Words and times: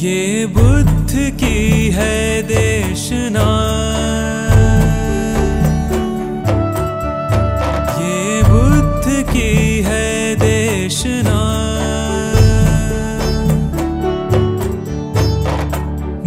ये 0.00 0.46
बुद्ध 0.46 1.12
की 1.40 1.88
है 1.92 2.42
देशना 2.48 3.48
ये 7.98 8.42
बुद्ध 8.48 9.32
की 9.32 9.50
है 9.82 10.08
देशना 10.40 11.40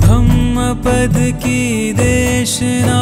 धम्म 0.06 0.74
पद 0.86 1.18
की 1.44 1.62
देशना 1.98 3.02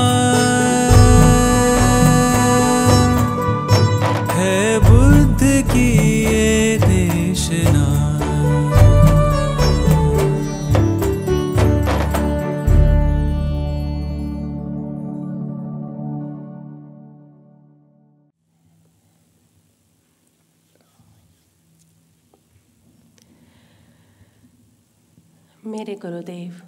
गुरुदेव 26.02 26.62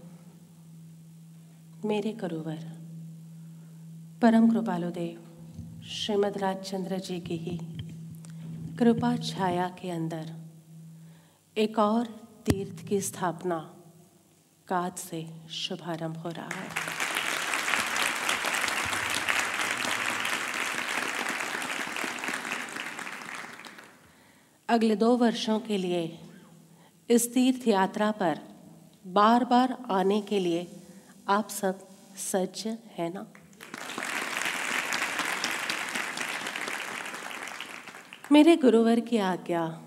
मेरे 1.86 2.14
गुरुवर 2.14 2.60
परम 4.22 4.52
कृपालु 4.52 4.90
देव, 4.90 5.24
श्रीमद 5.84 6.38
राजचंद्र 6.38 7.00
जी 7.00 7.20
की 7.20 7.38
ही 7.38 7.58
कृपा 8.76 9.16
छाया 9.16 9.70
के 9.82 9.90
अंदर 9.90 10.36
एक 11.58 11.80
और 11.80 12.06
तीर्थ 12.46 12.88
की 12.88 13.02
स्थापना 13.02 13.76
का 14.68 14.78
आज 14.78 14.98
से 14.98 15.28
शुभारंभ 15.50 16.18
हो 16.18 16.30
रहा 16.30 16.50
है। 16.50 16.70
अगले 24.70 24.96
दो 24.96 25.18
वर्षों 25.18 25.60
के 25.60 25.78
लिए 25.78 26.20
इस 27.10 27.34
तीर्थ 27.34 27.68
यात्रा 27.68 28.12
पर 28.12 28.53
बार 29.08 29.46
बार 29.46 29.78
आने 29.92 30.22
के 30.22 30.40
लिए 30.40 30.82
आप 31.28 31.50
सब 31.50 31.88
सज्ज 32.18 32.64
है 32.68 33.14
ना? 33.14 33.26
मेरे 38.32 38.56
गुरुवर 38.56 39.00
की 39.00 39.18
आज्ञा, 39.18 39.84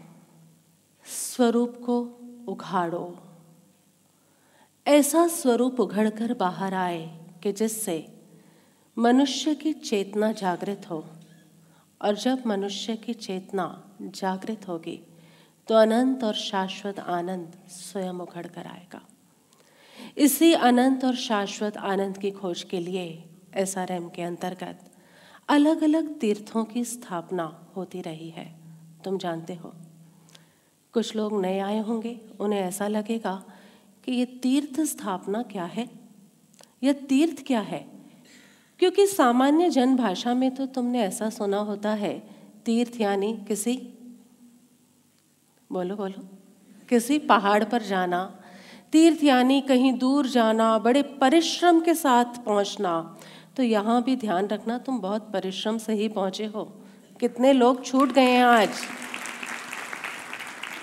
स्वरूप 1.06 1.82
को 1.86 2.00
उघाड़ो 2.48 3.18
ऐसा 4.86 5.26
स्वरूप 5.26 5.80
उघड़कर 5.80 6.34
बाहर 6.34 6.74
आए 6.74 7.18
कि 7.42 7.52
जिससे 7.52 8.22
मनुष्य 8.98 9.54
की 9.54 9.72
चेतना 9.72 10.32
जागृत 10.32 10.90
हो 10.90 11.06
और 12.02 12.14
जब 12.16 12.42
मनुष्य 12.46 12.96
की 12.96 13.14
चेतना 13.14 13.84
जागृत 14.02 14.68
होगी 14.68 15.00
तो 15.68 15.74
अनंत 15.74 16.24
और 16.24 16.34
शाश्वत 16.34 16.98
आनंद 16.98 17.52
स्वयं 17.68 18.20
उखड़ 18.20 18.46
कर 18.46 18.66
आएगा। 18.66 19.00
इसी 20.16 20.52
अनंत 20.52 21.04
और 21.04 21.14
शाश्वत 21.14 21.76
आनंद 21.76 22.18
की 22.18 22.30
खोज 22.30 22.62
के 22.62 22.80
लिए 22.80 23.24
एसआरएम 23.54 24.08
के 24.08 24.22
अंतर्गत 24.22 24.84
अलग 25.48 25.82
अलग 25.82 26.12
तीर्थों 26.18 26.64
की 26.64 26.84
स्थापना 26.84 27.44
होती 27.76 28.00
रही 28.00 28.28
है। 28.30 28.46
तुम 29.04 29.18
जानते 29.18 29.54
हो, 29.54 29.72
कुछ 30.94 31.14
लोग 31.16 31.40
नए 31.42 31.58
आए 31.58 31.78
होंगे, 31.78 32.20
उन्हें 32.40 32.60
ऐसा 32.60 32.88
लगेगा 32.88 33.42
कि 34.04 34.12
ये 34.12 34.24
तीर्थ 34.42 34.80
स्थापना 34.80 35.42
क्या 35.42 35.64
है? 35.64 35.88
यह 36.82 36.92
तीर्थ 37.08 37.42
क्या 37.46 37.60
है? 37.60 37.86
क्योंकि 38.80 39.06
सामान्य 39.06 39.70
जन 39.70 39.96
भाषा 39.96 40.34
में 40.34 40.54
तो 40.54 40.66
तुमने 40.66 41.02
ऐसा 41.02 41.30
सुना 41.30 41.58
होता 41.58 41.90
है, 41.90 42.18
तीर्थ 42.66 43.00
यानी 43.00 43.32
किसी 43.48 43.76
बोलो 45.70 45.96
बोलो। 45.96 46.22
किसी 46.88 47.18
पहाड़ 47.20 47.64
पर 47.64 47.82
जाना, 47.82 48.24
तीर्थ 48.92 49.22
यानी 49.24 49.60
कहीं 49.60 49.92
दूर 49.98 50.26
जाना, 50.28 50.78
बड़े 50.78 51.02
परिश्रम 51.20 51.80
के 51.80 51.94
साथ 51.96 52.44
पहुँचना 52.44 53.18
तो 53.56 53.62
यहाँ 53.62 54.02
भी 54.02 54.16
ध्यान 54.16 54.46
रखना, 54.48 54.78
तुम 54.78 54.98
बहुत 55.00 55.30
परिश्रम 55.32 55.78
से 55.78 55.92
ही 55.92 56.08
पहुँचे 56.08 56.44
हो। 56.46 56.64
कितने 57.20 57.52
लोग 57.52 57.84
छूट 57.84 58.12
गए 58.12 58.22
हैं 58.22 58.44
आज। 58.44 58.68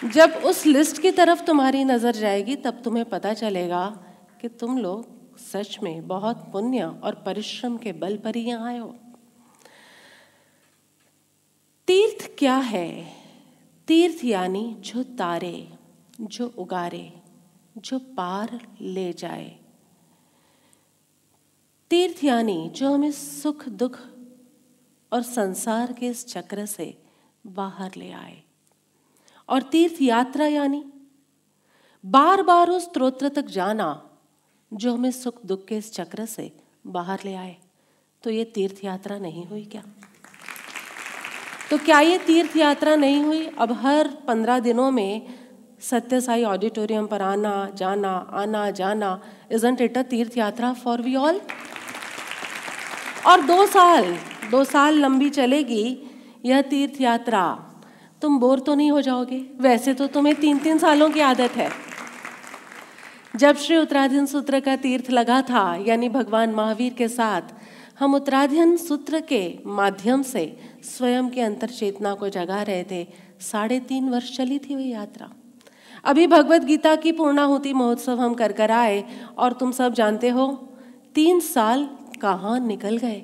जब 0.05 0.41
उस 0.45 0.65
लिस्ट 0.65 1.01
की 1.01 1.11
तरफ़ 1.11 1.43
तुम्हारी 1.45 1.83
नज़र 1.83 2.11
जाएगी, 2.13 2.55
तब 2.55 2.81
तुम्हें 2.83 3.05
पता 3.05 3.33
चलेगा 3.33 3.85
कि 4.41 4.47
तुम 4.49 4.77
लोग 4.77 5.37
सच 5.41 5.77
में 5.83 6.07
बहुत 6.07 6.37
पुण्य 6.51 6.83
और 7.03 7.15
परिश्रम 7.25 7.77
के 7.77 7.91
बल 7.93 8.17
पर 8.17 8.35
ही 8.35 8.41
यहाँ 8.41 8.67
आए 8.67 8.77
हो। 8.77 8.95
तीर्थ 11.87 12.29
क्या 12.37 12.55
है? 12.55 13.22
तीर्थ 13.93 14.25
यानी 14.25 14.77
जो 14.79 15.03
तारे, 15.03 15.73
जो 16.21 16.53
उगारे, 16.57 17.21
जो 17.77 17.99
पार 17.99 18.77
ले 18.81 19.13
जाए। 19.13 19.59
तीर्थ 21.89 22.23
यानी 22.23 22.69
जो 22.69 22.93
हमें 22.93 23.11
सुख, 23.11 23.69
दुख 23.69 23.99
और 25.13 25.21
संसार 25.21 25.93
के 25.93 26.07
इस 26.07 26.27
चक्र 26.27 26.65
से 26.65 27.03
बाहर 27.47 27.91
ले 27.97 28.11
आए। 28.11 28.43
और 29.49 29.61
तीर्थ 29.61 30.01
यात्रा 30.01 30.47
यानी 30.47 30.85
बार 32.05 32.43
बार 32.43 32.69
उस 32.69 32.83
स्त्रोत्र 32.83 33.29
तक 33.29 33.45
जाना 33.45 34.09
जो 34.73 34.93
हमें 34.93 35.11
सुख, 35.11 35.45
दुख 35.45 35.65
के 35.65 35.77
इस 35.77 35.93
चक्र 35.93 36.25
से 36.25 36.57
बाहर 36.87 37.19
ले 37.25 37.33
आए। 37.33 37.57
तो 38.23 38.29
ये 38.29 38.45
तीर्थ 38.45 38.83
यात्रा 38.83 39.17
नहीं 39.17 39.45
हुई 39.45 39.65
क्या? 39.65 39.83
तो 41.73 41.77
क्या 41.77 41.99
ये 41.99 42.17
तीर्थ 42.17 42.57
यात्रा 42.57 42.95
नहीं 42.95 43.23
हुई? 43.23 43.45
अब 43.59 43.71
हर 43.81 44.07
पंद्रह 44.27 44.59
दिनों 44.59 44.89
में 44.91 45.21
सत्य 45.81 46.19
साई 46.21 46.43
ऑडिटोरियम 46.43 47.05
पर 47.05 47.21
आना, 47.21 47.53
जाना 47.75 48.09
आना, 48.33 48.69
जाना 48.71 49.21
इजंट 49.51 49.81
इट 49.81 49.97
अ 49.97 50.01
तीर्थ 50.01 50.37
यात्रा 50.37 50.71
फॉर 50.73 51.01
वी 51.01 51.15
ऑल 51.15 51.41
और 53.27 53.41
दो 53.41 53.65
साल 53.65 54.13
दो 54.51 54.63
साल 54.63 54.99
लंबी 54.99 55.29
चलेगी 55.29 55.85
यह 56.45 56.61
तीर्थ 56.61 57.01
यात्रा 57.01 57.43
तुम 58.21 58.37
बोर 58.39 58.59
तो 58.59 58.75
नहीं 58.75 58.91
हो 58.91 59.01
जाओगे? 59.01 59.41
वैसे 59.59 59.93
तो 59.93 60.07
तुम्हें 60.07 60.35
तीन 60.35 60.57
तीन 60.57 60.77
सालों 60.77 61.09
की 61.09 61.19
आदत 61.19 61.57
है। 61.57 61.69
जब 63.35 63.55
श्री 63.55 63.77
उत्तराधीन 63.77 64.25
सूत्र 64.25 64.59
का 64.59 64.75
तीर्थ 64.75 65.09
लगा 65.11 65.41
था, 65.41 65.83
यानी 65.87 66.09
भगवान 66.09 66.51
महावीर 66.51 66.93
के 66.93 67.07
साथ, 67.07 67.41
हम 67.99 68.15
उत्तराधीन 68.15 68.77
सूत्र 68.77 69.19
के 69.19 69.41
माध्यम 69.65 70.21
से 70.21 70.45
स्वयं 70.83 71.29
के 71.29 71.41
अंतर 71.41 71.69
चेतना 71.69 72.13
को 72.13 72.29
जगा 72.29 72.61
रहे 72.61 72.83
थे। 72.83 73.07
साढ़े 73.41 73.79
तीन 73.79 74.09
वर्ष 74.09 74.37
चली 74.37 74.59
थी 74.59 74.75
वह 74.75 74.87
यात्रा। 74.87 75.29
अभी 76.03 76.27
भगवत 76.27 76.61
गीता 76.61 76.95
की 76.95 77.11
पूर्णाहुति 77.11 77.73
महोत्सव 77.73 78.19
हम 78.19 78.33
कर 78.33 78.51
कर 78.51 78.71
आए 78.71 79.03
और 79.37 79.53
तुम 79.53 79.71
सब 79.71 79.93
जानते 79.93 80.29
हो, 80.29 80.47
तीन 81.15 81.39
साल 81.39 81.89
कहाँ 82.21 82.59
निकल 82.59 82.97
गए। 82.97 83.21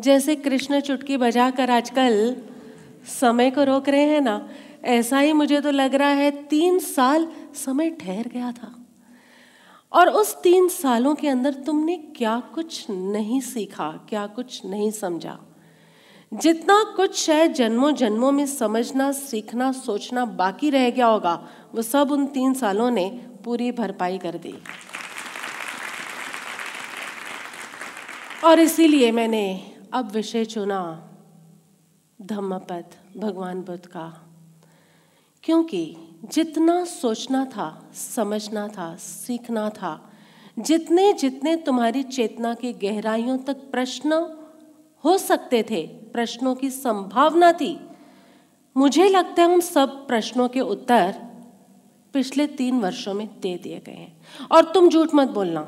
जैसे 0.00 0.36
कृष्ण 0.36 0.80
चुटकी 0.80 1.16
बजा 1.16 1.50
कर 1.50 1.70
आजकल 1.70 2.36
समय 3.20 3.50
को 3.50 3.64
रोक 3.64 3.88
रहे 3.88 4.04
हैं 4.04 4.20
ना, 4.20 4.48
ऐसा 4.84 5.18
ही 5.18 5.32
मुझे 5.32 5.60
तो 5.60 5.70
लग 5.70 5.94
रहा 5.94 6.08
है 6.08 6.30
तीन 6.30 6.78
साल 6.78 7.28
समय 7.54 7.90
ठहर 7.90 8.28
गया 8.28 8.52
था। 8.52 8.74
और 9.92 10.08
उस 10.08 10.42
तीन 10.42 10.68
सालों 10.68 11.14
के 11.14 11.28
अंदर 11.28 11.54
तुमने 11.54 11.96
क्या 11.96 12.42
कुछ 12.54 12.90
नहीं 12.90 13.40
सीखा, 13.40 13.90
क्या 14.08 14.26
कुछ 14.26 14.64
नहीं 14.66 14.90
समझा। 14.90 15.38
जितना 16.34 16.94
कुछ 16.96 17.16
शायद 17.16 17.52
जन्मों 17.52 17.94
जन्मों 17.94 18.32
में 18.32 18.46
समझना, 18.46 19.12
सीखना, 19.12 19.72
सोचना 19.72 20.24
बाकी 20.24 20.70
रह 20.70 20.90
गया 20.90 21.06
होगा। 21.06 21.48
वो 21.74 21.82
सब 21.82 22.10
उन 22.10 22.26
तीन 22.26 22.54
सालों 22.54 22.90
ने 22.90 23.26
पूरी 23.44 23.72
भरपाई 23.72 24.18
कर 24.18 24.38
दी। 24.38 24.54
और 28.44 28.60
इसीलिए 28.60 29.12
मैंने 29.12 29.76
अब 29.92 30.10
विषय 30.10 30.44
चुना 30.44 31.08
धम्मपद, 32.22 32.84
भगवान 33.16 33.60
बुद्ध 33.60 33.86
का। 33.86 34.24
क्योंकि 35.42 35.96
जितना 36.24 36.84
सोचना 36.84 37.44
था, 37.44 37.90
समझना 37.94 38.68
था, 38.68 38.96
सीखना 38.96 39.70
था 39.70 40.12
जितने 40.58 41.12
जितने 41.12 41.56
तुम्हारी 41.56 42.02
चेतना 42.02 42.54
की 42.54 42.72
गहराइयों 42.72 43.38
तक 43.38 43.54
प्रश्न 43.54 44.36
हो 45.04 45.18
सकते 45.18 45.66
थे 45.70 46.03
प्रश्नों 46.14 46.54
की 46.54 46.70
संभावना 46.70 47.52
थी। 47.52 47.80
मुझे 48.76 49.08
लगता 49.08 49.42
है 49.42 49.48
उन 49.48 49.60
सब 49.60 50.06
प्रश्नों 50.06 50.48
के 50.48 50.60
उत्तर 50.60 51.14
पिछले 52.12 52.46
तीन 52.46 52.80
वर्षों 52.80 53.14
में 53.14 53.28
दे 53.40 53.60
दिए 53.62 53.82
गए 53.86 53.92
हैं। 53.92 54.16
और 54.52 54.64
तुम 54.64 54.88
झूठ 54.88 55.08
मत 55.14 55.28
बोलना। 55.28 55.60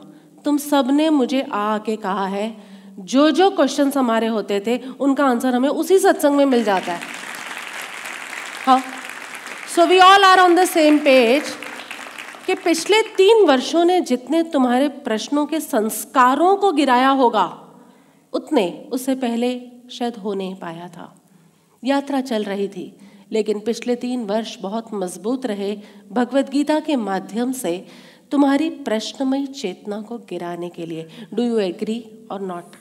तुम 0.45 0.57
सबने 0.57 1.11
मुझे 1.11 1.47
आके 1.53 1.97
कहा 1.97 2.27
है, 2.27 2.57
जो 2.99 3.31
जो 3.31 3.51
क्वेश्चन 3.51 3.93
हमारे 3.97 4.27
होते 4.27 4.61
थे, 4.61 4.79
उनका 5.01 5.27
आंसर 5.27 5.55
हमें 5.55 5.69
उसी 5.69 5.99
सत्संग 5.99 6.37
में 6.37 6.45
मिल 6.45 6.65
जाता 6.65 6.93
है। 6.93 7.01
हाँ। 8.67 8.81
So 9.75 9.87
we 9.87 9.99
all 9.99 10.25
are 10.25 10.41
on 10.41 10.55
the 10.55 10.65
same 10.65 10.99
page 10.99 11.43
कि 12.47 12.55
पिछले 12.55 13.03
तीन 13.03 13.47
वर्षों 13.47 13.85
ने 13.85 14.01
जितने 14.01 14.43
तुम्हारे 14.43 14.89
प्रश्नों 14.89 15.47
के 15.47 15.61
संस्कारों 15.61 16.57
को 16.57 16.73
गिराया 16.73 17.09
होगा, 17.09 17.63
उतने, 18.33 18.89
उससे 18.93 19.15
पहले 19.15 19.76
शायद 19.91 20.17
हो 20.17 20.35
नहीं 20.35 20.55
पाया 20.55 20.89
था। 20.89 21.15
यात्रा 21.83 22.21
चल 22.23 22.45
रही 22.45 22.69
थी, 22.69 22.93
लेकिन 23.33 23.61
पिछले 23.61 23.95
तीन 23.97 24.25
वर्ष 24.27 24.57
बहुत 24.61 24.93
मज़बूत 24.95 25.47
रहे 25.47 25.77
भगवत 26.13 26.51
गीता 26.51 26.79
के 26.81 26.97
माध्यम 26.97 27.53
से 27.53 27.87
तुम्हारी 28.31 28.69
प्रश्नमयी 28.85 29.47
चेतना 29.47 30.01
को 30.01 30.19
गिराने 30.31 30.69
के 30.69 30.87
लिए। 30.87 31.07
Do 31.35 31.43
you 31.43 31.59
agree 31.59 31.99
or 32.31 32.41
not 32.43 32.77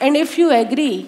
and 0.00 0.16
if 0.16 0.40
you 0.40 0.50
agree 0.50 1.06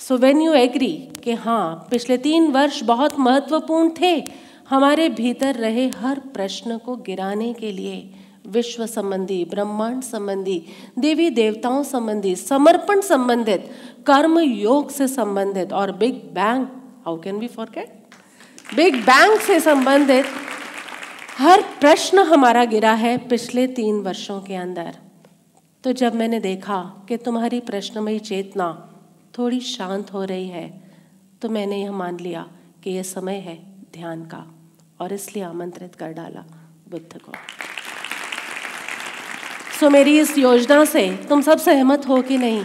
so 0.00 0.16
when 0.16 0.40
you 0.42 0.52
agree 0.52 0.92
कि 1.24 1.32
हाँ 1.34 1.86
पिछले 1.90 2.16
तीन 2.18 2.50
वर्ष 2.52 2.82
बहुत 2.82 3.18
महत्वपूर्ण 3.18 3.90
थे, 4.00 4.24
हमारे 4.68 5.08
भीतर 5.10 5.54
रहे 5.54 5.86
हर 5.96 6.18
प्रश्न 6.34 6.78
को 6.78 6.96
गिराने 6.96 7.52
के 7.52 7.72
लिए। 7.72 7.98
विश्व 8.44 8.84
संबंधी 8.86 9.44
ब्रह्मांड 9.44 10.02
संबंधी, 10.02 10.60
देवी 10.98 11.28
देवताओं 11.30 11.82
संबंधी, 11.82 12.34
समर्पण 12.36 13.00
संबंधित, 13.00 13.70
कर्म 14.06 14.38
योग 14.38 14.90
से 14.90 15.08
संबंधित 15.08 15.72
और 15.72 15.92
big 15.92 16.14
bang 16.34 16.66
how 17.04 17.20
can 17.20 17.38
we 17.38 17.46
forget 17.48 18.74
big 18.76 18.96
bang 18.96 19.38
से 19.40 19.58
संबंधित 19.60 20.26
हर 21.38 21.62
प्रश्न 21.80 22.18
हमारा 22.24 22.64
गिरा 22.64 22.92
है 22.94 23.16
पिछले 23.28 23.66
तीन 23.68 24.00
वर्षों 24.00 24.40
के 24.40 24.54
अंदर। 24.54 24.94
तो 25.84 25.92
जब 25.92 26.14
मैंने 26.14 26.40
देखा 26.40 26.80
कि 27.08 27.16
तुम्हारी 27.16 27.60
प्रश्नमयी 27.60 28.18
चेतना 28.18 28.68
थोड़ी 29.38 29.60
शांत 29.60 30.12
हो 30.12 30.24
रही 30.24 30.48
है 30.48 30.68
तो 31.42 31.48
मैंने 31.48 31.80
यह 31.82 31.92
मान 31.92 32.18
लिया 32.20 32.46
कि 32.84 32.90
यह 32.90 33.02
समय 33.02 33.36
है 33.46 33.56
ध्यान 33.94 34.24
का 34.24 34.46
और 35.00 35.12
इसलिए 35.12 35.44
आमंत्रित 35.44 35.94
कर 35.94 36.12
डाला 36.12 36.44
बुद्ध 36.90 37.18
को। 37.18 37.32
सो 39.84 39.88
मेरी 39.90 40.20
इस 40.20 40.38
योजना 40.38 40.84
से। 40.84 41.10
तुम 41.28 41.40
सब 41.42 41.58
सहमत 41.58 42.06
हो 42.08 42.22
कि 42.22 42.38
नहीं? 42.38 42.64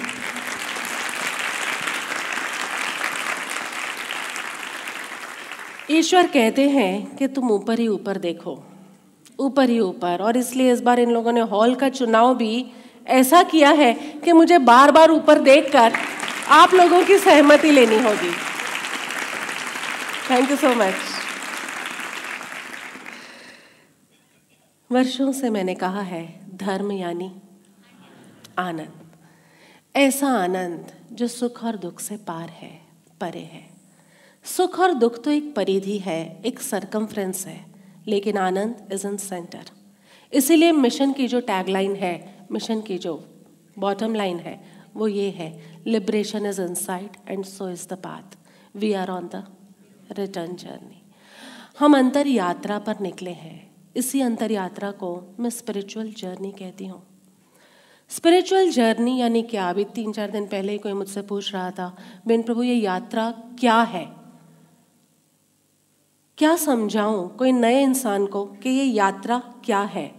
ईश्वर 5.90 6.28
कहते 6.28 6.70
हैं 6.70 7.16
कि 7.16 7.28
तुम 7.28 7.52
ऊपर 7.52 7.80
ही 7.80 7.88
ऊपर 7.88 8.18
देखो। 8.18 8.58
ऊपर 9.40 9.70
ही 9.70 9.80
ऊपर। 9.80 10.22
और 10.22 10.38
इसलिए 10.38 10.74
इस 10.74 10.82
बार 10.82 11.00
इन 11.00 11.12
लोगों 11.12 11.32
ने 11.32 11.42
हॉल 11.42 11.76
का 11.76 11.90
चुनाव 11.90 12.36
भी 12.36 12.66
ऐसा 13.08 13.44
किया 13.44 13.70
है 13.70 13.94
कि 13.94 14.32
मुझे 14.32 14.58
बार 14.58 14.92
बार 14.92 15.12
ऊपर 15.12 15.40
देखकर 15.40 15.94
आप 16.50 16.74
लोगों 16.74 17.04
की 17.04 17.18
सहमति 17.18 17.72
लेनी 17.72 18.00
होगी। 18.00 18.32
थैंक 20.32 20.52
यू 20.52 20.58
सो 20.58 20.76
मच 20.76 20.94
वर्षों 24.92 25.32
से 25.32 25.50
मैंने 25.50 25.76
कहा 25.76 26.02
है 26.02 26.39
धर्म 26.60 26.92
यानी 26.92 27.32
आनंद। 28.60 29.18
ऐसा 29.96 30.28
आनंद 30.38 30.92
जो 31.12 31.28
सुख 31.28 31.64
और 31.64 31.78
दुख 31.78 32.00
से 32.00 32.18
पार 32.18 32.50
है, 32.52 32.72
परे 33.22 33.40
है। 33.44 33.64
सुख 34.46 34.80
और 34.80 34.94
दुख 34.94 35.24
तो 35.24 35.32
एक 35.32 35.54
परिधि 35.56 35.98
है, 35.98 36.42
एक 36.42 36.60
सरकमफ्रेंस 36.60 37.46
है, 37.48 37.60
लेकिन 38.08 38.38
आनंद 38.38 38.88
इज़ 38.94 39.08
इन 39.08 39.18
सेंटर 39.18 39.72
इसीलिए 40.34 40.72
मिशन 40.72 41.14
की 41.14 41.28
जो 41.28 41.40
टैगलाइन 41.42 41.96
है 41.96 42.48
मिशन 42.52 42.82
की 42.82 42.98
जो 42.98 43.16
बॉटम 43.78 44.16
लाइन 44.16 44.40
है, 44.40 44.60
वो 44.96 45.08
ये 45.08 45.30
है 45.30 45.52
liberation 45.88 46.46
is 46.46 46.62
inside 46.76 47.18
and 47.30 47.46
so 47.46 47.70
is 47.70 47.88
the 47.88 47.94
path 47.94 48.38
we 48.76 48.94
are 48.94 49.10
on 49.10 49.28
the 49.28 49.46
return 50.20 50.56
journey 50.56 51.02
हम 51.80 51.98
अंतर 51.98 52.28
यात्रा 52.28 52.80
पर 52.80 53.00
निकले 53.00 53.32
हैं। 53.32 53.69
इसी 54.00 54.22
अंतर 54.22 54.52
यात्रा 54.52 54.92
को 54.92 55.10
मैं 55.40 55.50
स्पिरिचुअल 55.50 56.12
जर्नी 56.18 56.52
कहती 56.52 56.86
हूँ। 56.86 57.02
स्पिरिचुअल 58.12 58.70
जर्नी 58.70 59.18
यानी 59.20 59.42
क्या? 59.42 59.70
अभी 59.70 59.84
तीन 59.86 60.12
चार 60.12 60.32
दिन 60.32 60.46
पहले 60.46 60.72
ही 60.72 60.78
कोई 60.78 60.94
मुझसे 60.94 61.22
पूछ 61.22 61.54
रहा 61.54 61.72
था, 61.72 61.96
बेन 62.28 62.42
प्रभु, 62.42 62.64
ये 62.64 62.76
यात्रा 62.76 63.30
क्या 63.60 63.82
है? 63.82 64.06
क्या 66.38 66.56
समझाऊं 66.56 67.28
कोई 67.30 67.52
नए 67.52 67.82
इंसान 67.84 68.26
को 68.26 68.46
कि 68.64 68.70
ये 68.70 68.84
यात्रा 68.86 69.38
क्या 69.66 69.80
है? 69.80 70.12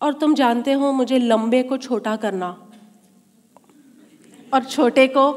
और 0.00 0.12
तुम 0.12 0.34
जानते 0.34 0.72
हो, 0.72 0.92
मुझे 0.92 1.18
लंबे 1.18 1.62
को 1.62 1.76
छोटा 1.78 2.16
करना 2.16 2.48
और 4.52 4.64
छोटे 4.64 5.06
को 5.06 5.32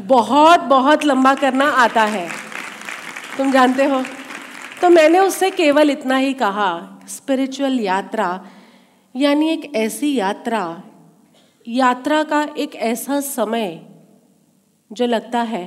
बहुत 0.00 0.60
बहुत 0.60 1.04
लंबा 1.04 1.34
करना 1.34 1.70
आता 1.76 2.04
है। 2.04 2.28
तुम 3.38 3.52
जानते 3.52 3.84
हो? 3.84 4.02
तो 4.76 4.88
मैंने 4.90 5.18
उससे 5.18 5.50
केवल 5.50 5.90
इतना 5.90 6.16
ही 6.16 6.32
कहा 6.34 6.68
स्पिरिचुअल 7.08 7.78
यात्रा, 7.80 8.28
यानी 9.14 9.48
एक 9.50 9.74
ऐसी 9.76 10.14
यात्रा 10.14 10.82
यात्रा 11.66 12.22
का 12.22 12.42
एक 12.58 12.74
ऐसा 12.76 13.20
समय 13.20 13.80
जो 14.90 15.06
लगता 15.06 15.40
है 15.42 15.66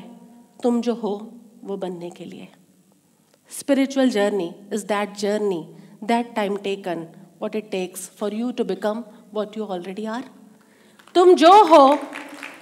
तुम 0.64 0.80
जो 0.82 0.94
हो 0.94 1.12
वो 1.64 1.78
बनने 1.78 2.10
के 2.10 2.26
लिए। 2.26 2.48
Spiritual 3.52 4.10
journey 4.10 4.50
is 4.74 4.86
that 4.86 5.18
journey 5.18 5.62
that 6.04 6.34
time 6.36 6.58
taken 6.58 7.06
what 7.42 7.56
it 7.56 7.70
takes 7.72 8.10
for 8.20 8.34
you 8.34 8.52
to 8.52 8.64
become 8.64 9.04
what 9.34 9.58
you 9.58 9.66
already 9.66 10.06
are 10.06 10.24
तुम 11.16 11.34
जो 11.36 11.54
हो 11.66 11.86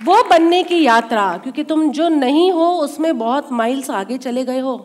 वो 0.06 0.24
बनने 0.30 0.64
की 0.64 0.84
यात्रा, 0.84 1.38
क्योंकि 1.38 1.64
तुम 1.64 1.90
जो 1.92 2.10
नहीं 2.10 2.52
हो 2.52 2.66
उसमें 2.82 3.18
बहुत 3.18 3.52
माइल्स 3.52 3.90
आगे 3.92 4.18
चले 4.18 4.44
गए 4.46 4.60
हो। 4.60 4.76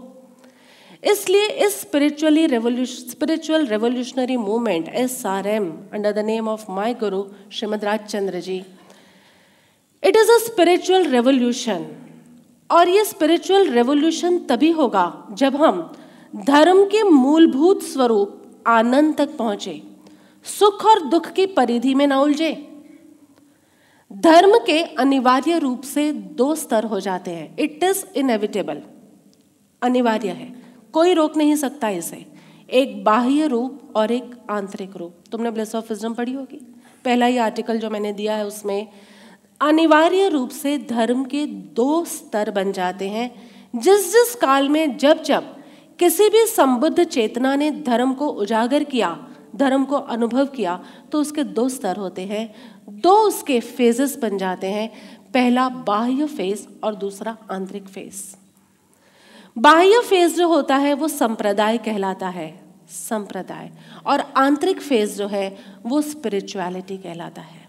इसलिए 1.02 1.46
इस 1.66 1.80
spiritually 1.80 2.46
revolution 2.46 3.08
spiritual 3.10 3.66
revolutionary 3.66 4.36
movement 4.36 4.88
S 4.88 5.24
R 5.26 5.46
M 5.46 5.70
under 5.92 6.12
the 6.12 6.18
name 6.18 6.48
of 6.48 6.70
my 6.70 6.94
guru 6.94 7.24
Shrimad 7.52 7.84
Rajchandra 7.84 8.40
ji 8.40 8.56
it 10.02 10.16
is 10.16 10.30
a 10.32 10.38
spiritual 10.38 11.06
revolution 11.06 11.86
और 12.70 12.88
ये 12.88 13.04
स्पिरिचुअल 13.04 13.68
रेवोल्यूशन 13.68 14.38
तभी 14.38 14.70
होगा 14.70 15.26
जब 15.32 15.56
हम 15.56 15.92
धर्म 16.36 16.84
के 16.84 17.02
मूलभूत 17.02 17.82
स्वरूप 17.82 18.38
आनंद 18.66 19.14
तक 19.18 19.36
पहुँचे, 19.36 19.82
सुख 20.44 20.84
और 20.86 21.00
दुख 21.08 21.30
की 21.32 21.46
परिधि 21.46 21.94
में 21.94 22.06
न 22.06 22.12
उलझे। 22.12 22.52
धर्म 24.10 24.58
के 24.58 24.82
अनिवार्य 24.82 25.58
रूप 25.58 25.82
से 25.82 26.12
दो 26.12 26.54
स्तर 26.54 26.84
हो 26.84 27.00
जाते 27.00 27.30
हैं। 27.30 27.56
इट 27.58 27.84
इज़ 27.84 28.04
इनएविटेबल 28.16 28.82
अनिवार्य 29.82 30.28
है। 30.28 30.61
कोई 30.92 31.14
रोक 31.14 31.36
नहीं 31.36 31.56
सकता 31.56 31.88
इसे। 31.88 32.26
एक 32.70 33.04
बाह्य 33.04 33.46
रूप 33.46 33.92
और 33.96 34.10
एक 34.10 34.34
आंतरिक 34.50 34.96
रूप। 34.96 35.14
तुमने 35.32 35.50
ब्लेस 35.50 35.74
ऑफ़ 35.74 35.92
विजडम 35.92 36.14
पढ़ी 36.14 36.32
होगी। 36.32 36.56
पहला 37.04 37.26
ही 37.26 37.36
आर्टिकल 37.36 37.78
जो 37.78 37.90
मैंने 37.90 38.12
दिया 38.12 38.36
है 38.36 38.46
उसमें, 38.46 38.88
अनिवार्य 39.60 40.28
रूप 40.28 40.50
से 40.50 40.78
धर्म 40.78 41.24
के 41.24 41.46
दो 41.46 42.04
स्तर 42.04 42.50
बन 42.50 42.72
जाते 42.72 43.08
हैं। 43.08 43.30
जिस 43.76 44.12
जिस 44.12 44.34
काल 44.34 44.68
में 44.68 44.96
जब 44.96 45.22
जब 45.22 45.56
किसी 45.98 46.28
भी 46.28 46.46
संबुद्ध 46.46 47.04
चेतना 47.04 47.54
ने 47.56 47.70
धर्म 47.70 48.12
को 48.12 48.26
उजागर 48.26 48.84
किया, 48.84 49.26
धर्म 49.56 49.84
को 49.84 49.96
अनुभव 49.96 50.46
किया 50.46 50.84
तो 51.12 51.20
उसके 51.20 51.44
दो 51.44 51.68
स्तर 51.68 51.96
होते 51.96 52.22
हैं। 52.22 52.54
दो 52.88 53.14
उसके 53.18 53.60
फेजेस 53.60 54.18
बन 54.18 54.38
जाते 54.38 54.66
हैं। 54.66 54.90
पहला 55.34 55.68
बाह्य 55.68 56.26
फ़ेज़ 56.26 56.66
और 56.84 56.94
दूसरा 56.94 57.36
आंतरिक 57.50 57.88
फ़ेज़ 57.88 58.41
बाह्य 59.58 60.00
फ़ेज़ 60.00 60.36
जो 60.36 60.48
होता 60.48 60.76
है, 60.76 60.94
वो 60.94 61.08
संप्रदाय 61.08 61.78
कहलाता 61.78 62.28
है। 62.28 62.60
संप्रदाय। 62.88 63.70
और 64.06 64.20
आंतरिक 64.36 64.80
फ़ेज़ 64.80 65.18
जो 65.18 65.26
है, 65.26 65.56
वो 65.86 66.00
स्पिरिचुअलिटी 66.00 66.96
कहलाता 66.96 67.42
है। 67.42 67.68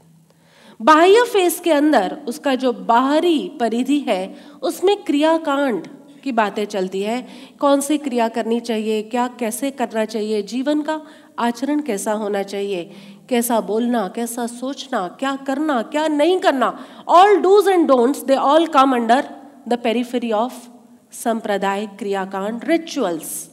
बाह्य 0.82 1.24
फ़ेज़ 1.24 1.62
के 1.62 1.72
अंदर 1.72 2.18
उसका 2.28 2.56
जो 2.56 2.74
बाहरी 2.74 3.52
परिधि 3.60 4.00
है, 4.00 4.36
उसमें 4.62 5.04
क्रियाकांड 5.04 5.88
की 6.24 6.32
बातें 6.32 6.66
चलती 6.66 7.02
है। 7.02 7.28
कौन 7.60 7.82
सी 7.82 7.98
क्रिया 7.98 8.28
करनी 8.28 8.60
चाहिए? 8.60 9.02
क्या 9.02 9.28
कैसे 9.28 9.72
करना 9.72 10.06
चाहिए? 10.06 10.42
जीवन 10.42 10.82
का 10.82 11.02
आचरण 11.40 11.80
कैसा 11.80 12.14
होना 12.14 12.44
चाहिए? 12.44 12.92
कैसा 13.30 13.62
बोलना, 13.62 14.08
कैसा 14.08 14.48
सोचना, 14.48 15.08
क्या 15.08 15.36
करना, 15.36 15.82
क्या 15.82 16.08
नहीं 16.08 16.40
करना? 16.40 16.86
All 17.08 17.38
dos 17.38 17.68
and 17.68 17.88
don'ts 17.88 18.24
they 18.24 18.36
all 18.36 18.68
come 18.68 18.96
under 18.96 19.30
the 19.68 19.74
periphery 19.74 20.32
of 20.32 20.73
संप्रदाय 21.14 21.88
क्रियाकांड 21.88 22.64
rituals 22.64 23.50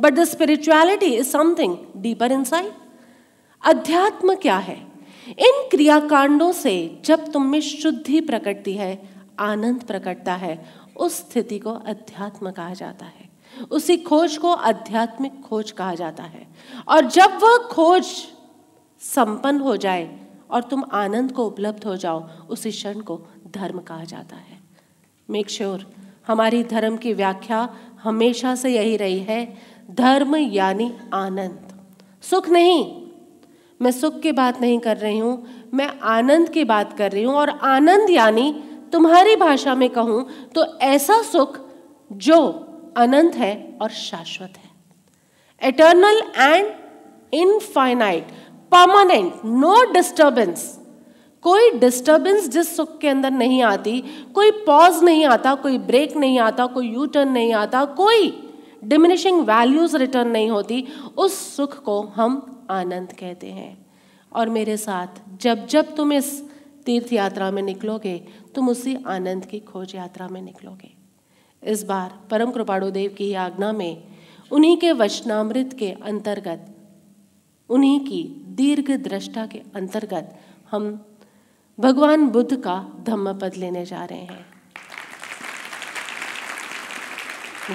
but 0.00 0.14
the 0.14 0.24
spirituality 0.24 1.06
is 1.06 1.28
something 1.28 1.76
deeper 1.96 2.32
in 2.32 2.44
अध्यात्म 3.64 4.34
क्या 4.34 4.58
है 4.58 4.88
इन 5.28 5.68
क्रियाकांडों 5.70 6.52
से 6.52 7.00
जब 7.04 7.32
तुम 7.32 7.42
में 7.46 7.60
शुद्धि 7.60 8.20
प्रकटती 8.20 8.72
है, 8.72 9.08
आनंद 9.38 9.82
प्रकटता 9.82 10.34
है, 10.34 10.66
उस 10.96 11.14
स्थिति 11.14 11.58
को 11.58 11.72
अध्यात्म 11.72 12.50
कहा 12.50 12.74
जाता 12.74 13.06
है। 13.06 13.28
उसी 13.70 13.96
खोज 13.96 14.38
को 14.38 14.52
आध्यात्मिक 14.52 15.42
खोज 15.42 15.70
कहा 15.70 15.94
जाता 15.94 16.22
है। 16.22 16.46
और 16.88 17.06
जब 17.06 17.30
वह 17.42 17.58
खोज 17.58 18.04
संपन्न 19.00 19.60
हो 19.60 19.76
जाए 19.76 20.20
और 20.50 20.62
तुम 20.62 20.84
आनंद 20.92 21.32
को 21.32 21.46
उपलब्ध 21.46 21.84
हो 21.84 21.96
जाओ, 21.96 22.30
उसी 22.48 22.70
क्षण 22.70 23.00
को 23.00 23.26
धर्म 23.48 23.78
कहा 23.78 24.04
जाता 24.04 24.36
है। 24.36 24.58
मेक 25.30 25.50
श्योर 25.50 25.78
sure 25.78 25.97
हमारी 26.28 26.62
धर्म 26.64 26.96
की 26.96 27.12
व्याख्या 27.14 27.68
हमेशा 28.02 28.54
से 28.54 28.70
यही 28.70 28.96
रही 28.96 29.18
है, 29.20 29.42
धर्म 29.90 30.36
यानी 30.36 30.92
आनंद। 31.14 31.58
सुख 32.24 32.48
नहीं। 32.48 32.84
मैं 33.80 33.90
सुख 33.92 34.20
की 34.20 34.32
बात 34.32 34.60
नहीं 34.60 34.78
कर 34.78 34.96
रही 34.96 35.18
हूँ, 35.18 35.46
मैं 35.74 35.88
आनंद 36.08 36.48
की 36.48 36.64
बात 36.64 36.96
कर 36.98 37.12
रही 37.12 37.22
हूँ 37.22 37.34
और 37.34 37.50
आनंद 37.50 38.10
यानी 38.10 38.52
तुम्हारी 38.92 39.36
भाषा 39.36 39.74
में 39.74 39.88
कहूँ 39.90 40.24
तो 40.54 40.64
ऐसा 40.82 41.20
सुख 41.22 41.58
जो 42.10 42.38
अनंत 42.96 43.34
है 43.36 43.52
और 43.82 43.90
शाश्वत 43.90 44.52
है। 44.56 45.68
Eternal 45.68 46.22
and 46.36 46.66
infinite 47.34 48.28
permanent 48.72 49.44
no 49.44 49.74
disturbance 49.92 50.62
कोई 51.42 51.70
डिस्टर्बेंस 51.70 52.48
जिस 52.48 52.76
सुख 52.76 52.98
के 52.98 53.08
अंदर 53.08 53.30
नहीं 53.30 53.62
आती, 53.62 54.04
कोई 54.34 54.50
पॉज 54.50 55.04
नहीं 55.04 55.24
आता, 55.24 55.54
कोई 55.54 55.78
ब्रेक 55.78 56.16
नहीं 56.16 56.38
आता, 56.38 56.66
कोई 56.66 56.88
यू 56.88 57.06
टर्न 57.06 57.28
नहीं 57.28 57.52
आता, 57.52 57.84
कोई 57.84 58.50
डिमिनिशिंग 58.84 59.40
वैल्यूज़ 59.40 59.96
रिटर्न 59.96 60.28
नहीं 60.28 60.50
होती, 60.50 60.86
उस 61.18 61.56
सुख 61.56 61.82
को 61.82 62.02
हम 62.02 62.66
आनंद 62.70 63.12
कहते 63.12 63.46
हैं। 63.46 63.86
और 64.32 64.48
मेरे 64.48 64.76
साथ, 64.76 65.06
जब 65.40 65.66
जब 65.66 65.94
तुम 65.94 66.12
इस 66.12 66.50
तीर्थ 66.86 67.12
यात्रा 67.12 67.50
में 67.50 67.62
निकलोगे, 67.62 68.26
तुम 68.54 68.68
उसी 68.68 68.96
आनंद 69.06 69.44
की 69.44 69.60
खोज 69.60 69.94
यात्रा 69.94 70.28
में 70.28 70.42
निकलोगे। 70.42 70.94
इस 71.62 71.84
बार 71.84 72.18
परम 72.30 72.50
कृपाणु 72.50 72.90
देव 72.90 73.14
की 73.18 73.34
आज्ञा 73.34 73.72
में, 73.72 74.02
उन्हीं 74.52 74.76
के 74.76 74.92
वचनामृत 74.92 75.76
के 75.78 75.90
अंतर्गत, 75.90 76.66
उन्हीं 77.68 78.00
की 78.00 78.44
दीर्घ 78.48 78.90
दृष्टा 78.90 79.46
के 79.46 79.62
अंतर्गत 79.76 80.38
हम 80.70 81.04
भगवान 81.80 82.26
बुद्ध 82.28 82.56
का 82.56 82.96
धम्म 83.00 83.38
पद 83.38 83.54
लेने 83.56 83.84
जा 83.84 84.04
रहे 84.04 84.18
हैं। 84.18 84.46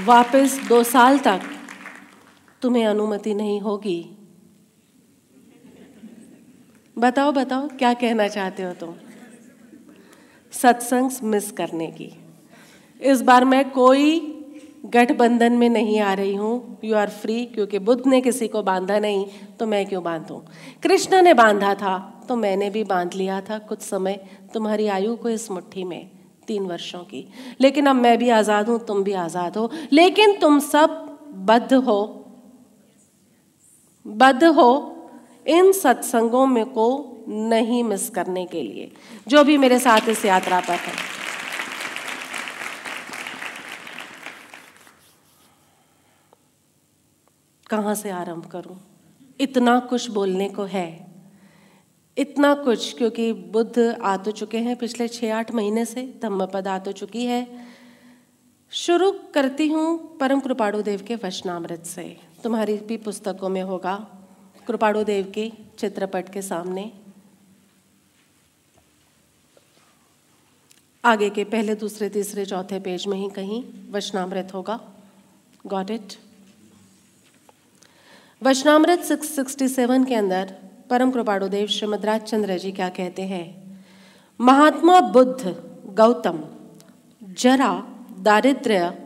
वापस 0.05 0.61
दो 0.67 0.83
साल 0.83 1.19
तक 1.19 1.41
तुम्हें 2.61 2.85
अनुमति 2.85 3.33
नहीं 3.33 3.61
होगी। 3.61 4.17
बताओ 6.97 7.31
बताओ, 7.31 7.67
क्या 7.67 7.93
कहना 7.93 8.27
चाहते 8.27 8.63
हो 8.63 8.73
तुम? 8.73 8.95
सत्संग 10.51 11.11
मिस 11.23 11.51
करने 11.51 11.87
की। 11.87 12.11
इस 13.01 13.21
बार 13.21 13.45
मैं 13.45 13.69
कोई 13.69 14.32
गठबंधन 14.83 15.53
में 15.53 15.69
नहीं 15.69 15.99
आ 15.99 16.13
रही 16.13 16.33
हूँ। 16.35 16.79
यू 16.83 16.95
आर 16.95 17.09
फ्री 17.11 17.43
क्योंकि 17.45 17.79
बुद्ध 17.79 18.05
ने 18.07 18.19
किसी 18.21 18.47
को 18.47 18.63
बांधा 18.63 18.97
नहीं 18.99 19.25
तो 19.59 19.65
मैं 19.65 19.85
क्यों 19.85 20.03
बांधूं? 20.03 20.39
कृष्ण 20.83 21.21
ने 21.21 21.33
बांधा 21.33 21.73
था 21.75 21.97
तो 22.29 22.35
मैंने 22.35 22.69
भी 22.69 22.83
बाँध 22.83 23.13
लिया 23.13 23.39
था 23.41 23.57
कुछ 23.59 23.81
समय। 23.81 24.19
तुम्हारी 24.53 24.87
आयु 24.87 25.15
को 25.15 25.29
इस 25.29 25.49
मुट्ठी 25.51 25.83
में, 25.83 26.09
तीन 26.47 26.65
वर्षों 26.65 26.99
की। 26.99 27.27
लेकिन 27.61 27.85
अब 27.85 27.95
मैं 27.95 28.17
भी 28.17 28.29
आज़ाद 28.31 28.69
हूँ, 28.69 28.79
तुम 28.79 29.03
भी 29.03 29.13
आज़ाद 29.13 29.57
हो। 29.57 29.69
लेकिन 29.91 30.37
तुम 30.39 30.59
सब 30.59 31.17
बद्ध 31.45 31.73
हो। 31.73 32.01
बद्ध 34.05 34.43
हो 34.43 34.69
इन 35.47 35.71
सत्संगों 35.71 36.45
में 36.47 36.65
को 36.65 36.87
नहीं 37.29 37.83
मिस 37.83 38.09
करने 38.09 38.45
के 38.45 38.61
लिए। 38.61 38.91
जो 39.27 39.43
भी 39.43 39.57
मेरे 39.57 39.79
साथ 39.79 40.09
इस 40.09 40.25
यात्रा 40.25 40.59
पर 40.59 40.73
है। 40.75 40.93
कहाँ 47.73 47.95
से 47.95 48.09
आरंभ 48.09 48.45
करूँ? 48.45 48.77
इतना 49.39 49.79
कुछ 49.79 50.09
बोलने 50.09 50.49
को 50.49 50.63
है। 50.63 50.87
इतना 52.17 52.53
कुछ, 52.55 52.97
क्योंकि 52.97 53.31
बुद्ध 53.33 53.79
आ 54.03 54.15
तो 54.17 54.31
चुके 54.31 54.57
हैं 54.57 54.75
पिछले 54.75 55.07
छः 55.07 55.35
आठ 55.35 55.51
महीने 55.51 55.85
से, 55.85 56.01
धम्मपद 56.21 56.67
आ 56.67 56.77
तो 56.79 56.91
चुकी 56.91 57.25
है। 57.25 57.47
शुरू 58.71 59.11
करती 59.33 59.67
हूँ 59.67 60.17
परम 60.17 60.39
कृपाणु 60.39 60.81
देव 60.81 61.01
के 61.07 61.15
वचनामृत 61.15 61.85
से। 61.85 62.05
तुम्हारी 62.43 62.77
भी 62.77 62.97
पुस्तकों 62.97 63.49
में 63.49 63.61
होगा 63.61 63.95
कृपाणु 64.67 65.03
देव 65.03 65.31
के 65.31 65.51
चित्रपट 65.79 66.29
के 66.29 66.41
सामने। 66.41 66.91
आगे 71.03 71.29
के 71.29 71.43
पहले, 71.43 71.75
दूसरे, 71.75 72.09
तीसरे, 72.09 72.45
चौथे 72.45 72.79
पेज 72.79 73.07
में 73.07 73.17
ही 73.17 73.29
कहीं 73.29 73.63
वचनामृत 73.91 74.53
होगा। 74.53 74.79
गॉट 75.67 75.91
इट 75.91 76.13
वचनामृत 78.45 79.03
667 79.03 80.05
के 80.05 80.15
अंदर 80.15 80.53
परम 80.89 81.11
कृपाणुदेव 81.11 81.67
श्रीमद 81.67 82.05
राजचंद्र 82.05 82.57
जी 82.57 82.71
क्या 82.71 82.89
कहते 82.89 83.21
हैं? 83.21 83.77
महात्मा 84.41 84.99
बुद्ध 84.99 85.63
गौतम, 85.85 86.43
जरा, 87.23 87.87
दारिद्र्य, 88.19 88.97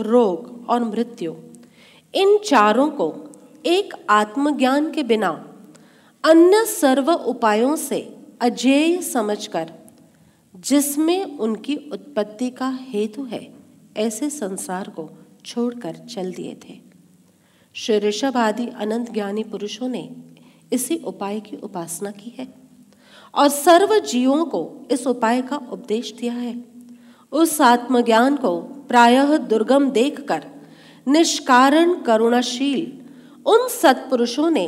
रोग 0.00 0.66
और 0.68 0.84
मृत्यु, 0.84 1.34
इन 2.14 2.38
चारों 2.38 2.90
को 2.90 3.30
एक 3.66 3.94
आत्मज्ञान 4.10 4.92
के 4.92 5.02
बिना 5.02 5.54
अन्य 6.24 6.64
सर्व 6.64 7.12
उपायों 7.12 7.76
से 7.76 8.16
अजेय 8.40 9.02
समझकर, 9.02 9.72
जिसमें 10.56 11.38
उनकी 11.38 11.76
उत्पत्ति 11.92 12.50
का 12.50 12.78
हेतु 12.80 13.24
है, 13.24 13.54
ऐसे 13.96 14.30
संसार 14.30 14.88
को 14.88 15.10
छोड़कर 15.44 15.94
चल 15.94 16.32
दिए 16.32 16.54
थे। 16.54 16.85
श्री 17.76 17.98
ऋषभ 17.98 18.36
आदि 18.36 18.66
अनंत 18.68 19.12
ज्ञानी 19.12 19.42
पुरुषों 19.42 19.88
ने 19.88 20.16
इसी 20.72 20.96
उपाय 20.96 21.40
की 21.40 21.56
उपासना 21.56 22.10
की 22.10 22.34
है 22.38 22.46
और 23.34 23.48
सर्व 23.48 23.98
जीवों 23.98 24.44
को 24.44 24.88
इस 24.90 25.06
उपाय 25.06 25.42
का 25.42 25.56
उपदेश 25.56 26.12
दिया 26.12 26.32
है। 26.32 26.64
उस 27.32 27.60
आत्मज्ञान 27.60 28.36
को 28.36 28.60
प्रायः 28.60 29.36
दुर्गम 29.36 29.90
देखकर, 29.90 30.44
निष्कारण 31.08 31.94
करुणाशील 32.02 32.92
उन 33.46 33.68
सत्पुरुषों 33.68 34.50
ने 34.50 34.66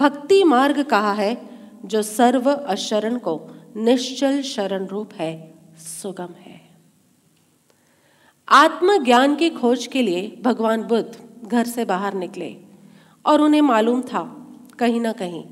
भक्ति 0.00 0.44
मार्ग 0.44 0.82
कहा 0.82 1.12
है, 1.12 1.48
जो 1.84 2.02
सर्व 2.02 2.50
अशरण 2.50 3.18
को 3.18 3.40
निश्चल 3.76 4.42
शरण 4.42 4.86
रूप 4.86 5.12
है, 5.14 5.54
सुगम 5.78 6.34
है। 6.40 6.60
आत्मज्ञान 8.48 9.36
की 9.36 9.50
खोज 9.50 9.86
के 9.86 10.02
लिए 10.02 10.38
भगवान 10.42 10.82
बुद्ध 10.82 11.27
घर 11.44 11.66
से 11.66 11.84
बाहर 11.84 12.14
निकले 12.14 12.56
और 13.24 13.40
उन्हें 13.40 13.60
मालूम 13.62 14.02
था, 14.02 14.22
कहीं 14.78 15.00
ना 15.00 15.12
कहीं, 15.12 15.44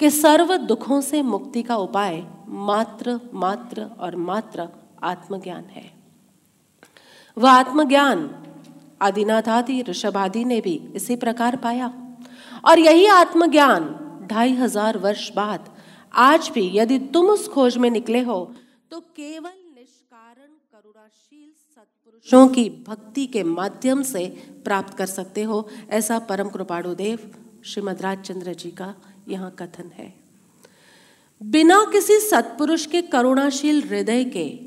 कि 0.00 0.10
सर्व 0.10 0.56
दुखों 0.56 1.00
से 1.00 1.22
मुक्ति 1.22 1.62
का 1.62 1.76
उपाय 1.78 2.22
मात्र 2.48 3.18
मात्र 3.34 3.82
और 3.98 4.16
मात्र 4.18 4.68
आत्मज्ञान 5.04 5.64
है। 5.64 5.90
वह 7.36 7.50
आत्मज्ञान 7.50 8.28
आदिनाथ 9.02 9.48
आदि 9.48 9.80
ऋषभ 9.82 10.16
आदि 10.16 10.44
ने 10.44 10.60
भी 10.60 10.74
इसी 10.94 11.16
प्रकार 11.16 11.56
पाया 11.56 11.92
और 12.64 12.78
यही 12.78 13.06
आत्मज्ञान 13.08 13.84
ढाई 14.30 14.52
हज़ार 14.54 14.98
वर्ष 14.98 15.30
बाद 15.32 15.68
आज 16.14 16.50
भी 16.54 16.70
यदि 16.74 16.98
तुम 17.14 17.30
उस 17.30 17.48
खोज 17.48 17.76
में 17.76 17.90
निकले 17.90 18.20
हो 18.22 18.38
तो 18.90 19.00
केवल 19.00 19.52
निष्कारण 19.74 20.48
करुणाशील 20.72 21.29
सत्पुरुषों 22.26 22.54
की 22.54 22.84
भक्ति 22.88 23.26
के 23.26 23.42
माध्यम 23.42 24.02
से 24.02 24.26
प्राप्त 24.64 24.96
कर 24.98 25.06
सकते 25.06 25.42
हो। 25.42 25.68
ऐसा 25.90 26.18
परम 26.18 26.48
कृपाणु 26.48 26.94
देव 26.94 27.18
श्रीमद 27.64 28.02
राजचंद्र 28.02 28.54
जी 28.54 28.70
का 28.70 28.94
यहाँ 29.28 29.50
कथन 29.58 29.90
है। 29.98 30.14
बिना 31.42 31.84
किसी 31.92 32.18
सत्पुरुष 32.20 32.86
के 32.86 33.02
करुणाशील 33.02 33.82
हृदय 33.82 34.24
के 34.24 34.60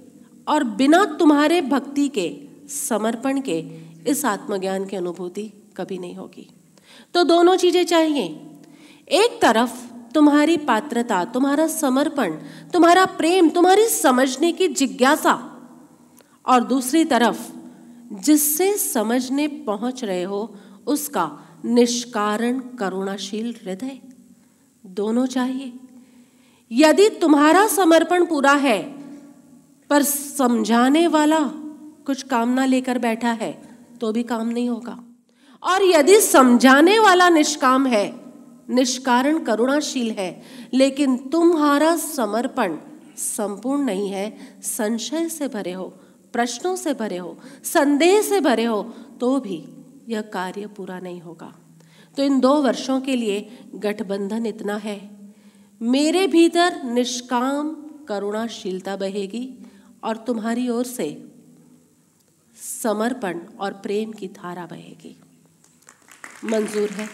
और 0.48 0.64
बिना 0.64 1.06
तुम्हारे 1.06 1.62
भक्ति 1.62 2.08
के, 2.08 2.36
समर्पण 2.70 3.42
के 3.42 3.60
इस 4.08 4.26
आत्मज्ञान 4.26 4.86
की 4.86 4.96
अनुभूति 4.96 5.52
कभी 5.78 5.98
नहीं 5.98 6.16
होगी। 6.16 6.50
तो 7.14 7.24
दोनों 7.24 7.56
चीज़ें 7.56 7.86
चाहिए। 7.86 8.26
एक 9.08 9.40
तरफ़ 9.42 9.94
तुम्हारी 10.14 10.58
पात्रता, 10.58 11.26
तुम्हारा 11.26 11.68
समर्पण, 11.68 12.34
तुम्हारा 12.74 13.06
प्रेम, 13.06 13.50
तुम्हारी 13.50 13.86
समझने 13.86 14.52
की 14.52 14.68
जिज्ञासा 14.68 15.50
और 16.48 16.64
दूसरी 16.64 17.06
तरफ़, 17.06 17.52
जिससे 18.14 18.78
समझने 18.78 19.48
पहुँच 19.48 20.04
रहे 20.04 20.24
हो, 20.24 20.56
उसका 20.88 21.40
निष्कारण 21.66 22.60
करुणाशील 22.60 23.56
हृदय। 23.64 24.00
दोनों 24.86 25.26
चाहिए। 25.26 25.74
यदि 26.72 27.10
तुम्हारा 27.10 27.68
समर्पण 27.68 28.26
पूरा 28.26 28.52
है, 28.52 28.82
पर 29.90 30.04
समझाने 30.04 31.08
वाला 31.08 31.40
कुछ 32.06 32.24
कामना 32.24 32.66
लेकर 32.66 32.98
बैठा 32.98 33.32
है 33.32 33.78
तो 34.02 34.12
भी 34.12 34.24
काम 34.24 34.50
नहीं 34.50 34.70
होगा। 34.70 35.04
और 35.64 35.84
यदि 35.84 36.20
समझाने 36.22 37.00
वाला 37.00 37.30
निष्काम 37.30 37.86
है, 37.88 38.14
निष्कारण 38.70 39.44
करुणाशील 39.44 40.12
है, 40.12 40.42
लेकिन 40.74 41.18
तुम्हारा 41.18 41.96
समर्पण 41.98 42.78
संपूर्ण 43.18 43.82
नहीं 43.82 44.10
है, 44.10 44.58
संशय 44.64 45.30
से 45.30 45.48
भरे 45.48 45.72
हो 45.72 45.94
प्रश्नों 46.34 46.76
से 46.76 46.94
भरे 46.94 47.18
हो, 47.18 47.38
संदेह 47.64 48.22
से 48.22 48.40
भरे 48.42 48.64
हो 48.64 48.82
तो 49.20 49.40
भी 49.40 49.64
यह 50.08 50.22
कार्य 50.34 50.68
पूरा 50.68 51.00
नहीं 51.00 51.22
होगा। 51.22 51.54
तो 52.18 52.24
इन 52.24 52.40
दो 52.40 52.54
वर्षों 52.62 53.00
के 53.02 53.16
लिए 53.16 53.60
गठबंधन 53.76 54.46
इतना 54.46 54.76
है। 54.78 55.00
मेरे 55.82 56.26
भीतर 56.28 56.82
निष्काम 56.86 57.74
करुणाशीलता 58.10 58.96
बहेगी 58.96 59.48
और 60.04 60.18
तुम्हारी 60.18 60.68
ओर 60.70 60.86
से 60.86 61.08
समर्पण 62.58 63.40
और 63.60 63.74
प्रेम 63.74 64.12
की 64.12 64.28
धारा 64.34 64.66
बहेगी। 64.66 65.16
मंजूर 66.46 66.90
है। 66.90 67.08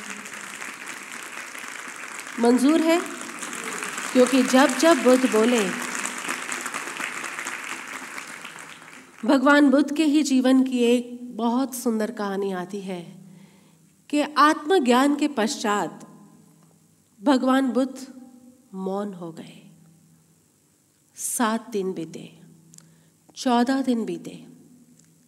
मंजूर 2.39 2.81
है, 2.81 2.99
क्योंकि 4.13 4.41
जब 4.43 4.77
जब 4.77 5.03
बुद्ध 5.03 5.31
बोले 5.31 5.63
भगवान 9.25 9.69
बुद्ध 9.71 9.95
के 9.95 10.03
ही 10.03 10.23
जीवन 10.23 10.63
की 10.63 10.79
एक 10.79 11.37
बहुत 11.37 11.75
सुंदर 11.75 12.11
कहानी 12.11 12.51
आती 12.51 12.81
है 12.81 13.17
कि 14.09 14.21
आत्मज्ञान 14.21 15.15
के 15.15 15.27
पश्चात 15.27 16.07
भगवान 17.23 17.71
बुद्ध 17.71 18.07
मौन 18.73 19.13
हो 19.13 19.31
गए। 19.31 19.71
सात 21.15 21.69
दिन 21.69 21.93
बीते, 21.93 22.39
चौदह 23.35 23.81
दिन 23.81 24.05
बीते, 24.05 24.47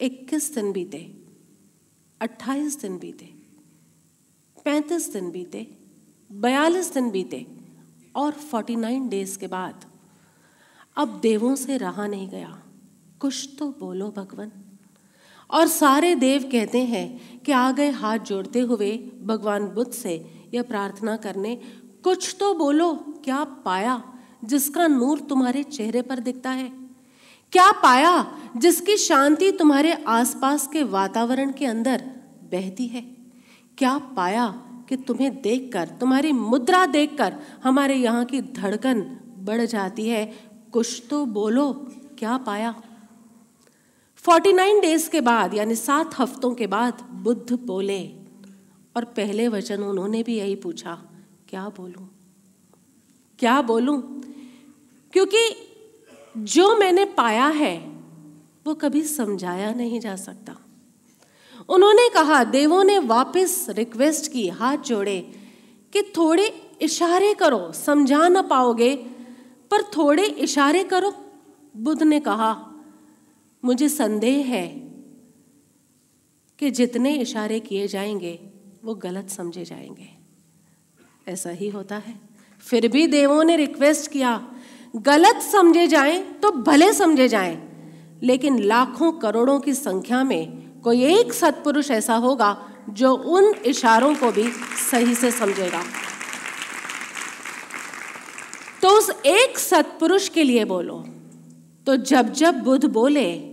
इक्कीस 0.02 0.56
दिन 0.56 0.72
बीते, 0.72 1.16
अट्ठाईस 2.22 2.82
दिन 2.82 2.98
बीते, 3.00 3.26
पैंतीस 4.66 5.14
दिन 5.14 5.32
बीते, 5.32 5.68
बयालीस 6.32 6.94
दिन 6.94 7.12
बीते 7.12 7.48
और 8.16 8.32
फोर्टी 8.32 8.76
नाइन 8.76 9.10
डेज़ 9.10 9.40
के 9.40 9.48
बाद 9.48 9.86
अब 10.98 11.20
देवों 11.20 11.56
से 11.56 11.78
रहा 11.78 12.08
नहीं 12.08 12.30
गया। 12.30 12.61
कुछ 13.22 13.50
तो 13.60 13.66
बोलो 13.80 14.08
भगवान। 14.18 14.52
और 15.50 15.68
सारे 15.68 16.16
देव 16.16 16.44
कहते 16.52 16.84
हैं 16.84 17.40
कि 17.40 17.52
आ 17.52 17.72
गए 17.72 17.90
हाथ 17.92 18.18
जोड़ते 18.18 18.60
हुए 18.60 18.92
भगवान 19.24 19.68
बुद्ध 19.68 19.92
से 19.92 20.14
यह 20.54 20.62
प्रार्थना 20.62 21.16
करने, 21.18 21.56
कुछ 22.04 22.36
तो 22.40 22.54
बोलो, 22.54 22.94
क्या 23.24 23.44
पाया 23.44 24.04
जिसका 24.44 24.88
नूर 24.88 25.20
तुम्हारे 25.20 25.64
चेहरे 25.64 26.02
पर 26.02 26.20
दिखता 26.20 26.50
है? 26.50 26.72
क्या 27.52 27.72
पाया 27.72 28.40
जिसकी 28.58 28.98
शांति 28.98 29.52
तुम्हारे 29.52 29.94
आसपास 30.08 30.68
के 30.68 30.84
वातावरण 30.84 31.52
के 31.52 31.66
अंदर 31.66 32.02
बहती 32.52 32.88
है? 32.88 33.02
क्या 33.78 33.98
पाया 33.98 34.48
कि 34.90 34.96
तुम्हें 34.98 35.42
देखकर, 35.42 35.90
तुम्हारी 35.90 36.32
मुद्रा 36.32 36.86
देखकर 36.86 37.36
हमारे 37.64 37.96
यहाँ 37.96 38.26
की 38.26 38.42
धड़कन 38.42 39.02
बढ़ 39.40 39.62
जाती 39.62 40.08
है? 40.10 40.26
कुछ 40.74 41.04
तो 41.10 41.26
बोलो, 41.26 41.74
क्या 42.20 42.38
पाया? 42.38 42.76
49 44.26 44.80
डेज़ 44.80 45.10
के 45.10 45.22
बाद, 45.22 45.54
यानी 45.54 45.76
सात 45.76 46.20
हफ्तों 46.20 46.56
के 46.56 46.68
बाद 46.68 47.08
बुद्ध 47.12 47.54
बोले, 47.54 48.10
और 48.96 49.06
पहले 49.06 49.48
वचन 49.48 49.84
उन्होंने 49.84 50.24
भी 50.24 50.38
यही 50.38 50.56
पूछा, 50.56 51.02
क्या 51.50 51.70
बोलूँ? 51.70 52.10
क्या 53.40 53.62
बोलूँ? 53.62 54.22
क्योंकि 55.14 55.56
जो 56.38 56.78
मैंने 56.78 57.06
पाया 57.06 57.48
है, 57.48 57.78
वो 58.68 58.74
कभी 58.74 59.04
समझाया 59.04 59.74
नहीं 59.74 60.00
जा 60.00 60.16
सकता। 60.16 60.58
उन्होंने 61.70 62.10
कहा, 62.10 62.44
देवों 62.44 62.84
ने 62.84 63.00
वापस 63.00 63.66
रिक्वेस्ट 63.70 64.32
की, 64.32 64.48
हाथ 64.48 64.78
जोड़े, 64.78 65.32
कि 65.94 66.02
थोड़े 66.02 66.72
इशारे 66.82 67.34
करो, 67.34 67.72
समझा 67.72 68.28
ना 68.28 68.42
पाओगे, 68.42 68.96
पर 69.72 69.84
थोड़े 69.84 70.26
इशारे 70.26 70.84
करो, 70.84 71.14
बुद्ध 71.78 72.04
ने 72.04 72.20
कहा। 72.20 72.68
मुझे 73.66 73.90
संदेह 73.90 74.46
है 74.46 74.68
कि 76.60 76.72
जितने 76.72 77.16
इशारे 77.16 77.60
किए 77.60 77.88
जाएँगे, 77.88 78.40
वो 78.84 78.96
गलत 78.96 79.30
समझे 79.30 79.66
जाएँगे। 79.66 80.10
ऐसा 81.28 81.50
ही 81.50 81.70
होता 81.70 81.96
है। 81.96 82.20
फिर 82.60 82.88
भी 82.88 83.08
देवों 83.08 83.44
ने 83.44 83.56
रिक्वेस्ट 83.56 84.12
किया, 84.12 84.56
गलत 84.96 85.42
समझे 85.42 85.88
जाएँ 85.88 86.34
तो 86.34 86.52
भले 86.52 86.94
समझे 86.94 87.28
जाएँ, 87.28 87.58
लेकिन 88.24 88.60
लाखों 88.60 89.12
करोड़ों 89.12 89.60
की 89.60 89.74
संख्या 89.74 90.24
में 90.24 90.80
कोई 90.82 91.04
एक 91.04 91.34
सत्पुरुष 91.34 91.92
ऐसा 91.92 92.16
होगा 92.16 92.70
जो 92.90 93.14
उन 93.14 93.54
इशारों 93.66 94.16
को 94.16 94.32
भी 94.32 94.44
सही 94.92 95.16
से 95.16 95.32
समझेगा। 95.32 95.84
तो 98.82 98.90
उस 98.90 99.10
एक 99.26 99.60
सत्पुरुष 99.60 100.30
के 100.30 100.44
लिए 100.44 100.66
बोलो। 100.66 101.06
तो 101.86 101.96
जब 101.96 102.34
जब 102.34 102.60
बुद्ध 102.64 102.86
बोले 102.86 103.51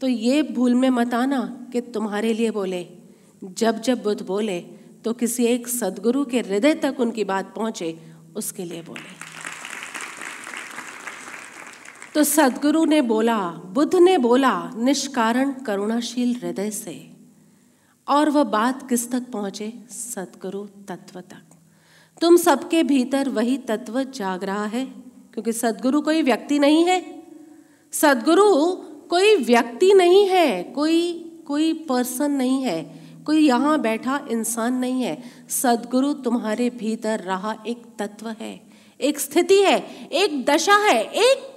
तो 0.00 0.06
ये 0.06 0.42
भूल 0.42 0.74
में 0.74 0.90
मत 0.90 1.14
आना 1.14 1.68
कि 1.72 1.80
तुम्हारे 1.80 2.32
लिए 2.32 2.50
बोले। 2.50 2.86
जब 3.44 3.80
जब 3.80 4.02
बुद्ध 4.02 4.26
बोले 4.26 4.60
तो 5.04 5.12
किसी 5.12 5.44
एक 5.44 5.68
सदगुरु 5.68 6.24
के 6.24 6.40
हृदय 6.40 6.74
तक 6.74 6.96
उनकी 7.00 7.24
बात 7.24 7.54
पहुँचे, 7.54 7.98
उसके 8.36 8.64
लिए 8.64 8.82
बोले। 8.82 9.14
तो 12.14 12.24
सदगुरु 12.24 12.84
ने 12.84 13.00
बोला, 13.02 13.38
बुद्ध 13.50 13.94
ने 13.94 14.18
बोला, 14.18 14.70
निष्कारण 14.76 15.52
करुणाशील 15.52 16.34
हृदय 16.36 16.70
से। 16.70 17.10
और 18.08 18.30
वह 18.30 18.44
बात 18.44 18.88
किस 18.88 19.10
तक 19.10 19.30
पहुँचे? 19.32 19.72
सदगुरु 19.90 20.66
तत्व 20.88 21.20
तक। 21.20 21.56
तुम 22.20 22.36
सबके 22.36 22.82
भीतर 22.82 23.28
वही 23.28 23.58
तत्व 23.58 24.02
जाग 24.02 24.44
रहा 24.44 24.64
है, 24.64 24.84
क्योंकि 25.32 25.52
सदगुरु 25.52 26.00
कोई 26.00 26.22
व्यक्ति 26.22 26.58
नहीं 26.58 26.84
है। 26.84 27.22
सदगुरु 27.92 28.46
कोई 29.10 29.34
व्यक्ति 29.36 29.92
नहीं 29.94 30.26
है, 30.28 30.62
कोई 30.64 31.22
कोई 31.46 31.72
पर्सन 31.88 32.30
नहीं 32.32 32.62
है, 32.62 32.82
कोई 33.26 33.38
यहाँ 33.38 33.78
बैठा 33.80 34.20
इंसान 34.30 34.74
नहीं 34.74 35.02
है। 35.02 35.22
सदगुरु 35.50 36.12
तुम्हारे 36.24 36.68
भीतर 36.72 37.20
रहा 37.20 37.54
एक 37.66 37.82
तत्व 37.98 38.28
है, 38.40 38.60
एक 39.00 39.18
स्थिति 39.20 39.60
है, 39.62 40.08
एक 40.12 40.44
दशा 40.46 40.76
है, 40.78 41.02
एक 41.02 41.52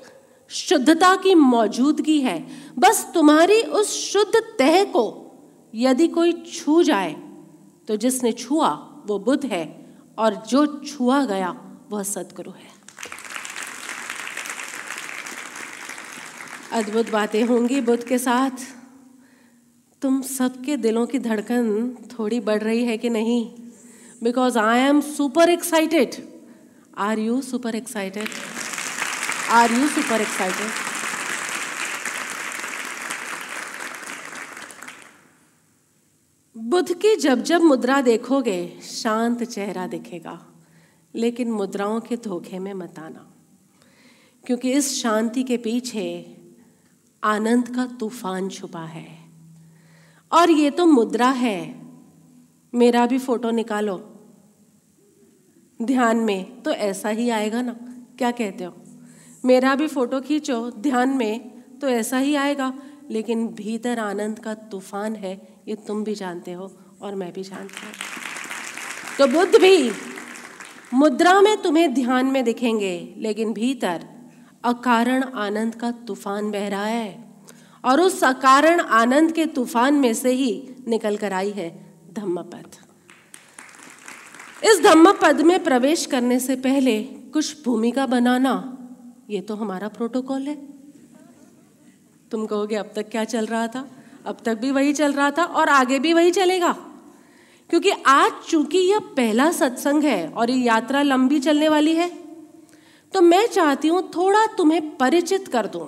शुद्धता 0.51 1.15
की 1.15 1.33
मौजूदगी 1.35 2.19
है। 2.19 2.39
बस 2.79 3.05
तुम्हारी 3.13 3.61
उस 3.61 3.93
शुद्ध 4.03 4.41
तह 4.59 4.83
को 4.85 5.05
यदि 5.73 6.07
कोई 6.09 6.31
छू 6.47 6.81
जाए 6.83 7.15
तो 7.87 7.95
जिसने 7.95 8.31
छुआ 8.33 8.69
वो 9.07 9.19
बुद्ध 9.19 9.45
है, 9.45 9.65
और 10.17 10.35
जो 10.47 10.65
छुआ 10.79 11.23
गया 11.25 11.55
वह 11.91 12.03
सदगुरु 12.05 12.51
है। 12.51 12.68
अद्भुत 16.71 17.09
बातें 17.09 17.43
होंगी 17.43 17.81
बुद्ध 17.81 18.03
के 18.03 18.17
साथ। 18.17 18.51
तुम 20.01 20.21
सबके 20.21 20.77
दिलों 20.77 21.07
की 21.07 21.19
धड़कन 21.19 21.89
थोड़ी 21.91 22.39
बढ़ 22.39 22.63
रही 22.63 22.83
है 22.83 22.97
कि 22.97 23.09
नहीं? 23.09 23.55
Because 24.23 24.57
I 24.57 24.79
am 24.79 25.01
super 25.01 25.49
excited 25.49 26.29
are 26.97 27.19
you 27.19 27.41
super 27.41 27.75
excited 27.75 28.29
are 29.49 29.71
you 29.71 29.87
super 29.87 30.21
excited 30.21 30.71
Buddha 36.57 36.93
की 36.93 37.15
जब 37.15 37.43
जब 37.43 37.61
मुद्रा 37.61 38.01
देखोगे, 38.01 38.79
शांत 38.83 39.43
चेहरा 39.43 39.87
दिखेगा। 39.87 40.45
लेकिन 41.15 41.51
मुद्राओं 41.51 41.99
के 41.99 42.17
धोखे 42.17 42.59
में 42.59 42.73
मत 42.73 42.99
आना। 42.99 43.33
क्योंकि 44.45 44.71
इस 44.71 45.01
शांति 45.01 45.43
के 45.43 45.57
पीछे 45.57 46.35
आनंद 47.23 47.75
का 47.75 47.85
तूफ़ान 47.85 48.49
छुपा 48.49 48.83
है। 48.83 49.07
और 50.31 50.51
ये 50.51 50.69
तो 50.69 50.85
मुद्रा 50.85 51.29
है। 51.29 51.81
मेरा 52.75 53.05
भी 53.05 53.19
फ़ोटो 53.19 53.51
निकालो। 53.51 53.97
ध्यान 55.81 56.17
में 56.17 56.63
तो 56.63 56.71
ऐसा 56.71 57.09
ही 57.09 57.29
आएगा 57.29 57.61
ना? 57.61 57.75
क्या 58.17 58.31
कहते 58.31 58.63
हो? 58.63 58.73
मेरा 59.45 59.75
भी 59.75 59.87
फ़ोटो 59.87 60.21
खींचो, 60.21 60.71
ध्यान 60.71 61.09
में 61.09 61.63
तो 61.79 61.89
ऐसा 61.89 62.17
ही 62.17 62.35
आएगा। 62.35 62.73
लेकिन 63.09 63.47
भीतर 63.47 63.99
आनंद 63.99 64.39
का 64.39 64.53
तूफ़ान 64.53 65.15
है, 65.15 65.61
ये 65.67 65.75
तुम 65.75 66.03
भी 66.03 66.15
जानते 66.15 66.51
हो 66.51 66.71
और 67.01 67.15
मैं 67.15 67.33
भी 67.33 67.43
जानती 67.43 67.85
हूँ। 67.85 67.93
तो 69.17 69.27
बुद्ध 69.27 69.61
भी 69.61 69.91
मुद्रा 70.93 71.41
में 71.41 71.61
तुम्हें 71.61 71.93
ध्यान 71.93 72.25
में 72.25 72.43
दिखेंगे, 72.43 73.15
लेकिन 73.17 73.53
भीतर 73.53 74.05
अकारण 74.63 75.23
आनंद 75.23 75.75
का 75.75 75.91
तूफ़ान 75.91 76.51
बह 76.51 76.67
रहा 76.67 76.85
है 76.85 77.25
और 77.85 78.01
उस 78.01 78.23
अकारण 78.23 78.79
आनंद 78.79 79.31
के 79.31 79.45
तूफ़ान 79.45 79.93
में 79.93 80.13
से 80.13 80.31
ही 80.31 80.69
निकल 80.87 81.17
कर 81.17 81.33
आई 81.33 81.49
है 81.49 81.95
धम्म 82.13 82.41
धम्मपद। 82.41 82.75
इस 84.63 84.81
धम्मपद 84.83 85.41
में 85.41 85.63
प्रवेश 85.63 86.05
करने 86.05 86.39
से 86.39 86.55
पहले 86.55 87.03
कुछ 87.03 87.63
भूमिका 87.65 88.05
बनाना, 88.05 88.77
ये 89.29 89.41
तो 89.41 89.55
हमारा 89.55 89.87
प्रोटोकॉल 89.87 90.41
है। 90.41 90.55
तुम 92.31 92.45
कहोगे, 92.45 92.75
अब 92.75 92.91
तक 92.95 93.09
क्या 93.09 93.23
चल 93.23 93.45
रहा 93.45 93.67
था? 93.67 93.87
अब 94.25 94.37
तक 94.45 94.57
भी 94.57 94.71
वही 94.71 94.93
चल 94.93 95.13
रहा 95.13 95.31
था 95.31 95.43
और 95.43 95.69
आगे 95.69 95.99
भी 95.99 96.13
वही 96.13 96.31
चलेगा। 96.31 96.71
क्योंकि 97.69 97.91
आज 98.05 98.31
चूँकि 98.49 98.77
यह 98.77 98.99
पहला 98.99 99.51
सत्संग 99.51 100.03
है 100.03 100.27
और 100.27 100.49
ये 100.49 100.57
यात्रा 100.57 101.01
लंबी 101.01 101.39
चलने 101.39 101.69
वाली 101.69 101.95
है 101.95 102.18
तो 103.13 103.21
मैं 103.21 103.45
चाहती 103.47 103.87
हूँ 103.87 104.01
थोड़ा 104.09 104.45
तुम्हें 104.57 104.95
परिचित 104.97 105.47
कर 105.47 105.67
दूँ। 105.67 105.87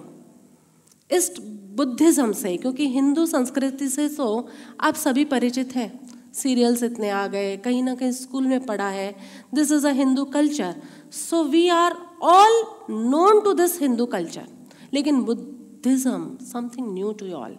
इस 1.09 1.31
बुद्धिज्म 1.75 2.31
से, 2.33 2.55
क्योंकि 2.57 2.87
हिंदू 2.89 3.25
संस्कृति 3.25 3.87
से 3.89 4.07
तो 4.09 4.47
आप 4.79 4.95
सभी 4.95 5.25
परिचित 5.25 5.75
हैं। 5.75 5.91
सीरियल्स 6.33 6.83
इतने 6.83 7.09
आ 7.09 7.25
गए, 7.27 7.55
कहीं 7.57 7.83
ना 7.83 7.93
कहीं 7.95 8.11
स्कूल 8.11 8.47
में 8.47 8.65
पढ़ा 8.65 8.87
है। 8.89 9.13
This 9.53 9.71
is 9.71 9.87
a 9.87 9.91
Hindu 9.93 10.25
culture 10.27 10.75
so 11.13 11.43
we 11.45 11.67
are 11.69 11.95
all 12.23 12.61
known 12.91 13.41
to 13.43 13.53
this 13.53 13.79
Hindu 13.81 14.05
culture 14.07 14.47
लेकिन 14.93 15.21
Buddhism 15.23 16.37
something 16.45 16.93
new 16.93 17.11
to 17.13 17.31
all 17.33 17.55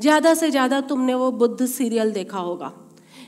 ज़्यादा 0.00 0.34
से 0.34 0.50
ज़्यादा 0.50 0.80
तुमने 0.82 1.14
वो 1.14 1.30
बुद्ध 1.32 1.66
सीरियल 1.66 2.12
देखा 2.12 2.38
होगा। 2.38 2.72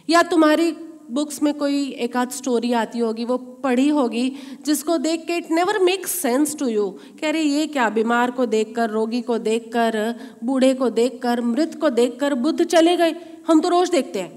या 0.08 0.22
तुम्हारी 0.24 0.70
बुक्स 1.10 1.42
में 1.42 1.54
कोई 1.54 1.90
एक 1.90 2.16
आध 2.16 2.30
स्टोरी 2.30 2.72
आती 2.72 2.98
होगी, 2.98 3.24
वो 3.24 3.36
पढ़ी 3.36 3.88
होगी, 3.88 4.32
जिसको 4.66 4.98
देख 4.98 5.26
के 5.26 5.36
it 5.36 5.50
never 5.50 5.78
makes 5.78 6.10
sense 6.10 6.56
to 6.56 6.66
you 6.66 6.98
कह 7.20 7.30
रहे, 7.30 7.42
ये 7.42 7.66
क्या, 7.66 7.88
बीमार 7.88 8.30
को 8.30 8.46
देखकर, 8.46 8.90
रोगी 8.90 9.22
को 9.22 9.38
देखकर, 9.38 10.14
बूढ़े 10.44 10.74
को 10.74 10.90
देखकर, 10.90 11.40
मृत 11.40 11.78
को 11.80 11.90
देखकर 11.90 12.34
बुद्ध 12.34 12.64
चले 12.64 12.96
गए? 12.96 13.16
हम 13.48 13.60
तो 13.60 13.68
रोज 13.68 13.90
देखते 13.90 14.18
हैं। 14.18 14.30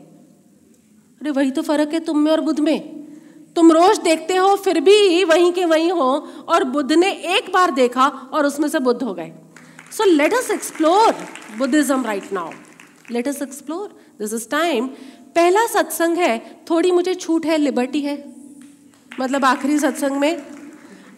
अरे, 1.21 1.31
वही 1.31 1.51
तो 1.51 1.61
फ़र्क 1.61 1.93
है 1.93 1.99
तुम 1.99 2.17
में 2.17 2.31
और 2.31 2.41
बुद्ध 2.41 2.59
में। 2.59 3.01
तुम 3.55 3.71
रोज 3.71 3.99
देखते 3.99 4.35
हो, 4.35 4.55
फिर 4.55 4.79
भी 4.79 5.23
वहीं 5.23 5.51
के 5.53 5.65
वहीं 5.65 5.91
हो, 5.91 6.27
और 6.49 6.63
बुद्ध 6.63 6.91
ने 6.91 7.11
एक 7.11 7.51
बार 7.53 7.71
देखा 7.71 8.07
और 8.07 8.45
उसमें 8.45 8.67
से 8.67 8.79
बुद्ध 8.79 9.03
हो 9.03 9.13
गए। 9.13 9.31
So 9.97 10.03
let 10.03 10.33
us 10.33 10.51
explore 10.51 11.15
Buddhism 11.57 12.05
right 12.05 12.33
now 12.33 12.51
let 13.11 13.27
us 13.27 13.41
explore 13.41 13.87
this 14.19 14.33
is 14.33 14.49
time 14.49 14.89
पहला 15.35 15.65
सत्संग 15.67 16.17
है, 16.17 16.39
थोड़ी 16.69 16.91
मुझे 16.91 17.13
छूट 17.15 17.45
है 17.45 17.57
लिबर्टी 17.57 18.01
है। 18.01 18.17
मतलब 19.11 19.45
आखिरी 19.45 19.77
सत्संग 19.79 20.17
में, 20.17 20.43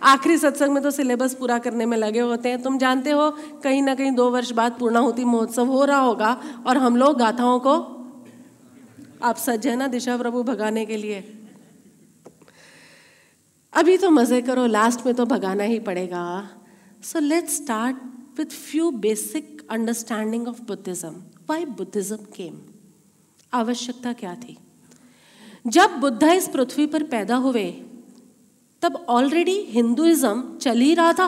आखिरी 0.04 0.38
सत्संग 0.38 0.73
में 0.73 0.82
तो 0.84 0.91
सिलेबस 0.91 1.34
पूरा 1.34 1.58
करने 1.60 1.86
में 1.86 1.97
लगे 1.97 2.19
होते 2.21 2.49
हैं। 2.49 2.62
तुम 2.63 2.78
जानते 2.78 3.12
हो, 3.12 3.30
कहीं 3.63 3.82
ना 3.82 3.95
कहीं 3.95 4.12
दो 4.12 4.30
वर्ष 4.30 4.52
बाद 4.52 4.78
पूर्णाहुति 4.80 5.26
महोत्सव 5.26 5.67
हो 5.67 5.84
रहा 5.86 5.99
होगा 5.99 6.32
और 6.67 6.78
हम 6.78 6.95
लोग 6.95 7.17
गाथाओं 7.19 7.60
को, 7.60 7.76
आप 9.23 9.38
सज्ज 9.38 9.67
है 9.67 9.76
ना 9.76 9.88
दिशा 9.88 10.17
प्रभु 10.17 10.43
भगाने 10.43 10.86
के 10.86 10.97
लिए? 10.97 11.23
अभी 13.73 13.97
तो 13.97 14.10
मज़े 14.10 14.41
करो 14.41 14.65
लास्ट 14.65 15.06
में 15.06 15.13
तो 15.15 15.26
भगाना 15.26 15.63
ही 15.63 15.80
पड़ेगा। 15.80 16.26
So 17.04 17.19
let's 17.19 17.56
start 17.56 17.95
with 18.38 18.52
few 18.52 18.91
basic 18.91 19.65
understanding 19.71 20.47
of 20.47 20.62
Buddhism 20.62 21.23
why 21.49 21.65
Buddhism 21.78 22.17
came 22.36 22.60
आवश्यकता 23.54 24.13
क्या 24.13 24.36
थी? 24.36 24.58
जब 25.68 26.00
बुद्ध 26.00 26.24
इस 26.24 26.48
पृथ्वी 26.48 26.86
पर 26.88 27.04
पैदा 27.04 27.36
हुए, 27.36 27.66
तब 28.82 29.06
ऑलरेडी 29.10 29.58
हिंदुइज्म 29.70 30.58
चल 30.58 30.78
ही 30.78 30.94
रहा 30.94 31.13
था। 31.13 31.28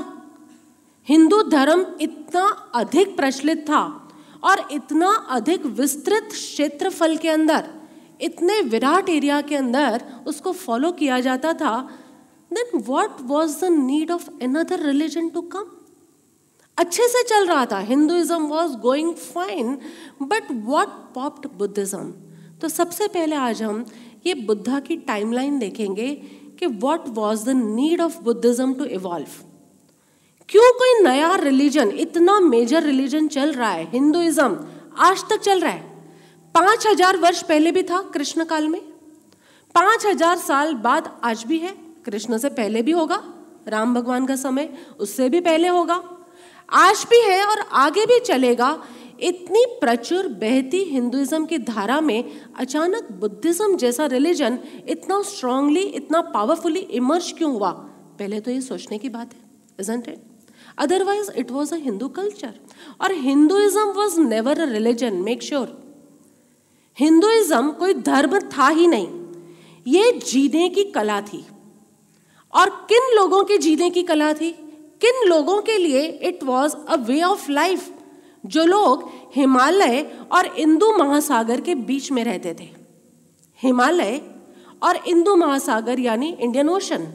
हिंदू 1.08 1.42
धर्म 1.44 1.86
इतना 2.02 2.72
अधिक 2.76 3.16
प्रचलित 3.16 3.62
था 3.70 4.10
और 4.44 4.68
इतना 4.72 5.10
अधिक 5.30 5.66
विस्तृत 5.66 6.28
क्षेत्रफल 6.32 7.18
के 7.18 7.30
अंदर, 7.30 7.70
इतने 8.22 8.62
विराट 8.62 9.10
एरिया 9.10 9.42
के 9.42 9.56
अंदर 9.56 10.04
उसको 10.28 10.52
फॉलो 10.52 10.92
किया 10.92 11.20
जाता 11.20 11.54
था 11.54 11.78
then 12.52 12.84
what 12.86 13.22
was 13.22 13.60
the 13.62 13.70
need 13.70 14.12
of 14.12 14.30
another 14.44 14.86
religion 14.86 15.30
to 15.30 15.42
come 15.42 15.66
अच्छे 16.78 17.08
से 17.08 17.22
चल 17.24 17.46
रहा 17.48 17.66
था। 17.66 17.80
Hinduism 17.80 18.48
was 18.48 18.76
going 18.80 19.14
fine 19.16 19.78
but 20.22 20.52
what 20.66 20.88
popped 21.16 21.48
Buddhism 21.58 22.12
तो 22.62 22.68
सबसे 22.70 23.08
पहले 23.08 23.36
आज 23.36 23.62
हम 23.64 23.86
ये 24.26 24.34
बुद्धा 24.46 24.80
की 24.80 24.96
टाइमलाइन 25.08 25.60
देखेंगे 25.60 26.10
कि 26.60 26.66
what 26.66 27.08
was 27.10 27.46
the 27.46 27.56
need 27.56 28.02
of 28.02 28.20
Buddhism 28.24 28.74
to 28.74 28.86
evolve 28.96 29.44
क्यों 30.50 30.72
कोई 30.74 31.04
नया 31.04 31.34
रिलीजन 31.36 31.92
इतना 32.00 32.40
मेजर 32.40 32.84
रिलीजन 32.84 33.28
चल 33.28 33.54
रहा 33.54 33.70
है? 33.70 33.90
हिंदुइज्म 33.92 34.58
आज 35.00 35.24
तक 35.30 35.40
चल 35.40 35.60
रहा 35.60 35.72
है। 35.72 35.94
पाँच 36.56 36.88
हज़ार 36.88 37.18
वर्ष 37.18 37.42
पहले 37.44 37.72
भी 37.72 37.84
था 37.84 38.02
कृष्ण 38.14 38.46
काल 38.46 38.68
में। 38.68 38.80
पाँच 39.76 40.06
हज़ार 40.06 40.38
साल 40.38 40.74
बाद 40.76 41.10
आज 41.24 41.44
भी 41.44 41.58
है। 41.60 41.76
कृष्ण 42.06 42.38
से 42.38 42.50
पहले 42.52 42.82
भी 42.82 42.92
होगा। 42.92 43.22
राम 43.68 43.94
भगवान 43.96 44.26
का 44.26 44.36
समय, 44.36 44.70
उससे 45.00 45.30
भी 45.30 45.40
पहले 45.42 45.68
होगा। 45.68 45.96
आज 46.70 47.06
भी 47.10 47.20
है 47.22 47.46
और 47.46 47.60
आगे 47.60 48.06
भी 48.06 48.20
चलेगा। 48.20 48.84
इतनी 49.20 49.66
प्रचुर, 49.82 50.28
बहती 50.28 50.84
हिंदुइज्म 50.84 51.46
की 51.46 51.58
धारा 51.58 52.02
में 52.02 52.24
अचानक 52.56 53.12
बुद्धिज्म 53.12 53.78
जैसा 53.78 54.06
रिलीजन 54.06 54.60
इतना 54.90 55.22
स्ट्रांगली 55.22 55.82
इतना 55.82 56.22
पावरफुली 56.22 56.80
इमर्ज 56.80 57.32
क्यों 57.32 57.54
हुआ? 57.54 57.72
पहले 58.20 58.40
तो 58.40 58.52
ये 58.52 58.62
सोचने 58.62 58.98
की 58.98 59.10
बात 59.10 59.34
है 59.34 59.40
isn't 59.80 60.08
it 60.08 60.22
otherwise 60.78 61.32
it 61.32 61.52
was 61.52 61.74
a 61.76 61.78
Hindu 61.78 62.08
culture 62.08 62.54
और 63.02 63.12
Hinduism 63.12 63.84
was 63.84 64.20
never 64.20 64.60
a 64.60 64.66
religion 64.66 65.14
make 65.14 65.44
sure 65.44 65.86
Hinduism 67.00 67.72
कोई 67.72 67.94
धर्म 67.94 68.40
था 68.40 68.68
ही 68.68 68.88
नहीं। 68.88 69.08
ये 69.88 70.12
जीने 70.12 70.70
की 70.70 70.84
कला 70.84 71.22
थी। 71.22 71.46
और 72.54 72.70
किन 72.70 73.16
लोगों 73.16 73.44
के 73.44 73.58
जीने 73.58 73.90
की 73.90 74.04
कला 74.04 74.34
थी? 74.34 74.65
किन 75.02 75.28
लोगों 75.30 75.62
के 75.62 75.78
लिए 75.78 76.06
it 76.24 76.44
was 76.44 76.76
a 76.76 76.96
way 77.08 77.22
of 77.24 77.50
life 77.52 77.90
जो 78.44 78.66
लोग 78.66 79.10
हिमालय 79.36 80.06
और 80.32 80.46
इंदू 80.58 80.92
महासागर 80.98 81.62
के 81.62 81.76
बीच 81.76 82.12
में 82.12 82.24
रहते 82.24 82.54
थे। 82.60 82.70
हिमालय 83.60 84.22
और 84.84 84.96
इंदू 85.08 85.36
महासागर 85.36 86.00
यानी 86.00 86.30
इंडियन 86.32 86.70
ओशन 86.70 87.08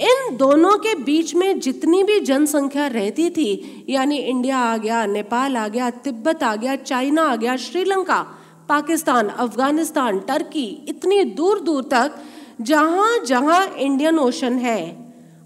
इन 0.00 0.36
दोनों 0.36 0.76
के 0.78 0.94
बीच 0.94 1.34
में 1.34 1.58
जितनी 1.60 2.02
भी 2.04 2.18
जनसंख्या 2.20 2.86
रहती 2.86 3.28
थी, 3.30 3.84
यानी 3.88 4.16
इंडिया 4.16 4.58
आ 4.58 4.76
गया 4.76 5.04
नेपाल 5.06 5.56
आ 5.56 5.68
गया, 5.68 5.90
तिब्बत 5.90 6.42
आ 6.42 6.54
गया 6.56 6.74
चाइना 6.76 7.22
आ 7.22 7.36
गया, 7.36 7.56
श्रीलंका, 7.56 8.20
पाकिस्तान, 8.68 9.28
अफ़गानिस्तान 9.28 10.18
टर्की 10.20 10.66
इतनी 10.88 11.22
दूर 11.24 11.60
दूर 11.60 11.82
तक 11.84 12.18
जहाँ 12.60 13.18
जहाँ 13.24 13.66
इंडियन 13.68 14.18
ओशन 14.18 14.58
है 14.58 14.80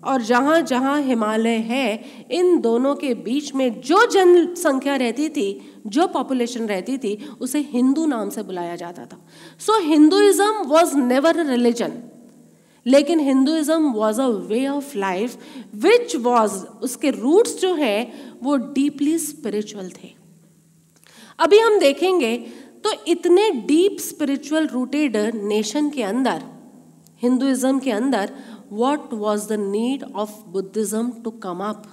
और 0.02 0.22
जहाँ 0.22 0.60
जहाँ 0.62 1.00
हिमालय 1.02 1.56
है, 1.68 2.26
इन 2.30 2.60
दोनों 2.60 2.94
के 2.94 3.14
बीच 3.14 3.54
में 3.54 3.80
जो 3.80 4.04
जनसंख्या 4.06 4.96
रहती 4.96 5.28
थी, 5.28 5.48
जो 5.86 6.06
पॉपुलेशन 6.06 6.66
रहती 6.66 6.96
थी, 6.98 7.16
उसे 7.40 7.60
हिंदू 7.72 8.06
नाम 8.06 8.30
से 8.30 8.42
बुलाया 8.42 8.76
जाता 8.76 9.04
था। 9.04 9.18
So 9.60 9.80
Hinduism 9.80 10.68
was 10.68 10.96
never 10.96 11.38
a 11.38 11.48
religion 11.50 11.92
लेकिन 12.86 13.20
Hinduism 13.20 13.92
was 13.92 14.20
a 14.20 14.26
way 14.26 14.66
of 14.68 14.96
life 14.98 15.36
which 15.74 16.16
was 16.16 16.54
उसके 16.82 17.10
रूट्स 17.10 17.60
जो 17.60 17.74
है, 17.74 18.12
वो 18.42 18.56
डीपली 18.56 19.18
स्पिरिचुअल 19.18 19.90
थे। 19.90 20.12
अभी 21.38 21.58
हम 21.58 21.78
देखेंगे 21.78 22.36
तो 22.84 22.92
इतने 23.08 23.50
डीप 23.66 23.96
स्पिरिचुअल 24.00 24.66
रूटेड 24.66 25.16
नेशन 25.34 25.90
के 25.90 26.02
अंदर 26.02 26.42
हिंदुइज्म 27.22 27.78
के 27.78 27.90
अंदर 27.90 28.30
what 28.72 29.12
was 29.14 29.48
the 29.48 29.52
need 29.52 30.04
of 30.04 30.30
Buddhism 30.48 31.10
to 31.22 31.30
come 31.30 31.64
up 31.64 31.86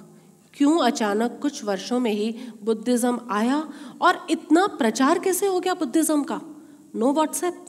क्यों 0.54 0.78
अचानक 0.80 1.38
कुछ 1.42 1.64
वर्षों 1.64 1.98
में 2.00 2.10
ही 2.10 2.34
बुद्धिज्म 2.62 3.20
आया? 3.30 3.62
और 4.02 4.26
इतना 4.30 4.66
प्रचार 4.66 5.18
कैसे 5.18 5.46
हो 5.46 5.60
गया 5.60 5.74
बुद्धिज्म 5.74 6.22
का? 6.22 6.40
No 6.96 7.12
WhatsApp 7.12 7.64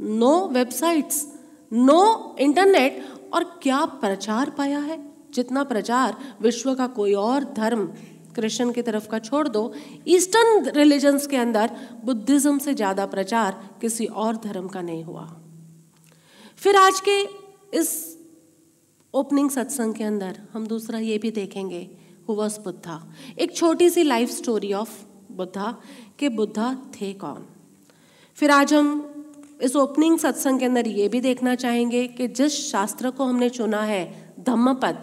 no 0.00 0.48
websites 0.48 1.26
no 1.72 2.36
internet 2.40 3.02
और 3.34 3.44
क्या 3.62 3.84
प्रचार 3.84 4.50
पाया 4.50 4.78
है? 4.78 4.98
जितना 5.34 5.62
प्रचार 5.64 6.16
विश्व 6.42 6.74
का 6.74 6.86
कोई 6.86 7.14
और 7.14 7.44
धर्म 7.44 7.84
क्रिश्चियन 8.34 8.70
की 8.72 8.82
तरफ़ 8.82 9.08
का 9.08 9.18
छोड़ 9.18 9.48
दो 9.48 9.72
ईस्टर्न 10.08 10.68
रिलीजन्स 10.68 11.26
के 11.26 11.36
अंदर 11.36 11.70
बुद्धिज्म 12.04 12.58
से 12.58 12.74
ज़्यादा 12.74 13.06
प्रचार 13.06 13.58
किसी 13.80 14.06
और 14.06 14.36
धर्म 14.36 14.68
का 14.68 14.82
नहीं 14.82 15.04
हुआ। 15.04 15.24
फिर 16.56 16.76
आज 16.76 17.00
के 17.00 17.20
इस 17.78 18.07
ओपनिंग 19.14 19.50
सत्संग 19.50 19.94
के 19.94 20.04
अंदर 20.04 20.40
हम 20.52 20.66
दूसरा 20.66 20.98
ये 20.98 21.18
भी 21.18 21.30
देखेंगे 21.30 21.90
हुवस 22.28 22.58
बुद्धा 22.58 23.12
एक 23.38 23.56
छोटी 23.56 23.90
सी 23.90 24.02
लाइफ 24.02 24.30
स्टोरी 24.30 24.72
ऑफ़ 24.72 24.90
बुद्धा 25.32 25.76
के 26.18 26.28
बुद्धा 26.28 26.74
थे 26.74 27.12
कौन? 27.12 27.46
फिर 28.34 28.50
आज 28.50 28.74
हम 28.74 29.14
इस 29.62 29.76
ओपनिंग 29.76 30.18
सत्संग 30.18 30.58
के 30.58 30.64
अंदर 30.64 30.86
ये 30.86 31.08
भी 31.08 31.20
देखना 31.20 31.54
चाहेंगे 31.54 32.06
कि 32.06 32.28
जिस 32.28 32.70
शास्त्र 32.72 33.10
को 33.10 33.24
हमने 33.24 33.48
चुना 33.48 33.82
है, 33.82 34.34
Dhammapada 34.40 35.02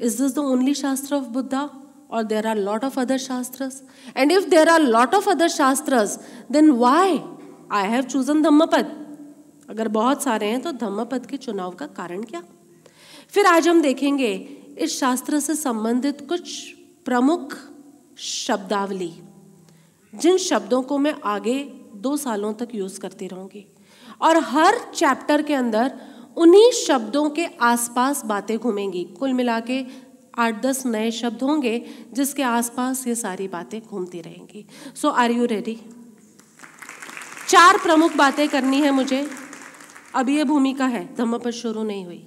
is 0.00 0.22
this 0.22 0.34
the 0.34 0.38
only 0.38 0.74
shastra 0.74 1.14
of 1.14 1.24
Buddha 1.24 1.70
और 2.10 2.22
there 2.22 2.46
are 2.46 2.56
lot 2.56 2.84
of 2.84 3.00
other 3.00 3.18
shastras 3.18 3.82
and 4.16 4.32
if 4.32 4.48
there 4.48 4.68
are 4.68 4.80
lot 4.80 5.14
of 5.14 5.30
other 5.30 5.48
shastras 5.48 6.18
then 6.50 6.70
why 6.70 7.20
I 7.72 7.88
have 7.88 8.02
chosen 8.02 8.42
Dhammapada 8.42 9.06
अगर 9.70 9.88
बहुत 9.88 10.22
सारे 10.22 10.46
हैं 10.46 10.62
तो 10.62 10.72
धम्मपद 10.72 11.26
के 11.26 11.36
चुनाव 11.36 11.70
का 11.70 11.86
कारण 11.86 12.22
क्या? 12.22 12.42
फिर 13.34 13.46
आज 13.46 13.66
हम 13.68 13.80
देखेंगे 13.82 14.28
इस 14.78 14.98
शास्त्र 15.00 15.38
से 15.40 15.54
संबंधित 15.54 16.20
कुछ 16.28 16.50
प्रमुख 17.04 17.56
शब्दावली, 18.18 19.10
जिन 20.12 20.36
शब्दों 20.36 20.80
को 20.82 20.98
मैं 20.98 21.14
आगे 21.24 21.54
दो 21.94 22.16
सालों 22.16 22.52
तक 22.54 22.68
यूज़ 22.74 22.98
करती 23.00 23.26
रहूँगी। 23.26 23.64
और 24.22 24.36
हर 24.44 24.78
चैप्टर 24.94 25.42
के 25.42 25.54
अंदर 25.54 25.92
उन्हीं 26.36 26.70
शब्दों 26.70 27.28
के 27.30 27.46
आसपास 27.60 28.24
बातें 28.24 28.56
घूमेंगी। 28.58 29.02
कुल 29.18 29.32
मिला 29.32 29.58
के 29.60 29.82
आठ 30.38 30.62
दस 30.62 30.84
नए 30.86 31.10
शब्द 31.10 31.42
होंगे, 31.42 31.82
जिसके 32.12 32.42
आसपास 32.42 33.06
ये 33.06 33.14
सारी 33.14 33.48
बातें 33.48 33.80
घूमती 33.80 34.20
रहेंगी। 34.20 34.66
सो 34.94 35.08
आर 35.08 35.30
यू 35.30 35.44
रेडी 35.44 35.76
चार 37.48 37.78
प्रमुख 37.78 38.16
बातें 38.16 38.48
करनी 38.48 38.80
है 38.80 38.90
मुझे। 38.90 39.26
अभी 40.14 40.36
ये 40.36 40.44
भूमिका 40.44 40.86
है, 40.86 41.14
धम्म 41.16 41.38
पर 41.38 41.50
शुरू 41.52 41.82
नहीं 41.82 42.04
हुई। 42.04 42.24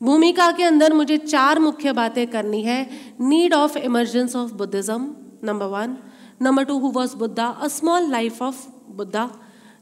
भूमिका 0.00 0.50
के 0.52 0.62
अंदर 0.62 0.92
मुझे 0.92 1.16
चार 1.18 1.58
मुख्य 1.58 1.92
बातें 1.92 2.26
करनी 2.26 2.62
है। 2.62 2.78
Need 3.20 3.54
of 3.54 3.76
emergence 3.78 4.36
of 4.36 4.52
Buddhism 4.54 5.14
number 5.44 5.66
one 5.66 5.96
number 6.42 6.64
two 6.64 6.78
who 6.78 6.90
was 6.90 7.16
Buddha 7.16 7.46
a 7.46 7.68
small 7.68 8.10
life 8.10 8.42
of 8.42 8.66
Buddha 8.96 9.28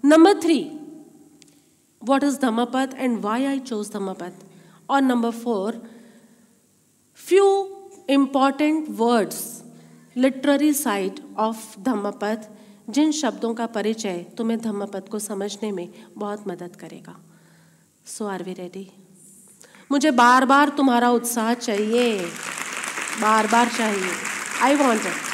number 0.05 0.41
three 0.43 0.61
what 2.03 2.25
is 2.25 2.39
Dhammapada 2.41 2.95
and 2.95 3.19
why 3.21 3.45
I 3.45 3.59
chose 3.61 3.93
Dhammapada 3.93 4.45
और 4.91 5.03
number 5.03 5.31
four 5.31 5.81
few 7.21 7.47
important 8.11 8.87
words 8.91 9.41
literary 10.17 10.73
side 10.75 11.21
of 11.39 11.81
Dhammapada 11.81 12.49
जिन 12.91 13.11
शब्दों 13.13 13.55
का 13.55 13.67
परिचय 13.67 14.25
तुम्हें 14.37 14.59
धम्मपथ 14.61 15.09
को 15.09 15.19
समझने 15.19 15.73
में 15.73 15.89
बहुत 16.17 16.49
मदद 16.49 16.77
करेगा। 16.77 17.17
सो 18.07 18.27
आर 18.27 18.43
वी 18.43 18.53
रेडी 18.53 18.91
मुझे 19.90 20.11
बार 20.11 20.44
बार 20.44 20.68
तुम्हारा 20.68 21.11
उत्साह 21.11 21.53
चाहिए। 21.55 22.18
बार 23.20 23.46
बार 23.46 23.68
चाहिए। 23.68 24.12
आई 24.62 24.74
वॉन्ट 24.74 25.07
इट 25.07 25.27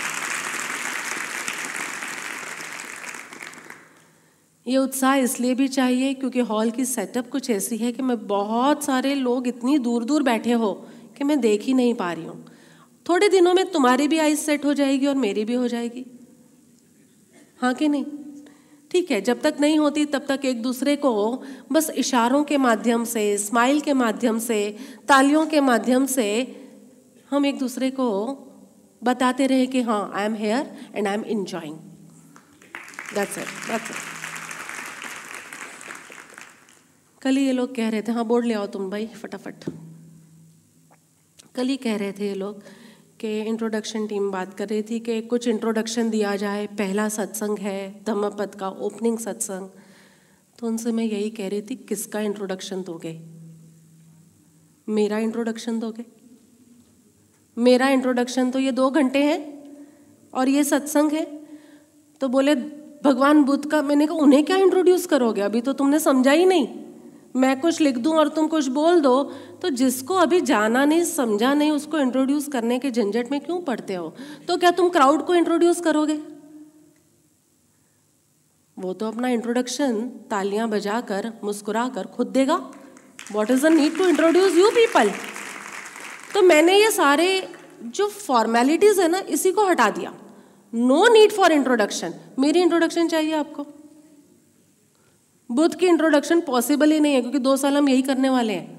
ये 4.67 4.77
उत्साह 4.77 5.15
इसलिए 5.15 5.55
भी 5.55 5.69
चाहिए 5.69 6.13
क्योंकि 6.15 6.41
हॉल 6.41 6.71
की 6.71 6.85
सेटअप 6.85 7.29
कुछ 7.31 7.51
ऐसी 7.51 7.77
है 7.77 7.93
कि 7.93 8.03
मैं 8.03 8.17
बहुत 8.27 8.85
सारे 8.85 9.15
लोग 9.15 9.49
इतनी 9.49 9.79
दूर 9.79 10.05
दूर 10.05 10.23
बैठे 10.23 10.53
हो 10.53 10.73
कि 11.19 11.25
मैं 11.25 11.41
देख 11.41 11.63
ही 11.63 11.75
नहीं 11.75 11.95
पा 11.95 12.13
रही 12.13 12.25
हूँ। 12.25 12.45
थोड़े 13.07 13.29
दिनों 13.29 13.55
में 13.55 13.65
तुम्हारी 13.73 14.09
भी 14.09 14.19
आइज़ 14.19 14.41
सेट 14.41 14.65
हो 14.65 14.75
जाएगी 14.75 15.07
और 15.07 15.15
मेरी 15.15 15.45
भी 15.45 15.55
हो 15.55 15.69
जाएगी। 15.69 16.05
हाँ 17.61 17.75
कि 17.75 17.89
नहीं? 17.89 18.05
ठीक 18.95 19.11
है, 19.11 19.21
जब 19.21 19.41
तक 19.43 19.57
नहीं 19.61 19.79
होती 19.79 20.05
तब 20.05 20.27
तक 20.29 20.45
एक 20.45 20.63
दूसरे 20.63 20.95
को 20.97 21.11
बस 21.73 21.89
इशारों 21.91 22.43
के 22.45 22.57
माध्यम 22.57 23.05
से 23.05 23.23
स्माइल 23.39 23.81
के 23.81 23.93
माध्यम 23.93 24.39
से, 24.39 24.59
तालियों 25.09 25.47
के 25.47 25.61
माध्यम 25.61 26.07
से 26.07 26.27
हम 27.31 27.47
एक 27.47 27.59
दूसरे 27.59 27.91
को 27.91 28.07
बताते 29.05 29.47
रहे 29.47 29.67
कि 29.67 29.83
हाँ 29.83 30.13
I 30.15 30.25
am 30.25 30.35
here 30.35 30.71
and 30.95 31.09
I 31.09 31.15
am 31.15 31.25
enjoying 31.25 31.75
that's 33.15 33.39
that's 33.39 33.91
कल 37.23 37.37
ही 37.37 37.47
ये 37.47 37.53
लोग 37.53 37.75
कह 37.75 37.89
रहे 37.89 38.03
थे 38.03 38.13
हाँ 38.13 38.25
बोर्ड 38.25 38.47
ले 38.47 38.55
आओ 38.55 38.67
तुम 38.67 38.91
भाई, 38.91 39.07
फटाफट. 39.07 39.65
कल 41.55 41.67
ही 41.67 41.77
कह 41.77 41.97
रहे 41.97 42.13
थे 42.13 42.29
ये 42.29 42.35
लोग 42.35 42.63
कि 43.25 43.41
इंट्रोडक्शन 43.41 44.07
टीम 44.07 44.31
बात 44.31 44.55
कर 44.55 44.69
रही 44.69 44.83
थी 44.83 45.01
कि 45.01 45.21
कुछ 45.21 45.49
इंट्रोडक्शन 45.49 46.11
दिया 46.11 46.37
जाए। 46.37 46.67
पहला 46.67 47.09
सत्संग 47.09 47.59
है, 47.59 48.05
धम्मपद 48.07 48.55
का 48.55 48.69
ओपनिंग 48.69 49.19
सत्संग। 49.19 49.69
तो 50.59 50.67
उनसे 50.67 50.93
मैं 50.93 51.05
यही 51.05 51.31
कह 51.31 51.49
रही 51.49 51.63
थी, 51.63 51.75
किसका 51.75 52.21
इंट्रोडक्शन 52.21 52.83
दोगे? 52.83 53.21
मेरा 54.89 55.19
इंट्रोडक्शन 55.19 55.79
दोगे? 55.79 56.05
मेरा 57.59 57.89
इंट्रोडक्शन 57.89 58.51
तो 58.51 58.59
ये 58.59 58.73
दो 58.73 58.91
घंटे 58.91 59.23
हैं 59.23 59.65
और 60.35 60.49
ये 60.49 60.65
सत्संग 60.65 61.13
है। 61.13 61.47
तो 62.21 62.29
बोले, 62.29 62.55
भगवान 63.05 63.45
बुद्ध 63.45 63.71
का, 63.71 63.83
मैंने 63.83 64.07
कहा, 64.07 64.17
उन्हें 64.17 64.45
क्या 64.45 64.57
इंट्रोड्यूस 64.57 65.07
करोगे? 65.07 65.41
अभी 65.41 65.61
तो 65.61 65.73
तुमने 65.73 65.99
समझा 65.99 66.33
ही 66.33 66.45
नहीं। 66.45 66.69
मैं 67.37 67.61
कुछ 67.61 67.81
लिख 67.81 67.99
दूँ 67.99 68.15
और 68.15 68.29
तुम 68.29 68.49
कुछ 68.49 68.67
बोल 68.67 69.01
दो 69.01 69.33
तो 69.65 69.69
जिसको 69.71 70.15
अभी 70.15 70.41
जाना 70.41 70.85
नहीं, 70.85 71.05
समझा 71.05 71.53
नहीं, 71.55 71.71
उसको 71.71 71.99
इंट्रोड्यूस 71.99 72.49
करने 72.49 72.79
के 72.79 72.91
झंझट 72.91 73.31
में 73.31 73.41
क्यों 73.41 73.59
पढ़ते 73.61 73.95
हो? 73.95 74.13
तो 74.49 74.57
क्या 74.57 74.71
तुम 74.71 74.89
क्राउड 74.89 75.25
को 75.27 75.35
इंट्रोड्यूस 75.35 75.81
करोगे? 75.81 76.19
वो 78.77 78.93
तो 78.93 79.07
अपना 79.07 79.29
इंट्रोडक्शन 79.29 80.03
तालियाँ 80.31 80.69
बजाकर 80.69 81.31
मुस्कुरा 81.45 81.89
कर 81.89 82.07
खुद 82.07 82.27
देगा। 82.27 82.57
What 83.33 83.51
is 83.51 83.67
the 83.67 83.71
need 83.71 83.97
to 83.99 84.09
introduce 84.09 84.57
you 84.57 84.71
people 84.71 85.11
तो 86.35 86.43
मैंने 86.43 86.77
ये 86.77 86.91
सारे 86.91 87.27
जो 87.83 88.09
फॉर्मेलिटीज 88.09 89.01
है 89.01 89.09
ना, 89.09 89.19
इसी 89.19 89.53
को 89.53 89.67
हटा 89.67 89.89
दिया। 89.91 90.15
नो 90.73 91.07
नीड 91.09 91.33
फॉर 91.33 91.53
इंट्रोडक्शन 91.53 92.15
मेरी 92.39 92.63
इंट्रोडक्शन 92.63 93.09
चाहिए 93.09 93.35
आपको। 93.35 93.67
बुद्ध 95.51 95.75
की 95.75 95.87
इंट्रोडक्शन 95.87 96.41
पॉसिबल 96.43 96.93
ही 96.93 97.01
नहीं 97.01 97.15
है, 97.15 97.21
क्योंकि 97.21 97.39
दो 97.41 97.57
साल 97.57 97.77
हम 97.77 97.89
यही 97.89 98.03
करने 98.03 98.29
वाले 98.29 98.53
हैं। 98.53 98.74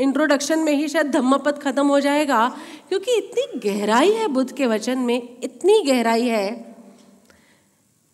इंट्रोडक्शन 0.00 0.58
में 0.58 0.72
ही 0.72 0.88
शायद 0.88 1.06
धम्मपद 1.06 1.58
खत्म 1.62 1.86
हो 1.86 2.00
जाएगा, 2.00 2.48
क्योंकि 2.88 3.16
इतनी 3.16 3.58
गहराई 3.60 4.12
है 4.12 4.28
बुद्ध 4.28 4.52
के 4.52 4.66
वचन 4.66 4.98
में, 4.98 5.38
इतनी 5.42 5.82
गहराई 5.82 6.26
है 6.28 6.50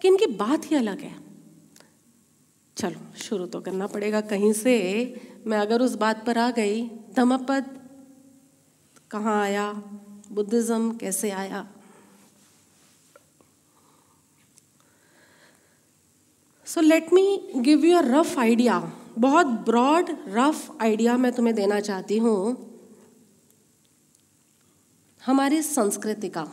कि 0.01 0.09
इनकी 0.09 0.27
बात 0.27 0.71
ही 0.71 0.77
अलग 0.77 1.01
है। 1.01 1.15
चलो, 2.77 3.01
शुरू 3.17 3.47
तो 3.47 3.61
करना 3.61 3.87
पड़ेगा 3.87 4.21
कहीं 4.21 4.53
से। 4.53 4.75
मैं 5.47 5.59
अगर 5.59 5.83
उस 5.83 5.95
बात 5.95 6.25
पर 6.27 6.39
आ 6.39 6.51
गई, 6.51 6.83
धम्मपद 7.17 7.65
कहाँ 9.11 9.41
आया? 9.43 9.73
बुद्धिज्म 10.33 10.97
कैसे 10.97 11.31
आया? 11.31 11.67
So 16.67 16.81
let 16.81 17.13
me 17.13 17.53
give 17.57 17.85
you 17.85 17.97
a 17.97 18.03
rough 18.05 18.39
idea 18.39 18.79
बहुत 19.19 19.47
ब्रॉड 19.67 20.11
रफ 20.29 20.83
आइडिया 20.83 21.17
मैं 21.17 21.33
तुम्हें 21.33 21.55
देना 21.57 21.81
चाहती 21.81 22.19
हूँ 22.19 22.37
हमारी 25.23 25.61
संस्कृति 25.63 26.29
का 26.29 26.47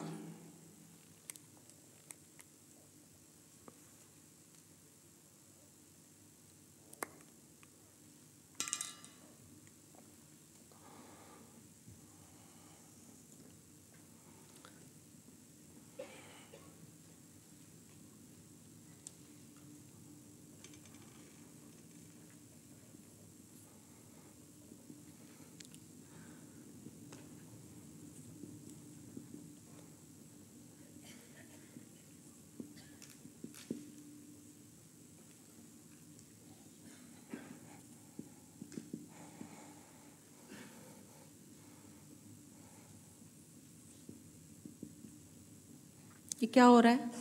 ये 46.41 46.42
क्या 46.53 46.65
हो 46.65 46.79
रहा 46.79 46.91
है? 46.91 47.11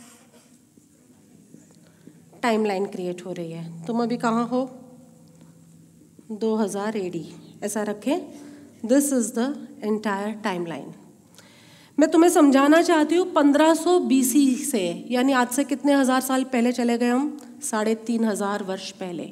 टाइमलाइन 2.41 2.85
क्रिएट 2.85 3.25
हो 3.25 3.31
रही 3.33 3.51
है। 3.51 3.85
तुम 3.85 4.01
अभी 4.03 4.17
कहाँ 4.17 4.47
हो? 4.47 4.69
2000 6.33 6.61
हज़ार 6.61 6.97
एडी 6.97 7.25
ऐसा 7.63 7.83
रखें। 7.83 8.19
This 8.85 9.11
is 9.13 9.31
the 9.33 9.67
entire 9.83 10.31
timeline 10.43 10.93
मैं 11.97 12.09
तुम्हें 12.11 12.29
समझाना 12.29 12.81
चाहती 12.81 13.15
हूँ 13.15 13.25
1500 13.33 13.99
बीसी 13.99 14.55
से, 14.55 14.83
यानी 15.11 15.33
आज 15.33 15.49
से 15.49 15.63
कितने 15.63 15.93
हज़ार 15.93 16.21
साल 16.21 16.43
पहले 16.43 16.71
चले 16.71 16.97
गए 16.97 17.09
हम? 17.09 17.37
साढ़े 17.63 17.95
तीन 18.05 18.25
हज़ार 18.25 18.63
वर्ष 18.63 18.91
पहले। 18.91 19.29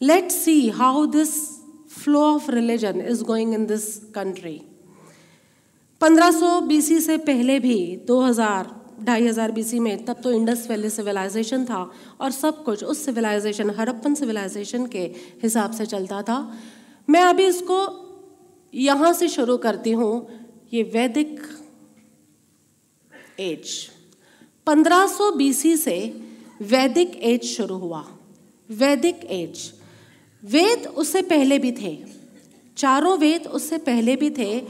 Let 0.00 0.30
see 0.30 0.68
how 0.70 1.06
this 1.08 1.36
flow 1.92 2.24
of 2.24 2.50
religion 2.50 3.00
is 3.00 3.22
going 3.24 3.54
in 3.54 3.66
this 3.66 3.94
country 4.14 4.60
1500 6.00 6.60
BC 6.62 7.00
से 7.00 7.16
पहले 7.26 7.58
भी 7.60 7.78
2000 8.06 8.76
ढाई 8.98 9.26
हज़ार 9.26 9.50
बीसी 9.52 9.78
में, 9.78 10.04
तब 10.04 10.20
तो 10.22 10.32
इंडस 10.32 10.66
वैली 10.70 10.90
सिविलाइजेशन 10.90 11.64
था 11.64 11.90
और 12.20 12.30
सब 12.30 12.62
कुछ 12.64 12.84
उस 12.84 13.04
सिविलाइजेशन 13.04 13.70
हरप्पन 13.70 14.14
सिविलाइजेशन 14.14 14.86
के 14.86 15.02
हिसाब 15.42 15.72
से 15.72 15.86
चलता 15.86 16.22
था। 16.22 16.38
मैं 17.08 17.22
अभी 17.22 17.44
इसको 17.44 17.78
यहाँ 18.74 19.12
से 19.12 19.28
शुरू 19.28 19.56
करती 19.56 19.92
हूँ, 19.92 20.28
ये 20.72 20.82
वैदिक 20.84 21.40
एज। 23.40 23.70
1500 24.66 25.30
बीसी 25.32 25.76
से 25.76 25.98
वैदिक 26.62 27.16
एज 27.22 27.44
शुरू 27.46 27.76
हुआ। 27.76 28.04
वैदिक 28.68 29.24
एज। 29.24 29.72
वेद 30.42 30.86
उससे 30.86 31.22
पहले 31.22 31.58
भी 31.58 31.72
थे। 31.72 31.96
चारों 32.76 33.16
वेद 33.18 33.46
उससे 33.48 33.78
पहले 33.78 34.16
भी 34.16 34.30
थे, 34.30 34.60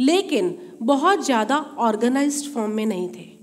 लेकिन 0.00 0.56
बहुत 0.82 1.24
ज़्यादा 1.24 1.58
ऑर्गेनाइज्ड 1.78 2.52
फॉर्म 2.54 2.72
में 2.72 2.86
नहीं 2.86 3.08
थे। 3.08 3.35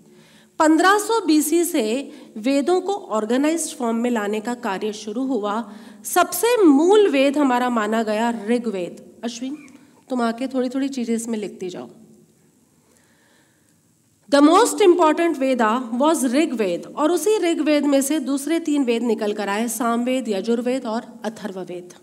1500 0.60 1.20
बीसी 1.26 1.63
से 1.63 2.12
वेदों 2.38 2.82
को 2.82 2.94
ऑर्गेनाइज्ड 2.94 3.76
फॉर्म 3.78 3.98
में 3.98 4.10
लाने 4.12 4.39
का 4.39 4.54
कार्य 4.54 4.94
शुरू 4.94 5.24
हुआ। 5.24 5.74
सबसे 6.04 6.56
मूल 6.63 7.08
वेद 7.10 7.38
हमारा 7.38 7.70
माना 7.70 8.04
गया 8.04 8.30
ऋग्वेद। 8.48 9.04
अश्विन, 9.24 9.58
तुम 10.10 10.22
आके 10.22 10.48
थोड़ी 10.48 10.70
थोड़ी 10.70 10.89
चीज़ें 10.89 11.16
इसमें 11.16 11.38
लिखती 11.38 11.70
जाओ। 11.70 11.89
The 14.30 14.36
most 14.36 14.82
important 14.82 15.38
Veda 15.38 15.92
was 15.94 16.26
Rigveda 16.28 16.86
और 16.98 17.12
उसी 17.12 17.38
ऋग्वेद 17.38 17.86
में 17.86 18.02
से 18.02 18.20
दूसरे 18.20 18.60
तीन 18.60 18.84
वेद 18.84 19.04
निकल 19.04 19.34
कर 19.34 19.50
आए, 19.50 19.68
सामवेद, 19.68 20.30
यजुर्वेद 20.30 20.86
और 20.86 21.06
अथर्ववेद। 21.26 21.94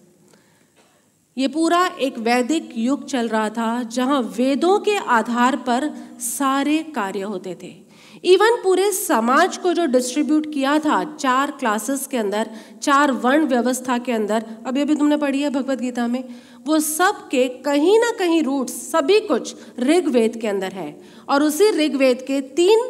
ये 1.37 1.49
पूरा 1.49 1.87
एक 2.01 2.19
वैदिक 2.19 2.71
युग 2.77 3.07
चल 3.07 3.29
रहा 3.29 3.49
था, 3.49 3.83
जहाँ 3.83 4.21
वेदों 4.37 4.79
के 4.79 4.97
आधार 4.97 5.57
पर 5.57 5.91
सारे 6.21 6.83
कार्य 6.83 7.21
होते 7.23 7.57
थे। 7.63 7.90
इवन 8.25 8.57
पूरे 8.63 8.91
समाज 8.93 9.57
को 9.57 9.73
जो 9.73 9.87
डिस्ट्रीब्यूट 9.87 10.53
किया 10.53 10.79
था 10.79 11.03
चार 11.17 11.51
क्लासेस 11.51 12.07
के 12.07 12.17
अंदर 12.17 12.51
चार 12.83 13.13
वर्ण 13.13 13.47
व्यवस्था 13.47 13.99
के 13.99 14.13
अंदर 14.13 14.45
अभी 14.67 14.81
अभी 14.81 14.95
तुमने 14.95 15.17
पढ़ी 15.17 15.43
है 15.43 15.51
भगवत 15.51 15.79
गीता 15.79 16.07
में 16.07 16.25
वो 16.67 16.81
सब 16.81 17.29
के 17.29 17.49
कहीं 17.49 17.99
ना 17.99 18.11
कहीं 18.11 18.43
रूट्स 18.43 18.73
सभी 18.73 19.21
कुछ 19.21 19.55
ऋग्वेद 19.81 20.37
के 20.37 20.49
अंदर 20.49 20.73
है। 20.73 21.01
और 21.29 21.43
उसी 21.43 21.71
ऋग्वेद 21.71 22.23
के 22.23 22.41
तीन 22.41 22.81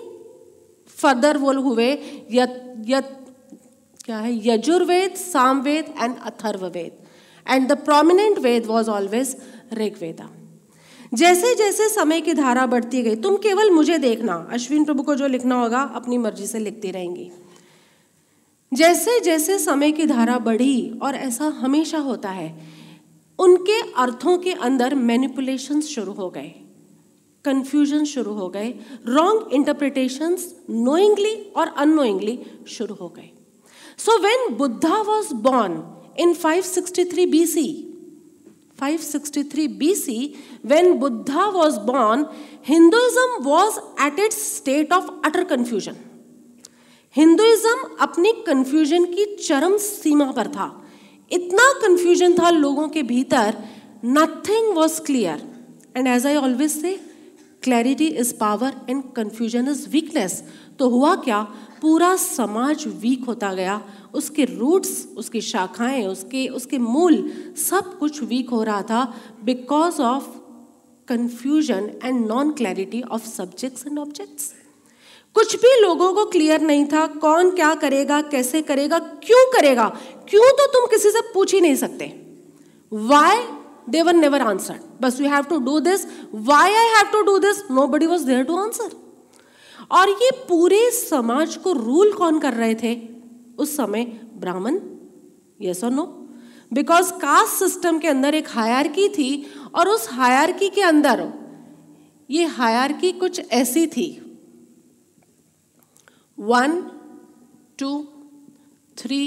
फर्दर 0.99 1.37
वो 1.37 1.53
हुए 1.53 1.91
यत, 2.31 2.75
यत 2.87 3.17
क्या 4.05 4.19
है 4.19 4.49
Yajurveda 4.49 5.15
Samaveda 5.15 5.95
and 6.03 6.17
Atharvaveda. 6.27 6.93
And 7.47 7.69
the 7.69 7.77
prominent 7.85 8.39
Veda 8.39 8.67
was 8.67 8.91
always 8.91 9.37
Rigveda. 9.75 10.29
जैसे 11.15 11.55
जैसे 11.55 11.89
समय 11.89 12.21
की 12.21 12.35
धारा 12.35 12.67
बढ़ती 12.67 13.03
गई, 13.03 13.17
तुम 13.17 13.37
केवल 13.37 13.71
मुझे 13.71 13.99
देखना। 13.99 14.49
अश्विन 14.53 14.85
प्रभु 14.85 15.03
को 15.03 15.15
जो 15.15 15.27
लिखना 15.27 15.63
होगा, 15.63 15.81
अपनी 15.81 16.19
मर्ज़ी 16.19 16.47
से 16.47 16.59
लिखती 16.59 16.91
रहेंगी। 16.91 17.31
जैसे 18.75 19.21
जैसे 19.21 19.59
समय 19.59 19.93
की 19.93 20.07
धारा 20.07 20.39
बढ़ी, 20.39 20.99
और 21.03 21.15
ऐसा 21.15 21.45
हमेशा 21.45 21.99
होता 21.99 22.31
है, 22.31 22.61
उनके 23.39 23.81
अर्थों 23.81 24.39
के 24.39 24.53
अंदर 24.53 24.95
मैनिपुलेशन 24.95 25.81
शुरू 25.81 26.13
हो 26.13 26.31
गए। 26.31 26.55
कंफ्यूजन 27.45 28.05
शुरू 28.05 28.33
हो 28.33 28.49
गए। 28.49 28.75
रॉन्ग 29.07 29.47
इंटरप्रिटेशंस 29.53 30.55
नोइंगली 30.71 31.53
और 31.57 31.69
अनोइंगली 31.69 32.39
शुरू 32.69 32.95
हो 32.95 33.09
गए। 33.09 33.31
So 33.99 34.19
when 34.19 34.55
Buddha 34.55 34.97
was 34.97 35.35
born 35.35 36.05
in 36.19 36.35
563 36.35 37.27
BC 37.27 37.90
563 38.81 39.69
BC, 39.81 40.37
when 40.65 40.99
Buddha 40.99 41.51
was 41.55 41.79
born, 41.79 42.27
Hinduism 42.63 43.45
was 43.45 43.79
at 43.99 44.19
its 44.19 44.41
state 44.43 44.93
of 44.93 45.11
utter 45.25 45.45
confusion. 45.45 45.97
Hinduism 47.15 47.97
अपनी 48.01 48.33
कंफ्यूजन 48.47 49.05
की 49.15 49.25
चरम 49.37 49.77
सीमा 49.85 50.31
पर 50.33 50.49
था। 50.49 50.67
इतना 51.33 51.73
कंफ्यूजन 51.83 52.35
था 52.39 52.51
लोगों 52.51 52.89
के 52.89 53.03
भीतर 53.03 53.57
nothing 54.05 54.73
was 54.77 55.01
clear 55.07 55.43
and 55.97 56.07
as 56.09 56.27
I 56.27 56.37
always 56.37 56.71
say 56.71 56.93
clarity 57.63 58.07
is 58.23 58.33
power 58.35 58.75
and 58.91 59.03
confusion 59.17 59.69
is 59.69 59.89
weakness 59.89 60.43
तो 60.79 60.89
हुआ 60.89 61.15
क्या? 61.25 61.41
पूरा 61.83 62.15
समाज 62.17 62.85
वीक 63.01 63.25
होता 63.25 63.53
गया। 63.55 63.81
उसके 64.15 64.45
रूट्स 64.45 64.93
उसकी 65.17 65.41
शाखाएँ, 65.43 66.07
उसके 66.07 66.47
उसके 66.51 66.79
मूल 66.79 67.25
सब 67.59 67.99
कुछ 67.99 68.23
वीक 68.23 68.51
हो 68.51 68.63
रहा 68.63 68.83
था 68.83 69.03
because 69.45 70.01
of 70.03 70.25
confusion 71.09 71.91
and 72.05 72.27
non 72.27 72.51
clarity 72.53 73.03
of 73.03 73.27
subjects 73.27 73.87
and 73.87 73.99
objects 73.99 74.53
कुछ 75.37 75.55
भी 75.57 75.81
लोगों 75.81 76.13
को 76.13 76.25
क्लियर 76.27 76.61
नहीं 76.61 76.85
था, 76.85 77.07
कौन 77.07 77.51
क्या 77.51 77.75
करेगा, 77.75 78.21
कैसे 78.23 78.63
करेगा, 78.63 78.99
क्यों 78.99 79.45
करेगा, 79.53 79.89
क्यों 80.29 80.51
तो 80.53 80.67
तुम 80.73 80.87
किसी 80.87 81.11
से 81.11 81.21
पूछ 81.35 81.55
ही 81.55 81.61
नहीं 81.61 81.77
सकते। 81.77 82.07
Why 82.93 83.37
they were 83.89 84.15
never 84.15 84.41
answer 84.43 84.81
बस 85.03 85.21
you 85.21 85.29
have 85.29 85.45
to 85.45 85.59
do 85.61 85.79
this 85.81 86.07
why 86.35 86.73
I 86.73 86.89
have 86.89 87.13
to 87.13 87.23
do 87.23 87.39
this 87.39 87.63
nobody 87.87 88.07
was 88.07 88.27
there 88.27 88.43
to 88.45 88.57
answer 88.57 88.91
और 89.93 90.09
ये 90.09 90.31
पूरे 90.49 90.91
समाज 90.91 91.57
को 91.57 91.73
रूल 91.73 92.13
कौन 92.13 92.39
कर 92.41 92.55
रहे 92.55 92.75
थे? 92.75 93.09
उस 93.59 93.77
समय 93.77 94.05
ब्राह्मण? 94.35 94.81
यस 95.61 95.85
और 95.85 95.91
नो 95.91 96.05
बिकॉज़ 96.73 97.13
कास्ट 97.13 97.55
सिस्टम 97.55 97.99
के 97.99 98.09
अंदर 98.09 98.35
एक 98.35 98.49
हायरकी 98.49 99.09
थी 99.09 99.47
और 99.75 99.89
उस 99.89 100.09
हायरकी 100.11 100.69
के 100.69 100.83
अंदर 100.83 101.33
ये 102.31 102.45
हायरकी 102.45 103.13
कुछ 103.13 103.41
ऐसी 103.51 103.87
थी। 103.87 104.39
वन 106.39 106.83
टू 107.79 108.09
थ्री 108.99 109.21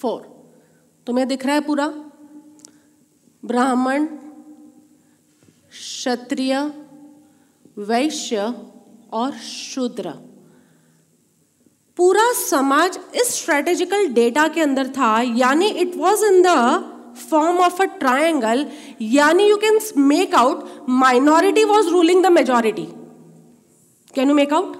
फोर 0.00 0.52
तुम्हें 1.06 1.28
दिख 1.28 1.46
रहा 1.46 1.54
है 1.54 1.60
पूरा? 1.60 1.88
ब्राह्मण, 3.44 4.06
क्षत्रिय, 5.70 6.72
वैश्य 7.78 8.69
और 9.12 9.32
शूद्र। 9.44 10.12
पूरा 11.98 12.32
समाज 12.32 12.98
इस 13.14 13.34
स्ट्रेटेजिकल 13.34 14.06
डेटा 14.08 14.46
के 14.48 14.60
अंदर 14.60 14.88
था, 14.88 15.20
यानी 15.22 15.66
it 15.66 15.96
was 15.96 16.24
in 16.24 16.42
the 16.42 16.48
form 17.30 17.58
of 17.58 17.82
a 17.82 17.84
triangle 17.84 18.66
यानी 19.02 19.48
you 19.48 19.56
can 19.56 19.78
make 19.96 20.34
out 20.34 20.68
minority 20.88 21.64
was 21.64 21.88
ruling 21.88 22.22
the 22.24 22.26
majority 22.26 22.86
can 24.14 24.28
you 24.28 24.34
make 24.34 24.52
out 24.52 24.78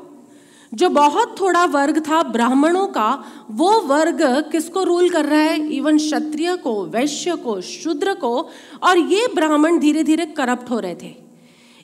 जो 0.72 0.88
बहुत 0.88 1.34
थोड़ा 1.40 1.64
वर्ग 1.64 1.98
था 2.08 2.22
ब्राह्मणों 2.22 2.86
का, 2.86 3.24
वो 3.50 3.70
वर्ग 3.80 4.20
किसको 4.52 4.82
रूल 4.82 5.08
कर 5.10 5.26
रहा 5.26 5.40
है? 5.40 5.72
इवन 5.72 5.96
क्षत्रिय 5.96 6.56
को, 6.56 6.84
वैश्य 6.86 7.34
को, 7.36 7.60
शूद्र 7.60 8.14
को, 8.14 8.50
और 8.82 8.98
ये 8.98 9.26
ब्राह्मण 9.34 9.78
धीरे 9.78 10.02
धीरे 10.02 10.26
करप्ट 10.26 10.70
हो 10.70 10.78
रहे 10.78 10.94
थे। 10.94 11.14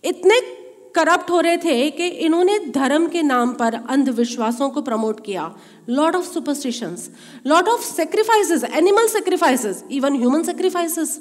इतने 0.05 0.41
करप्ट 0.97 1.31
हो 1.31 1.41
रहे 1.41 1.57
थे 1.59 1.91
कि 1.91 2.07
इन्होंने 2.27 2.59
धर्म 2.75 3.07
के 3.09 3.23
नाम 3.23 3.53
पर 3.55 3.75
अंधविश्वासों 3.75 4.69
को 4.71 4.83
प्रमोट 4.83 5.25
किया। 5.25 5.51
Lot 5.89 6.17
of 6.17 6.27
superstitions 6.27 7.09
lot 7.47 7.69
of 7.69 7.85
sacrifices 7.85 8.65
animal 8.65 9.09
sacrifices 9.09 9.85
even 9.93 10.17
human 10.17 10.43
sacrifices 10.43 11.21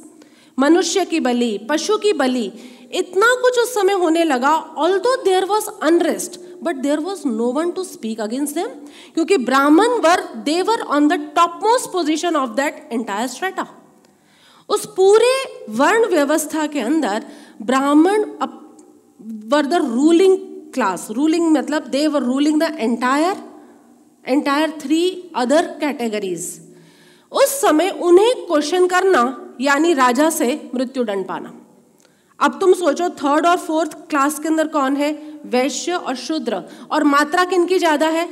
मनुष्य 0.57 1.05
की 1.05 1.19
बलि, 1.19 1.67
पशु 1.69 1.97
की 1.97 2.13
बलि, 2.13 2.51
इतना 2.93 3.33
कुछ 3.41 3.59
उस 3.59 3.73
समय 3.75 3.93
होने 3.93 4.23
लगा 4.23 4.51
although 4.99 5.15
there 5.23 5.45
was 5.45 5.69
unrest 5.83 6.39
but 6.63 6.75
there 6.77 6.99
was 6.99 7.27
no 7.27 7.51
one 7.51 7.71
to 7.71 7.83
speak 7.83 8.21
against 8.21 8.55
them 8.55 8.67
क्योंकि 9.13 9.37
Brahmin 9.39 9.97
were 10.01 10.23
they were 10.45 10.81
on 10.97 11.07
the 11.07 11.19
top 11.35 11.59
most 11.63 11.91
position 11.91 12.35
of 12.35 12.51
that 12.55 12.89
entire 12.91 13.27
strata 13.27 13.67
उस 14.69 14.85
पूरे 14.95 15.33
वर्ण 15.69 16.05
व्यवस्था 16.09 16.65
के 16.67 16.79
अंदर 16.81 17.25
Brahmin 17.61 18.23
were 19.25 19.65
the 19.65 19.73
ruling 19.85 20.37
class 20.73 21.07
ruling 21.11 21.51
मतलब 21.51 21.87
they 21.87 22.05
were 22.07 22.23
ruling 22.23 22.61
the 22.61 22.75
entire 22.79 23.37
entire 24.25 24.71
three 24.81 25.01
other 25.35 25.65
categories 25.79 26.43
उस 27.31 27.59
समय 27.61 27.89
उन्हें 27.89 28.45
क्वेश्चन 28.47 28.85
करना, 28.87 29.21
यानी 29.61 29.93
राजा 29.93 30.29
से 30.29 30.69
मृत्यु 30.75 31.03
दंड 31.03 31.25
पाना। 31.27 31.53
अब 32.39 32.57
तुम 32.59 32.73
सोचो 32.73 33.09
थर्ड 33.15 33.45
और 33.45 33.57
फोर्थ 33.57 33.93
क्लास 34.09 34.39
के 34.39 34.47
अंदर 34.47 34.67
कौन 34.67 34.95
है? 34.95 35.11
वैश्य 35.45 35.93
और 35.93 36.15
शूद्र। 36.15 36.61
और 36.91 37.03
मात्रा 37.03 37.43
किन 37.45 37.65
की 37.65 37.79
ज़्यादा 37.79 38.07
है? 38.07 38.27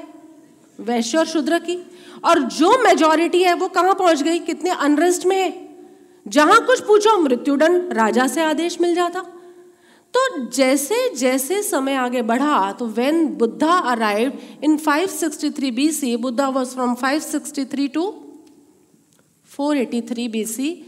वैश्य 0.79 1.17
और 1.17 1.25
शूद्र 1.25 1.59
की। 1.59 1.77
और 2.25 2.39
जो 2.39 2.77
मेजोरिटी 2.83 3.43
है, 3.43 3.53
वो 3.53 3.67
कहाँ 3.67 3.93
पहुँच 3.93 4.21
गई? 4.21 4.39
कितने 4.39 4.69
अनरेस्ट 4.69 5.25
में 5.25 5.37
है? 5.37 5.51
जहाँ 6.25 6.65
कुछ 6.65 6.79
पूछो 6.79 7.17
मृत्युदंड 7.17 7.93
राजा 7.93 8.27
से 8.27 8.41
आदेश 8.41 8.81
मिल 8.81 8.95
जाता। 8.95 9.23
तो 10.13 10.45
जैसे 10.45 11.09
जैसे 11.15 11.63
समय 11.63 11.93
आगे 11.93 12.21
बढ़ा 12.21 12.71
तो 12.71 12.85
when 12.87 13.27
Buddha 13.27 13.77
arrive 13.77 14.39
in 14.63 14.77
563 14.77 15.71
BC 15.71 16.15
Buddha 16.17 16.49
was 16.49 16.69
from 16.69 16.95
563 16.95 17.93
to 17.93 18.03
483 19.59 20.29
BC 20.29 20.85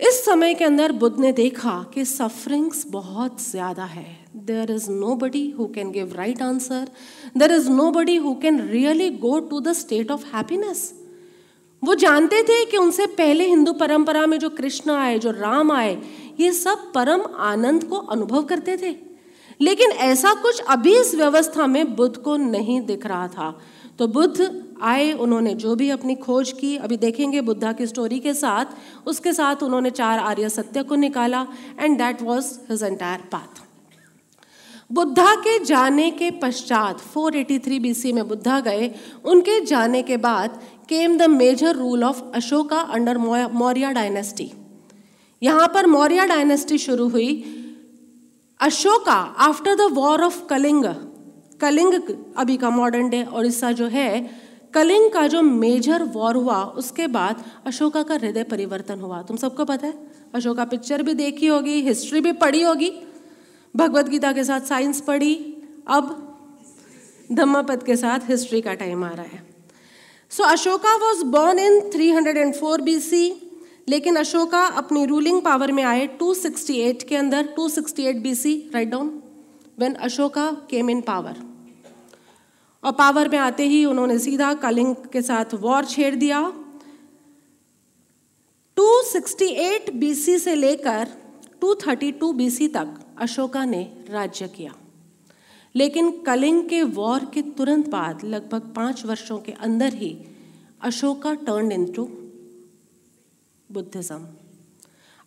इस 0.00 0.24
समय 0.24 0.54
के 0.54 0.64
अंदर 0.64 0.92
बुद्ध 0.92 1.18
ने 1.20 1.32
देखा 1.32 1.86
कि 1.94 2.04
सफरिंग्स 2.04 2.86
बहुत 2.86 3.50
ज़्यादा 3.50 3.84
है। 3.84 4.24
There 4.36 4.70
is 4.70 4.90
nobody 5.14 5.50
who 5.50 5.66
can 5.66 5.90
give 5.90 6.14
right 6.14 6.42
answer 6.42 6.88
there 7.36 7.52
is 7.52 7.70
nobody 7.90 8.16
who 8.16 8.34
can 8.34 8.60
really 8.68 9.10
go 9.10 9.40
to 9.40 9.60
the 9.60 9.72
state 9.72 10.10
of 10.10 10.36
happiness 10.36 10.94
वो 11.84 11.94
जानते 11.94 12.42
थे 12.42 12.64
कि 12.64 12.76
उनसे 12.76 13.06
पहले 13.06 13.46
हिंदू 13.46 13.72
परंपरा 13.72 14.26
में 14.26 14.38
जो 14.38 14.50
कृष्ण 14.50 14.90
आए, 14.90 15.18
जो 15.18 15.30
राम 15.30 15.72
आए 15.72 16.02
ये 16.40 16.52
सब 16.52 16.92
परम 16.92 17.22
आनंद 17.36 17.84
को 17.84 17.96
अनुभव 17.96 18.42
करते 18.42 18.76
थे। 18.76 18.96
लेकिन 19.60 19.90
ऐसा 19.90 20.34
कुछ 20.34 20.60
अभी 20.60 20.96
इस 20.96 21.14
व्यवस्था 21.14 21.66
में 21.66 21.96
बुद्ध 21.96 22.16
को 22.16 22.36
नहीं 22.36 22.80
दिख 22.80 23.06
रहा 23.06 23.28
था। 23.28 23.60
तो 23.98 24.06
बुद्ध 24.06 24.64
आए, 24.82 25.12
उन्होंने 25.12 25.54
जो 25.54 25.74
भी 25.74 25.90
अपनी 25.90 26.14
खोज 26.14 26.52
की, 26.52 26.76
अभी 26.76 26.96
देखेंगे 26.96 27.40
बुद्धा 27.40 27.72
की 27.72 27.86
स्टोरी 27.86 28.20
के 28.20 28.34
साथ, 28.34 28.64
उसके 29.06 29.32
साथ 29.32 29.62
उन्होंने 29.62 29.90
चार 29.90 30.18
आर्य 30.18 30.48
सत्य 30.48 30.82
को 30.82 30.94
निकाला 30.94 31.46
and 31.80 31.98
that 31.98 32.22
was 32.22 32.58
his 32.70 32.82
entire 32.82 33.20
path 33.20 33.62
Buddha 34.92 35.34
के 35.34 35.64
जाने 35.64 36.10
के 36.10 36.30
पश्चात 36.30 37.00
483 37.00 37.78
बीसी 37.78 38.12
में 38.12 38.28
बुद्धा 38.28 38.60
गए। 38.60 38.94
उनके 39.24 39.60
जाने 39.60 40.02
के 40.02 40.16
बाद 40.16 40.60
came 40.88 41.18
the 41.18 41.22
major 41.22 41.76
rule 41.76 42.04
of 42.04 42.22
Ashoka 42.34 42.80
under 42.80 43.18
Maurya 43.18 43.90
dynasty 43.90 44.52
यहाँ 45.42 45.68
पर 45.68 45.86
मौर्य 45.86 46.26
डायनेस्टी 46.26 46.78
शुरू 46.78 47.08
हुई। 47.08 47.30
Ashoka 48.60 49.34
after 49.38 49.74
the 49.74 49.80
war 49.80 50.22
of 50.22 50.46
Kalinga 50.46 50.84
Kalinga 51.60 51.94
अभी 52.36 52.56
का 52.56 52.70
मॉडर्न 52.70 53.08
डे 53.08 53.24
उड़ीसा 53.24 53.72
जो 53.72 53.86
है, 53.86 54.30
कलिंग 54.74 55.10
का 55.10 55.26
जो 55.26 55.42
मेजर 55.42 56.02
वॉर 56.02 56.36
हुआ, 56.36 56.64
उसके 56.64 57.06
बाद 57.06 57.44
अशोका 57.66 58.02
का 58.02 58.14
हृदय 58.14 58.42
परिवर्तन 58.42 59.00
हुआ। 59.00 59.22
तुम 59.22 59.36
सबको 59.36 59.64
पता 59.64 59.86
है? 59.86 59.94
अशोका 60.34 60.64
पिक्चर 60.64 61.02
भी 61.02 61.14
देखी 61.14 61.46
होगी 61.46 61.80
हिस्ट्री 61.80 62.20
भी 62.20 62.32
पढ़ी 62.32 62.62
होगी। 62.62 62.92
भगवत 63.76 64.08
गीता 64.08 64.32
के 64.32 64.44
साथ 64.44 64.60
साइंस 64.60 65.00
पढ़ी। 65.00 65.34
अब 65.88 66.28
धम्मापद 67.32 67.82
के 67.82 67.96
साथ 67.96 68.30
हिस्ट्री 68.30 68.60
का 68.60 68.74
टाइम 68.74 69.04
आ 69.04 69.10
रहा 69.10 69.22
है। 69.22 69.54
So 70.30 70.44
Ashoka 70.44 70.96
was 70.96 71.24
born 71.24 71.58
in 71.58 71.80
304 71.90 72.80
BC 72.80 73.51
लेकिन 73.88 74.16
अशोका 74.16 74.66
अपनी 74.66 75.06
रूलिंग 75.06 75.42
पावर 75.42 75.72
में 75.72 75.82
आए 75.82 76.18
268 76.22 77.02
के 77.02 77.16
अंदर 77.16 77.54
268 77.58 78.16
BC 78.16 78.70
right 78.74 78.88
down 78.88 79.22
when 79.78 79.94
Ashoka 79.94 80.50
came 80.70 80.90
in 80.90 81.00
power 81.00 81.36
और 82.84 82.92
पावर 82.92 83.28
में 83.28 83.38
आते 83.38 83.62
ही 83.62 83.84
उन्होंने 83.84 84.18
सीधा 84.18 84.54
कलिंग 84.54 84.94
के 85.12 85.22
साथ 85.22 85.54
वॉर 85.54 85.84
छेड़ 85.84 86.14
दिया। 86.14 86.52
268 88.76 89.90
बीसी 89.90 90.38
से 90.38 90.54
लेकर 90.54 91.08
232 91.60 92.32
बीसी 92.32 92.68
तक 92.68 92.94
अशोका 93.18 93.64
ने 93.64 94.04
राज्य 94.10 94.48
किया। 94.48 94.74
लेकिन 95.74 96.10
कलिंग 96.10 96.68
के 96.68 96.82
वॉर 96.82 97.24
के 97.34 97.42
तुरंत 97.42 97.88
बाद, 97.88 98.24
लगभग 98.24 98.72
पाँच 98.76 99.04
वर्षों 99.06 99.38
के 99.38 99.52
अंदर 99.52 99.94
ही 99.94 100.18
Ashoka 100.80 101.34
turn 101.34 101.72
into 101.72 102.21
Buddhism. 103.72 104.26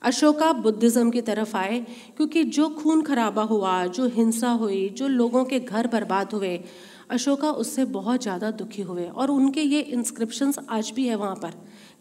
Ashoka 0.02 0.52
Buddhism 0.54 1.10
की 1.12 1.22
तरफ़ 1.22 1.56
आए, 1.58 1.80
क्योंकि 2.18 2.44
जो 2.46 2.68
खून 2.72 3.02
खराबा 3.02 3.44
हुआ, 3.44 3.86
जो 3.86 4.08
हिंसा 4.08 4.50
हुई, 4.50 4.90
जो 4.90 5.08
लोगों 5.08 5.44
के 5.46 5.60
घर 5.60 5.88
बर्बाद 5.88 6.34
हुए, 6.34 6.60
अशोका 7.12 7.52
उससे 7.54 7.86
बहुत 7.86 8.22
ज़्यादा 8.22 8.50
दुखी 8.52 8.82
हुए 8.82 9.06
और 9.06 9.32
उनके 9.32 9.62
ये 9.62 9.80
इंस्क्रिप्शंस 9.80 10.60
आज 10.70 10.92
भी 10.96 11.08
है 11.08 11.16
वहाँ 11.16 11.36
पर। 11.36 11.54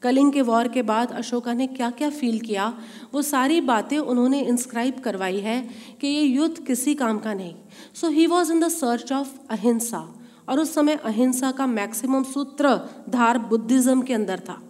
कलिंग 0.03 0.33
के 0.33 0.43
वॉर 0.43 0.69
के 0.69 0.83
बाद 0.83 1.13
अशोका 1.13 1.53
ने 1.53 1.67
क्या 1.67 1.91
क्या 1.91 2.11
फील 2.11 2.39
किया? 2.41 2.73
वो 3.15 3.23
सारी 3.23 3.61
बातें 3.61 3.99
उन्होंने 3.99 4.41
इंस्क्राइब 4.43 5.01
करवाई 5.01 5.41
है 5.41 5.61
कि 6.01 6.07
ये 6.07 6.23
युद्ध 6.23 6.59
किसी 6.59 6.95
काम 6.95 7.19
का 7.19 7.35
नहीं। 7.35 7.55
So 7.95 8.09
he 8.09 8.27
was 8.27 8.53
in 8.53 8.61
the 8.61 8.69
search 8.69 9.13
of 9.13 9.29
अहिंसा 9.51 10.07
और 10.49 10.61
उस 10.61 10.75
समय 10.75 10.95
अहिंसा 11.05 11.51
का 11.53 11.67
मैक्सिमम 11.67 12.23
सूत्र 12.25 12.77
धार 13.11 13.39
बुद्धिज्म 13.39 14.03
के 14.03 14.15
अंदर 14.15 14.41
था। 14.41 14.61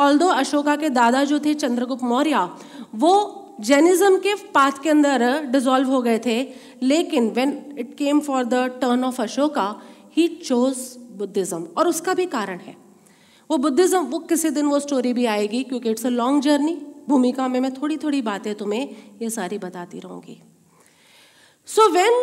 ऑल्दो 0.00 0.26
अशोका 0.28 0.76
के 0.76 0.88
दादा 0.90 1.22
जो 1.24 1.38
थे, 1.38 1.54
चंद्रगुप्त 1.54 2.04
मौर्य, 2.04 2.48
वो 2.94 3.36
जैनिज्म 3.60 4.18
के 4.18 4.34
पाथ 4.54 4.82
के 4.82 4.90
अंदर 4.90 5.22
डिजोल्व 5.52 5.88
हो 5.88 6.00
गए 6.02 6.18
थे। 6.26 6.36
लेकिन 6.82 7.30
when 7.30 7.50
it 7.78 7.94
came 7.96 8.20
for 8.20 8.44
the 8.44 8.54
turn 8.80 9.04
of 9.04 9.22
Ashoka 9.22 9.74
he 10.16 10.26
chose 10.28 10.76
Buddhism 11.12 11.66
और 11.76 11.88
उसका 11.88 12.14
भी 12.14 12.26
कारण 12.26 12.58
है। 12.58 12.76
वो 13.50 13.56
बुद्धिज्म 13.58 14.00
वो 14.06 14.18
किसी 14.18 14.50
दिन 14.50 14.66
वो 14.66 14.78
स्टोरी 14.80 15.12
भी 15.12 15.26
आएगी, 15.26 15.62
क्योंकि 15.62 15.90
इट्स 15.90 16.06
अ 16.06 16.08
लॉन्ग 16.10 16.42
जर्नी 16.42 16.76
भूमिका 17.08 17.48
में 17.48 17.60
मैं 17.60 17.72
थोड़ी 17.74 17.96
थोड़ी 17.96 18.22
बातें 18.22 18.54
तुम्हें 18.54 18.88
ये 19.22 19.30
सारी 19.30 19.58
बताती 19.58 19.98
रहूँगी। 20.00 20.40
सो 21.68 21.88
वेन 21.88 22.14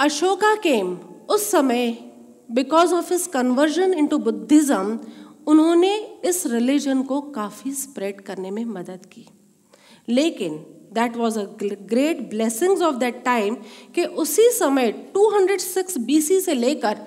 अशोका 0.00 0.54
केम 0.54 0.96
उस 1.30 1.50
समय 1.50 1.96
because 2.50 2.94
of 2.94 3.12
his 3.12 3.26
conversion 3.26 3.92
into 3.94 4.18
Buddhism 4.18 4.98
उन्होंने 5.46 5.96
इस 6.24 6.46
रिलीजन 6.46 7.02
को 7.02 7.20
काफ़ी 7.20 7.72
स्प्रेड 7.72 8.20
करने 8.20 8.50
में 8.50 8.64
मदद 8.64 9.06
की। 9.06 9.26
लेकिन 10.08 10.54
that 10.92 11.16
was 11.16 11.38
a 11.38 11.44
great 11.62 12.20
blessings 12.30 12.82
of 12.82 12.94
that 12.94 13.22
time 13.24 13.54
कि 13.94 14.04
उसी 14.04 14.48
समय 14.50 14.92
206 15.14 15.98
बीसी 15.98 16.40
से 16.40 16.54
लेकर 16.54 16.98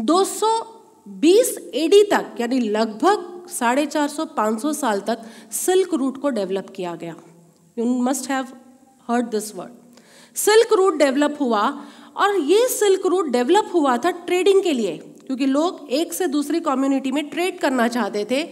220 0.00 1.56
एडी 1.74 2.02
तक, 2.02 2.34
यानी 2.40 2.60
लगभग 2.60 3.46
साढ़े 3.48 3.86
चार 3.86 4.08
सौ, 4.08 4.24
पाँच 4.24 4.60
सौ 4.62 4.72
साल 4.72 5.00
तक 5.00 5.18
सिल्क 5.52 5.94
रूट 5.94 6.20
को 6.20 6.30
डेवलप 6.30 6.70
किया 6.76 6.94
गया। 6.94 7.16
You 7.78 7.84
must 7.84 8.30
have 8.30 8.46
heard 9.08 9.26
this 9.26 9.54
word 9.54 10.36
silk 10.36 10.72
route 10.72 10.96
develop 10.98 11.36
हुआ 11.40 11.62
और 12.16 12.36
ये 12.36 12.68
सिल्क 12.68 13.06
रूट 13.06 13.28
डेवलप 13.28 13.70
हुआ 13.74 13.96
था 13.96 14.10
ट्रेडिंग 14.10 14.62
के 14.62 14.72
लिए। 14.72 15.15
क्योंकि 15.26 15.46
लोग 15.46 15.86
एक 15.90 16.12
से 16.12 16.26
दूसरी 16.26 16.60
कम्युनिटी 16.60 17.12
में 17.12 17.28
ट्रेड 17.28 17.58
करना 17.58 17.86
चाहते 17.88 18.26
थे। 18.30 18.42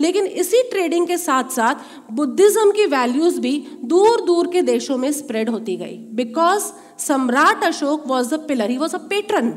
लेकिन 0.00 0.26
इसी 0.26 0.62
ट्रेडिंग 0.62 1.06
के 1.06 1.18
साथ 1.18 1.50
साथ 1.50 2.12
बुद्धिज्म 2.12 2.70
की 2.70 2.86
वैल्यूज़ 2.86 3.40
भी 3.40 3.54
दूर 3.84 4.20
दूर 4.20 4.46
के 4.46 4.62
देशों 4.62 4.96
में 4.96 5.10
स्प्रेड 5.12 5.48
होती 5.48 5.76
गई। 5.76 5.96
बिकॉज़ 6.14 6.70
सम्राट 6.98 7.64
Ashok 7.64 8.06
was 8.06 8.34
the 8.34 8.38
pillar 8.48 8.70
he 8.70 8.76
was 8.76 8.94
a 8.94 8.98
patron 9.10 9.52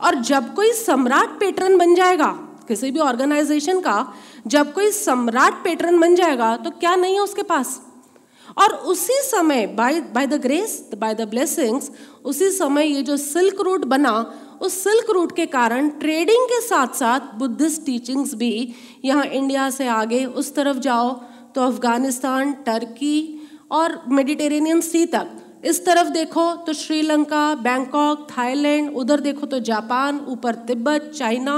और 0.00 0.14
जब 0.22 0.54
कोई 0.54 0.72
सम्राट 0.72 1.38
पेटर्न 1.40 1.78
बन 1.78 1.94
जाएगा, 1.94 2.26
किसी 2.68 2.90
भी 2.90 2.98
ऑर्गेनाइजेशन 3.00 3.80
का, 3.80 4.12
जब 4.46 4.72
कोई 4.72 4.90
सम्राट 4.90 5.62
पेटर्न 5.64 5.98
बन 6.00 6.14
जाएगा 6.14 6.56
तो 6.56 6.70
क्या 6.72 6.94
नहीं 6.96 7.14
है 7.14 7.20
उसके 7.20 7.42
पास? 7.44 7.80
और 8.58 8.72
उसी 8.86 9.14
समय 9.22 9.66
by 9.76 10.00
by 10.14 10.26
the 10.26 10.40
grace 10.42 10.72
by 10.98 11.14
the 11.14 11.28
blessings 11.28 11.90
उसी 12.24 12.50
समय 12.50 12.86
ये 12.86 13.02
जो 13.02 13.16
सिल्क 13.16 13.60
रूट 13.60 13.84
बना 13.84 14.12
उस 14.62 14.82
सिल्क 14.82 15.10
रूट 15.10 15.34
के 15.36 15.46
कारण 15.48 15.88
ट्रेडिंग 16.00 16.44
के 16.46 16.60
साथ 16.60 16.94
साथ 16.94 17.34
बुद्धिस्ट 17.38 17.84
टीचिंग्स 17.86 18.34
भी 18.34 18.74
यहाँ 19.04 19.24
इंडिया 19.24 19.68
से 19.70 19.86
आगे 19.90 20.24
उस 20.24 20.54
तरफ़ 20.54 20.78
जाओ 20.78 21.10
तो 21.54 21.60
अफ़गानिस्तान 21.62 22.52
टर्की 22.66 23.16
और 23.70 24.00
मेडिटेरेनियन 24.08 24.80
सी 24.80 25.04
तक। 25.06 25.28
इस 25.64 25.84
तरफ़ 25.86 26.08
देखो 26.08 26.44
तो 26.56 26.72
श्रीलंका 26.72 27.54
बैंकॉक 27.56 28.26
थाईलैंड 28.30 28.90
उधर 28.96 29.20
देखो 29.20 29.46
तो 29.46 29.58
जापान, 29.60 30.20
ऊपर 30.28 30.54
तिब्बत, 30.66 31.12
चाइना, 31.16 31.56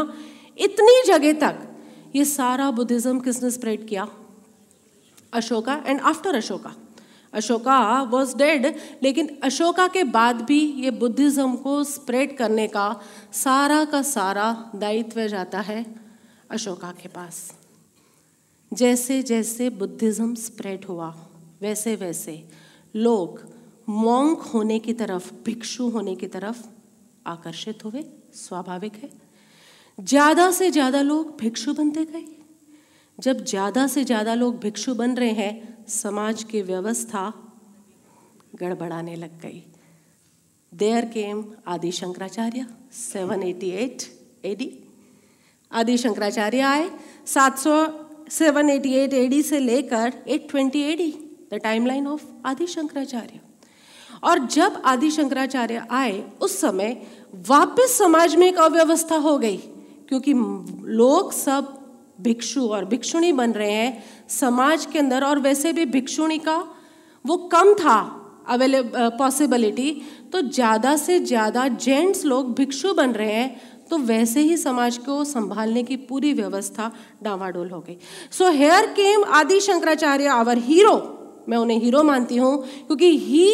इतनी 0.58 1.02
जगह 1.06 1.32
तक। 1.40 1.60
ये 2.16 2.24
सारा 2.24 2.70
बुद्धिज्म 2.70 3.20
किसने 3.20 3.50
स्प्रेड 3.50 3.86
किया? 3.88 4.06
Ashoka 5.32 5.80
and 5.86 6.00
after 6.02 6.34
Ashoka. 6.34 6.74
Ashoka 7.34 8.02
was 8.02 8.36
dead 8.36 8.66
लेकिन 9.02 9.28
अशोका 9.42 9.86
के 9.88 10.04
बाद 10.04 10.40
भी 10.42 10.60
ये 10.82 10.90
बुद्धिज़्म 10.92 11.56
को 11.56 11.82
स्प्रेड 11.84 12.36
करने 12.36 12.66
का 12.68 12.88
सारा 13.32 13.84
का 13.84 14.02
सारा 14.02 14.70
दायित्व 14.76 15.26
जाता 15.28 15.60
है 15.60 15.84
अशोका 16.50 16.90
के 16.92 17.08
पास। 17.08 17.50
जैसे 18.72 19.22
जैसे 19.22 19.70
बुद्धिज़्म 19.70 20.34
स्प्रेड 20.34 20.84
हुआ, 20.84 21.14
वैसे 21.62 21.94
वैसे 21.96 22.42
लोग 22.96 23.40
मोंक 23.88 24.42
होने 24.44 24.78
की 24.78 24.92
तरफ़, 24.92 25.32
भिक्षु 25.44 25.88
होने 25.88 26.14
की 26.16 26.26
तरफ़ 26.26 26.62
आकर्षित 27.26 27.84
हुए, 27.84 28.04
स्वाभाविक 28.34 28.94
है। 28.94 29.10
ज़्यादा 29.98 30.50
से 30.50 30.70
ज़्यादा 30.70 31.02
लोग 31.02 31.36
भिक्षु 31.40 31.72
बनते 31.74 32.04
गए। 32.04 32.24
जब 33.18 33.44
ज़्यादा 33.44 33.86
से 33.86 34.04
ज़्यादा 34.04 34.34
लोग 34.34 34.58
भिक्षु 34.60 34.94
बन 34.94 35.14
रहे 35.16 35.32
हैं 35.32 35.73
समाज 35.88 36.44
की 36.44 36.62
व्यवस्था 36.62 37.32
गड़बड़ाने 38.54 39.16
लग 39.16 39.40
गई। 39.40 39.62
देयर 40.72 41.04
केम 41.04 41.44
आदि 41.66 41.92
शंकराचार्य 41.92 42.66
788 42.92 44.06
एडी 44.44 44.70
आदि 45.72 45.96
शंकराचार्य 45.98 46.60
आए 46.60 46.90
700 47.26 47.76
788 48.30 49.14
एडी 49.14 49.42
से 49.42 49.58
लेकर 49.58 50.12
820 50.28 50.76
AD 50.76 51.10
the 51.52 51.54
timeline 51.54 52.06
of 52.06 52.22
Adi 52.46 52.66
Shankaracharya. 52.66 53.40
और 54.24 54.38
जब 54.46 54.82
आदि 54.84 55.10
शंकराचार्य 55.10 55.86
आए, 55.90 56.24
उस 56.42 56.60
समय 56.60 57.06
वापस 57.48 57.98
समाज 57.98 58.36
में 58.36 58.46
एक 58.46 58.58
अव्यवस्था 58.58 59.16
हो 59.16 59.38
गई, 59.38 59.56
क्योंकि 60.08 60.32
लोग 60.92 61.32
सब 61.32 61.83
भिक्षु 62.24 62.66
और 62.68 62.84
भिक्षुणी 62.86 63.32
बन 63.34 63.52
रहे 63.52 63.72
हैं। 63.72 64.04
समाज 64.30 64.86
के 64.86 64.98
अंदर, 64.98 65.24
और 65.24 65.38
वैसे 65.40 65.72
भी 65.72 65.84
भिक्षुणी 65.86 66.38
का 66.40 66.56
वो 67.24 67.36
कम 67.52 67.72
था 67.74 67.98
अवेलेब 68.48 68.92
पॉसिबिलिटी 69.18 69.90
तो 70.32 70.40
ज़्यादा 70.42 70.96
से 70.96 71.18
ज़्यादा 71.20 71.66
जेंट्स 71.68 72.24
लोग 72.24 72.54
भिक्षु 72.54 72.92
बन 72.94 73.12
रहे 73.12 73.32
हैं 73.32 73.60
तो 73.90 73.98
वैसे 74.00 74.40
ही 74.40 74.56
समाज 74.56 74.96
को 74.98 75.22
संभालने 75.24 75.82
की 75.82 75.96
पूरी 76.08 76.32
व्यवस्था 76.32 76.90
डावाडोल 77.22 77.70
हो 77.70 77.80
गई। 77.80 77.96
सो 78.32 78.50
हेयर 78.52 78.86
केम 78.92 79.24
आदि 79.34 79.60
शंकराचार्य 79.60 80.26
आवर 80.30 80.58
हीरो 80.60 80.96
मैं 81.48 81.58
उन्हें 81.58 81.78
हीरो 81.78 82.02
मानती 82.02 82.36
हूँ, 82.36 82.56
क्योंकि 82.86 83.16
he 83.18 83.50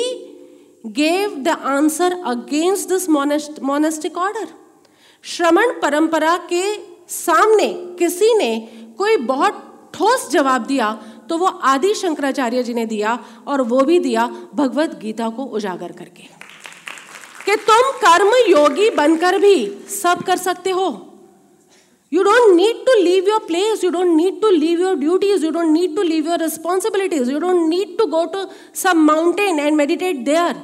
gave 0.88 1.34
the 1.38 1.48
answer 1.48 2.12
against 2.26 2.88
this 2.88 3.08
monastic 3.08 4.18
order 4.18 4.46
श्रमण 5.24 5.72
परंपरा 5.82 6.36
के 6.52 6.62
सामने 7.10 7.66
किसी 7.98 8.34
ने 8.34 8.56
कोई 8.98 9.16
बहुत 9.16 9.66
ठोस 9.94 10.28
जवाब 10.30 10.66
दिया 10.66 10.90
तो 11.28 11.38
वो 11.38 11.46
आदि 11.46 11.94
शंकराचार्य 11.94 12.62
जी 12.62 12.74
ने 12.74 12.86
दिया 12.86 13.18
और 13.46 13.60
वो 13.62 13.80
भी 13.80 13.98
दिया 13.98 14.26
भगवत 14.54 14.98
गीता 15.02 15.28
को 15.28 15.44
उजागर 15.44 15.92
करके। 15.92 16.22
कि 17.44 17.56
तुम 17.56 17.90
कर्म 17.98 18.32
योगी 18.48 18.90
बनकर 18.90 19.38
भी 19.38 19.54
सब 19.92 20.22
कर 20.22 20.36
सकते 20.36 20.70
हो। 20.70 20.88
You 22.12 22.22
don't 22.22 22.54
need 22.56 22.84
to 22.86 22.94
leave 23.02 23.28
your 23.28 23.38
place 23.38 23.84
you 23.84 23.90
don't 23.90 24.14
need 24.16 24.40
to 24.42 24.48
leave 24.48 24.80
your 24.80 24.94
duties 24.96 25.44
you 25.44 25.50
don't 25.50 25.70
need 25.70 25.96
to 25.96 26.02
leave 26.02 26.28
your 26.28 26.38
responsibilities 26.38 27.30
you 27.30 27.38
don't 27.38 27.68
need 27.68 27.96
to 27.98 28.06
go 28.06 28.24
to 28.24 28.44
some 28.74 28.98
mountain 29.06 29.58
and 29.58 29.76
meditate 29.76 30.16
there 30.24 30.56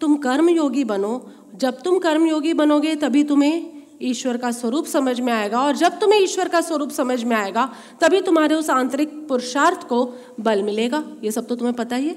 तुम 0.00 0.16
कर्म 0.16 0.48
योगी 0.50 0.84
बनो। 0.84 1.20
जब 1.54 1.82
तुम 1.82 1.98
कर्म 1.98 2.26
योगी 2.26 2.52
बनोगे, 2.54 2.94
तभी 2.96 3.24
तुम्हें 3.24 3.75
ईश्वर 4.02 4.36
का 4.36 4.50
स्वरूप 4.50 4.86
समझ 4.86 5.18
में 5.20 5.32
आएगा 5.32 5.60
और 5.60 5.76
जब 5.76 5.98
तुम्हें 5.98 6.20
ईश्वर 6.20 6.48
का 6.48 6.60
स्वरूप 6.60 6.90
समझ 6.90 7.22
में 7.24 7.36
आएगा 7.36 7.68
तभी 8.00 8.20
तुम्हारे 8.20 8.54
उस 8.54 8.70
आंतरिक 8.70 9.12
पुरुषार्थ 9.28 9.86
को 9.88 10.04
बल 10.40 10.62
मिलेगा। 10.62 11.02
ये 11.24 11.30
सब 11.30 11.46
तो 11.46 11.56
तुम्हें 11.56 11.76
पता 11.76 11.96
ही 11.96 12.08
है। 12.08 12.14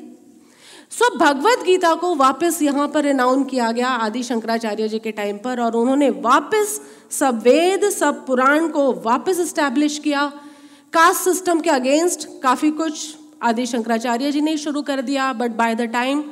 सो 0.91 1.05
so, 1.05 1.19
भगवत 1.19 1.63
गीता 1.65 1.93
को 1.93 2.13
वापस 2.15 2.61
यहाँ 2.61 2.87
पर 2.87 3.03
रिनाउन 3.03 3.43
किया 3.43 3.71
गया 3.71 3.87
आदि 3.87 4.23
शंकराचार्य 4.23 4.87
जी 4.87 4.99
के 4.99 5.11
टाइम 5.11 5.37
पर 5.37 5.59
और 5.61 5.75
उन्होंने 5.75 6.09
वापस 6.09 6.79
सब 7.11 7.41
वेद 7.43 7.89
सब 7.89 8.25
पुराण 8.25 8.67
को 8.67 8.91
वापस 9.05 9.39
इस्टेब्लिश 9.39 9.97
किया। 9.99 10.25
कास्ट 10.93 11.23
सिस्टम 11.23 11.59
के 11.59 11.69
अगेंस्ट 11.69 12.27
काफ़ी 12.43 12.71
कुछ 12.71 13.15
आदि 13.41 13.65
शंकराचार्य 13.65 14.31
जी 14.31 14.41
ने 14.41 14.57
शुरू 14.57 14.81
कर 14.81 15.01
दिया 15.01 15.31
but 15.33 15.51
by 15.51 15.75
the 15.75 15.81
time 15.93 16.23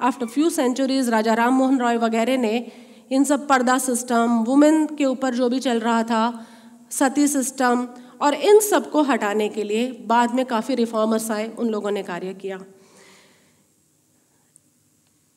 after 0.00 0.26
few 0.26 0.50
centuries 0.50 1.08
Raja 1.08 1.34
Ram 1.34 1.54
Mohan 1.54 1.78
Roy 1.78 1.96
वगैरह 1.96 2.36
ने 2.36 2.72
इन 3.10 3.24
सब 3.24 3.46
पर्दा 3.48 3.78
सिस्टम 3.78 4.44
वुमेन 4.46 4.86
के 4.86 5.04
ऊपर 5.04 5.34
जो 5.34 5.48
भी 5.48 5.60
चल 5.60 5.80
रहा 5.80 6.02
था, 6.02 6.46
सती 6.90 7.26
सिस्टम 7.28 7.86
और 8.22 8.34
इन 8.34 8.60
सबको 8.60 9.02
हटाने 9.02 9.48
के 9.48 9.62
लिए 9.62 9.90
बाद 10.06 10.34
में 10.34 10.44
काफ़ी 10.46 10.74
रिफॉर्मर्स 10.74 11.30
आए, 11.30 11.48
उन 11.58 11.68
लोगों 11.68 11.90
ने 11.90 12.02
कार्य 12.02 12.34
किया। 12.34 12.58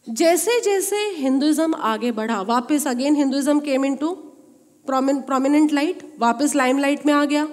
जैसे 0.07 0.59
जैसे 0.61 0.95
हिंदुज़म 0.95 1.74
आगे 1.76 2.11
बढ़ा, 2.11 2.41
वापस 2.41 2.88
again 2.88 3.15
Hinduism 3.15 3.59
came 3.59 3.86
into 3.95 4.11
prominent 4.86 5.74
light 5.74 6.03
वापस 6.19 6.55
लाइम 6.55 6.80
लाइट 6.80 7.05
में 7.05 7.13
आ 7.13 7.24
गया, 7.26 7.47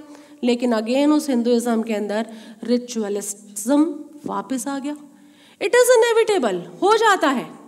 लेकिन 0.45 0.73
अगेन 0.73 1.13
उस 1.13 1.29
हिंदुज़म 1.29 1.83
के 1.83 1.95
अंदर 1.95 2.27
रिचुअलिज्म 2.65 3.83
वापस 4.27 4.67
आ 4.69 4.79
गया। 4.79 4.97
इट 5.61 5.75
इज़ 5.75 5.93
इनएविटेबल 5.99 6.63
हो 6.83 6.97
जाता 6.97 7.29
है। 7.29 7.60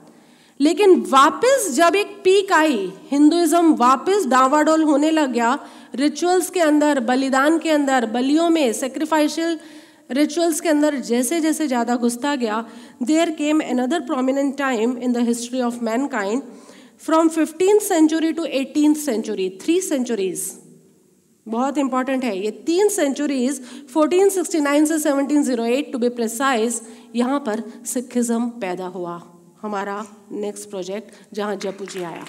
लेकिन 0.62 1.00
वापस 1.10 1.70
जब 1.74 1.94
एक 1.96 2.06
पीक 2.24 2.52
आई 2.52 2.92
हिंदुज़म 3.10 3.72
वापस 3.74 4.26
डावाडोल 4.26 4.82
होने 4.82 5.10
लग 5.10 5.32
गया 5.32 5.58
रिचुअल्स 5.94 6.50
के 6.50 6.60
अंदर, 6.60 7.00
बलिदान 7.00 7.58
के 7.58 7.70
अंदर, 7.70 8.06
बलियों 8.06 8.48
में 8.50 8.72
सेक्रीफाइशियल 8.72 9.58
रिचुअल्स 10.10 10.60
के 10.60 10.68
अंदर 10.68 10.96
जैसे 11.00 11.40
जैसे 11.40 11.66
ज़्यादा 11.66 11.96
घुसता 11.96 12.34
गया 12.36 12.64
there 13.02 13.30
came 13.30 13.60
another 13.60 14.00
prominent 14.00 14.56
time 14.58 14.96
in 14.98 15.12
the 15.12 15.18
history 15.18 15.60
of 15.60 15.80
mankind 16.06 16.42
from 17.00 17.28
fifteen 17.28 17.78
century 17.78 18.32
to 18.32 18.44
eighteen 18.44 18.94
century 18.94 19.48
three 19.62 19.80
centuries 19.80 20.50
बहुत 21.46 21.78
इंपॉर्टेंट 21.78 22.24
है. 22.24 22.38
ये 22.38 22.50
तीन 22.66 22.88
सेंचुरीज 22.88 23.60
1469 23.96 24.86
से 24.86 24.98
1708 24.98 25.92
टू 25.92 25.98
बी 25.98 26.08
प्रिसाइज 26.08 26.80
यहाँ 27.16 27.40
पर 27.40 27.62
सिखिज्म 27.86 28.48
पैदा 28.60 28.86
हुआ। 28.86 29.31
हमारा 29.62 30.04
नेक्स्ट 30.32 30.68
प्रोजेक्ट 30.70 31.34
जहाँ 31.34 31.56
जयपू 31.56 31.84
जी 31.86 32.02
आया। 32.02 32.24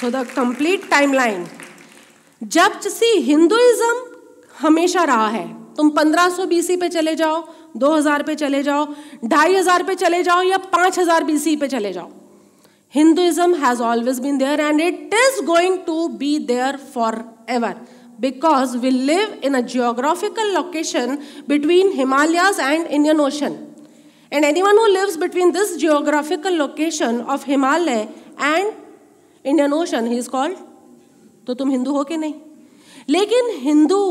सो 0.00 0.10
द 0.10 0.26
कंप्लीट 0.36 0.88
टाइमलाइन 0.90 1.46
जब 2.42 2.78
सी 2.82 3.12
हिंदुइज्म 3.22 3.94
हमेशा 4.58 5.04
रहा 5.04 5.28
है, 5.28 5.46
तुम 5.76 5.90
1500 5.90 6.46
बीसी 6.46 6.76
पे 6.76 6.88
चले 6.88 7.14
जाओ 7.14 7.42
2000 7.78 8.22
पे 8.26 8.34
चले 8.34 8.62
जाओ, 8.62 8.86
ढाई 9.24 9.54
हज़ार 9.54 9.82
पे 9.82 9.94
चले 9.94 10.22
जाओ, 10.22 10.42
या 10.42 10.58
5000 10.72 10.98
हज़ार 10.98 11.24
बीसी 11.24 11.56
पे 11.56 11.68
चले 11.68 11.92
जाओ। 11.92 12.10
Hinduism 12.94 13.54
has 13.54 13.82
always 13.82 14.18
been 14.20 14.38
there 14.38 14.60
and 14.60 14.80
it 14.80 15.14
is 15.14 15.44
going 15.46 15.78
to 15.86 16.08
be 16.18 16.38
there 16.46 16.76
forever 17.50 17.76
because 18.20 18.76
we 18.78 18.90
live 18.90 19.40
in 19.44 19.54
a 19.54 19.60
geographical 19.72 20.54
location 20.54 21.18
between 21.48 21.92
Himalayas 21.96 22.60
and 22.60 22.86
Indian 22.86 23.20
ocean 23.20 23.56
And 24.32 24.44
anyone 24.44 24.76
who 24.76 24.92
lives 24.92 25.16
between 25.16 25.52
this 25.52 25.76
geographical 25.76 26.56
location 26.56 27.22
of 27.22 27.44
Himalaya 27.44 28.08
and 28.38 28.72
Indian 29.44 29.72
Ocean, 29.72 30.06
he 30.06 30.18
is 30.18 30.28
called. 30.28 30.56
तो 31.46 31.54
तुम 31.54 31.70
हिंदू 31.70 31.92
हो 31.92 32.02
कि 32.04 32.16
नहीं 32.16 32.34
लेकिन 33.08 33.48
हिंदू 33.60 34.02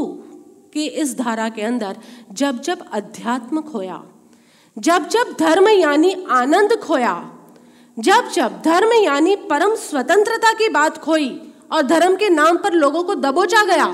कि 0.73 0.85
इस 1.01 1.17
धारा 1.17 1.47
के 1.49 1.61
अंदर 1.61 1.95
जब 2.39 2.59
जब 2.61 2.79
अध्यात्म 2.93 3.61
खोया 3.61 4.01
जब 4.77 5.07
जब 5.09 5.35
धर्म 5.39 5.67
यानी 5.69 6.13
आनंद 6.31 6.75
खोया 6.83 7.13
जब 7.97 8.29
जब 8.35 8.61
धर्म 8.65 8.93
यानी 9.03 9.35
परम 9.49 9.75
स्वतंत्रता 9.75 10.53
की 10.59 10.69
बात 10.73 10.97
खोई 11.03 11.29
और 11.71 11.81
धर्म 11.87 12.15
के 12.15 12.29
नाम 12.29 12.57
पर 12.63 12.73
लोगों 12.73 13.03
को 13.03 13.15
दबोचा 13.15 13.63
गया 13.65 13.87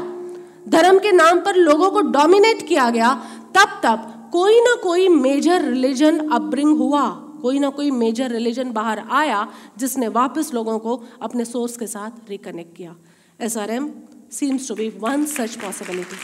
धर्म 0.69 0.99
के 0.99 1.11
नाम 1.11 1.39
पर 1.45 1.55
लोगों 1.55 1.89
को 1.91 2.01
डोमिनेट 2.17 2.67
किया 2.67 2.89
गया 2.89 3.13
तब 3.57 3.79
तब 3.83 4.11
कोई 4.35 4.59
ना 4.61 4.73
कोई 4.83 5.07
मेजर 5.09 5.61
रिलीजन 5.63 6.17
अपब्रिंग 6.29 6.77
हुआ, 6.77 7.03
कोई 7.41 7.59
ना 7.59 7.69
कोई 7.69 7.91
मेजर 7.93 8.31
रिलीजन 8.31 8.71
बाहर 8.71 8.99
आया, 8.99 9.47
जिसने 9.77 10.07
वापस 10.09 10.53
लोगों 10.53 10.77
को 10.79 10.95
अपने 11.21 11.45
सोर्स 11.45 11.77
के 11.77 11.87
साथ 11.87 12.29
रिकनेक्ट 12.29 12.75
किया। 12.77 12.95
S 13.39 13.57
R 13.57 13.71
M 13.71 13.89
seems 14.31 14.67
to 14.67 14.75
be 14.75 14.87
one 14.99 15.25
such 15.25 15.55
possibility 15.55 16.17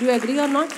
do 0.00 0.10
agree 0.12 0.38
or 0.38 0.48
not 0.48 0.68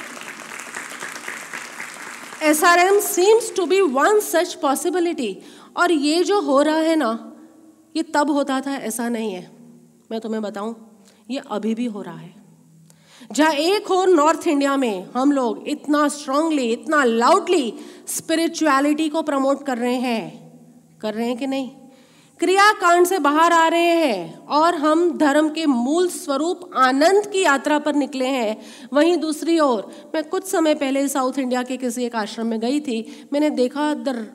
S 2.44 2.64
R 2.64 2.78
M 2.78 3.00
seems 3.00 3.52
to 3.56 3.66
be 3.66 3.80
one 3.92 4.20
such 4.22 4.54
possibility 4.62 5.36
और 5.76 5.92
ये 5.92 6.24
जो 6.24 6.40
हो 6.40 6.60
रहा 6.62 6.78
है 6.78 6.96
ना, 6.96 7.12
ये 7.96 8.02
तब 8.14 8.30
होता 8.30 8.60
था, 8.60 8.76
ऐसा 8.76 9.08
नहीं 9.08 9.32
है। 9.32 9.50
मैं 10.10 10.20
तुम्हें 10.20 10.42
बताऊँ, 10.42 10.74
ये 11.30 11.42
अभी 11.50 11.74
भी 11.74 11.86
हो 11.86 12.02
रहा 12.02 12.16
है। 12.16 12.37
जहाँ 13.32 13.52
एक 13.52 13.90
और 13.90 14.08
नॉर्थ 14.08 14.46
इंडिया 14.46 14.76
में 14.76 15.08
हम 15.14 15.32
लोग 15.32 15.68
इतना 15.68 16.08
स्ट्रांगली 16.08 16.72
इतना 16.72 17.04
लाउडली 17.04 17.74
स्पिरिचुअलिटी 18.06 19.08
को 19.08 19.22
प्रमोट 19.22 19.66
कर 19.66 19.78
रहे 19.78 19.94
हैं। 19.94 20.52
कर 21.00 21.14
रहे 21.14 21.26
हैं 21.26 21.36
कि 21.36 21.46
नहीं? 21.46 21.70
क्रियाकांड 22.38 23.06
से 23.06 23.18
बाहर 23.18 23.52
आ 23.52 23.68
रहे 23.68 23.80
हैं 23.80 24.38
और 24.46 24.74
हम 24.74 25.18
धर्म 25.18 25.48
के 25.48 25.66
मूल 25.66 26.08
स्वरूप 26.08 26.70
आनंद 26.76 27.26
की 27.26 27.42
यात्रा 27.42 27.78
पर 27.78 27.94
निकले 27.94 28.26
हैं। 28.26 28.56
वहीं 28.92 29.16
दूसरी 29.16 29.58
ओर, 29.58 30.10
मैं 30.14 30.24
कुछ 30.24 30.44
समय 30.44 30.74
पहले 30.74 31.08
साउथ 31.08 31.38
इंडिया 31.38 31.62
के 31.62 31.76
किसी 31.76 32.04
एक 32.04 32.16
आश्रम 32.16 32.46
में 32.46 32.60
गई 32.60 32.80
थी। 32.80 33.28
मैंने 33.32 33.50
देखा 33.50 33.94
the 33.94 34.32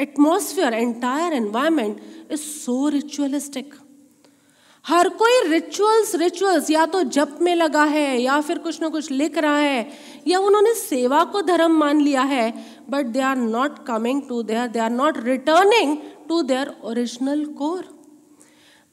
atmosphere 0.00 0.74
entire 0.74 1.32
environment 1.32 2.00
is 2.30 2.40
so 2.40 2.88
ritualistic 2.88 3.74
हर 4.84 5.08
कोई 5.08 5.40
रिचुअल्स 5.48 6.14
रिचुअल्स 6.14 6.70
या 6.70 6.84
तो 6.86 7.02
जप 7.02 7.38
में 7.42 7.54
लगा 7.54 7.84
है, 7.84 8.20
या 8.22 8.40
फिर 8.40 8.58
कुछ 8.58 8.80
ना 8.82 8.88
कुछ 8.88 9.10
लिख 9.10 9.38
रहा 9.38 9.58
है, 9.58 9.88
या 10.26 10.38
उन्होंने 10.38 10.74
सेवा 10.74 11.22
को 11.24 11.42
धर्म 11.42 11.78
मान 11.78 12.00
लिया 12.00 12.22
है 12.22 12.52
but 12.90 13.06
they 13.06 13.20
are 13.20 13.36
not 13.36 13.84
coming 13.86 14.22
to 14.28 14.42
their 14.42 14.68
they 14.68 14.78
are 14.78 14.90
not 14.90 15.18
returning 15.24 15.96
to 16.28 16.42
their 16.42 16.74
original 16.84 17.44
core 17.58 17.88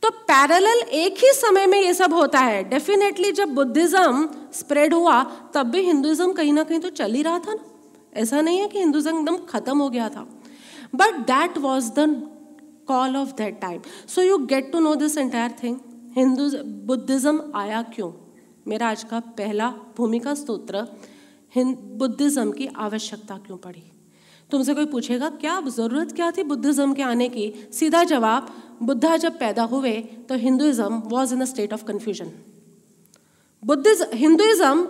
तो 0.03 0.09
पैरेलल 0.09 0.81
एक 0.95 1.17
ही 1.17 1.31
समय 1.33 1.65
में 1.67 1.79
ये 1.81 1.93
सब 1.93 2.13
होता 2.13 2.39
है। 2.39 2.63
डेफिनेटली 2.69 3.31
जब 3.31 3.49
बुद्धिज्म 3.49 4.27
स्प्रेड 4.53 4.93
हुआ, 4.93 5.23
तब 5.53 5.69
भी 5.69 5.81
हिंदुज्म 5.81 6.31
कहीं 6.33 6.53
ना 6.53 6.63
कहीं 6.63 6.79
तो 6.79 6.89
चल 6.91 7.13
ही 7.13 7.21
रहा 7.21 7.39
था 7.39 7.53
ना। 7.53 7.63
ऐसा 8.13 8.41
नहीं 8.41 8.59
है 8.59 8.67
कि 8.67 8.79
हिंदुज्म 8.79 9.17
एकदम 9.19 9.37
खत्म 9.45 9.77
हो 9.77 9.89
गया 9.89 10.07
था। 10.09 10.27
But 10.95 11.17
that 11.27 11.57
was 11.57 11.89
the 11.91 11.99
call 12.89 13.15
of 13.17 13.31
that 13.37 13.59
time 13.61 13.81
so 14.07 14.21
you 14.21 14.37
get 14.45 14.71
to 14.71 14.79
know 14.79 14.95
this 14.95 15.17
entire 15.17 15.55
thing 15.63 15.77
Hindu 16.17 16.49
Buddhism 16.85 17.51
आया 17.55 17.81
क्यों? 17.81 18.11
मेरा 18.67 18.89
आज 18.89 19.03
का 19.03 19.19
पहला 19.19 19.69
भूमिका 19.97 20.33
स्त्रोत्र 20.33 20.87
बुद्धिज्म 21.97 22.51
की 22.51 22.67
आवश्यकता 22.77 23.37
क्यों 23.37 23.57
पड़ी? 23.57 23.83
तुमसे 24.49 24.73
कोई 24.73 24.85
पूछेगा, 24.85 25.29
क्या 25.29 25.59
ज़रूरत 25.61 26.11
क्या 26.11 26.29
थी 26.31 26.43
बुद्धिज्म 26.43 26.93
के 26.93 27.03
आने 27.03 27.27
की? 27.29 27.53
सीधा 27.73 28.03
जवाब 28.03 28.47
बुद्धा 28.83 29.15
जब 29.17 29.37
पैदा 29.39 29.63
हुए 29.63 29.91
तो 30.29 30.35
Hinduism 30.35 31.01
was 31.05 31.33
in 31.33 31.41
a 31.41 31.45
state 31.45 31.73
of 31.73 31.83
confusion 31.83 32.31
Buddhism 33.63 34.05
Hinduism 34.13 34.87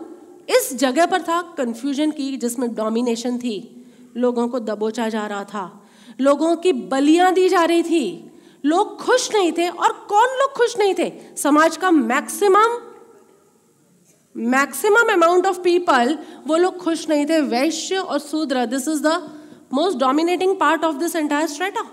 इस 0.49 0.73
जगह 0.75 1.05
पर 1.05 1.21
था 1.21 1.41
कन्फ्यूज़न 1.57 2.11
की 2.11 2.35
जिसमें 2.37 2.73
डोमिनेशन 2.75 3.37
थी। 3.37 3.85
लोगों 4.17 4.47
को 4.47 4.59
दबोचा 4.59 5.09
जा 5.09 5.25
रहा 5.27 5.43
था। 5.43 5.78
लोगों 6.19 6.55
की 6.55 6.73
बलियाँ 6.73 7.31
दी 7.33 7.47
जा 7.49 7.63
रही 7.63 7.83
थी। 7.83 8.31
लोग 8.65 8.97
खुश 9.01 9.29
नहीं 9.33 9.51
थे 9.51 9.67
और 9.69 9.91
कौन 10.09 10.37
लोग 10.39 10.53
खुश 10.53 10.77
नहीं 10.79 10.93
थे? 10.95 11.11
समाज 11.37 11.77
का 11.77 11.91
maximum 11.91 12.77
maximum 14.35 15.11
amount 15.13 15.45
of 15.45 15.59
people 15.59 16.17
वो 16.47 16.57
लोग 16.57 16.77
खुश 16.77 17.07
नहीं 17.09 17.25
थे। 17.25 17.39
वैश्य 17.41 17.97
और 17.97 18.19
शूद्र 18.19 18.65
this 18.65 18.87
is 18.87 19.01
the 19.03 19.07
most 19.73 19.97
dominating 19.97 20.55
part 20.55 20.83
of 20.83 20.95
this 20.95 21.15
entire 21.15 21.47
strata 21.47 21.85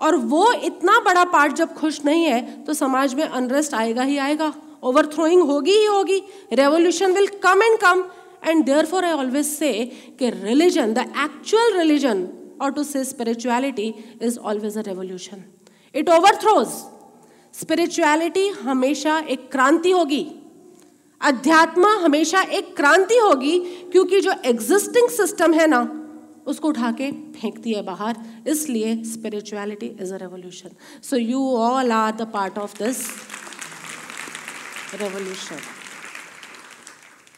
और 0.00 0.16
वो 0.26 0.52
इतना 0.52 0.98
बड़ा 1.00 1.24
पार्ट 1.26 1.52
जब 1.52 1.74
खुश 1.74 2.04
नहीं 2.04 2.24
है 2.24 2.64
तो 2.64 2.74
समाज 2.74 3.14
में 3.14 3.24
अनरेस्ट 3.24 3.74
आएगा 3.74 4.02
ही 4.02 4.18
आएगा। 4.18 4.52
ओवर 4.82 5.06
थ्रोइंग 5.06 5.42
होगी 5.42 5.72
ही 5.72 5.84
होगी। 5.84 6.18
Revolution 6.52 7.12
will 7.12 7.26
come 7.42 7.62
and 7.62 7.78
come 7.78 8.04
and 8.46 8.64
therefore 8.86 9.04
I 9.04 9.12
always 9.12 9.46
say 9.46 9.70
religion 10.22 10.92
the 10.94 10.98
actual 10.98 11.76
religion 11.78 12.26
to 12.60 12.82
say 12.84 13.04
spirituality 13.04 13.94
is 14.22 14.38
always 14.38 14.78
a 14.78 14.82
revolution 14.86 15.44
it 15.94 16.08
overthrows 16.36 16.68
spirituality 17.54 18.48
हमेशा 18.48 19.18
एक 19.18 19.50
क्रांति 19.52 19.90
होगी. 19.90 20.26
अध्यात्म 21.20 21.88
हमेशा 22.00 22.40
एक 22.42 22.74
क्रांति 22.76 23.16
होगी 23.18 23.58
क्योंकि 23.92 24.20
जो 24.20 24.32
एग्जिस्टिंग 24.44 25.08
सिस्टम 25.10 25.54
है 25.54 25.66
ना, 25.66 25.80
उसको 26.46 26.68
उठा 26.68 26.90
के 26.92 27.10
फेंक 27.12 27.58
दिया 27.58 27.82
बाहर. 27.82 28.16
इसलिए 28.46 28.94
spirituality 29.04 29.86
is 30.00 30.12
a 30.14 30.16
revolution 30.16 30.70
so 31.02 31.16
you 31.16 31.40
all 31.58 31.92
are 31.92 32.12
the 32.16 32.30
part 32.32 32.58
of 32.58 32.76
this 32.82 33.00
revolution 34.94 35.58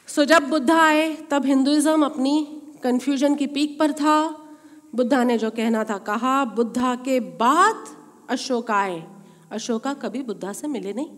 so 0.08 0.24
जब 0.24 0.48
बुद्ध 0.48 0.70
आए, 0.70 1.14
तब 1.30 1.46
हिंदुइज्म 1.46 2.04
अपनी 2.04 2.46
कंफ्यूजन 2.82 3.34
की 3.34 3.46
पीक 3.46 3.78
पर 3.78 3.92
था. 3.92 4.18
बुद्धा 4.94 5.24
ने 5.24 5.38
जो 5.38 5.50
कहना 5.50 5.84
था, 5.84 5.98
कहा, 5.98 6.44
बुद्धा 6.44 6.94
के 6.94 7.20
बाद 7.20 7.84
अशोका 8.30 8.74
आए। 8.74 9.04
अशोका 9.52 9.94
कभी 9.94 10.22
बुद्धा 10.22 10.52
से 10.52 10.68
मिले 10.68 10.92
नहीं। 10.92 11.08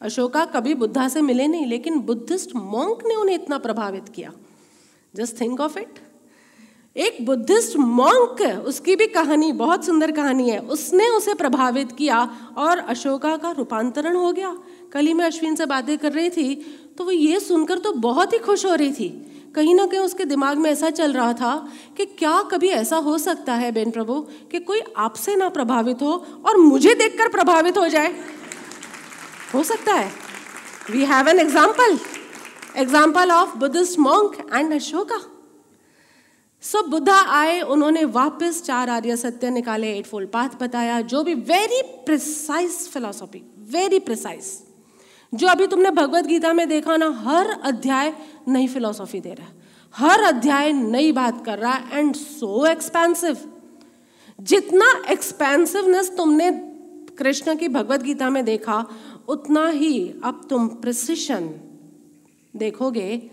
अशोका 0.00 0.44
कभी 0.44 0.74
बुद्धा 0.74 1.08
से 1.08 1.22
मिले 1.22 1.46
नहीं, 1.46 1.66
लेकिन 1.66 1.98
बुद्धिस्ट 2.00 2.56
मॉन्क 2.56 2.98
ने 3.06 3.14
उन्हें 3.14 3.34
इतना 3.34 3.58
प्रभावित 3.58 4.08
किया। 4.08 4.32
जस्ट 5.14 5.40
थिंक 5.40 5.60
ऑफ़ 5.60 5.78
इट 5.78 5.94
एक 6.96 7.26
बुद्धिस्ट 7.26 7.76
मॉन्क, 7.76 8.42
उसकी 8.66 8.96
भी 8.96 9.06
कहानी, 9.06 9.52
बहुत 9.52 9.84
सुंदर 9.84 10.10
कहानी 10.10 10.50
है। 10.50 10.58
उसने 10.58 11.08
उसे 11.08 11.34
प्रभावित 11.34 11.92
किया 11.92 12.18
और 12.58 12.78
अशोका 12.78 13.36
का 13.36 13.50
रूपांतरण 13.50 14.16
हो 14.16 14.32
गया। 14.32 14.56
कल 14.92 15.06
ही 15.06 15.14
मैं 15.14 15.24
अश्विन 15.24 15.54
से 15.54 15.66
बातें 15.66 15.98
कर 15.98 16.12
रही 16.12 16.30
थी 16.30 16.54
तो 16.98 17.04
वो 17.04 17.10
ये 17.10 17.40
सुनकर 17.40 17.78
तो 17.78 17.92
बहुत 17.92 18.32
ही 18.32 18.38
खुश 18.38 18.66
हो 18.66 18.74
रही 18.74 18.92
थी। 18.92 19.31
कहीं 19.54 19.74
ना 19.74 19.86
कहीं 19.86 20.00
उसके 20.00 20.24
दिमाग 20.24 20.58
में 20.58 20.70
ऐसा 20.70 20.90
चल 20.90 21.12
रहा 21.12 21.32
था 21.32 21.54
कि 21.96 22.04
क्या 22.06 22.40
कभी 22.42 22.68
ऐसा 22.70 22.96
हो 22.96 23.16
सकता 23.18 23.54
है 23.54 23.72
बेन 23.72 23.90
प्रभु 23.90 24.20
कि 24.50 24.60
कोई 24.60 24.80
आपसे 24.96 25.36
ना 25.36 25.48
प्रभावित 25.48 26.02
हो 26.02 26.12
और 26.46 26.56
मुझे 26.56 26.94
देखकर 26.94 27.28
प्रभावित 27.28 27.78
हो 27.78 27.88
जाए? 27.88 28.14
हो 29.54 29.62
सकता 29.62 29.94
है। 29.94 30.10
We 30.90 31.04
have 31.04 31.28
an 31.28 31.40
example 31.40 31.98
example 32.76 33.30
of 33.30 33.56
Buddhist 33.58 33.98
monk 33.98 34.36
and 34.54 34.72
Ashoka 34.72 35.20
so 36.62 36.82
Buddha 36.82 37.14
आए, 37.36 37.60
उन्होंने 37.60 38.04
वापस 38.06 38.62
चार 38.62 38.90
आर्य 38.90 39.16
सत्य 39.16 39.50
निकाले 39.50 39.92
एट 39.92 40.06
फोल्ड 40.06 40.28
पाथ 40.28 40.48
बताया, 40.60 41.00
जो 41.00 41.22
भी 41.22 41.34
very 41.34 41.82
precise 42.06 42.88
philosophy 42.88 43.42
very 43.72 43.98
precise 43.98 44.44
जो 45.32 45.48
अभी 45.48 45.66
तुमने 45.66 45.90
भगवत 45.90 46.26
गीता 46.26 46.52
में 46.52 46.68
देखा 46.68 46.96
ना, 46.96 47.08
हर 47.18 47.50
अध्याय 47.50 48.12
नई 48.48 48.66
फिलोसॉफी 48.66 49.20
दे 49.20 49.32
रहा 49.32 49.46
है। 49.46 49.60
हर 49.94 50.22
अध्याय 50.24 50.72
नई 50.72 51.12
बात 51.12 51.44
कर 51.44 51.58
रहा 51.58 51.72
है 51.72 51.98
एंड 51.98 52.14
सो 52.14 52.66
एक्सपेंसिव 52.66 53.38
जितना 54.38 54.86
एक्सपेंसिवनेस 55.10 56.10
तुमने 56.16 56.50
कृष्ण 57.18 57.56
की 57.56 57.68
भगवत 57.68 58.02
गीता 58.02 58.30
में 58.30 58.44
देखा, 58.44 58.84
उतना 59.28 59.66
ही 59.68 60.08
अब 60.24 60.46
तुम 60.50 60.68
प्रिसिशन 60.82 61.48
देखोगे 62.54 63.30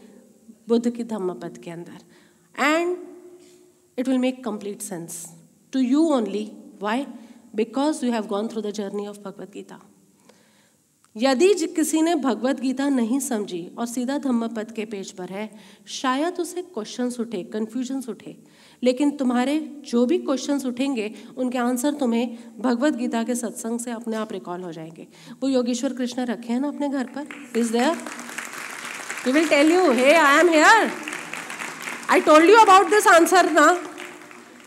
बुद्ध 0.70 0.90
की 0.90 1.04
धम्मपद 1.04 1.58
के 1.58 1.72
अंदर। 1.72 2.64
And 2.64 2.98
it 3.98 4.08
will 4.08 4.18
make 4.18 4.44
complete 4.44 4.82
sense 4.82 5.26
to 5.74 5.80
you 5.80 6.04
only 6.08 6.52
why 6.82 7.06
because 7.56 8.06
you 8.06 8.12
have 8.12 8.28
gone 8.28 8.48
through 8.48 8.62
the 8.62 8.72
journey 8.72 9.08
of 9.08 9.20
Bhagavad 9.20 9.52
Gita. 9.54 9.80
यदि 11.20 11.54
किसी 11.76 12.02
ने 12.02 12.16
भगवत 12.16 12.60
गीता 12.60 12.88
नहीं 12.90 13.20
समझी 13.20 13.72
और 13.78 13.86
सीधा 13.86 14.18
धम्म 14.18 14.48
पद 14.48 14.72
के 14.72 14.86
पेज 14.86 15.12
पर 15.12 15.30
है, 15.30 15.50
शायद 15.88 16.40
उसे 16.40 16.62
क्वेश्चंस 16.62 17.20
उठे 17.20 17.44
कन्फ्यूजन्स 17.44 18.10
उठे। 18.10 18.36
लेकिन 18.84 19.12
तुम्हारे 19.12 19.60
जो 19.86 20.06
भी 20.06 20.18
क्वेश्चंस 20.18 20.66
उठेंगे, 20.66 21.12
उनके 21.38 21.58
आंसर 21.58 21.94
तुम्हें 21.94 22.38
भगवत 22.60 22.96
गीता 22.96 23.24
के 23.24 23.36
सत्संग 23.36 23.80
से 23.80 23.92
अपने 23.92 24.18
आप 24.18 24.32
रिकॉल 24.34 24.62
हो 24.62 24.72
जाएँगे। 24.72 25.08
वो 25.44 25.50
योगेश्वर 25.50 25.94
कृष्ण 25.94 26.26
रखे 26.26 26.54
हैं 26.54 26.60
ना 26.60 26.68
अपने 26.68 26.90
घर 26.90 27.04
पर? 27.04 27.28
Is 27.58 27.72
there 27.72 27.98
you 29.28 29.34
will 29.34 29.48
tell 29.48 29.72
you 29.72 29.92
hey 29.92 30.14
I 30.14 30.40
am 30.40 30.50
here 30.50 30.92
I 32.10 32.22
told 32.22 32.50
you 32.50 32.58
about 32.58 32.90
this 32.90 33.08
answer 33.08 33.52
ना 33.52 33.68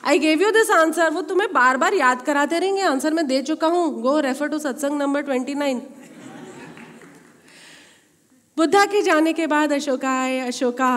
I 0.05 0.19
gave 0.19 0.43
you 0.43 0.51
this 0.51 0.71
answer 0.71 1.11
वो 1.11 1.23
तुम्हें 1.23 1.53
बार 1.53 1.77
बार 1.77 1.95
याद 1.95 2.23
कराते 2.23 2.59
रहेंगे। 2.59 2.83
आंसर 2.83 3.13
मैं 3.15 3.27
दे 3.27 3.43
चुका 3.43 3.67
हूँ। 3.67 4.01
Go 4.03 4.19
refer 4.21 4.49
to 4.49 4.59
satsang 4.59 4.99
number 4.99 5.23
twenty 5.23 5.55
nine 5.55 5.83
Buddha 8.57 8.85
के 8.87 9.01
जाने 9.03 9.33
के 9.33 9.47
बाद 9.47 9.73
अशोका 9.73 10.11
आए। 10.13 10.39
Ashoka 10.41 10.89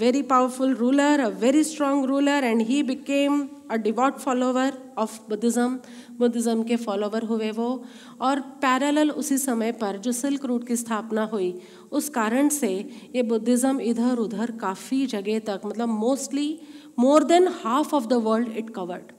very 0.00 0.20
powerful 0.22 0.74
ruler 0.74 1.20
a 1.20 1.26
very 1.40 1.62
strong 1.64 2.04
ruler 2.04 2.44
and 2.44 2.62
he 2.62 2.82
became 2.82 3.40
a 3.70 3.76
devout 3.78 4.18
follower 4.18 4.72
of 4.98 5.18
Buddhism 5.28 5.78
Buddhism 6.18 6.62
के 6.62 6.76
फॉलोवर 6.76 7.22
हुए 7.24 7.50
वो। 7.50 7.68
और 8.20 8.40
पैरेलल 8.62 9.10
उसी 9.12 9.38
समय 9.38 9.72
पर 9.74 9.96
जो 9.98 10.12
सिल्क 10.12 10.44
रूट 10.44 10.66
की 10.66 10.76
स्थापना 10.76 11.24
हुई, 11.24 11.52
उस 11.92 12.08
कारण 12.10 12.48
से 12.50 12.72
ये 13.14 13.22
बुद्धिज़्म 13.24 13.80
इधर 13.82 14.18
उधर 14.18 14.56
काफ़ी 14.60 15.04
जगह 15.08 15.38
तक 15.46 15.60
मतलब 15.66 15.88
mostly 15.90 16.48
more 16.98 17.24
than 17.24 17.48
half 17.62 17.94
of 17.94 18.06
the 18.06 18.22
world 18.24 18.56
it 18.56 18.70
covered 18.70 19.12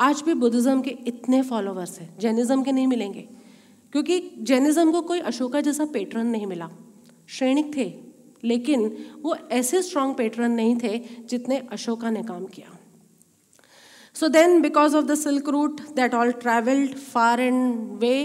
आज 0.00 0.22
भी 0.26 0.34
बुद्धिज़्म 0.36 0.80
के 0.82 0.96
इतने 1.06 1.42
फॉलोवर्स 1.44 1.98
हैं 2.00 2.14
जैनिज़्म 2.20 2.62
के 2.62 2.72
नहीं 2.72 2.86
मिलेंगे। 2.88 3.28
क्योंकि 3.92 4.22
जैनिज़्म 4.42 4.92
को 4.92 5.00
कोई 5.02 5.20
अशोका 5.28 5.60
जैसा 5.60 5.84
पेटर्न 5.84 6.26
नहीं 6.26 6.46
मिला। 6.46 6.70
श्रेणिक 7.30 7.74
थे, 7.76 7.92
लेकिन 8.44 8.90
वो 9.22 9.36
ऐसे 9.52 9.82
स्ट्रांग 9.82 10.14
पैटर्न 10.14 10.50
नहीं 10.52 10.76
थे 10.82 10.98
जितने 11.30 11.58
अशोका 11.72 12.10
ने 12.10 12.22
काम 12.22 12.44
किया। 12.46 12.78
So 14.16 14.28
then 14.28 14.60
because 14.60 14.96
of 14.96 15.04
the 15.06 15.14
silk 15.16 15.48
route 15.48 15.80
that 15.96 16.14
all 16.14 16.32
travelled 16.38 16.94
far 16.94 17.40
and 17.40 17.98
way 18.00 18.16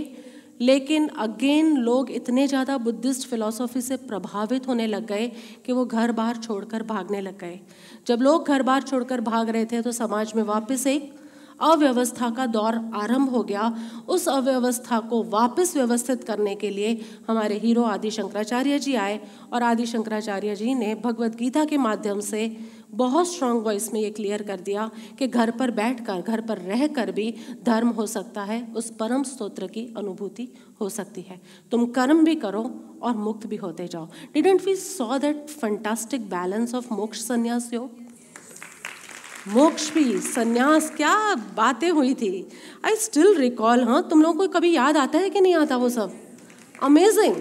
लेकिन 0.62 1.08
अगेन 1.20 1.76
लोग 1.78 2.12
इतने 2.12 2.48
ज़्यादा 2.48 2.78
बुद्धिस्ट 2.78 3.28
फिलोसॉफी 3.28 3.82
से 3.82 3.96
प्रभावित 4.04 4.68
होने 4.68 4.86
लग 4.88 5.06
गए 5.08 5.28
कि 5.66 5.72
वो 5.72 5.86
घर 5.86 6.12
बार 6.12 6.38
छोड़कर 6.38 6.84
भागने 6.84 7.22
लग 7.22 7.38
गए। 7.40 7.60
जब 8.08 8.22
लोग 8.22 8.48
घर 8.48 8.62
बार 8.64 8.84
छोड़कर 8.84 9.22
भाग 9.22 9.50
रहे 9.50 9.66
थे 9.66 9.82
तो 9.82 9.92
समाज 9.92 10.32
में 10.36 10.44
वापस 10.44 10.86
एक 10.88 11.14
अव्यवस्था 11.62 12.30
का 12.30 12.46
दौर 12.46 12.76
आरंभ 12.96 13.30
हो 13.30 13.44
गया। 13.44 13.74
उस 14.08 14.28
अव्यवस्था 14.30 15.00
को 15.00 15.24
वापस 15.24 15.76
व्यवस्थित 15.76 16.24
करने 16.24 16.56
के 16.56 16.70
लिए 16.70 17.02
हमारे 17.30 17.58
हीरो 17.58 17.84
आदि 17.84 18.12
शंकराचार्य 18.12 18.80
जी 18.80 18.96
आए 18.96 19.20
और 19.54 19.64
आदि 19.64 19.86
शंकराचार्य 19.86 20.56
जी 20.56 20.74
ने 20.76 20.96
भगवत 20.96 21.36
गीता 21.36 21.66
के 21.66 21.78
माध्यम 21.78 22.20
से 22.20 22.58
बहुत 22.92 23.28
स्ट्रांग 23.28 23.62
वॉइस 23.62 23.94
में 23.94 24.00
ये 24.02 24.10
क्लियर 24.10 24.44
कर 24.44 24.60
दिया 24.60 24.90
कि 25.20 25.28
घर 25.28 25.52
पर 25.52 25.72
बैठकर, 25.72 26.22
घर 26.22 26.42
पर 26.42 26.58
रह 26.58 26.88
कर 26.88 27.12
भी 27.12 27.34
धर्म 27.64 27.90
हो 27.90 28.06
सकता 28.06 28.44
है, 28.44 28.74
उस 28.76 28.90
परम 28.90 29.24
स्तोत्र 29.24 29.68
की 29.68 29.94
अनुभूति 29.98 30.48
हो 30.82 30.90
सकती 30.90 31.22
है। 31.22 31.42
तुम 31.72 31.86
कर्म 31.86 32.24
भी 32.26 32.36
करो 32.36 32.64
और 33.02 33.18
मुक्त 33.18 33.48
भी 33.48 33.56
होते 33.56 33.88
जाओ। 33.88 34.08
Didn't 34.34 34.66
we 34.66 34.76
saw 34.76 35.18
that 35.18 35.50
fantastic 35.50 36.30
balance 36.30 36.76
of 36.76 36.94
moksha 36.94 37.22
sannyasa 37.22 37.74
yoga 37.74 38.05
मोक्ष 39.46 39.90
भी, 39.94 40.20
संन्यास, 40.20 40.90
क्या 40.98 41.34
बातें 41.58 41.90
हुई 41.90 42.14
थी? 42.14 42.48
आई 42.86 42.96
स्टिल 42.96 43.36
रिकॉल 43.38 43.84
हाँ 43.84 44.02
तुम 44.10 44.22
लोगों 44.22 44.48
को 44.48 44.54
कभी 44.54 44.72
याद 44.72 44.98
आता 44.98 45.20
है 45.20 45.30
कि 45.30 45.42
नहीं 45.42 45.56
आता 45.56 45.78
वो 45.78 45.90
सब? 45.90 46.14
अमेजिंग 46.84 47.36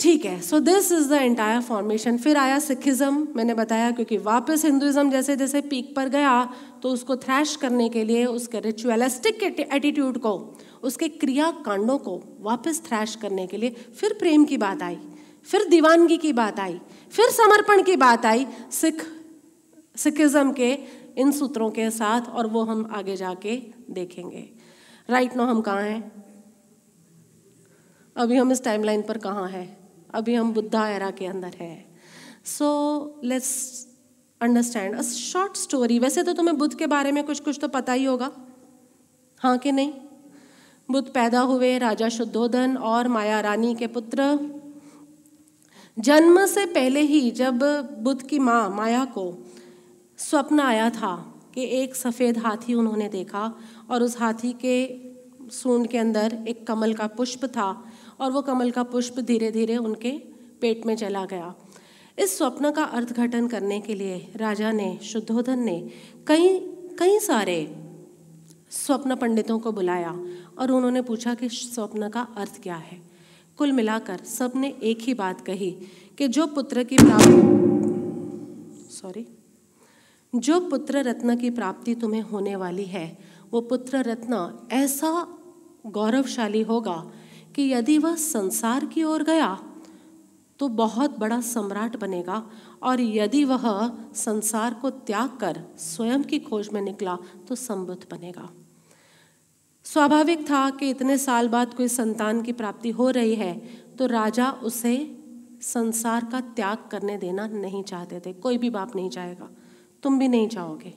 ठीक 0.00 0.24
है 0.24 0.40
so 0.40 0.58
this 0.60 0.90
is 0.92 1.08
the 1.10 1.12
entire 1.12 1.60
formation 1.62 2.18
फिर 2.18 2.36
आया 2.36 2.58
सिखिज्म, 2.58 3.26
मैंने 3.36 3.54
बताया, 3.54 3.90
क्योंकि 3.90 4.16
वापस 4.18 4.64
हिंदुइज्म 4.64 5.10
जैसे 5.10 5.36
जैसे 5.36 5.60
पीक 5.62 5.94
पर 5.96 6.08
गया 6.08 6.44
तो 6.82 6.88
उसको 6.88 7.16
थ्रैश 7.16 7.56
करने 7.56 7.88
के 7.88 8.04
लिए, 8.04 8.24
उसके 8.26 8.60
रिचुअलिस्टिक 8.60 9.42
एटीट्यूड 9.42 10.18
को, 10.18 10.32
उसके 10.82 11.08
क्रिया 11.08 11.50
कांडों 11.66 11.98
को 11.98 12.20
वापस 12.40 12.82
थ्रैश 12.86 13.14
करने 13.22 13.46
के 13.46 13.56
लिए, 13.56 13.70
फिर 14.00 14.12
प्रेम 14.18 14.44
की 14.44 14.56
बात 14.56 14.82
आई, 14.82 14.98
फिर 15.48 15.68
दीवानगी 15.68 16.16
की 16.16 16.32
बात 16.32 16.60
आई, 16.60 16.80
फिर 17.12 17.30
समर्पण 17.32 17.82
की 17.82 17.96
बात 17.96 18.26
आई, 18.26 18.46
सिख 18.72 19.06
सिखिज्म 19.98 20.52
के 20.52 20.72
इन 21.18 21.32
सूत्रों 21.32 21.70
के 21.70 21.90
साथ 21.90 22.28
और 22.28 22.46
वो 22.46 22.62
हम 22.64 22.88
आगे 22.92 23.16
जाके 23.16 23.56
देखेंगे। 23.90 24.48
राइट 25.08 25.36
नो 25.36 25.44
हम 25.44 25.60
कहाँ 25.60 25.82
हैं? 25.82 26.24
अभी 28.16 28.36
हम 28.36 28.52
इस 28.52 28.64
टाइमलाइन 28.64 29.02
पर 29.02 29.18
कहाँ 29.18 29.48
हैं? 29.48 29.76
अभी 30.14 30.34
हम 30.34 30.52
बुद्धा 30.52 30.88
एरा 30.88 31.10
के 31.10 31.26
अंदर 31.26 31.54
है। 31.60 31.86
So 32.44 33.20
let's 33.24 33.86
understand 34.40 34.94
a 34.94 35.02
short 35.02 35.56
story 35.56 35.98
वैसे 35.98 36.22
तो 36.22 36.32
तुम्हें 36.32 36.56
बुद्ध 36.58 36.74
के 36.74 36.86
बारे 36.86 37.12
में 37.12 37.24
कुछ 37.24 37.40
कुछ 37.40 37.58
तो 37.60 37.68
पता 37.68 37.92
ही 37.92 38.04
होगा। 38.04 38.30
हाँ 39.38 39.58
कि 39.58 39.72
नहीं? 39.72 39.92
बुद्ध 40.90 41.08
पैदा 41.08 41.40
हुए 41.40 41.78
राजा 41.78 42.08
शुद्धोधन 42.08 42.76
और 42.76 43.08
माया 43.08 43.40
रानी 43.40 43.74
के 43.74 43.86
पुत्र। 43.86 44.38
जन्म 45.98 46.46
से 46.46 46.66
पहले 46.66 47.00
ही 47.00 47.30
जब 47.30 47.58
बुद्ध 47.98 48.22
की 48.22 48.38
माँ 48.38 48.70
माया 48.70 49.04
को 49.04 49.30
स्वप्न 50.18 50.60
आया 50.60 50.90
था 50.90 51.34
कि 51.54 51.64
एक 51.64 51.94
सफ़ेद 51.94 52.38
हाथी 52.38 52.74
उन्होंने 52.74 53.08
देखा 53.08 53.54
और 53.90 54.02
उस 54.02 54.18
हाथी 54.18 54.52
के 54.52 54.76
सूंड 55.50 55.86
के 55.86 55.98
अंदर 55.98 56.44
एक 56.48 56.66
कमल 56.66 56.94
का 56.94 57.06
पुष्प 57.06 57.44
था 57.44 57.84
और 58.20 58.30
वो 58.30 58.42
कमल 58.42 58.70
का 58.70 58.82
पुष्प 58.82 59.20
धीरे 59.20 59.50
धीरे 59.50 59.76
उनके 59.76 60.10
पेट 60.60 60.86
में 60.86 60.96
चला 60.96 61.24
गया। 61.24 61.54
इस 62.18 62.38
स्वप्न 62.38 62.70
का 62.70 62.84
अर्थघटन 62.84 63.48
करने 63.48 63.80
के 63.80 63.94
लिए 63.94 64.32
राजा 64.36 64.72
ने, 64.72 64.98
शुद्धोधन 65.02 65.58
ने 65.58 65.90
कई 66.26 66.58
कई 66.98 67.18
सारे 67.18 67.76
स्वप्न 68.70 69.14
पंडितों 69.16 69.58
को 69.58 69.72
बुलाया 69.72 70.10
और 70.58 70.70
उन्होंने 70.70 71.02
पूछा 71.02 71.34
कि 71.34 71.48
स्वप्न 71.48 72.08
का 72.08 72.26
अर्थ 72.36 72.62
क्या 72.62 72.76
है। 72.76 73.00
कुल 73.58 73.72
मिलाकर 73.72 74.24
सबने 74.24 74.74
एक 74.82 74.98
ही 75.00 75.14
बात 75.14 75.40
कही 75.40 75.70
कि 76.18 76.28
जो 76.28 76.46
पुत्र 76.46 76.84
की 76.84 76.96
प्राप्ति 76.96 77.40
सॉरी 78.92 79.26
जो 80.38 80.58
पुत्र 80.60 81.02
रत्न 81.02 81.36
की 81.36 81.50
प्राप्ति 81.50 81.94
तुम्हें 81.94 82.20
होने 82.22 82.56
वाली 82.56 82.84
है, 82.84 83.18
वो 83.52 83.60
पुत्र 83.60 84.02
रत्न 84.02 84.68
ऐसा 84.72 85.10
गौरवशाली 85.86 86.62
होगा 86.62 86.96
कि 87.56 87.62
यदि 87.72 87.98
वह 87.98 88.14
संसार 88.16 88.84
की 88.86 89.02
ओर 89.04 89.22
गया 89.22 89.58
तो 90.60 90.68
बहुत 90.68 91.18
बड़ा 91.18 91.40
सम्राट 91.40 91.96
बनेगा। 91.96 92.42
और 92.82 93.00
यदि 93.00 93.44
वह 93.44 93.64
संसार 94.14 94.74
को 94.74 94.90
त्याग 94.90 95.36
कर 95.40 95.62
स्वयं 95.78 96.22
की 96.22 96.38
खोज 96.38 96.68
में 96.72 96.80
निकला 96.82 97.16
तो 97.48 97.54
संबुद्ध 97.54 98.00
बनेगा। 98.10 98.48
स्वाभाविक 99.84 100.40
था 100.50 100.68
कि 100.70 100.90
इतने 100.90 101.18
साल 101.18 101.48
बाद 101.48 101.74
कोई 101.74 101.88
संतान 101.88 102.42
की 102.42 102.52
प्राप्ति 102.52 102.90
हो 102.90 103.08
रही 103.10 103.34
है 103.34 103.54
तो 103.98 104.06
राजा 104.06 104.50
उसे 104.62 104.94
संसार 105.62 106.24
का 106.24 106.40
त्याग 106.40 106.88
करने 106.90 107.16
देना 107.18 107.46
नहीं 107.46 107.82
चाहते 107.82 108.20
थे। 108.26 108.32
कोई 108.32 108.58
भी 108.58 108.70
बाप 108.70 108.96
नहीं 108.96 109.10
चाहेगा। 109.10 109.48
तुम 110.02 110.18
भी 110.18 110.28
नहीं 110.28 110.48
चाहोगे 110.48 110.94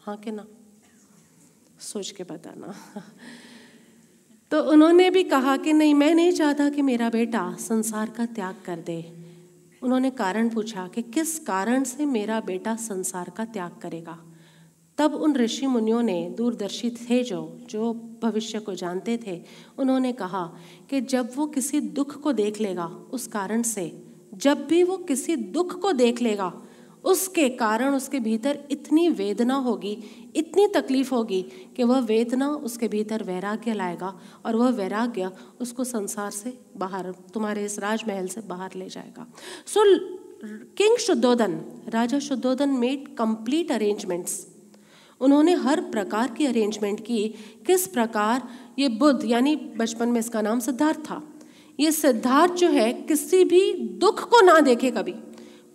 हाँ 0.00 0.16
के 0.16 0.30
ना? 0.30 0.46
सोच 1.80 2.10
के 2.10 2.24
बताना। 2.24 2.74
तो 4.50 4.62
उन्होंने 4.62 5.10
भी 5.10 5.24
कहा 5.24 5.56
कि 5.56 5.72
नहीं, 5.72 5.94
मैं 5.94 6.14
नहीं 6.14 6.32
चाहता 6.32 6.68
कि 6.68 6.82
मेरा 6.82 7.10
बेटा 7.10 7.56
संसार 7.60 8.10
का 8.10 8.26
त्याग 8.26 8.56
कर 8.64 8.76
दे। 8.76 9.12
उन्होंने 9.82 10.10
कारण 10.10 10.48
पूछा 10.48 10.88
कि 10.88 11.02
किस 11.02 11.38
कारण 11.38 11.84
से 11.84 12.06
मेरा 12.06 12.40
बेटा 12.40 12.76
संसार 12.76 13.32
का 13.36 13.44
त्याग 13.44 13.76
करेगा? 13.82 14.18
तब 14.98 15.14
उन 15.14 15.36
ऋषि 15.36 15.66
मुनियों 15.66 16.02
ने 16.02 16.30
दूरदर्शी 16.30 16.90
थे 16.90 17.24
जो 17.24 17.60
जो 17.70 17.92
भविष्य 18.22 18.58
को 18.58 18.74
जानते 18.74 19.20
थे, 19.26 19.42
उन्होंने 19.78 20.12
कहा 20.12 20.56
कि 20.90 21.00
जब 21.00 21.32
वो 21.36 21.46
किसी 21.46 21.80
दुख 21.80 22.20
को 22.20 22.32
देख 22.32 22.60
लेगा, 22.60 22.86
उस 22.86 23.26
कारण 23.26 23.62
से, 23.62 24.02
जब 24.34 24.66
भी 24.66 24.82
वो 24.82 24.96
किसी 24.96 25.36
दुख 25.36 25.80
को 25.80 25.92
देख 25.92 26.22
लेगा 26.22 26.62
उसके 27.04 27.48
कारण 27.48 27.94
उसके 27.94 28.18
भीतर 28.20 28.58
इतनी 28.70 29.08
वेदना 29.08 29.54
होगी, 29.54 29.96
इतनी 30.36 30.66
तकलीफ़ 30.66 31.14
होगी 31.14 31.42
कि 31.76 31.82
वह 31.82 31.98
वेदना 31.98 32.48
उसके 32.48 32.88
भीतर 32.88 33.22
वैराग्य 33.22 33.72
लाएगा 33.72 34.20
और 34.46 34.56
वह 34.56 34.70
वैराग्य 34.70 35.30
उसको 35.60 35.84
संसार 35.84 36.30
से 36.30 36.58
बाहर, 36.76 37.10
तुम्हारे 37.34 37.64
इस 37.64 37.78
राजमहल 37.78 38.26
से 38.26 38.40
बाहर 38.40 38.70
ले 38.76 38.88
जाएगा। 38.88 39.26
सो 39.66 39.84
किंग 40.76 40.96
शुद्धोधन 40.96 41.60
राजा 41.88 42.18
शुद्धोधन 42.18 42.68
मेड 42.68 43.16
कंप्लीट 43.16 43.72
अरेंजमेंट्स 43.72 44.46
उन्होंने 45.20 45.52
हर 45.54 45.80
प्रकार 45.80 46.30
की 46.30 46.46
अरेंजमेंट 46.46 47.00
की। 47.00 47.34
किस 47.66 47.86
प्रकार? 47.86 48.48
ये 48.78 48.88
बुद्ध, 48.88 49.24
यानी 49.24 49.56
बचपन 49.56 50.08
में 50.08 50.18
इसका 50.20 50.42
नाम 50.42 50.60
सिद्धार्थ 50.60 50.98
था। 50.98 51.22
ये 51.80 51.92
सिद्धार्थ 51.92 52.52
जो 52.52 52.68
है, 52.68 52.92
किसी 52.92 53.44
भी 53.44 53.72
दुख 53.72 54.28
को 54.30 54.40
ना 54.40 54.60
देखे 54.60 54.90
कभी। 54.90 55.14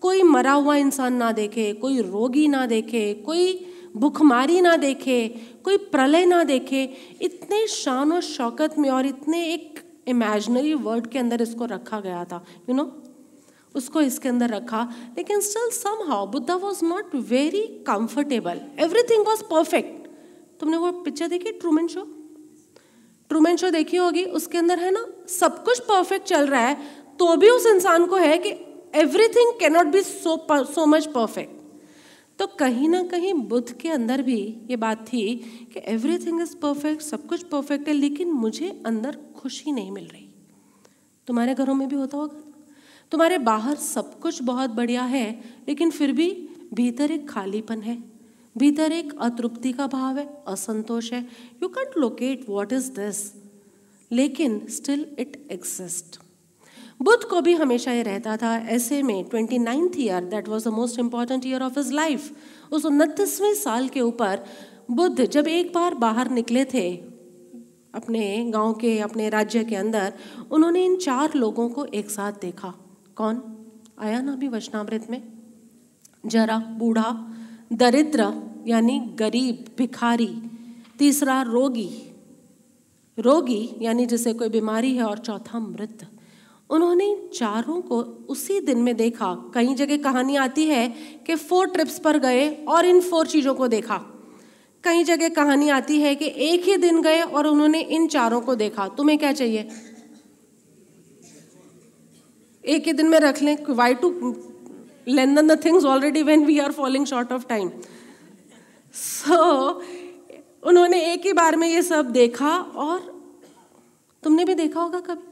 कोई 0.01 0.23
मरा 0.23 0.51
हुआ 0.51 0.75
इंसान 0.75 1.13
ना 1.13 1.31
देखे, 1.31 1.71
कोई 1.73 2.01
रोगी 2.01 2.47
ना 2.47 2.65
देखे, 2.65 3.13
कोई 3.25 3.65
भुखमारी 3.95 4.61
ना 4.61 4.75
देखे, 4.77 5.27
कोई 5.63 5.77
प्रलय 5.91 6.25
ना 6.25 6.43
देखे, 6.43 6.83
इतने 7.21 7.65
शान 7.67 8.11
और 8.11 8.21
शौकत 8.21 8.77
में 8.77 8.89
और 8.89 9.05
इतने 9.05 9.43
एक 9.53 9.79
इमेजनरी 10.07 10.73
वर्ड 10.73 11.07
के 11.07 11.19
अंदर 11.19 11.41
इसको 11.41 11.65
रखा 11.65 11.99
गया 11.99 12.23
था 12.25 12.43
यू 12.47 12.65
you 12.67 12.75
नो 12.75 12.83
know? 12.83 12.93
उसको 13.75 14.01
इसके 14.01 14.29
अंदर 14.29 14.49
रखा, 14.49 14.81
लेकिन 15.17 15.39
still 15.39 15.69
somehow 16.07 16.27
Buddha 16.27 16.55
was 16.55 16.83
not 16.85 17.15
very 17.29 17.61
comfortable 17.87 18.61
everything 18.79 19.25
was 19.27 19.43
perfect 19.43 20.07
तुमने 20.59 20.77
वो 20.77 20.91
पिक्चर 21.03 21.27
देखी 21.27 21.51
ट्रूमेन 21.53 21.87
शो 21.87 22.01
ट्रूमेन 23.29 23.57
शो 23.57 23.69
देखी 23.69 23.97
होगी, 23.97 24.23
उसके 24.23 24.57
अंदर 24.57 24.79
है 24.79 24.91
ना, 24.91 25.05
सब 25.29 25.63
कुछ 25.63 25.79
परफेक्ट 25.81 26.25
चल 26.27 26.47
रहा 26.47 26.61
है 26.61 26.77
तो 27.19 27.35
भी 27.35 27.49
उस 27.49 27.65
इंसान 27.65 28.05
को 28.05 28.15
है 28.17 28.37
कि 28.37 28.51
everything 28.97 29.59
cannot 29.59 29.85
be 29.85 30.01
so 30.01 30.35
so 30.51 30.85
much 30.85 31.05
perfect 31.05 31.55
तो 32.39 32.45
कहीं 32.47 32.89
ना 32.89 33.01
कहीं 33.03 33.33
बुद्ध 33.33 33.71
के 33.73 33.89
अंदर 33.89 34.21
भी 34.21 34.39
ये 34.69 34.75
बात 34.75 35.05
थी 35.07 35.21
कि 35.73 35.81
एवरीथिंग 35.85 36.41
इज़ 36.41 36.55
परफेक्ट 36.55 37.01
सब 37.01 37.25
कुछ 37.27 37.43
परफेक्ट 37.43 37.87
है, 37.87 37.93
लेकिन 37.93 38.31
मुझे 38.31 38.69
अंदर 38.85 39.17
खुशी 39.35 39.71
नहीं 39.71 39.91
मिल 39.91 40.05
रही। 40.05 40.27
तुम्हारे 41.27 41.55
घरों 41.55 41.75
में 41.75 41.87
भी 41.87 41.95
होता 41.95 42.17
होगा। 42.17 42.43
तुम्हारे 43.11 43.37
बाहर 43.37 43.75
सब 43.75 44.19
कुछ 44.19 44.41
बहुत 44.43 44.69
बढ़िया 44.69 45.03
है, 45.03 45.43
लेकिन 45.67 45.91
फिर 45.91 46.11
भी 46.11 46.29
भीतर 46.73 47.11
एक 47.11 47.29
खालीपन 47.29 47.81
है। 47.81 47.97
भीतर 48.55 48.91
एक 48.91 49.13
अतृप्ति 49.19 49.73
का 49.73 49.87
भाव 49.87 50.17
है, 50.17 50.27
असंतोष 50.47 51.11
है। 51.13 51.21
You 51.63 51.69
can't 51.69 51.97
locate 51.97 52.45
what 52.49 52.73
is 52.73 52.91
this 52.91 53.31
लेकिन 54.11 54.61
स्टिल 54.69 55.05
इट 55.19 55.47
एग्जिस्ट 55.51 56.19
बुद्ध 57.01 57.23
को 57.23 57.41
भी 57.41 57.53
हमेशा 57.53 57.91
ये 57.91 58.03
रहता 58.03 58.37
था। 58.37 58.57
ऐसे 58.57 59.03
में 59.03 59.23
twenty 59.23 59.59
ninth 59.59 59.91
year 59.97 60.23
that 60.23 60.47
was 60.47 60.69
the 60.69 60.71
most 60.71 60.99
important 60.99 61.45
year 61.45 61.61
of 61.61 61.79
his 61.79 61.91
life 61.91 62.37
उस 62.71 62.85
उनतीसवें 62.85 63.53
साल 63.53 63.87
के 63.87 64.01
ऊपर 64.01 64.39
बुद्ध 64.91 65.25
जब 65.25 65.47
एक 65.47 65.73
बार 65.73 65.95
बाहर 65.95 66.31
निकले 66.31 66.65
थे, 66.65 66.95
अपने 67.95 68.51
गाँव 68.51 68.73
के, 68.73 68.99
अपने 68.99 69.29
राज्य 69.29 69.63
के 69.63 69.75
अंदर, 69.75 70.13
उन्होंने 70.51 70.85
इन 70.85 70.95
चार 70.95 71.33
लोगों 71.35 71.69
को 71.69 71.85
एक 71.85 72.09
साथ 72.09 72.33
देखा। 72.33 72.73
कौन? 73.15 73.57
आया 73.99 74.21
ना 74.21 74.33
अभी 74.33 74.47
वचनामृत 74.47 75.07
में? 75.09 75.23
जरा, 76.25 76.57
बूढ़ा, 76.57 77.33
दरिद्र, 77.73 78.33
यानी 78.67 78.99
गरीब, 78.99 79.65
भिखारी, 79.77 80.41
तीसरा 80.99 81.41
रोगी। 81.41 82.11
रोगी, 83.19 83.69
यानी 83.81 84.05
जिसे 84.05 84.33
कोई 84.33 84.49
बीमारी 84.49 84.95
है, 84.95 85.03
और 85.03 85.17
चौथा 85.17 85.59
मृत। 85.59 86.16
उन्होंने 86.69 87.29
चारों 87.33 87.81
को 87.81 88.01
उसी 88.29 88.59
दिन 88.59 88.77
में 88.77 88.95
देखा। 88.95 89.33
कई 89.53 89.73
जगह 89.73 89.97
कहानी 89.97 90.35
आती 90.35 90.65
है 90.65 90.87
कि 91.25 91.35
फोर 91.35 91.67
ट्रिप्स 91.67 91.99
पर 91.99 92.17
गए 92.17 92.49
और 92.67 92.85
इन 92.85 92.99
फोर 93.01 93.27
चीज़ों 93.27 93.53
को 93.55 93.67
देखा। 93.67 93.97
कई 94.83 95.03
जगह 95.03 95.29
कहानी 95.29 95.69
आती 95.69 95.99
है 96.01 96.15
कि 96.15 96.31
एक 96.45 96.63
ही 96.63 96.75
दिन 96.77 97.01
गए 97.01 97.21
और 97.21 97.47
उन्होंने 97.47 97.79
इन 97.79 98.07
चारों 98.07 98.41
को 98.41 98.55
देखा। 98.55 98.87
तुम्हें 98.87 99.17
क्या 99.17 99.31
चाहिए? 99.31 99.69
एक 102.63 102.87
ही 102.87 102.93
दिन 102.93 103.07
में 103.07 103.19
रख 103.19 103.41
लें 103.41 103.57
why 103.69 103.93
to 103.93 104.09
lengthen 105.07 105.47
the 105.47 105.63
things 105.65 105.85
already 105.85 106.21
when 106.23 106.45
we 106.45 106.57
are 106.59 106.71
following 106.71 107.05
short 107.05 107.31
of 107.31 107.45
time 107.47 107.69
so 108.95 109.37
उन्होंने 110.63 111.01
एक 111.13 111.25
ही 111.25 111.33
बार 111.33 111.55
में 111.55 111.67
ये 111.67 111.81
सब 111.81 112.11
देखा 112.11 112.57
और 112.57 112.99
तुमने 114.23 114.45
भी 114.45 114.55
देखा 114.55 114.81
होगा 114.81 114.99
कभी? 114.99 115.26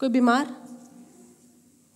कोई 0.00 0.08
बीमार? 0.08 0.66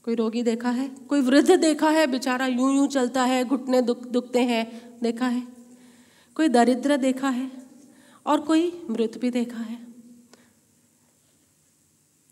कोई 0.04 0.14
रोगी 0.14 0.42
देखा 0.42 0.70
है? 0.70 0.88
कोई 0.88 1.20
वृद्ध 1.20 1.50
देखा 1.60 1.90
है? 1.90 2.06
बेचारा 2.06 2.46
यूँ 2.46 2.76
यूँ 2.76 2.88
चलता 2.88 3.24
है, 3.24 3.44
घुटने 3.44 3.82
दुख, 3.82 4.06
दुखते 4.06 4.38
हैं, 4.38 4.94
देखा 5.00 5.26
है। 5.26 5.46
कोई 6.34 6.48
दरिद्र 6.48 6.96
देखा 6.96 7.28
है? 7.28 7.50
और 8.26 8.40
कोई 8.40 8.86
मृत 8.90 9.18
भी 9.18 9.30
देखा 9.30 9.58
है। 9.58 9.86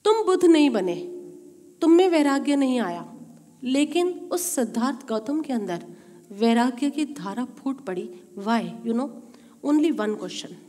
तुम 0.04 0.24
बुद्ध 0.24 0.44
नहीं 0.44 0.70
बने। 0.70 0.94
तुम 1.80 1.92
में 1.92 2.08
वैराग्य 2.08 2.56
नहीं 2.56 2.80
आया। 2.80 3.14
लेकिन 3.62 4.28
उस 4.32 4.42
सिद्धार्थ 4.42 5.08
गौतम 5.08 5.40
के 5.40 5.52
अंदर 5.52 5.86
वैराग्य 6.32 6.90
की 6.90 7.04
धारा 7.04 7.44
फूट 7.44 7.84
पड़ी। 7.84 8.20
Why 8.38 8.72
you 8.86 8.94
know 8.94 9.22
only 9.64 9.90
one 9.90 10.14
question 10.14 10.67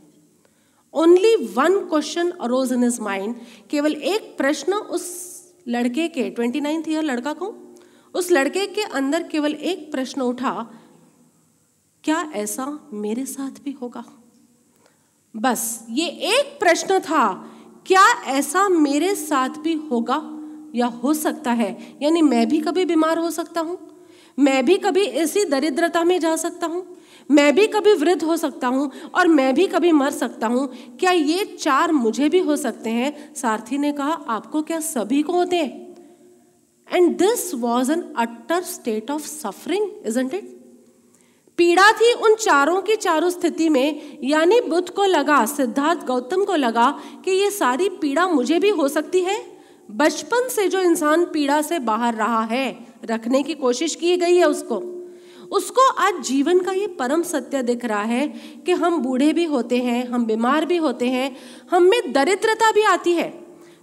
only 0.94 1.34
one 1.54 1.78
question 1.80 2.30
arose 2.30 2.72
in 2.72 2.84
his 2.84 3.00
mind 3.00 3.34
केवल 3.70 3.92
एक 3.94 4.36
प्रश्न 4.38 4.72
उस 4.72 5.04
लड़के 5.68 6.08
के 6.08 6.28
ट्वेंटी 6.30 6.60
नाइन्थ 6.60 6.88
ईयर 6.88 7.02
लड़का 7.02 7.32
को, 7.32 7.54
उस 8.14 8.30
लड़के 8.32 8.66
के 8.66 8.82
अंदर 8.82 9.22
केवल 9.22 9.52
एक 9.52 9.90
प्रश्न 9.92 10.20
उठा, 10.20 10.66
क्या 12.04 12.20
ऐसा 12.34 12.66
मेरे 12.92 13.26
साथ 13.26 13.62
भी 13.64 13.72
होगा? 13.72 14.04
बस, 15.34 15.86
ये 15.90 16.06
एक 16.06 16.58
प्रश्न 16.60 16.98
था, 16.98 17.32
क्या 17.86 18.04
ऐसा 18.28 18.68
मेरे 18.68 19.14
साथ 19.14 19.48
भी 19.48 19.74
होगा 19.90 20.20
या 20.74 20.86
हो 20.86 21.14
सकता 21.14 21.52
है? 21.52 21.96
यानी 22.02 22.22
मैं 22.22 22.48
भी 22.48 22.60
कभी 22.60 22.84
बीमार 22.84 23.18
हो 23.18 23.30
सकता 23.30 23.60
हूँ, 23.60 23.78
मैं 24.38 24.64
भी 24.64 24.76
कभी 24.76 25.04
ऐसी 25.04 25.44
दरिद्रता 25.44 26.04
में 26.04 26.18
जा 26.20 26.36
सकता 26.36 26.66
हूँ 26.66 26.89
मैं 27.30 27.54
भी 27.54 27.66
कभी 27.66 27.92
वृद्ध 27.92 28.22
हो 28.22 28.36
सकता 28.36 28.68
हूँ 28.68 28.90
और 29.14 29.28
मैं 29.28 29.54
भी 29.54 29.66
कभी 29.66 29.92
मर 29.92 30.10
सकता 30.10 30.46
हूँ। 30.46 30.68
क्या 31.00 31.10
ये 31.10 31.44
चार 31.60 31.92
मुझे 31.92 32.28
भी 32.28 32.38
हो 32.38 32.56
सकते 32.56 32.90
हैं? 32.90 33.34
सारथी 33.34 33.78
ने 33.78 33.92
कहा, 33.92 34.12
आपको 34.28 34.62
क्या 34.62 34.80
सभी 34.80 35.22
को 35.22 35.32
होते 35.32 35.56
हैं? 35.56 35.96
And 36.92 37.18
this 37.18 37.54
was 37.54 37.92
an 37.92 38.02
utter 38.16 38.62
state 38.62 39.10
of 39.10 39.22
suffering 39.22 39.90
isn't 40.06 40.34
it 40.34 40.60
पीड़ा 41.58 41.92
थी 41.92 42.12
उन 42.12 42.34
चारों 42.34 42.82
की 42.82 42.96
चारों 42.96 43.30
स्थिति 43.30 43.68
में, 43.68 44.18
यानी 44.24 44.60
बुद्ध 44.60 44.90
को 44.90 45.04
लगा, 45.04 45.46
सिद्धार्थ 45.46 46.06
गौतम 46.06 46.44
को 46.44 46.54
लगा 46.54 47.00
कि 47.24 47.30
ये 47.30 47.50
सारी 47.50 47.88
पीड़ा 47.88 48.28
मुझे 48.28 48.58
भी 48.58 48.68
हो 48.68 48.88
सकती 48.88 49.20
है। 49.20 49.46
बचपन 49.90 50.48
से 50.48 50.68
जो 50.68 50.80
इंसान 50.80 51.24
पीड़ा 51.24 51.62
से 51.62 51.78
बाहर 51.78 52.14
रहा 52.14 52.42
है, 52.42 52.86
रखने 53.04 53.42
की 53.42 53.54
कोशिश 53.54 53.94
की 53.94 54.16
गई 54.16 54.36
है 54.36 54.44
उसको। 54.44 54.99
उसको 55.50 55.88
आज 55.88 56.20
जीवन 56.20 56.60
का 56.60 56.72
ये 56.72 56.86
परम 56.86 57.22
सत्य 57.22 57.62
दिख 57.62 57.84
रहा 57.84 58.02
है 58.02 58.26
कि 58.66 58.72
हम 58.72 58.98
बूढ़े 58.98 59.32
भी 59.32 59.44
होते 59.44 59.78
हैं, 59.78 60.06
हम 60.08 60.24
बीमार 60.26 60.64
भी 60.64 60.76
होते 60.76 61.08
हैं, 61.08 61.36
हम 61.70 61.82
में 61.82 62.12
दरिद्रता 62.12 62.70
भी 62.72 62.82
आती 62.82 63.12
है। 63.12 63.28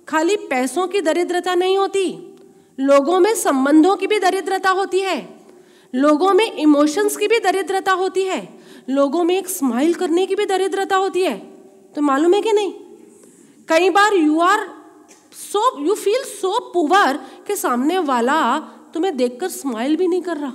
खाली 0.07 0.35
पैसों 0.35 0.87
की 0.87 1.01
दरिद्रता 1.01 1.55
नहीं 1.55 1.77
होती, 1.77 2.35
लोगों 2.79 3.19
में 3.19 3.33
संबंधों 3.35 3.95
की 3.95 4.07
भी 4.07 4.19
दरिद्रता 4.19 4.69
होती 4.69 4.99
है, 4.99 5.17
लोगों 5.93 6.33
में 6.33 6.51
इमोशंस 6.51 7.17
की 7.17 7.27
भी 7.27 7.39
दरिद्रता 7.39 7.91
होती 7.91 8.23
है, 8.23 8.47
लोगों 8.89 9.23
में 9.23 9.37
एक 9.37 9.47
स्माइल 9.47 9.93
करने 9.93 10.25
की 10.25 10.35
भी 10.35 10.45
दरिद्रता 10.45 10.95
होती 10.95 11.21
है। 11.21 11.37
तो 11.95 12.01
मालूम 12.01 12.33
है 12.33 12.41
कि 12.41 12.51
नहीं? 12.53 12.73
कई 13.69 13.89
बार 13.89 14.13
you 14.13 14.39
are 14.39 14.67
so 15.33 15.85
you 15.85 15.95
feel 15.95 16.23
so 16.23 16.59
poor 16.73 17.17
कि 17.47 17.55
सामने 17.55 17.99
वाला 17.99 18.37
तुम्हें 18.93 19.15
देखकर 19.17 19.47
स्माइल 19.47 19.95
भी 19.95 20.07
नहीं 20.07 20.21
कर 20.21 20.37
रहा। 20.37 20.53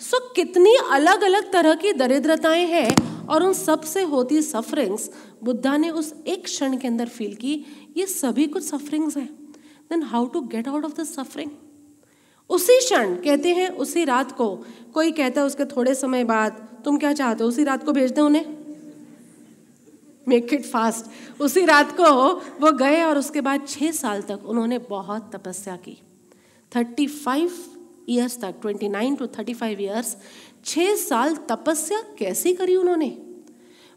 सो 0.00 0.16
so, 0.16 0.22
कितनी 0.36 0.76
अलग 0.90 1.22
अलग 1.22 1.52
तरह 1.52 1.74
की 1.74 1.92
दरिद्रताएँ 1.92 2.66
हैं 2.66 3.26
और 3.26 3.42
उन 3.42 3.52
सबसे 3.52 4.02
होती 4.02 4.42
सफरिंग्स 4.42 5.10
बुद्धा 5.44 5.76
ने 5.76 5.90
उस 5.90 6.14
एक 6.26 6.44
क्षण 6.44 6.76
के 6.76 6.88
अंदर 6.88 7.08
फील 7.08 7.34
की 7.34 7.64
ये 7.96 8.06
सभी 8.06 8.46
कुछ 8.46 8.62
सफरिंग्स 8.62 9.16
हैं। 9.16 9.34
Then 9.90 10.02
how 10.02 10.26
to 10.26 10.40
get 10.40 10.68
out 10.68 10.84
of 10.84 11.00
the 11.00 11.04
suffering 11.04 11.50
उसी 12.50 12.78
क्षण 12.78 13.14
कहते 13.14 13.54
हैं 13.54 13.68
उसी 13.68 14.04
रात 14.04 14.32
को 14.32 14.64
कोई 14.94 15.12
कहता 15.12 15.40
है 15.40 15.46
उसके 15.46 15.64
थोड़े 15.64 15.94
समय 15.94 16.24
बाद 16.24 16.68
तुम 16.84 16.98
क्या 16.98 17.12
चाहते 17.12 17.44
हो? 17.44 17.48
उसी 17.48 17.64
रात 17.64 17.84
को 17.84 17.92
भेज 17.92 18.10
दे 18.10 18.20
उन्हें? 18.20 18.46
मेक 20.28 20.54
इट 20.54 20.64
फास्ट 20.64 21.40
उसी 21.40 21.64
रात 21.64 21.96
को 21.96 22.34
वो 22.60 22.72
गए 22.72 23.02
और 23.02 23.18
उसके 23.18 23.40
बाद 23.40 23.66
छः 23.68 23.90
साल 23.92 24.22
तक 24.22 24.40
उन्होंने 24.46 24.78
बहुत 24.78 25.30
तपस्या 25.36 25.76
की। 25.76 25.98
थर्टी 26.76 27.06
फाइव 27.06 27.50
ईयर्स 28.08 28.40
तक 28.40 28.54
twenty 28.62 28.88
nine 28.88 29.14
to 29.14 29.26
thirty 29.26 29.54
five 29.54 29.80
years 29.80 30.16
छः 30.64 30.94
साल 30.94 31.36
तपस्या 31.36 32.00
कैसी 32.18 32.52
करी 32.54 32.76
उन्होंने? 32.76 33.08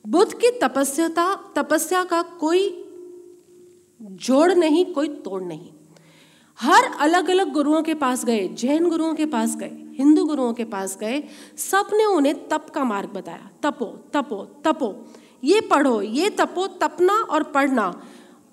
बुद्ध 0.05 0.33
की 0.33 0.51
तपस्या 0.51 1.07
तपस्या 1.57 2.03
का 2.03 2.21
कोई 2.21 2.85
जोड़ 4.01 4.53
नहीं, 4.53 4.85
कोई 4.85 5.07
तोड़ 5.07 5.43
नहीं। 5.43 5.69
हर 6.59 6.83
अलग 6.99 7.29
अलग 7.29 7.51
गुरुओं 7.53 7.81
के 7.81 7.93
पास 7.93 8.25
गए, 8.25 8.47
जैन 8.47 8.89
गुरुओं 8.89 9.13
के 9.13 9.25
पास 9.25 9.55
गए, 9.55 9.71
हिंदू 9.93 10.25
गुरुओं 10.25 10.53
के 10.53 10.63
पास 10.63 10.97
गए 10.97 11.23
सबने 11.57 12.05
उन्हें 12.05 12.47
तप 12.47 12.69
का 12.69 12.83
मार्ग 12.83 13.09
बताया। 13.09 13.49
तपो 13.63 13.85
तपो 14.13 14.43
तपो, 14.65 14.93
ये 15.43 15.61
पढ़ो, 15.61 16.01
ये 16.01 16.29
तपो, 16.29 16.67
तपना 16.67 17.13
और 17.13 17.43
पढ़ना। 17.43 18.03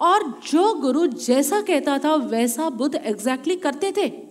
और 0.01 0.41
जो 0.51 0.75
गुरु 0.75 1.07
जैसा 1.07 1.61
कहता 1.61 1.99
था, 1.99 2.15
वैसा 2.15 2.71
बुद्ध 2.71 2.95
एग्जैक्टली 2.95 3.57
करते 3.57 3.93
थे। 3.97 4.26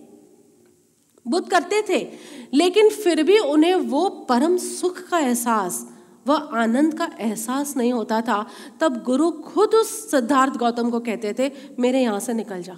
बुद्ध 1.28 1.48
करते 1.48 1.82
थे। 1.88 2.06
लेकिन 2.54 2.88
फिर 2.88 3.22
भी 3.22 3.38
उन्हें 3.38 3.74
वो 3.74 4.08
परम 4.08 4.56
सुख 4.56 5.08
का 5.08 5.18
एहसास 5.18 5.86
वह 6.26 6.36
आनंद 6.36 6.94
का 6.94 7.10
एहसास 7.20 7.76
नहीं 7.76 7.92
होता 7.92 8.20
था। 8.20 8.46
तब 8.80 9.02
गुरु 9.04 9.30
खुद 9.30 9.74
उस 9.74 10.10
सिद्धार्थ 10.10 10.56
गौतम 10.56 10.90
को 10.90 11.00
कहते 11.00 11.34
थे, 11.38 11.50
मेरे 11.78 12.02
यहाँ 12.02 12.20
से 12.20 12.32
निकल 12.32 12.62
जाओ 12.62 12.76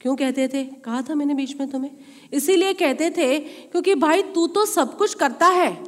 क्यों 0.00 0.16
कहते 0.16 0.48
थे? 0.48 0.64
कहा 0.64 1.02
था 1.02 1.14
मैंने 1.14 1.34
बीच 1.34 1.54
में 1.56 1.70
तुम्हें। 1.70 1.90
इसीलिए 2.32 2.72
कहते 2.72 3.10
थे, 3.10 3.38
क्योंकि 3.38 3.94
भाई 3.94 4.22
तू 4.22 4.46
तो 4.46 4.64
सब 4.64 4.96
कुछ 4.96 5.14
करता 5.14 5.46
है, 5.46 5.84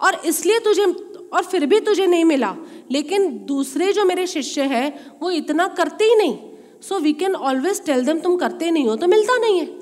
और 0.00 0.14
इसलिए 0.26 0.58
तुझे, 0.58 0.84
और 1.32 1.44
फिर 1.44 1.66
भी 1.66 1.80
तुझे 1.80 2.06
नहीं 2.06 2.24
मिला। 2.24 2.56
लेकिन 2.90 3.44
दूसरे 3.46 3.92
जो 3.92 4.04
मेरे 4.04 4.26
शिष्य 4.26 4.62
है, 4.62 5.12
वो 5.22 5.30
इतना 5.30 5.66
करते 5.68 6.04
ही 6.04 6.14
नहीं। 6.14 6.38
So 6.82 6.98
we 6.98 7.12
can 7.12 7.34
always 7.34 7.84
tell 7.84 8.04
them 8.04 8.20
तुम 8.20 8.36
करते 8.36 8.70
नहीं 8.70 8.88
हो 8.88 8.96
तो 8.96 9.06
मिलता 9.06 9.36
नहीं 9.36 9.60
है। 9.60 9.81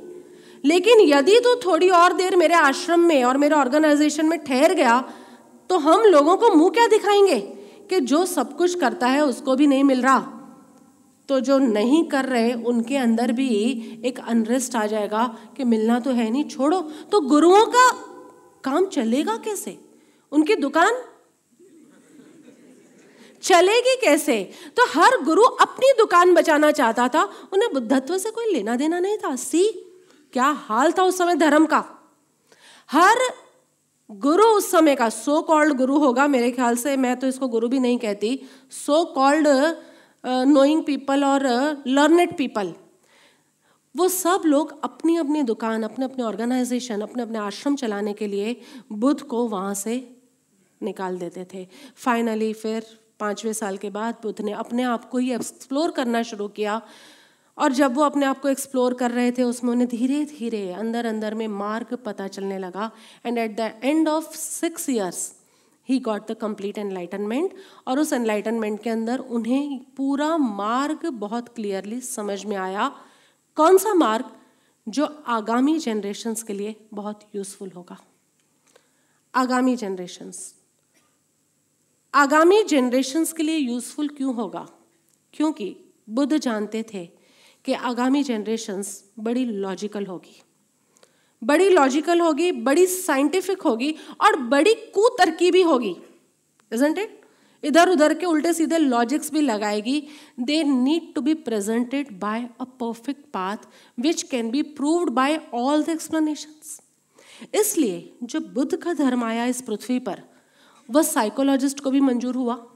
लेकिन 0.65 1.01
यदि 1.01 1.39
तू 1.39 1.55
थोड़ी 1.57 1.89
और 1.91 2.13
देर 2.13 2.37
मेरे 2.37 2.55
आश्रम 2.55 3.01
में 3.01 3.25
और 3.25 3.37
मेरे 3.37 3.55
ऑर्गेनाइजेशन 3.55 4.27
में 4.27 4.39
ठहर 4.45 4.75
गया 4.75 5.13
तो 5.71 5.79
हम 5.79 6.03
लोगों 6.03 6.37
को 6.37 6.53
मुँह 6.55 6.71
क्या 6.71 6.87
दिखाएँगे 6.87 7.39
कि 7.91 8.01
जो 8.01 8.25
सब 8.27 8.57
कुछ 8.57 8.75
करता 8.75 9.07
है 9.07 9.25
उसको 9.25 9.57
भी 9.57 9.67
नहीं 9.67 9.85
मिल 9.85 10.03
रहा? 10.03 10.19
तो 11.29 11.41
जो 11.41 11.59
नहीं 11.59 12.05
कर 12.05 12.25
रहे, 12.25 12.53
उनके 12.53 12.97
अंदर 12.97 13.33
भी 13.33 13.49
एक 14.05 14.19
अनरेस्ट 14.19 14.77
आ 14.77 14.87
जाएगा 14.87 15.39
कि 15.57 15.65
मिलना 15.65 16.01
तो 16.01 16.11
है 16.11 16.31
नहीं, 16.31 16.45
छोड़ो। 16.45 16.81
तो 16.81 17.21
गुरुओं 17.21 17.67
का 17.67 17.91
काम 18.65 18.87
चलेगा 18.87 19.37
कैसे? 19.37 19.79
उनकी 20.33 20.57
दुकान 20.57 21.03
चलेगी 23.43 23.97
कैसे? 24.01 24.51
तो 24.77 24.87
हर 24.89 25.23
गुरु 25.23 25.43
अपनी 25.43 25.93
दुकान 25.99 26.35
बचाना 26.35 26.71
चाहता 26.71 27.09
था, 27.09 27.23
उन्हें 27.53 27.73
बुद्धत्व 27.73 28.19
से 28.19 28.31
कोई 28.31 28.53
लेना 28.53 28.77
देना 28.77 28.99
नहीं 28.99 29.17
था। 29.17 29.37
सी 29.37 29.89
क्या 30.33 30.49
हाल 30.61 30.93
था 30.93 31.03
उस 31.03 31.18
समय 31.18 31.35
धर्म 31.37 31.66
का? 31.66 31.85
हर 32.91 33.18
गुरु 34.11 34.45
उस 34.47 34.70
समय 34.70 34.95
का 34.95 35.09
सो 35.09 35.41
कॉल्ड 35.43 35.76
गुरु 35.76 35.99
होगा 35.99 36.26
मेरे 36.28 36.51
ख्याल 36.51 36.76
से, 36.76 36.97
मैं 36.97 37.16
तो 37.16 37.26
इसको 37.26 37.49
गुरु 37.49 37.68
भी 37.68 37.78
नहीं 37.78 37.99
कहती। 37.99 38.41
सो 38.70 39.05
कॉल्ड 39.14 39.49
नोइंग 40.24 40.83
पीपल 40.85 41.24
और 41.24 41.45
लर्नेड 41.87 42.37
पीपल 42.37 42.72
वो 43.95 44.09
सब 44.09 44.43
लोग 44.45 44.72
अपनी 44.85 45.16
अपनी 45.16 45.43
दुकान 45.43 45.83
अपने 45.83 46.05
अपने 46.05 46.24
ऑर्गेनाइजेशन 46.24 47.01
अपने 47.01 47.22
अपने 47.22 47.39
आश्रम 47.39 47.76
चलाने 47.76 48.12
के 48.12 48.26
लिए 48.26 48.57
बुद्ध 48.93 49.20
को 49.22 49.47
वहाँ 49.49 49.74
से 49.74 49.97
निकाल 50.81 51.18
देते 51.18 51.45
थे। 51.55 51.66
फाइनली 51.97 52.53
फिर 52.53 52.87
पाँचवें 53.20 53.53
साल 53.53 53.76
के 53.76 53.91
बाद 53.91 54.16
बुद्ध 54.22 54.41
ने 54.41 54.53
अपने 54.55 54.83
आप 54.83 55.09
को 55.11 55.18
ही 55.18 55.33
एक्सप्लोर 55.33 55.91
करना 55.91 56.22
शुरू 56.22 56.49
किया। 56.49 56.81
और 57.59 57.73
जब 57.73 57.95
वो 57.95 58.03
अपने 58.03 58.27
आप 58.27 58.41
को 58.41 58.49
एक्सप्लोर 58.49 58.95
कर 58.95 59.11
रहे 59.11 59.33
थे, 59.33 59.43
उसमें 59.43 59.71
उन्हें 59.71 59.89
धीरे 59.89 60.25
धीरे 60.25 60.73
अंदर 60.73 61.07
अंदर 61.07 61.35
में 61.35 61.49
मार्ग 61.49 61.97
पता 61.97 62.29
चलने 62.29 62.59
लगा। 62.59 62.91
And 63.27 63.39
at 63.39 63.57
the 63.57 63.81
end 63.85 64.09
of 64.09 64.37
six 64.37 64.91
years 64.91 65.35
he 65.89 65.99
got 65.99 66.31
the 66.31 66.35
complete 66.35 66.79
enlightenment 66.79 67.55
और 67.87 67.99
उस 67.99 68.13
एनलाइटनमेंट 68.13 68.83
के 68.83 68.91
अंदर 68.91 69.19
उन्हें 69.19 69.85
पूरा 69.97 70.37
मार्ग 70.37 71.07
बहुत 71.07 71.49
क्लियरली 71.49 72.01
समझ 72.01 72.45
में 72.45 72.57
आया। 72.57 72.97
कौन 73.55 73.79
सा 73.79 73.95
मार्ग? 73.95 74.25
जो 74.89 75.23
आगामी 75.27 75.79
जनरेशन्स 75.79 76.43
के 76.43 76.53
लिए 76.53 76.77
बहुत 76.95 77.21
यूजफुल 77.35 77.71
होगा। 77.77 78.01
आगामी 79.35 79.77
जनरेशन्स 79.77 80.55
आगामी 82.15 82.63
जनरेशन्स 82.63 83.33
के 83.33 83.43
लिए 83.43 83.57
यूजफुल 83.57 84.09
क्यों 84.09 84.35
होगा? 84.35 84.69
क्योंकि 85.33 85.77
बुद्ध 86.11 86.39
जानते 86.39 86.85
थे 86.95 87.20
कि 87.71 87.75
आगामी 87.75 88.23
जनरेशन्स 88.23 89.05
बड़ी 89.18 89.45
लॉजिकल 89.45 90.07
होगी। 90.07 90.43
बड़ी 91.45 91.68
लॉजिकल 91.68 92.21
होगी, 92.21 92.53
बड़ी 92.53 92.87
साइंटिफिक 92.87 93.62
होगी 93.62 93.95
और 94.21 94.37
बड़ी 94.37 94.75
कुतरकी 94.75 95.51
भी 95.51 95.62
होगी। 95.62 95.95
इजेंट 96.73 96.99
इट 96.99 97.21
इधर 97.64 97.89
उधर 97.89 98.14
के 98.14 98.27
उल्टे 98.27 98.53
सीधे 98.53 98.79
लॉजिक्स 98.79 99.33
भी 99.33 99.41
लगाएगी। 99.41 100.09
They 100.41 100.64
need 100.64 101.14
to 101.14 101.21
be 101.21 101.35
presented 101.35 102.21
by 102.21 102.49
a 102.61 102.64
perfect 102.64 103.25
path 103.25 103.57
which 104.01 104.23
can 104.23 104.51
be 104.51 104.62
proved 104.62 105.11
by 105.11 105.41
all 105.55 105.83
the 105.83 105.89
explanation 105.89 107.59
इसलिए 107.59 108.16
जो 108.23 108.41
बुद्ध 108.41 108.77
का 108.77 108.93
धर्म 108.93 109.25
आया 109.25 109.45
इस 109.47 109.61
पृथ्वी 109.62 109.99
पर, 109.99 110.23
वह 110.91 111.03
साइकोलॉजिस्ट 111.03 111.81
को 111.81 111.91
भी 111.91 112.01
मंजूर 112.01 112.35
हुआ। 112.35 112.66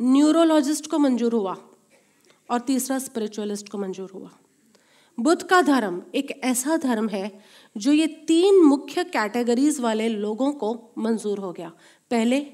न्यूरोलॉजिस्ट 0.00 0.86
को 0.86 0.98
मंजूर 0.98 1.32
हुआ। 1.32 1.56
और 2.50 2.60
तीसरा 2.60 2.98
स्पिरिचुअलिस्ट 2.98 3.68
को 3.68 3.78
मंजूर 3.78 4.10
हुआ। 4.14 4.30
बुद्ध 5.18 5.42
का 5.42 5.62
धर्म 5.62 6.02
एक 6.14 6.40
ऐसा 6.44 6.76
धर्म 6.76 7.08
है 7.08 7.40
जो 7.76 7.92
ये 7.92 8.06
तीन 8.06 8.62
मुख्य 8.62 9.04
कैटेगरीज 9.04 9.80
वाले 9.80 10.08
लोगों 10.08 10.52
को 10.52 10.92
मंजूर 10.98 11.38
हो 11.38 11.52
गया। 11.52 11.72
पहले 12.10 12.46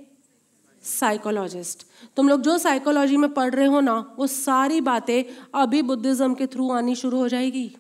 साइकोलॉजिस्ट 0.85 1.87
तुम 2.17 2.29
लोग 2.29 2.41
जो 2.41 2.59
साइकोलॉजी 2.59 3.17
में 3.17 3.33
पढ़ 3.35 3.55
रहे 3.55 3.67
हो 3.67 3.81
ना, 3.81 4.15
वो 4.19 4.27
सारी 4.27 4.81
बातें 4.81 5.25
अभी 5.55 5.83
बुद्धिज्म 5.83 6.35
के 6.35 6.47
थ्रू 6.47 6.71
आनी 6.73 6.95
शुरू 6.95 7.19
हो 7.19 7.29
जाएगी। 7.29 7.77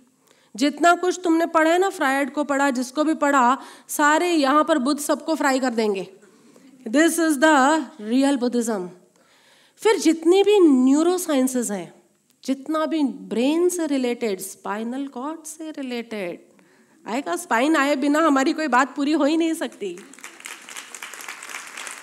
जितना 0.55 0.95
कुछ 0.95 1.21
तुमने 1.25 1.47
पढ़ा 1.47 1.71
है 1.71 1.79
ना 1.79 1.91
फ्राइड 1.91 2.33
को 2.33 2.45
पढ़ा, 2.45 2.71
जिसको 2.71 3.05
भी 3.05 3.15
पढ़ा, 3.15 3.59
सारे 3.89 4.33
यहाँ 4.33 4.65
पर 4.65 4.79
बुद्ध 4.79 5.01
सबको 5.01 5.35
फ्राई 5.35 5.61
कर 5.61 5.75
देंगे। 5.75 6.07
This 6.89 7.19
is 7.19 7.39
the 7.39 7.45
real 8.01 8.37
Buddhism 8.37 8.91
फिर 9.77 9.99
जितनी 9.99 10.43
भी 10.43 10.59
न्यूरो 10.61 11.19
साइंसेज 11.19 11.71
हैं 11.73 11.94
जितना 12.45 12.87
भी 12.87 13.03
ब्रेन 13.03 13.69
से 13.69 13.87
रिलेटेड, 13.87 14.41
स्पाइनल 14.41 15.07
कॉर्ड 15.07 15.45
से 15.45 15.71
रिलेटेड, 15.71 16.41
आएगा, 17.07 17.37
स्पाइन 17.37 17.77
आए 17.77 17.95
बिना 17.97 18.21
हमारी 18.21 18.53
कोई 18.53 18.69
बात 18.69 18.95
पूरी 18.97 19.13
हो 19.13 19.25
ही 19.25 19.37
नहीं 19.37 19.55
सकती। 19.55 19.97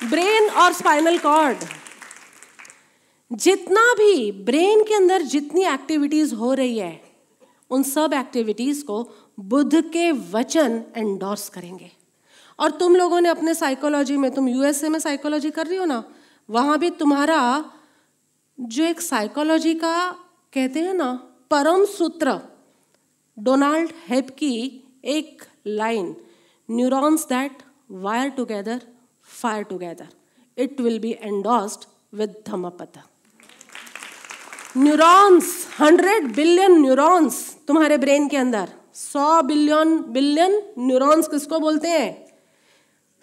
ब्रेन 0.03 0.49
और 0.49 0.73
स्पाइनल 0.73 1.17
कॉर्ड, 1.17 1.57
जितना 3.31 3.93
भी 3.93 4.31
ब्रेन 4.31 4.83
के 4.83 4.93
अंदर 4.93 5.21
जितनी 5.21 5.65
एक्टिविटीज़ 5.65 6.33
हो 6.35 6.53
रही 6.53 6.77
है, 6.77 7.01
उन 7.71 7.83
सब 7.83 8.13
एक्टिविटीज़ 8.13 8.83
को 8.85 9.03
बुद्ध 9.39 9.81
के 9.83 10.11
वचन 10.11 10.83
एंडोर्स 10.97 11.47
करेंगे। 11.49 11.91
और 12.59 12.71
तुम 12.71 12.95
लोगों 12.95 13.21
ने 13.21 13.29
अपने 13.29 13.53
साइकोलॉजी 13.53 14.17
में, 14.17 14.29
तुम 14.31 14.47
यूएसए 14.47 14.89
में 14.89 14.99
साइकोलॉजी 14.99 15.51
कर 15.51 15.67
रही 15.67 15.77
हो 15.77 15.85
ना, 15.85 16.03
वहाँ 16.49 16.79
भी 16.79 16.89
तुम्हारा 16.89 17.71
जो 18.57 18.83
एक 18.83 19.01
साइकोलॉजी 19.01 19.73
का 19.73 20.15
कहते 20.53 20.79
हैं 20.79 20.93
ना, 20.93 21.11
परम 21.51 21.85
सूत्र, 21.85 22.31
डोनाल्ड 23.39 23.91
हेप 24.07 24.29
की 24.29 24.55
एक 25.05 25.43
line, 25.67 26.15
neurons 26.69 27.23
that 27.25 27.63
wire 27.91 28.29
together, 28.29 28.81
fire 29.41 29.63
together. 29.63 30.07
It 30.57 30.81
will 30.81 30.99
be 30.99 31.11
endorsed 31.11 31.85
with 32.13 32.35
Dhammapada 32.47 32.99
neurons 34.77 35.67
hundred 35.79 36.35
billion 36.35 36.79
neurons 36.81 37.39
तुम्हारे 37.67 37.97
ब्रेन 37.97 38.27
के 38.27 38.37
अंदर। 38.37 38.69
सौ 38.93 39.41
बिलियन 39.41 39.97
बिलियन 40.11 40.61
न्यूरॉन्स 40.79 41.27
किसको 41.27 41.59
बोलते 41.59 41.87
हैं? 41.87 42.13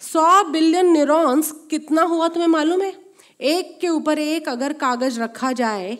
सौ 0.01 0.43
बिलियन 0.43 0.91
न्यूरॉन्स 0.93 1.51
कितना 1.69 2.01
हुआ 2.01 2.27
तुम्हें 2.27 2.49
मालूम 2.49 2.81
है? 2.81 2.93
एक 3.41 3.79
के 3.81 3.89
ऊपर 3.89 4.19
एक 4.19 4.49
अगर 4.49 4.73
कागज़ 4.73 5.19
रखा 5.19 5.51
जाए 5.51 5.97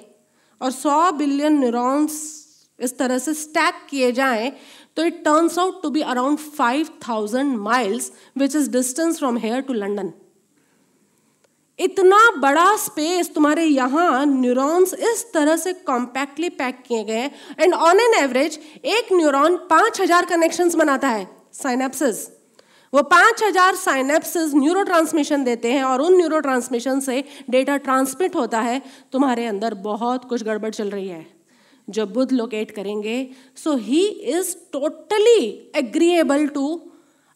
और 0.62 0.72
100 0.72 1.12
बिलियन 1.18 1.60
न्यूरॉन्स 1.60 2.22
इस 2.80 2.98
तरह 2.98 3.18
से 3.18 3.34
स्टैक 3.34 3.86
किए 3.90 4.12
जाएँ 4.12 4.52
तो 4.96 5.04
it 5.06 5.24
turns 5.26 5.60
out 5.60 5.82
to 5.82 5.90
be 5.90 6.02
around 6.04 6.40
5000 6.60 7.44
miles 7.58 8.12
which 8.38 8.56
is 8.56 8.70
distance 8.72 9.20
from 9.20 9.38
here 9.38 9.62
to 9.62 9.74
London 9.74 10.12
इतना 11.80 12.20
बड़ा 12.38 12.76
स्पेस 12.76 13.34
तुम्हारे 13.34 13.64
यहाँ 13.66 14.26
न्यूरॉन्स 14.26 14.94
इस 14.94 15.26
तरह 15.34 15.56
से 15.56 15.74
कॉम्पैक्टली 15.86 16.50
पैक 16.58 16.82
किए 16.88 17.04
गए 17.04 17.30
एंड 17.60 17.74
ऑन 17.74 18.00
एन 18.00 18.14
एवरेज 18.14 18.60
एक 18.86 19.14
न्यूरॉन 19.14 19.56
पाँच 19.70 20.02
हज़ार 20.02 20.26
कनेक्शंस 20.26 20.76
बनाता 20.76 21.10
है 21.10 21.28
साइनेप्सिस 21.54 22.28
वो 22.94 23.02
पाँच 23.06 23.44
हज़ार 23.44 23.76
साइनेप्सिस 23.76 24.54
न्यूरो 24.56 24.84
देते 25.44 25.72
हैं 25.72 25.84
और 25.84 26.02
उन 26.02 26.16
न्यूरो 26.18 26.40
से 27.02 27.24
डेटा 27.50 27.78
ट्रांसमिट 27.80 28.36
होता 28.36 28.60
है। 28.62 28.82
तुम्हारे 29.12 29.46
अंदर 29.46 29.74
बहुत 29.84 30.26
कुछ 30.26 30.44
गड़बड़ 30.44 30.72
चल 30.72 30.90
रही 30.90 31.08
है। 31.08 31.26
जो 31.88 32.06
बुद्ध 32.08 32.32
लोकेट 32.32 32.72
करेंगे 32.72 33.16
so 33.58 33.76
he 33.78 34.06
is 34.08 34.56
totally 34.74 35.72
agreeable 35.76 36.48
to 36.48 36.66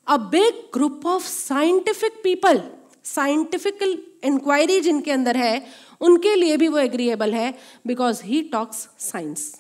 a 0.08 0.18
big 0.32 0.62
group 0.74 1.06
of 1.06 1.24
scientific 1.24 2.20
people 2.24 2.62
scientifical 3.06 3.98
inquiry 4.24 4.80
जिनके 4.82 5.12
अंदर 5.12 5.38
है, 5.38 5.66
उनके 6.02 6.36
लिए 6.36 6.58
भी 6.58 6.68
वो 6.68 6.78
एग्रीएबल 6.80 7.34
है 7.34 7.54
because 7.88 8.22
he 8.24 8.42
talks 8.52 8.88
science 9.02 9.54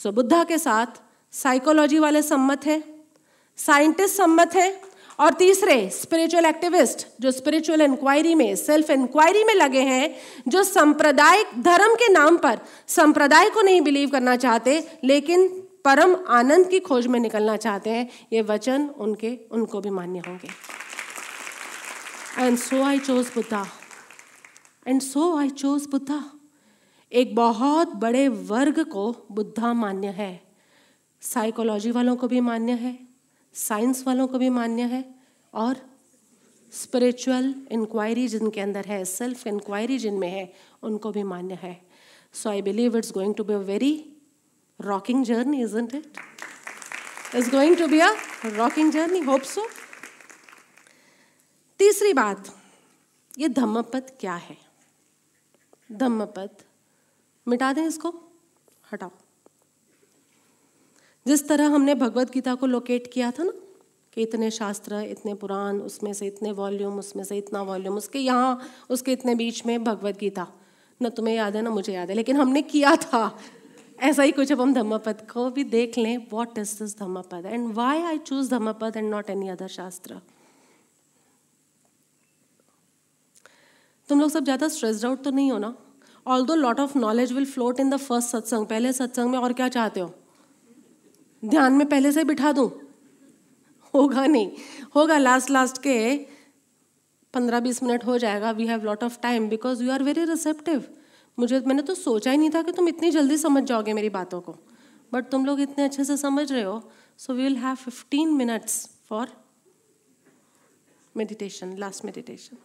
so 0.00 0.12
Buddha 0.12 0.42
के 0.44 0.58
साथ 0.58 1.00
साइकोलॉजी 1.32 1.98
वाले 1.98 2.22
सम्मत 2.22 2.66
हैं 2.66 2.82
साइंटिस्ट 3.58 4.16
सम्मत 4.16 4.54
हैं 4.54 4.72
और 5.20 5.32
तीसरे 5.32 5.90
स्पिरिचुअल 5.90 6.44
एक्टिविस्ट 6.44 7.06
जो 7.20 7.30
स्पिरिचुअल 7.30 7.80
इंक्वायरी 7.80 8.34
में 8.34 8.56
सेल्फ 8.56 8.90
इंक्वायरी 8.90 9.44
में 9.44 9.54
लगे 9.54 9.80
हैं, 9.80 10.16
जो 10.48 10.62
सांप्रदायिक, 10.62 11.46
धर्म 11.62 11.94
के 11.94 12.12
नाम 12.12 12.36
पर 12.36 12.58
संप्रदाय 12.88 13.50
को 13.50 13.62
नहीं 13.62 13.80
बिलीव 13.80 14.10
करना 14.10 14.36
चाहते, 14.36 14.98
लेकिन 15.04 15.48
परम 15.84 16.16
आनंद 16.28 16.68
की 16.68 16.80
खोज 16.80 17.06
में 17.06 17.20
निकलना 17.20 17.56
चाहते 17.56 17.90
हैं, 17.90 18.10
ये 18.32 18.42
वचन 18.42 18.90
उनके, 18.98 19.38
उनको 19.52 19.80
भी 19.80 19.90
मान्य 19.90 20.18
होंगे। 20.18 20.48
And 22.38 22.58
so 22.58 22.82
I 22.82 22.98
chose 22.98 23.26
Buddha 23.26 23.66
and 24.86 25.00
so 25.00 25.36
I 25.38 25.50
chose 25.50 25.86
Buddha 25.86 26.30
एक 27.12 27.34
बहुत 27.34 27.94
बड़े 27.94 28.28
वर्ग 28.28 28.84
को 28.84 29.26
बुद्धा 29.32 29.72
मान्य 29.72 30.08
है। 30.08 30.42
साइकोलॉजी 31.20 31.90
वालों 31.90 32.16
को 32.16 32.28
भी 32.28 32.40
मान्य 32.40 32.72
है। 32.72 33.03
साइंस 33.54 34.02
वालों 34.06 34.26
को 34.28 34.38
भी 34.38 34.48
मान्य 34.50 34.82
है 34.82 35.04
और 35.54 35.76
स्पिरिचुअल 36.72 37.54
इंक्वायरी 37.72 38.26
जिनके 38.28 38.60
अंदर 38.60 38.84
है 38.86 39.04
सेल्फ 39.04 39.46
इंक्वायरी 39.46 39.98
जिनमें 39.98 40.28
है, 40.28 40.52
उनको 40.82 41.10
भी 41.12 41.22
मान्य 41.22 41.54
है। 41.54 41.80
So 42.34 42.50
I 42.50 42.62
believe 42.62 42.96
it's 42.98 43.12
going 43.12 43.34
to 43.34 43.44
be 43.44 43.54
a 43.54 43.58
very 43.68 43.94
rocking 44.80 45.24
journey 45.24 45.62
isn't 45.62 45.94
it 45.94 46.12
is 47.36 47.50
going 47.50 47.76
to 47.76 47.86
be 47.86 48.00
a 48.00 48.10
rocking 48.46 48.92
journey 48.92 49.20
hope 49.20 49.42
so 49.44 49.66
तीसरी 51.80 52.12
बात, 52.12 52.54
ये 53.38 53.48
धम्मपद 53.48 54.10
क्या 54.20 54.34
है? 54.34 54.56
धम्मपद, 55.92 56.50
मिटा 57.46 57.72
दें 57.72 57.86
इसको, 57.86 58.10
हटाओ। 58.92 59.10
जिस 61.26 61.46
तरह 61.48 61.68
हमने 61.68 61.94
भगवत 61.94 62.32
गीता 62.32 62.54
को 62.54 62.66
लोकेट 62.66 63.12
किया 63.12 63.30
था 63.30 63.42
ना, 63.42 63.52
कि 64.12 64.22
इतने 64.22 64.50
शास्त्र, 64.50 65.00
इतने 65.02 65.34
पुराण, 65.34 65.78
उसमें 65.80 66.12
से 66.12 66.26
इतने 66.26 66.52
वॉल्यूम 66.52 66.98
उसमें 66.98 67.24
से 67.24 67.38
इतना 67.38 67.62
वॉल्यूम 67.62 67.96
उसके 67.96 68.18
यहाँ, 68.18 68.60
उसके 68.90 69.12
इतने 69.12 69.34
बीच 69.34 69.64
में 69.66 69.84
भगवत 69.84 70.18
गीता। 70.18 70.46
न 71.00 71.08
तुम्हें 71.08 71.34
याद 71.34 71.56
है, 71.56 71.62
ना 71.62 71.70
मुझे 71.70 71.92
याद 71.92 72.10
है, 72.10 72.14
लेकिन 72.16 72.36
हमने 72.36 72.62
किया 72.62 72.94
था। 72.96 73.38
ऐसा 74.02 74.22
ही 74.22 74.32
कुछ 74.32 74.52
अब 74.52 74.60
हम 74.60 74.74
धम्मपद 74.74 75.26
को 75.32 75.48
भी 75.50 75.64
देख 75.64 75.98
लें। 75.98 76.16
What 76.32 76.58
is 76.58 76.78
this 76.78 76.98
Dhammapada? 76.98 77.46
And 77.46 77.72
why 77.74 78.02
I 78.02 78.18
choose 78.18 78.50
Dhammapada 78.50 78.96
and 78.96 79.10
not 79.10 79.30
any 79.30 79.48
other 79.48 79.68
shastra? 79.68 80.20
तुम 84.08 84.20
लोग 84.20 84.30
सब 84.30 84.44
ज़्यादा 84.44 84.68
स्ट्रेस्ड 84.68 85.04
आउट 85.06 85.22
तो 85.24 85.30
नहीं 85.30 85.50
हो 85.52 85.58
ना? 85.58 85.74
Although 86.46 86.54
lot 86.54 86.80
of 86.80 86.98
knowledge 86.98 87.32
will 87.32 87.46
float 87.46 87.80
in 87.80 87.90
the 87.90 87.96
first 87.98 88.28
satsang 88.28 88.66
पहले 88.66 88.92
सत्संग 88.92 89.30
में 89.30 89.38
और 89.38 89.52
क्या 89.52 89.68
चाहते 89.68 90.00
हो? 90.00 90.12
ध्यान 91.44 91.72
में 91.72 91.86
पहले 91.88 92.12
से 92.12 92.24
बिठा 92.24 92.52
दूँ? 92.52 92.70
होगा 93.94 94.26
नहीं। 94.26 94.50
होगा 94.94 95.18
लास्ट 95.18 95.50
लास्ट 95.50 95.78
के 95.78 96.16
पंद्रह 97.34 97.60
बीस 97.60 97.82
मिनट 97.82 98.04
हो 98.04 98.18
जाएगा। 98.18 98.50
We 98.50 98.66
have 98.66 98.84
lot 98.84 99.04
of 99.04 99.18
time 99.20 99.48
because 99.48 99.82
you 99.82 99.90
are 99.90 100.02
very 100.02 100.24
receptive 100.24 100.84
मुझे, 101.38 101.60
मैंने 101.60 101.82
तो 101.82 101.94
सोचा 101.94 102.30
ही 102.30 102.36
नहीं 102.36 102.50
था 102.50 102.62
कि 102.62 102.72
तुम 102.72 102.88
इतनी 102.88 103.10
जल्दी 103.10 103.36
समझ 103.38 103.62
जाओगे 103.62 103.92
मेरी 103.92 104.08
बातों 104.10 104.40
को। 104.40 104.56
बट 105.12 105.30
तुम 105.30 105.44
लोग 105.46 105.60
इतने 105.60 105.84
अच्छे 105.84 106.04
से 106.04 106.16
समझ 106.16 106.50
रहे 106.52 106.62
हो। 106.62 106.90
So 107.18 107.32
we 107.32 107.42
will 107.42 107.56
have 107.56 107.74
fifteen 107.74 108.32
minutes 108.34 108.86
for 109.08 109.28
meditation 111.16 111.76
last 111.78 112.04
meditation 112.04 112.56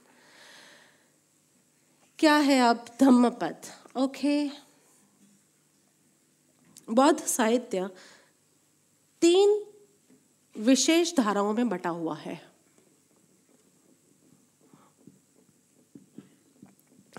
क्या 2.20 2.36
है 2.36 2.60
अब 2.60 2.86
धम्मपद? 3.00 3.56
ओके 3.98 4.50
बौद्ध 6.90 7.20
साहित्य 7.20 7.90
तीन 9.22 9.62
विशेष 10.56 11.16
धाराओं 11.16 11.54
में 11.54 11.70
बटा 11.70 11.90
हुआ 11.90 12.16
है। 12.16 12.42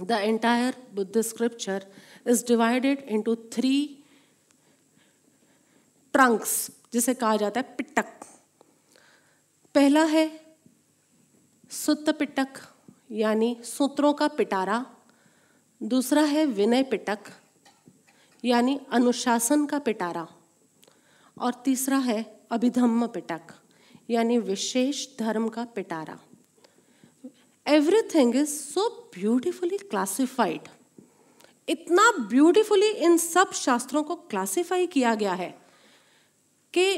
The 0.03 0.11
entire 0.11 0.77
Buddha 0.95 1.21
scripture 1.21 1.87
is 2.27 2.45
divided 2.47 2.99
into 3.09 3.35
three 3.53 3.73
trunks 6.15 6.71
जिसे 6.93 7.15
कहा 7.15 7.37
जाता 7.37 7.61
है 7.61 7.75
पिटक। 7.77 8.25
पहला 9.75 10.05
है 10.05 10.29
सुत्त 11.71 12.11
पिटक, 12.11 12.49
यानी 13.11 13.57
सूत्रों 13.65 14.13
का 14.13 14.29
पिटारा। 14.29 14.85
दूसरा 15.81 16.23
है 16.23 16.45
विनय 16.47 16.83
पिटक, 16.83 17.19
यानी 18.45 18.81
अनुशासन 18.93 19.67
का 19.67 19.79
पिटारा। 19.79 20.27
और 21.41 21.63
तीसरा 21.65 21.99
है 21.99 22.25
अभिधम्म 22.51 23.07
पिटक, 23.07 23.55
यानी 24.11 24.39
विशेष 24.41 25.07
धर्म 25.19 25.49
का 25.49 25.65
पिटारा। 25.75 26.19
Everything 27.67 28.37
is 28.37 28.49
so 28.49 28.89
beautifully 29.15 29.79
classified 29.81 30.69
इतना 31.69 32.11
ब्यूटिफुली 32.21 32.89
इन 32.99 33.17
सब 33.17 33.53
शास्त्रों 33.53 34.03
को 34.03 34.15
क्लासिफाई 34.31 34.87
किया 34.87 35.15
गया 35.15 35.33
है 35.33 35.51
कि 36.75 36.91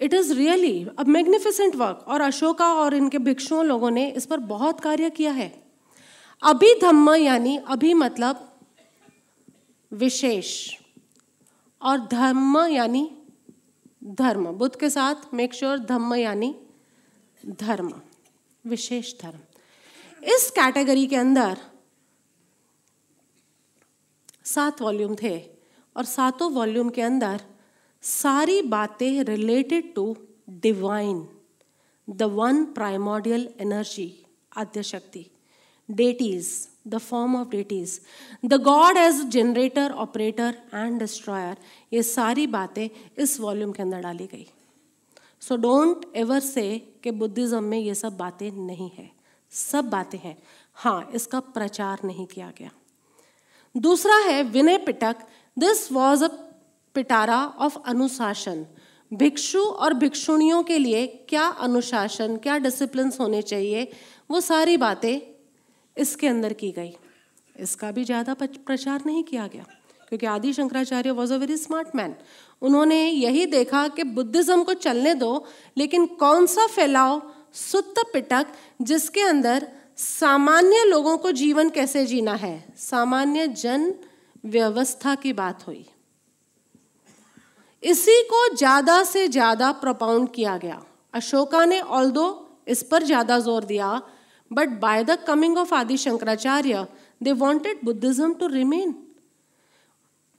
it 0.00 0.14
is 0.14 0.32
really 0.34 0.86
a 0.98 1.04
magnificent 1.04 1.76
work 1.76 2.04
और 2.08 2.20
अशोका 2.20 2.72
और 2.74 2.94
इनके 2.94 3.18
भिक्षुओं 3.18 3.64
लोगों 3.64 3.90
ने 3.90 4.08
इस 4.10 4.26
पर 4.26 4.38
बहुत 4.46 4.80
कार्य 4.80 5.10
किया 5.10 5.32
है। 5.32 5.52
अभिधम्म 6.42 7.14
यानी 7.14 7.56
अभी 7.68 7.92
मतलब 7.94 8.52
विशेष, 9.92 10.50
और 11.82 11.98
धर्म 12.06 12.58
यानी 12.66 13.08
धर्म, 14.06 14.46
बुद्ध 14.52 14.74
के 14.80 14.88
साथ 14.90 15.34
मेक 15.34 15.54
श्योर 15.54 15.78
धम्म 15.78 16.14
यानी 16.14 16.54
धर्म, 17.60 17.92
विशेष 18.64 19.12
धर्म। 19.22 19.38
इस 20.34 20.50
कैटेगरी 20.50 21.06
के 21.06 21.16
अंदर 21.16 21.58
सात 24.44 24.82
वॉल्यूम 24.82 25.14
थे 25.22 25.38
और 25.96 26.04
सातों 26.04 26.50
वॉल्यूम 26.52 26.88
के 26.90 27.02
अंदर 27.02 27.40
सारी 28.02 28.60
बातें 28.62 29.22
related 29.24 29.94
to 29.94 30.16
divine 30.62 31.26
the 32.08 32.22
one 32.22 32.64
primordial 32.74 33.48
energy 33.60 34.08
आद्य 34.56 34.82
शक्ति 34.82 35.26
deities 35.88 36.48
the 36.88 36.98
form 36.98 37.36
of 37.36 37.48
deities 37.48 38.00
the 38.44 38.60
god 38.62 38.96
as 38.96 39.22
generator 39.28 39.92
operator 39.92 40.58
and 40.74 40.98
destroyer 40.98 41.56
ये 41.92 42.02
सारी 42.02 42.46
बातें 42.46 42.88
इस 43.18 43.38
वॉल्यूम 43.40 43.72
के 43.72 43.82
अंदर 43.82 44.00
डाली 44.00 44.26
गई। 44.26 44.46
सो 45.40 45.56
डोंट 45.56 46.04
एवर 46.16 46.40
से 46.40 46.66
कि 47.04 47.10
बुद्धिज़्म 47.12 47.62
में 47.64 47.78
ये 47.78 47.94
सब 47.94 48.16
बातें 48.16 48.50
नहीं 48.52 48.90
है। 48.98 49.10
सब 49.52 49.88
बातें 49.90 50.18
हैं। 50.18 50.36
हाँ 50.76 51.10
इसका 51.14 51.40
प्रचार 51.40 51.98
नहीं 52.04 52.26
किया 52.26 52.52
गया। 52.58 52.70
दूसरा 53.74 54.16
है 54.16 54.42
Vinaya 54.42 54.78
Pitaka. 54.78 55.16
This 55.56 55.90
was 55.92 56.24
a 56.24 56.28
pitara 56.94 57.44
of 57.58 57.78
अनुशासन। 57.86 58.66
भिक्षु 59.12 59.60
और 59.60 59.94
भिक्षुणियों 59.94 60.62
के 60.62 60.78
लिए 60.78 61.06
क्या 61.28 61.42
अनुशासन, 61.42 62.36
क्या 62.36 62.56
डिसिप्लिन 62.58 63.12
होने 63.20 63.42
चाहिए, 63.42 63.90
वो 64.30 64.40
सारी 64.40 64.76
बातें 64.76 65.35
इसके 65.96 66.26
अंदर 66.28 66.52
की 66.54 66.70
गई। 66.72 66.94
इसका 67.56 67.90
भी 67.92 68.04
ज़्यादा 68.04 68.34
प्रचार 68.34 69.02
नहीं 69.06 69.22
किया 69.24 69.46
गया, 69.46 69.64
क्योंकि 70.08 70.26
Adi 70.28 70.52
Shankaracharya 70.52 71.10
was 71.12 71.32
a 71.34 71.36
very 71.38 71.56
smart 71.58 71.94
man 71.96 72.14
उन्होंने 72.62 72.98
यही 73.02 73.46
देखा 73.48 73.86
कि 73.88 74.02
बुद्धिज़्म 74.04 74.62
को 74.64 74.74
चलने 74.76 75.14
दो, 75.16 75.46
लेकिन 75.76 76.06
कौन 76.16 76.46
सा 76.48 76.66
फैलाव 76.68 77.22
सुत्त 77.54 78.02
पिटक 78.12 78.46
जिसके 78.82 79.22
अंदर 79.22 79.66
सामान्य 79.98 80.84
लोगों 80.84 81.16
को 81.18 81.30
जीवन 81.32 81.70
कैसे 81.70 82.04
जीना 82.06 82.34
है? 82.34 82.64
सामान्य 82.78 83.46
जन 83.48 83.94
व्यवस्था 84.46 85.14
की 85.16 85.32
बात 85.34 85.66
हुई। 85.66 85.84
इसी 87.82 88.22
को 88.24 88.54
ज़्यादा 88.56 89.02
से 89.04 89.26
ज़्यादा 89.28 89.70
प्रोपाउंड 89.74 90.28
किया 90.30 90.56
गया। 90.58 90.82
अशोका 91.14 91.64
ने 91.64 91.80
ऑल्दो 91.80 92.26
इस 92.68 92.82
पर 92.82 93.02
ज़्यादा 93.04 93.38
ज़ोर 93.40 93.64
दिया 93.64 94.00
but 94.50 94.78
by 94.80 95.04
the 95.04 95.18
coming 95.26 95.58
of 95.58 95.74
Adi 95.74 95.96
Shankaracharya 95.96 96.86
they 97.22 97.32
wanted 97.34 97.78
Buddhism 97.84 98.32
to 98.34 98.46
remain 98.46 98.94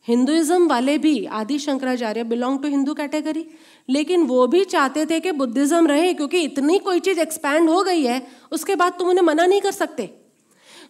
Hinduism 0.08 0.68
वाले 0.68 0.98
भी 0.98 1.14
Adi 1.38 1.58
Shankaracharya 1.60 2.24
belong 2.24 2.62
to 2.62 2.68
Hindu 2.68 2.94
category 2.94 3.46
लेकिन 3.90 4.22
वो 4.28 4.46
भी 4.48 4.64
चाहते 4.66 5.06
थे 5.06 5.20
कि 5.20 5.32
बुद्धिज्म 5.34 5.88
रहे 5.88 6.14
क्योंकि 6.14 6.42
इतनी 6.42 6.78
कोई 6.80 7.00
चीज़ 7.00 7.20
एक्सपैंड 7.20 7.70
हो 7.70 7.82
गई 7.84 8.04
है 8.04 8.22
उसके 8.52 8.76
बाद 8.76 8.94
तुम 9.00 9.10
उन्हें 9.10 9.24
मना 9.24 9.46
नहीं 9.46 9.62
कर 9.62 9.72
सकते 9.72 10.10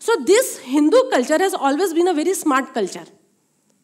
so 0.01 0.15
this 0.23 0.59
Hindu 0.65 1.01
culture 1.11 1.41
has 1.41 1.55
always 1.55 1.93
been 1.93 2.07
a 2.07 2.11
very 2.13 2.33
smart 2.35 2.73
culture 2.73 3.07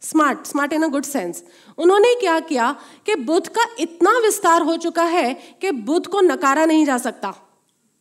smart 0.02 0.46
smart 0.48 0.74
in 0.74 0.84
a 0.84 0.88
good 0.88 1.06
sense 1.06 1.44
उन्होंने 1.78 2.14
क्या 2.20 2.40
किया 2.42 2.72
कि 3.06 3.16
बुद्ध 3.24 3.48
का 3.48 3.66
इतना 3.80 4.18
विस्तार 4.20 4.62
हो 4.62 4.76
चुका 4.78 5.04
है 5.10 5.34
कि 5.62 5.72
बुद्ध 5.84 6.06
को 6.08 6.22
नकारा 6.22 6.66
नहीं 6.66 6.86
जा 6.86 6.98
सकता 6.98 7.34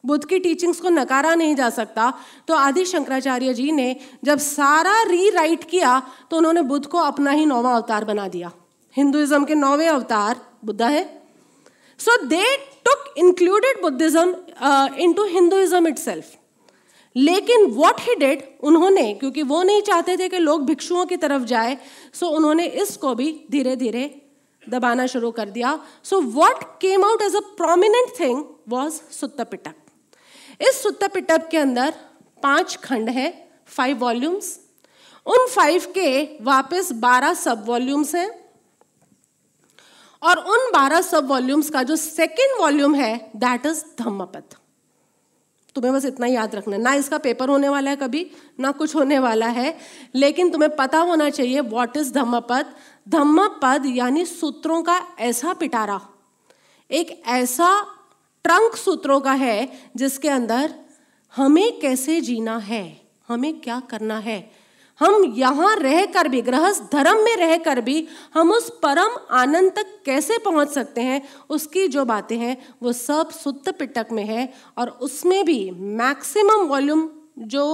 बुद्ध 0.04 0.24
की 0.24 0.38
टीचिंग्स 0.38 0.80
को 0.80 0.88
नकारा 0.90 1.34
नहीं 1.34 1.54
जा 1.56 1.70
सकता। 1.70 2.12
तो 2.48 2.54
आदि 2.56 2.84
शंकराचार्य 2.84 3.54
जी 3.54 3.70
ने 3.72 3.96
जब 4.24 4.38
सारा 4.40 5.02
री 5.04 5.28
राइट 5.30 5.64
किया 5.70 6.00
तो 6.30 6.36
उन्होंने 6.36 6.62
बुद्ध 6.64 6.84
को 6.86 6.98
अपना 7.00 7.30
ही 7.30 7.46
नौवा 7.46 7.74
अवतार 7.74 8.04
बना 8.04 8.28
दिया। 8.28 8.52
हिंदुइज्म 8.94 9.44
के 9.44 9.54
नौवे 9.54 9.86
अवतार, 9.86 10.40
बुद्धा 10.64 10.86
है। 10.88 11.02
So 12.00 12.16
they 12.24 12.44
took 12.84 13.14
included 13.18 13.82
Buddhism 13.82 14.34
into 15.12 15.24
Hinduism 15.28 15.88
it 15.88 15.98
लेकिन 17.16 17.64
वॉट 17.72 18.00
ही 18.00 18.14
डेड 18.14 18.42
उन्होंने, 18.62 19.12
क्योंकि 19.14 19.42
वो 19.42 19.62
नहीं 19.62 19.82
चाहते 19.82 20.16
थे 20.16 20.28
कि 20.28 20.38
लोग 20.38 20.64
भिक्षुओं 20.66 21.04
की 21.06 21.16
तरफ़ 21.16 21.42
जाए 21.44 21.76
सो 22.12 22.26
so 22.26 22.32
उन्होंने 22.32 22.66
इसको 22.82 23.14
भी 23.14 23.28
धीरे 23.50 23.76
धीरे 23.76 24.04
दबाना 24.62 25.06
शुरू 25.06 25.30
कर 25.30 25.50
दिया। 25.50 25.78
So 26.04 26.20
what 26.32 26.62
came 26.80 27.04
out 27.04 27.22
as 27.22 27.36
a 27.36 27.40
prominent 27.56 28.18
thing 28.20 28.44
was 28.68 29.00
Sutta 29.12 29.40
Pitaka 29.40 29.74
इस 30.62 30.82
सुत्त 30.82 31.04
पिटक 31.04 31.48
के 31.48 31.58
अंदर 31.58 31.94
पाँच 32.42 32.76
खंड 32.76 33.08
है 33.08 33.30
फाइव 33.66 33.98
वॉल्यूम्स 33.98 34.58
उन 35.26 35.46
फाइव 35.46 35.86
के 35.94 36.22
वापस 36.42 36.92
बारह 36.92 37.34
सब 37.34 37.64
वॉल्यूम्स 37.66 38.14
हैं। 38.14 38.30
और 40.22 40.38
उन 40.38 40.70
बारह 40.72 41.00
सब 41.00 41.28
वॉल्यूम्स 41.28 41.70
का 41.70 41.82
जो 41.82 41.96
सेकेंड 41.96 42.60
वॉल्यूम 42.60 42.94
है 42.94 43.30
दैट 43.36 43.66
इज़ 43.66 43.84
धम्मपद 43.98 44.54
तुम्हें 45.76 45.92
बस 45.94 46.04
इतना 46.04 46.26
याद 46.26 46.54
रखना 46.54 46.76
ना 46.76 46.92
इसका 46.94 47.18
पेपर 47.18 47.48
होने 47.48 47.68
वाला 47.68 47.90
है 47.90 47.96
कभी, 47.96 48.30
ना 48.60 48.70
कुछ 48.70 48.94
होने 48.94 49.18
वाला 49.18 49.46
है। 49.48 49.76
लेकिन 50.14 50.50
तुम्हें 50.50 50.74
पता 50.76 50.98
होना 50.98 51.28
चाहिए 51.30 51.60
व्हाट 51.60 51.96
इज़ 51.96 52.12
धम्मपद 52.12 52.74
धम्मपद 53.08 53.86
यानी 53.86 54.24
सूत्रों 54.24 54.82
का 54.82 55.00
ऐसा 55.20 55.52
पिटारा। 55.52 56.00
एक 56.90 57.22
ऐसा 57.26 57.70
ट्रंक 58.44 58.76
सूत्रों 58.76 59.20
का 59.20 59.32
है, 59.32 59.68
जिसके 59.96 60.28
अंदर 60.28 60.74
हमें 61.36 61.80
कैसे 61.80 62.20
जीना 62.20 62.56
है, 62.58 63.00
हमें 63.28 63.60
क्या 63.60 63.80
करना 63.80 64.18
है। 64.18 64.62
हम 65.00 65.34
यहाँ 65.36 65.76
रहकर 65.76 66.28
भी, 66.28 66.40
गृहस्थ 66.42 66.82
धर्म 66.92 67.24
में 67.24 67.36
रहकर 67.36 67.80
भी, 67.80 68.08
हम 68.34 68.52
उस 68.52 68.70
परम 68.82 69.16
आनंद 69.30 69.72
तक 69.72 70.02
कैसे 70.06 70.38
पहुँच 70.38 70.68
सकते 70.68 71.00
हैं, 71.00 71.22
उसकी 71.50 71.88
जो 71.88 72.04
बातें 72.04 72.36
हैं, 72.38 72.56
वो 72.82 72.92
सब 72.92 73.30
सुत्त 73.30 73.68
पिटक 73.68 74.08
में 74.12 74.24
है 74.24 74.52
और 74.78 74.88
उसमें 74.88 75.44
भी 75.44 75.70
मैक्सिमम 75.70 76.66
वॉल्यूम 76.66 77.08
जो 77.38 77.64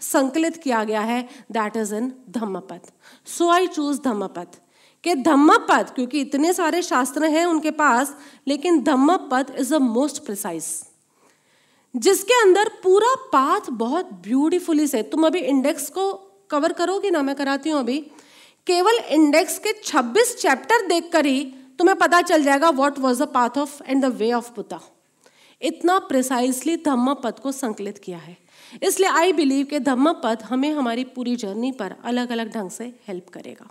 संकलित 0.00 0.56
किया 0.56 0.84
गया 0.84 1.00
है 1.00 1.28
that 1.52 1.76
is 1.76 1.94
in 1.94 2.12
Dhammapada. 2.30 2.80
So 3.26 3.50
I 3.50 3.66
choose 3.66 4.00
Dhammapada. 4.00 4.46
कि 5.04 5.14
धम्मपद, 5.16 5.90
क्योंकि 5.94 6.20
इतने 6.20 6.52
सारे 6.52 6.82
शास्त्र 6.82 7.24
हैं 7.26 7.44
उनके 7.46 7.70
पास, 7.72 8.14
लेकिन 8.48 8.82
Dhammapada 8.82 9.54
is 9.58 9.74
a 9.74 9.78
most 9.78 10.24
precise 10.24 10.64
जिसके 11.94 12.40
अंदर 12.42 12.68
पूरा 12.82 13.14
पाथ 13.32 13.70
बहुत 13.70 14.12
ब्यूटीफुली 14.22 14.86
से 14.86 15.02
तुम 15.04 15.26
अभी 15.26 15.38
इंडेक्स 15.40 15.88
को 15.90 16.12
कवर 16.50 16.72
करोगे 16.72 17.10
ना? 17.10 17.22
मैं 17.22 17.34
कराती 17.36 17.70
हूँ 17.70 17.78
अभी। 17.80 17.98
केवल 18.66 18.98
इंडेक्स 19.10 19.58
के 19.58 19.72
26 19.82 20.34
चैप्टर 20.36 20.86
देखकर 20.86 21.26
ही 21.26 21.42
तुम्हें 21.78 21.96
पता 21.98 22.20
चल 22.22 22.42
जाएगा 22.42 22.70
what 22.70 22.98
was 22.98 23.22
the 23.22 23.28
path 23.28 23.58
of 23.58 23.82
and 23.82 24.04
the 24.04 24.12
way 24.14 24.32
of 24.32 24.50
Buddha 24.56 24.80
इतना 25.60 25.98
प्रिसाइसली 25.98 26.76
धम्म 26.76 27.14
पद 27.14 27.38
को 27.38 27.52
संकलित 27.52 27.98
किया 27.98 28.18
है। 28.18 28.36
इसलिए 28.82 29.08
आई 29.10 29.32
बिलीव 29.32 29.66
के 29.66 29.80
धम्म 29.80 30.12
पद 30.24 30.42
हमें 30.42 30.70
हमारी 30.72 31.04
पूरी 31.06 31.36
जर्नी 31.36 31.72
पर 31.72 31.94
अलग 32.04 32.30
अलग 32.30 32.52
ढंग 32.54 32.70
से 32.70 32.92
हेल्प 33.08 33.28
करेगा। 33.28 33.70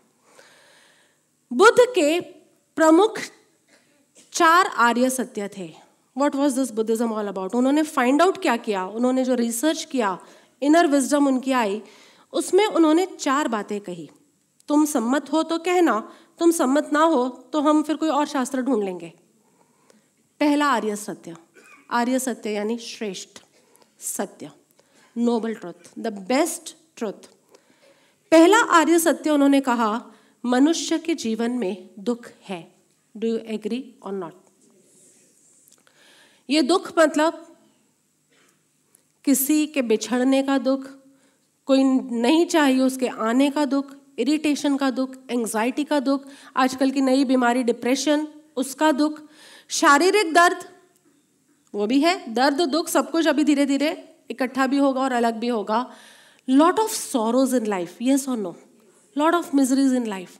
बुद्ध 1.51 1.79
के 1.79 2.19
प्रमुख 2.77 3.19
चार 4.33 4.65
आर्य 4.65 5.09
सत्य 5.09 5.49
थे। 5.57 5.73
What 6.17 6.35
was 6.35 6.59
this 6.59 6.71
Buddhism 6.71 7.11
all 7.13 7.27
about 7.27 7.55
उन्होंने 7.55 7.83
फाइंड 7.83 8.21
आउट 8.21 8.41
क्या 8.41 8.55
किया? 8.57 8.85
उन्होंने 8.85 9.23
जो 9.23 9.35
रिसर्च 9.35 9.83
किया 9.83 10.17
इनर 10.61 10.87
विजडम 10.87 11.27
उनकी 11.27 11.51
आई, 11.51 11.81
उसमें 12.33 12.65
उन्होंने 12.65 13.05
चार 13.05 13.47
बातें 13.47 13.79
कही। 13.81 14.09
तुम 14.67 14.85
सम्मत 14.85 15.31
हो 15.33 15.43
तो 15.43 15.57
कहना, 15.57 15.99
तुम 16.39 16.51
सम्मत 16.51 16.89
ना 16.93 16.99
हो 16.99 17.27
तो 17.53 17.61
हम 17.61 17.83
फिर 17.83 17.95
कोई 17.95 18.09
और 18.09 18.27
शास्त्र 18.27 18.61
ढूंढ 18.61 18.83
लेंगे। 18.83 19.13
पहला 20.39 20.65
आर्य 20.65 20.95
सत्य। 20.95 21.35
आर्य 21.91 22.19
सत्य 22.19 22.49
यानी 22.49 22.77
श्रेष्ठ 22.77 23.43
सत्य। 23.99 24.51
Noble 25.17 25.53
truth 25.53 25.99
the 25.99 26.07
best 26.07 26.75
truth 26.97 27.29
पहला 28.31 28.57
आर्य 28.57 28.99
सत्य 28.99 29.29
उन्होंने 29.29 29.61
कहा 29.61 30.10
मनुष्य 30.43 30.97
के 30.97 31.15
जीवन 31.15 31.51
में 31.51 31.89
दुख 31.99 32.27
है। 32.43 32.61
डू 33.15 33.27
यू 33.27 33.37
एग्री 33.47 33.83
और 34.03 34.13
नॉट 34.13 34.33
ये 36.49 36.61
दुख 36.61 36.91
मतलब 36.97 37.47
किसी 39.25 39.65
के 39.67 39.81
बिछड़ने 39.81 40.41
का 40.43 40.57
दुख, 40.57 40.85
कोई 41.67 41.83
नहीं 41.83 42.45
चाहिए 42.45 42.79
उसके 42.79 43.07
आने 43.07 43.49
का 43.49 43.65
दुख 43.65 43.95
इरिटेशन 44.19 44.77
का 44.77 44.89
दुख 44.89 45.15
एंजाइटी 45.31 45.83
का 45.83 45.99
दुख, 45.99 46.25
आजकल 46.57 46.91
की 46.91 47.01
नई 47.01 47.25
बीमारी 47.25 47.63
डिप्रेशन 47.63 48.27
उसका 48.57 48.91
दुख, 48.91 49.21
शारीरिक 49.69 50.33
दर्द, 50.33 50.65
वो 51.73 51.87
भी 51.87 51.99
है, 51.99 52.33
दर्द, 52.33 52.61
दुख, 52.61 52.87
सब 52.89 53.11
कुछ 53.11 53.27
अभी 53.27 53.43
धीरे 53.43 53.65
धीरे 53.65 53.91
इकट्ठा 54.31 54.67
भी 54.67 54.77
होगा 54.77 55.01
और 55.01 55.11
अलग 55.11 55.39
भी 55.39 55.47
होगा। 55.47 55.85
Lot 56.47 56.79
of 56.79 56.91
sorrows 56.91 57.53
in 57.55 57.65
life 57.65 57.97
yes 58.01 58.27
और 58.29 58.37
no 58.37 58.55
lot 59.17 59.35
of 59.35 59.55
miseries 59.55 59.93
in 59.93 60.07
life 60.07 60.39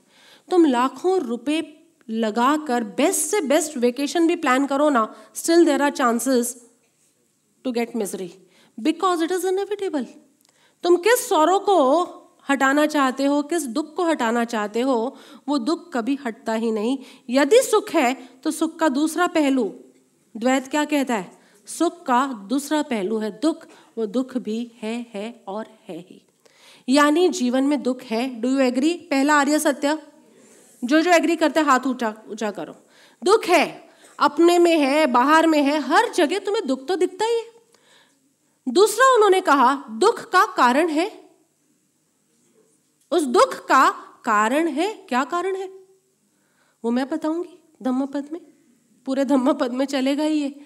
तुम 0.50 0.66
लाखों 0.66 1.20
रुपए 1.20 1.62
लगा 2.10 2.56
कर 2.58 2.84
बेस्ट 2.84 3.20
से 3.20 3.42
बेस्ट 3.42 3.78
वेकेशन 3.78 4.28
भी 4.28 4.36
प्लान 4.36 4.66
करो 4.66 4.90
ना 4.90 5.16
still 5.36 5.66
there 5.66 5.82
are 5.82 5.92
chances 5.92 6.56
to 7.64 7.72
get 7.72 7.96
misery 7.96 8.34
because 8.78 9.24
it 9.24 9.32
is 9.32 9.48
inevitable 9.48 10.06
तुम 10.84 10.98
किस 10.98 11.28
सौरों 11.30 11.60
को 11.60 11.78
हटाना 12.50 12.86
चाहते 12.86 13.26
हो, 13.26 13.42
किस 13.42 13.66
दुख 13.68 13.96
को 13.96 14.04
हटाना 14.06 14.44
चाहते 14.46 14.82
हो, 14.82 15.18
वो 15.48 15.58
दुख 15.58 15.92
कभी 15.94 16.18
हटता 16.26 16.54
ही 16.54 16.72
नहीं। 16.72 16.98
यदि 17.30 17.62
सुख 17.62 17.90
है 17.90 18.14
तो 18.44 18.52
सुख 18.52 18.80
का 18.80 18.90
दूसरा 18.90 19.28
पहलू। 19.28 19.64
द्वैत 20.38 20.68
क्या 20.68 20.86
कहता 20.86 21.16
है? 21.16 21.32
सुख 21.66 22.06
का 22.06 22.26
दूसरा 22.50 22.82
पहलू 22.82 23.18
है 23.18 23.32
दुख। 23.40 23.66
वो 23.98 24.06
दुख 24.06 24.38
भी 24.38 24.72
है 24.82 24.96
है 25.14 25.44
और 25.48 25.68
है 25.88 25.98
ही। 26.00 26.22
यानी 26.90 27.30
जीवन 27.30 27.64
में 27.64 27.84
दुख 27.84 28.02
है। 28.02 28.42
डू 28.42 28.50
यू 28.50 28.60
एग्री 28.60 28.94
पहला 28.94 29.40
आर्य 29.40 29.60
सत्य। 29.60 30.02
जो 30.84 31.02
जो 31.02 31.12
एग्री 31.12 31.36
करते 31.36 31.60
हैं, 31.60 31.68
हाथ 31.68 31.80
ऊँचा 31.88 32.14
ऊँचा 32.30 32.52
करो। 32.52 32.76
दुख 33.24 33.46
है। 33.46 33.90
अपने 34.20 34.60
में 34.60 34.78
है, 34.78 35.08
बाहर 35.08 35.48
में 35.48 35.64
है, 35.64 35.80
हर 35.80 36.14
जगह 36.14 36.40
तुम्हें 36.40 36.68
दुख 36.68 36.88
तो 36.88 36.96
दिखता 36.96 37.26
ही 37.26 37.36
है। 37.36 37.46
दूसरा 38.70 39.16
उन्होंने 39.16 39.42
कहा, 39.42 39.84
दुख 39.90 40.20
का 40.20 40.46
कारण 40.46 40.90
है। 40.90 41.32
उस 43.12 43.24
दुख 43.24 43.68
का 43.68 43.90
कारण 44.26 44.68
है। 44.68 44.94
क्या 44.94 45.24
कारण 45.24 45.56
है? 45.56 45.70
वो 46.84 46.92
मैं 46.92 47.10
बताऊँगी। 47.10 47.64
धम्मपद 47.84 48.30
में। 48.32 48.42
पूरे 49.06 49.26
धम्मपद 49.26 49.72
में 49.72 49.86
चलेगा 49.86 50.24
ही 50.24 50.42
ये। 50.42 50.62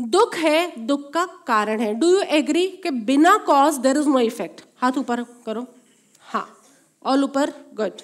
दुख 0.00 0.36
है, 0.36 0.86
दुख 0.86 1.12
का 1.12 1.26
कारण 1.26 1.80
है। 1.80 1.94
डू 1.94 2.10
यू 2.10 2.20
एग्री 2.20 2.68
कि 2.68 2.90
बिना 2.90 3.36
cause 3.36 3.74
there 3.74 3.96
is 3.96 4.08
no 4.08 4.18
effect 4.18 4.65
हाथ 4.80 4.98
ऊपर 4.98 5.22
करो। 5.46 5.66
हाँ 6.24 6.48
ऑल 7.02 7.24
ऊपर 7.24 7.52
good 7.74 8.02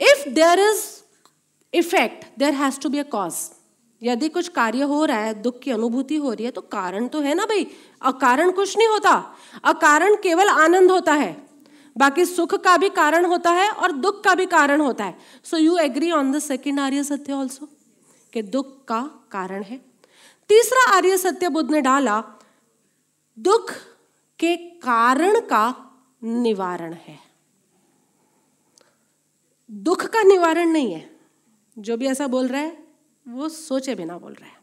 if 0.00 0.28
there 0.30 0.60
is 0.60 0.84
effect 1.72 2.24
there 2.38 2.54
has 2.54 2.80
to 2.80 2.88
be 2.88 2.98
a 2.98 3.02
cause 3.10 3.34
यदि 4.02 4.28
कुछ 4.28 4.48
कार्य 4.48 4.82
हो 4.82 5.04
रहा 5.04 5.18
है, 5.18 5.34
दुख 5.34 5.58
की 5.60 5.70
अनुभूति 5.70 6.16
हो 6.16 6.32
रही 6.32 6.44
है 6.44 6.50
तो 6.50 6.60
कारण 6.62 7.06
तो 7.08 7.20
है 7.20 7.34
ना 7.34 7.44
भाई? 7.44 7.66
अकारण 8.02 8.50
कुछ 8.52 8.76
नहीं 8.78 8.88
होता। 8.88 9.12
अकारण 9.64 10.16
केवल 10.16 10.48
आनंद 10.48 10.90
होता 10.90 11.12
है। 11.14 11.34
बाकी 11.96 12.24
सुख 12.24 12.54
का 12.54 12.76
भी 12.76 12.88
कारण 12.90 13.24
होता 13.24 13.50
है 13.50 13.70
और 13.70 13.92
दुख 13.92 14.22
का 14.24 14.34
भी 14.34 14.46
कारण 14.46 14.80
होता 14.80 15.04
है। 15.04 15.16
So 15.44 15.56
you 15.56 15.76
agree 15.78 16.10
on 16.12 16.32
the 16.32 16.38
second 16.38 16.80
आर्य 16.80 17.04
सत्य 17.04 17.32
ऑल्सो 17.32 17.68
कि 18.32 18.42
दुख 18.42 18.74
का 18.84 19.00
कारण 19.30 19.62
है। 19.62 19.80
तीसरा 20.50 20.90
आर्य 20.96 21.16
सत्य 21.18 21.48
बुद्ध 21.48 21.70
ने 21.70 21.80
डाला, 21.80 22.22
दुख 23.38 23.72
के 24.38 24.56
कारण 24.56 25.40
का 25.40 25.92
निवारण 26.24 26.92
है। 26.92 27.18
दुख 29.70 30.06
का 30.06 30.22
निवारण 30.22 30.68
नहीं 30.68 30.92
है। 30.92 31.16
जो 31.78 31.96
भी 31.96 32.06
ऐसा 32.06 32.26
बोल 32.26 32.48
रहा 32.48 32.60
है, 32.60 32.84
वो 33.28 33.48
सोचे 33.48 33.94
बिना 33.94 34.18
बोल 34.18 34.32
रहा 34.32 34.46
है। 34.46 34.56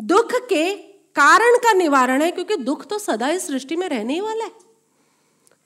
दुख 0.00 0.32
के 0.32 0.74
कारण 1.14 1.56
का 1.56 1.72
निवारण 1.72 2.22
है, 2.22 2.30
क्योंकि 2.30 2.56
दुख 2.56 2.86
तो 2.86 2.98
सदा 2.98 3.28
इस 3.28 3.46
सृष्टि 3.46 3.76
में 3.76 3.88
रहने 3.88 4.14
ही 4.14 4.20
वाला 4.20 4.44
है। 4.44 4.50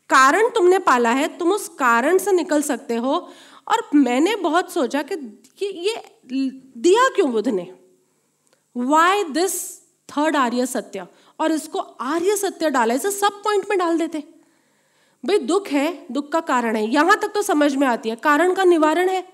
कारण 0.09 0.49
तुमने 0.49 0.79
पाला 0.79 1.11
है, 1.11 1.39
तुम 1.39 1.53
उस 1.53 1.69
कारण 1.69 2.19
से 2.19 2.33
निकल 2.33 2.63
सकते 2.63 2.97
हो। 2.97 3.29
और 3.69 3.89
मैंने 3.95 4.37
बहुत 4.37 4.73
सोचा 4.73 5.03
कि 5.03 5.15
ये 5.65 6.03
दिया 6.77 7.09
क्यों 7.09 7.33
बुद्ध 7.33 7.49
ने? 7.49 7.79
वाई 8.77 9.25
दिस 9.25 9.83
थर्ड 9.83 10.37
आर्य 10.37 10.67
सत्य? 10.67 11.07
और 11.39 11.53
इसको 11.53 11.79
आर्य 11.79 12.37
सत्य 12.37 12.71
डाला, 12.71 12.95
इसे 12.95 13.11
सब 13.11 13.43
पॉइंट 13.45 13.65
में 13.71 13.79
डाल 13.79 13.99
देते। 13.99 14.25
भाई, 15.25 15.39
दुख 15.39 15.69
है, 15.69 16.07
दुख 16.13 16.31
का 16.33 16.41
कारण 16.43 16.77
है। 16.77 16.85
यहाँ 16.85 17.19
तक 17.21 17.33
तो 17.35 17.43
समझ 17.43 17.75
में 17.77 17.87
आती 17.87 18.09
है, 18.09 18.17
कारण 18.17 18.55
का 18.55 18.65
निवारण 18.65 19.09
है। 19.09 19.27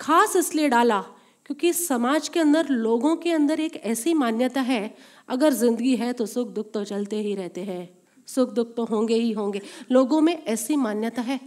खास 0.00 0.36
इसलिए 0.36 0.68
डाला 0.68 1.00
क्योंकि 1.46 1.72
समाज 1.72 2.28
के 2.28 2.40
अंदर, 2.40 2.68
लोगों 2.68 3.16
के 3.16 3.32
अंदर 3.32 3.60
एक 3.60 3.76
ऐसी 3.76 4.14
मान्यता 4.14 4.60
है, 4.60 4.94
अगर 5.28 5.52
ज़िंदगी 5.52 5.94
है 5.96 6.12
तो 6.12 6.26
सुख 6.26 6.48
दुख 6.48 6.72
तो 6.72 6.84
चलते 6.84 7.16
ही 7.16 7.34
रहते 7.34 7.60
हैं। 7.60 7.88
सुख 8.28 8.50
दुख 8.50 8.74
तो 8.74 8.84
होंगे 8.84 9.14
ही 9.14 9.32
होंगे। 9.32 9.60
लोगों 9.90 10.20
में 10.20 10.34
ऐसी 10.44 10.76
मान्यता 10.76 11.22
है। 11.22 11.38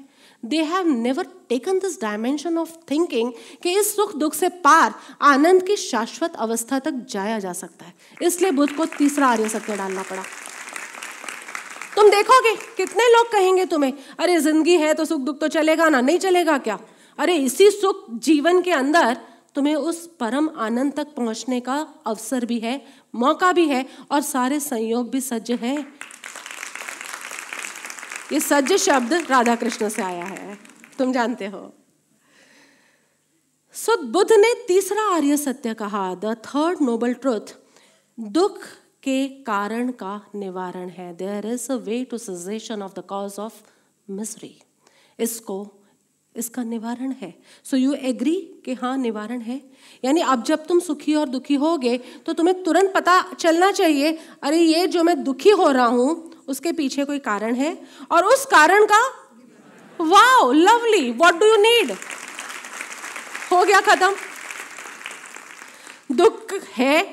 They 0.46 0.58
have 0.58 0.88
never 0.88 1.28
taken 1.50 1.80
this 1.80 2.02
dimension 2.02 2.58
of 2.58 2.72
thinking 2.92 3.32
कि 3.64 3.80
इस 3.80 3.96
सुख 3.96 4.16
दुख 4.16 4.34
से 4.34 4.50
पार 4.50 4.94
आनंद 5.22 5.64
की 5.64 5.76
शाश्वत 5.76 6.36
अवस्था 6.36 6.80
तक 6.80 7.06
जाया 7.10 7.40
जा 7.40 7.54
सकता 7.54 7.86
है। 7.86 7.94
इसलिए 8.22 8.52
बुद्ध 8.52 8.74
को 8.74 8.86
तीसरा 8.86 9.28
आर्य 9.28 9.50
सत्य 9.50 9.78
डालना 9.78 10.02
पड़ा। 10.02 10.24
तुम 11.96 12.10
देखोगे, 12.10 12.56
कितने 12.78 13.04
लोग 13.04 13.32
कहेंगे 13.32 13.66
तुम्हें, 13.66 13.94
अरे, 14.20 14.40
ज़िंदगी 14.40 14.76
है 14.78 14.94
तो 14.94 15.06
सुख 15.06 15.22
दुख 15.22 15.40
तो 15.40 15.48
चलेगा 15.48 15.90
ना, 15.90 16.02
नहीं 16.02 16.18
चलेगा 16.18 16.58
क्या? 16.58 16.80
अरे, 17.18 17.36
इसी 17.36 17.72
सुख 17.72 18.06
जीवन 18.12 18.62
के 18.62 18.72
अंदर 18.72 19.18
तुम्हें 19.56 19.76
उस 19.76 20.10
परम 20.20 20.50
आनंद 20.58 20.94
तक 20.94 21.08
पहुँचने 21.08 21.60
का 21.60 21.88
अवसर 22.06 22.46
भी 22.46 22.60
है, 22.60 22.86
मौका 23.16 23.52
भी 23.52 23.66
है 23.66 23.86
और 24.12 24.22
सारे 24.22 24.60
संयोग 24.60 25.10
भी 25.10 25.22
सज्ज 25.22 25.52
है। 25.52 25.88
ये 28.26 28.40
सज्ज 28.40 28.74
शब्द 28.80 29.14
राधा 29.30 29.56
कृष्ण 29.56 29.90
से 29.90 30.02
आया 30.02 30.26
है। 30.26 30.58
तुम 30.98 31.12
जानते 31.14 31.48
हो। 31.48 31.72
सो 33.76 33.96
बुद्ध 34.04 34.32
ने 34.32 34.54
तीसरा 34.68 35.04
आर्य 35.16 35.38
सत्य 35.38 35.74
कहा 35.74 36.04
द 36.16 36.36
थर्ड 36.46 36.82
नोबल 36.82 37.14
ट्रुथ 37.16 37.56
दुख 38.18 38.60
के 39.04 39.28
कारण 39.44 39.92
का 39.94 40.20
निवारण 40.36 40.90
है। 40.90 41.14
There 41.16 41.46
is 41.46 41.72
a 41.72 41.76
way 41.78 42.04
to 42.04 42.18
suggestion 42.18 42.82
of 42.82 42.94
the 42.94 43.04
cause 43.08 43.36
of 43.40 43.62
misery 44.08 44.56
इसको, 45.20 45.68
इसका 46.36 46.64
निवारण 46.64 47.12
है। 47.12 47.34
सो 47.64 47.78
यू 47.78 47.94
एग्री 47.94 48.36
कि 48.66 48.74
हाँ 48.74 48.96
निवारण 48.98 49.42
है? 49.42 49.62
यानी 50.04 50.22
अब 50.24 50.44
जब 50.44 50.66
तुम 50.66 50.80
सुखी 50.80 51.16
और 51.16 51.30
दुखी 51.30 51.56
होगे 51.56 51.98
तो 52.26 52.34
तुम्हें 52.34 52.64
तुरंत 52.64 52.94
पता 52.94 53.22
चलना 53.34 53.72
चाहिए, 53.72 54.18
अरे 54.44 54.58
ये 54.58 54.88
जो 54.88 55.04
मैं 55.04 55.24
दुखी 55.24 55.50
हो 55.52 55.70
रहा 55.72 55.86
हूँ 55.88 56.32
उसके 56.48 56.72
पीछे 56.72 57.06
कोई 57.06 57.20
कारण 57.22 57.56
है? 57.56 57.78
और 58.12 58.26
उस 58.26 58.46
कारण 58.46 58.86
का 58.86 59.02
wow 60.00 60.52
lovely 60.52 61.12
what 61.12 61.36
do 61.36 61.46
you 61.46 61.56
need 61.58 61.92
हो 63.52 63.64
गया 63.66 63.80
खत्म। 63.82 64.14
दुख 66.12 66.54
है, 66.72 67.04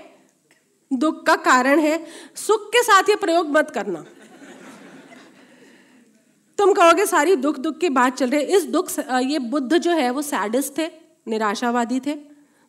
दुख 0.91 1.25
का 1.27 1.37
कारण 1.43 1.79
है, 1.79 2.05
सुख 2.37 2.69
के 2.69 2.83
साथ 2.83 3.09
ये 3.09 3.17
प्रयोग 3.17 3.51
मत 3.51 3.71
करना। 3.71 4.05
तुम 6.59 6.73
कहोगे, 6.73 7.07
सारी 7.07 7.37
दुख 7.37 7.59
दुख 7.59 7.79
की 7.79 7.89
बात 7.91 8.17
चल 8.17 8.31
रही 8.31 8.41
है। 8.41 8.57
इस 8.57 8.65
दुख 8.67 8.91
ये 9.01 9.39
बुद्ध 9.39 9.77
जो 9.77 9.91
है, 9.91 10.11
वो 10.11 10.23
सैडिस्ट 10.23 10.79
थे, 10.79 10.87
निराशावादी 11.29 12.01
थे, 12.01 12.15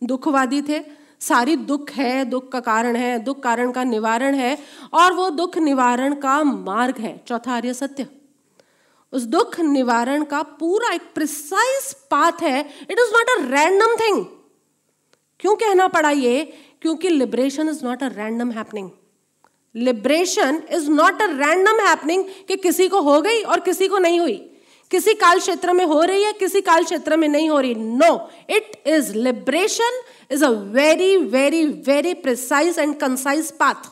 दुखवादी 0.02 0.62
थे 0.62 0.80
सारी 1.24 1.56
दुख 1.56 1.92
है, 1.92 2.26
दुख 2.26 2.52
का 2.52 2.60
कारण 2.60 2.96
है, 2.96 3.18
दुख 3.20 3.42
कारण 3.44 3.72
का 3.72 3.84
निवारण 3.84 4.36
है 4.36 4.58
और 4.94 5.14
वो 5.14 5.30
दुख 5.32 5.58
निवारण 5.58 6.16
का 6.16 6.44
मार्ग 6.44 6.98
है, 6.98 7.18
चौथा 7.28 7.54
आर्य 7.54 7.74
सत्य। 7.74 8.08
उस 9.14 9.24
दुख 9.24 9.60
निवारण 9.60 10.24
का 10.24 10.42
पूरा 10.60 10.94
एक 10.94 11.02
प्रिसाइज 11.16 11.94
पाथ 12.12 12.42
है 12.42 12.60
it 12.60 12.92
is 12.92 13.14
not 13.14 13.30
a 13.30 13.42
random 13.50 13.96
thing 13.96 14.26
क्यों 15.40 15.56
कहना 15.56 15.88
पड़ा 15.88 16.10
ये? 16.10 16.44
क्योंकि 16.82 17.10
liberation 17.10 17.70
is 17.70 17.84
not 17.86 18.04
a 18.04 18.08
random 18.08 18.52
happening 18.52 18.90
liberation 19.76 20.62
is 20.72 20.90
not 20.92 21.22
a 21.22 21.26
random 21.28 21.80
happening 21.80 22.24
कि 22.48 22.56
किसी 22.58 22.88
को 22.88 23.02
हो 23.02 23.22
गई 23.22 23.42
और 23.42 23.60
किसी 23.60 23.88
को 23.88 23.98
नहीं 23.98 24.20
हुई। 24.20 24.53
किसी 24.94 25.14
काल 25.16 25.40
क्षेत्र 25.40 25.74
में 25.74 25.86
हो 25.86 26.02
रही 26.04 26.24
है, 26.24 26.32
किसी 26.34 26.62
काल 26.62 26.84
क्षेत्र 26.84 27.18
में 27.18 27.28
नहीं 27.28 27.50
हो 27.50 27.60
रही। 27.60 27.76
No 27.76 28.30
it 28.50 28.82
is 28.88 29.14
liberation 29.16 30.02
is 30.32 30.46
a 30.46 30.50
very 30.50 31.16
very 31.18 31.66
very 31.88 32.14
precise 32.16 32.80
and 32.80 32.96
concise 33.00 33.52
path 33.58 33.90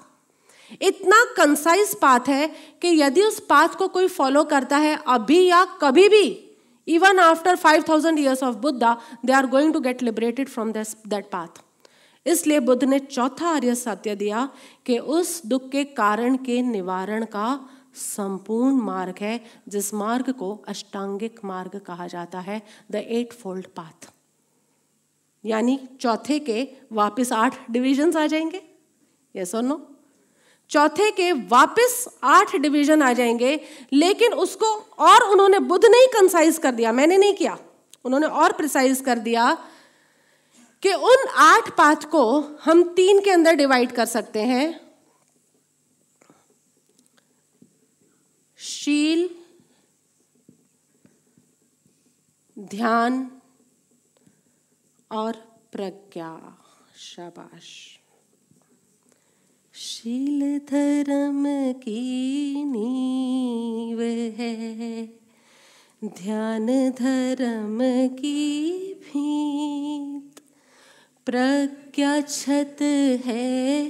इतना 0.81 1.23
कंसाइज 1.37 1.95
पाथ 2.01 2.29
है 2.29 2.47
कि 2.81 2.87
यदि 3.01 3.21
उस 3.23 3.39
पाथ 3.49 3.75
को 3.77 3.87
कोई 3.87 4.07
फॉलो 4.09 4.43
करता 4.43 4.77
है, 4.77 4.97
अभी 5.07 5.45
या 5.45 5.63
कभी 5.81 6.07
भी 6.09 6.23
even 6.87 7.19
after 7.19 7.55
five 7.55 7.83
thousand 7.89 8.19
years 8.19 8.43
of 8.43 8.55
Buddha 8.57 8.95
they 9.25 9.33
are 9.33 9.47
going 9.47 9.73
to 9.73 9.79
get 9.79 10.03
liberated 10.03 10.49
from 10.49 10.71
this 10.71 10.95
that 11.07 11.25
path 11.31 11.61
इसलिए 12.25 12.59
बुद्ध 12.61 12.83
ने 12.83 12.99
चौथा 12.99 13.47
आर्य 13.49 13.75
सत्य 13.75 14.15
दिया 14.15 14.47
कि 14.85 14.97
उस 15.17 15.41
दुख 15.45 15.69
के 15.69 15.83
कारण 15.99 16.35
के 16.45 16.61
निवारण 16.61 17.25
का 17.25 17.47
संपूर्ण 17.95 18.75
मार्ग 18.75 19.15
है, 19.21 19.39
जिस 19.67 19.93
मार्ग 19.93 20.31
को 20.31 20.55
अष्टांगिक 20.67 21.39
मार्ग 21.45 21.77
कहा 21.79 22.07
जाता 22.07 22.39
है 22.39 22.61
द 22.91 22.95
एट 22.95 23.33
फोल्ड 23.33 23.67
पाथ 23.67 24.09
यानी 25.43 25.79
चौथे 26.01 26.39
के 26.39 26.67
वापस 26.91 27.31
आठ 27.33 27.55
डिविजन्स 27.71 28.15
आ 28.15 28.25
जाएँगे? 28.27 28.61
यस 29.35 29.55
और 29.55 29.63
नो 29.63 29.87
चौथे 30.69 31.09
के 31.11 31.31
वापस 31.31 32.19
आठ 32.23 32.55
डिवीज़न 32.55 33.01
आ 33.01 33.13
जाएँगे, 33.13 33.59
लेकिन 33.93 34.33
उसको 34.33 34.65
और 34.99 35.23
उन्होंने 35.23 35.59
बुद्ध 35.59 35.85
नहीं 35.85 36.07
कंसाइज 36.07 36.57
कर 36.57 36.71
दिया, 36.71 36.91
मैंने 36.91 37.17
नहीं 37.17 37.33
किया। 37.33 37.57
उन्होंने 38.05 38.27
और 38.27 38.51
प्रिसाइज 38.51 39.01
कर 39.01 39.19
दिया 39.19 39.53
कि 40.83 40.93
उन 40.93 41.27
आठ 41.35 41.69
पाथ 41.69 41.95
को 41.95 42.23
हम 42.63 42.83
तीन 42.93 43.19
के 43.19 43.31
अंदर 43.31 43.55
डिवाइड 43.55 43.91
कर 43.91 44.05
सकते 44.05 44.39
हैं। 44.39 44.90
शील 48.81 49.29
ध्यान 52.59 53.31
और 55.11 55.31
प्रज्ञा। 55.71 56.57
शाबाश। 56.95 57.99
शील 59.73 60.59
धर्म 60.59 61.73
की 61.73 62.53
नीव 62.63 64.01
है। 64.39 65.05
ध्यान 66.05 66.89
धर्म 66.89 67.79
की 68.15 68.79
भीत। 68.93 70.39
प्रज्ञा 71.25 72.21
छत 72.21 72.77
है 73.25 73.89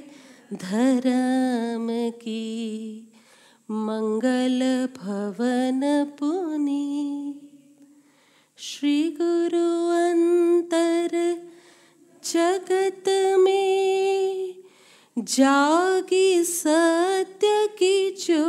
धर्म 0.54 2.12
की। 2.18 3.08
मंगल 3.72 4.88
भवन 4.98 5.82
पुनी। 6.20 7.42
श्री 8.58 9.18
गुरु 9.22 9.68
अंतर 9.90 11.10
जगत 12.24 13.04
में 13.40 14.56
जागी 15.18 16.44
सत्य 16.44 17.70
की 17.80 18.12
जो 18.12 18.44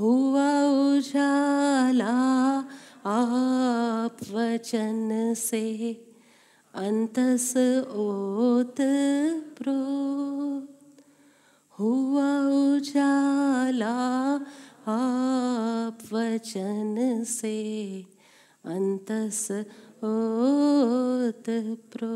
हुआ 0.00 0.50
उजाला 0.62 2.16
आप 3.06 4.16
वचन 4.32 5.34
से, 5.36 5.92
अंतस 6.74 7.52
ओत 7.90 8.76
प्रो 9.58 9.82
हुआ 11.78 12.38
उजाला 12.74 13.96
आप 14.88 15.98
वचन 16.12 17.24
से 17.26 17.56
अंतस 18.64 19.48
ओत 20.04 21.44
प्रो। 21.92 22.14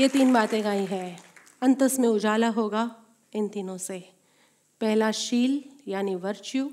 ये 0.00 0.08
तीन 0.08 0.32
बातें 0.32 0.64
गाई 0.64 0.84
हैं। 0.84 1.18
अंतस 1.62 1.98
में 1.98 2.08
उजाला 2.08 2.48
होगा 2.48 2.96
इन 3.34 3.48
तीनों 3.48 3.78
से। 3.78 4.12
पहला 4.80 5.10
शील, 5.10 5.64
यानी 5.88 6.14
वर्च्यू 6.14 6.70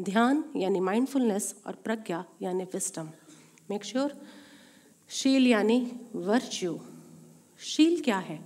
ध्यान, 0.00 0.44
यानी 0.56 0.80
माइंडफुलनेस 0.80 1.54
और 1.66 1.74
प्रज्ञा, 1.74 2.24
यानी 2.42 2.64
विस्टम 2.64 3.08
मेक 3.70 3.84
श्योर 3.84 4.12
शील, 5.08 5.46
यानी 5.46 6.00
वर्च्यू 6.14 6.80
शील 7.58 8.00
क्या 8.00 8.18
है? 8.18 8.44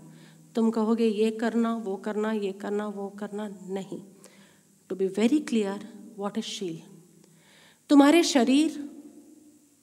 तुम 0.55 0.70
कहोगे 0.70 1.06
ये 1.06 1.30
करना, 1.30 1.76
वो 1.76 1.97
करना, 1.97 2.32
ये 2.32 2.52
करना, 2.52 2.89
वो 2.89 3.09
करना 3.09 3.48
नहीं। 3.48 4.02
To 4.89 4.97
be 4.97 5.06
very 5.06 5.39
clear 5.39 6.12
what 6.16 6.39
is 6.39 6.44
शील? 6.44 6.80
तुम्हारे 7.89 8.22
शरीर, 8.22 8.90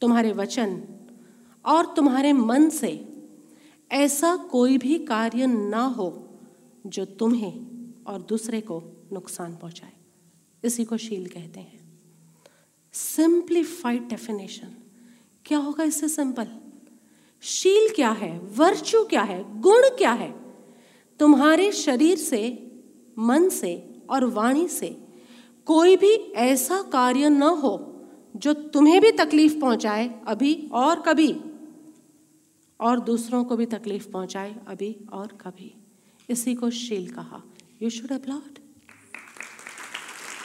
तुम्हारे 0.01 0.31
वचन 0.31 0.83
और 1.65 1.93
तुम्हारे 1.95 2.33
मन 2.33 2.69
से 2.69 3.23
ऐसा 3.91 4.35
कोई 4.35 4.77
भी 4.77 5.05
कार्य 5.05 5.47
ना 5.47 5.81
हो 5.81 6.29
जो 6.87 7.05
तुम्हें 7.05 7.67
और 8.07 8.21
दूसरे 8.21 8.61
को 8.61 8.83
नुकसान 9.13 9.55
पहुँचाए। 9.55 9.93
इसी 10.63 10.85
को 10.85 10.97
शील 10.97 11.27
कहते 11.27 11.59
हैं। 11.59 11.99
सिंप्लीफाइड 12.93 14.07
डेफिनेशन 14.07 14.75
क्या 15.45 15.57
होगा 15.57 15.83
इससे 15.83 16.09
सिंपल 16.09 16.47
शील 17.41 17.89
क्या 17.95 18.09
है? 18.09 18.39
वर्च्यू 18.39 19.03
क्या 19.03 19.21
है? 19.21 19.61
गुण 19.61 19.81
क्या 19.89 20.11
है? 20.11 20.31
तुम्हारे 21.19 21.71
शरीर 21.71 22.17
से, 22.17 22.71
मन 23.19 23.49
से 23.49 24.01
और 24.09 24.25
वाणी 24.25 24.67
से 24.67 24.97
कोई 25.65 25.97
भी 25.97 26.13
ऐसा 26.35 26.81
कार्य 26.81 27.29
न 27.29 27.43
हो 27.43 28.01
जो 28.35 28.53
तुम्हें 28.53 29.01
भी 29.01 29.11
तकलीफ़ 29.11 29.59
पहुँचाए 29.59 30.21
अभी 30.27 30.69
और 30.71 30.99
कभी, 31.01 31.41
और 32.79 32.99
दूसरों 32.99 33.43
को 33.43 33.55
भी 33.55 33.65
तकलीफ़ 33.65 34.09
पहुँचाए 34.09 34.55
अभी 34.67 34.95
और 35.13 35.27
कभी। 35.27 35.75
इसी 36.29 36.55
को 36.55 36.69
शील 36.69 37.09
कहा। 37.09 37.41
यू 37.81 37.89
शुड 37.89 38.11
अपलॉड 38.11 38.59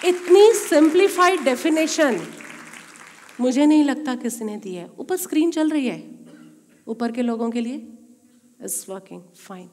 इतनी 0.04 0.52
सिंप्लीफाइड 0.52 1.40
डेफिनेशन 1.40 2.20
मुझे 3.40 3.66
नहीं 3.66 3.84
लगता 3.84 4.14
किसी 4.14 4.44
ने 4.44 4.56
दी 4.56 4.74
है। 4.74 4.90
ऊपर 4.98 5.16
स्क्रीन 5.16 5.50
चल 5.50 5.70
रही 5.70 5.86
है। 5.86 6.13
ऊपर 6.88 7.12
के 7.12 7.22
लोगों 7.22 7.50
के 7.50 7.60
लिए? 7.60 7.76
Is 8.64 8.90
working 8.90 9.22
fine 9.22 9.70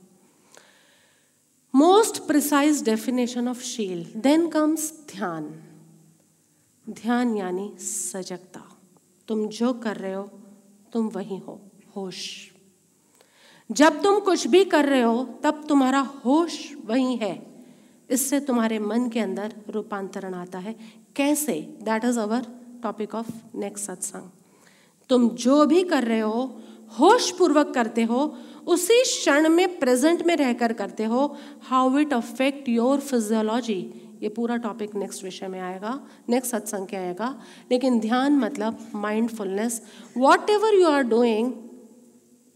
most 1.75 2.19
precise 2.19 2.83
definition 2.83 3.47
of 3.47 3.61
शील 3.63 4.13
देन 4.17 4.49
कम्स 4.49 4.93
ध्यान 5.15 5.63
ध्यान 6.89 7.35
यानी 7.35 7.77
सजगता 7.77 8.77
तुम 9.27 9.47
जो 9.47 9.73
कर 9.73 9.97
रहे 9.97 10.13
हो, 10.13 10.31
तुम 10.93 11.07
वही 11.07 11.37
हो, 11.37 11.61
होश. 11.95 12.51
जब 13.71 14.01
तुम 14.03 14.19
कुछ 14.19 14.47
भी 14.47 14.65
कर 14.65 14.85
रहे 14.85 15.01
हो, 15.01 15.39
तब 15.43 15.65
तुम्हारा 15.69 15.99
होश 15.99 16.75
वही 16.85 17.15
है. 17.15 17.65
इससे 18.09 18.39
तुम्हारे 18.39 18.79
मन 18.79 19.09
के 19.09 19.19
अंदर 19.19 19.55
रूपांतरण 19.69 20.33
आता 20.33 20.59
है. 20.59 20.75
कैसे? 21.15 21.61
That 21.61 22.03
is 22.03 22.19
our 22.19 22.45
topic 22.83 23.15
of 23.15 23.57
next 23.57 23.85
satsang 23.85 24.29
तुम 25.09 25.29
जो 25.29 25.65
भी 25.65 25.83
कर 25.83 26.03
रहे 26.03 26.19
हो 26.19 26.61
होश 26.99 27.29
पूर्वक 27.31 27.73
करते 27.73 28.03
हो, 28.03 28.35
उसी 28.67 29.01
क्षण 29.03 29.49
में 29.49 29.79
प्रेजेंट 29.79 30.25
में 30.25 30.35
रहकर 30.35 30.73
करते 30.73 31.03
हो 31.03 31.35
how 31.61 31.97
it 31.97 32.13
affect 32.13 32.69
your 32.69 32.99
physiology 32.99 33.79
ये 34.23 34.29
पूरा 34.29 34.57
टॉपिक 34.57 34.95
नेक्स्ट 34.95 35.23
विषय 35.23 35.47
में 35.47 35.59
आएगा 35.59 35.99
नेक्स्ट 36.29 36.51
सत्संग 36.51 36.87
के 36.87 36.97
आएगा। 36.97 37.29
लेकिन 37.71 37.99
ध्यान 37.99 38.37
मतलब 38.37 38.77
mindfulness 38.95 39.81
whatever 40.49 40.73
you 40.73 40.87
are 40.87 41.03
doing 41.03 41.53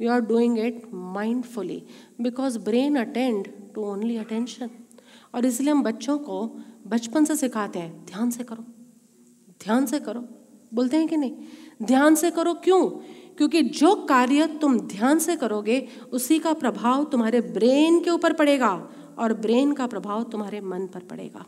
you 0.02 0.12
are 0.12 0.20
doing 0.22 0.60
it 0.60 0.82
mindfully 0.94 1.84
because 2.22 2.60
brain 2.60 2.95
attend 2.95 3.48
to 3.76 3.84
only 3.84 4.18
attention 4.18 4.70
और 5.36 5.45
इसलिए 5.45 5.72
हम 5.72 5.84
बच्चों 5.84 6.18
को 6.18 6.45
बचपन 6.88 7.26
से 7.26 7.36
सिखाते 7.36 7.80
हैं, 7.80 8.06
ध्यान 8.06 8.30
से 8.32 8.44
करो, 8.44 8.64
ध्यान 9.64 9.86
से 9.86 9.99
करो। 9.99 10.24
बोलते 10.74 10.98
हैं 10.98 11.07
कि 11.07 11.18
नहीं? 11.18 11.36
ध्यान 11.84 12.16
से 12.16 12.32
करो 12.32 12.53
क्यों? 12.53 12.90
क्योंकि 13.38 13.62
जो 13.62 13.95
कार्य 14.06 14.48
तुम 14.62 14.80
ध्यान 14.80 15.20
से 15.20 15.36
करोगे 15.36 15.88
उसी 16.12 16.40
का 16.40 16.53
प्रभाव 16.53 17.03
तुम्हारे 17.03 17.41
ब्रेन 17.41 17.99
के 18.03 18.10
ऊपर 18.10 18.34
पड़ेगा 18.34 18.72
और 19.20 19.34
ब्रेन 19.34 19.74
का 19.74 19.88
प्रभाव 19.88 20.24
तुम्हारे 20.24 20.62
मन 20.62 20.86
पर 20.88 20.99
पड़ेगा। 20.99 21.45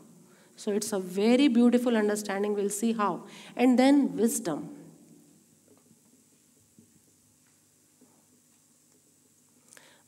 So 0.57 0.71
it's 0.71 0.93
a 0.93 0.97
very 0.97 1.49
beautiful 1.49 1.95
understanding 1.95 2.55
will 2.55 2.69
see 2.69 2.91
how 2.91 3.19
and 3.57 3.77
then 3.77 4.05
wisdom 4.15 4.63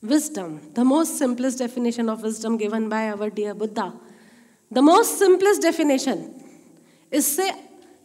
Wisdom, 0.02 0.52
the 0.72 0.82
most 0.82 1.18
simplest 1.18 1.58
definition 1.58 2.08
of 2.08 2.22
wisdom 2.22 2.56
given 2.56 2.88
by 2.88 3.10
our 3.10 3.28
dear 3.28 3.54
Buddha. 3.54 3.92
The 4.70 4.82
most 4.82 5.18
simplest 5.18 5.60
definition. 5.60 6.22
इससे 7.12 7.50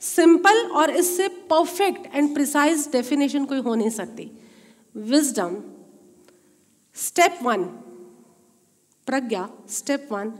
सिंपल 0.05 0.65
और 0.71 0.91
इससे 0.95 1.27
परफेक्ट 1.51 2.15
एंड 2.15 2.33
प्रिसाइज 2.33 2.87
डेफिनेशन 2.91 3.45
कोई 3.45 3.59
हो 3.61 3.75
नहीं 3.75 3.89
सकती 3.91 4.31
wisdom 4.95 5.55
step 6.97 7.39
one 7.43 7.63
prajna 9.07 9.49
step 9.69 10.07
one 10.11 10.31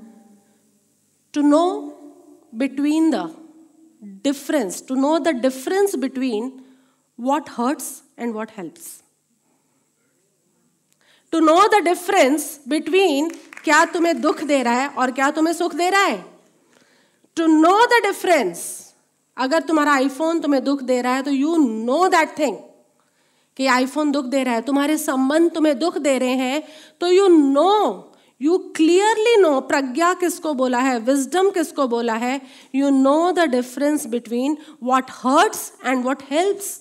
to 1.34 1.42
know 1.42 1.66
between 2.56 3.12
the 3.12 3.26
difference, 4.24 4.82
to 4.82 4.96
know 4.96 5.20
the 5.20 5.34
difference 5.34 5.96
between 5.96 6.64
what 7.20 7.50
hurts 7.50 8.04
and 8.18 8.34
what 8.34 8.52
helps. 8.52 9.02
To 11.34 11.40
know 11.40 11.56
the 11.68 11.82
difference 11.84 12.44
between 12.68 13.30
क्या 13.64 13.84
तुम्हें 13.94 14.20
दुख 14.22 14.44
दे 14.44 14.62
रहा 14.64 14.74
है 14.74 14.88
और 14.90 15.12
क्या 15.12 15.30
तुम्हें 15.32 15.54
सुख 15.54 15.74
दे 15.76 15.90
रहा 15.90 16.02
है 16.02 16.18
टू 17.38 17.48
नो 17.48 17.74
द 17.86 18.02
डिफरेंस 18.04 18.62
अगर 19.38 19.60
तुम्हारा 19.60 19.94
आईफोन 19.94 20.40
तुम्हें 20.40 20.64
दुख 20.64 20.84
दे 20.84 21.02
रहा 21.02 21.16
है 21.16 21.22
तो 21.22 21.32
यू 21.32 21.58
नो 21.58 22.08
दैट 22.08 22.38
थिंग 22.40 22.58
कि 23.58 23.66
आईफोन 23.68 24.12
दुख 24.12 24.26
दे 24.26 24.44
रहा 24.44 24.54
है, 24.54 24.62
तुम्हारे 24.62 24.98
संबंध 24.98 25.52
तुम्हें 25.52 25.78
दुख 25.80 25.98
दे 25.98 26.18
रहे 26.18 26.30
हैं 26.30 26.64
तो 27.02 27.08
you 27.08 27.28
know 27.28 28.12
you 28.42 28.58
clearly 28.76 29.36
know 29.42 29.60
प्रज्ञा 29.62 30.14
किसको 30.14 30.54
बोला 30.54 30.80
है 30.80 30.98
विजडम 31.00 31.50
किसको 31.50 31.88
बोला 31.88 32.14
है 32.14 32.42
you 32.76 32.90
know 32.90 33.32
the 33.32 33.40
difference 33.40 34.06
between 34.06 34.58
what 34.84 35.12
hurts 35.12 35.72
and 35.86 36.06
what 36.06 36.24
helps 36.30 36.80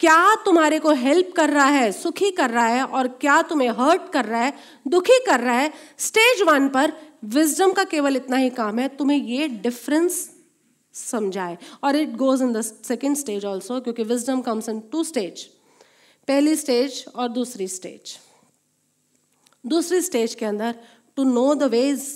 क्या 0.00 0.34
तुम्हारे 0.34 0.78
को 0.78 0.92
हेल्प 0.92 1.32
कर 1.36 1.50
रहा 1.50 1.66
है, 1.66 1.92
सुखी 1.92 2.30
कर 2.30 2.50
रहा 2.50 2.66
है, 2.66 2.82
और 2.84 3.08
क्या 3.08 3.40
तुम्हें 3.42 3.68
हर्ट 3.68 4.10
कर 4.12 4.24
रहा 4.24 4.40
है, 4.40 4.52
दुखी 4.88 5.18
कर 5.26 5.40
रहा 5.40 5.54
है 5.54 5.72
स्टेज 5.98 6.42
वन 6.42 6.68
पर 6.68 6.92
विजडम 7.24 7.72
का 7.72 7.84
केवल 7.84 8.16
इतना 8.16 8.36
ही 8.36 8.50
काम 8.50 8.78
है, 8.78 8.88
तुम्हें 8.88 9.18
ये 9.18 9.48
डिफरेंस 9.48 10.30
समझाए। 10.96 11.56
और 11.84 11.96
it 11.96 12.16
goes 12.16 12.42
in 12.42 12.52
the 12.52 12.60
second 12.60 13.16
stage 13.16 13.44
also 13.44 13.80
क्योंकि 13.80 14.02
wisdom 14.04 14.40
comes 14.42 14.68
in 14.68 14.80
two 14.92 15.04
stage 15.04 15.44
पहली 16.28 16.54
स्टेज 16.56 17.04
और 17.14 17.28
दूसरी 17.28 17.68
स्टेज 17.68 18.18
दूसरी 19.64 20.00
स्टेज 20.00 20.34
के 20.34 20.46
अंदर 20.46 20.74
to 21.16 21.24
know 21.24 21.54
the 21.54 21.62
ways 21.70 22.06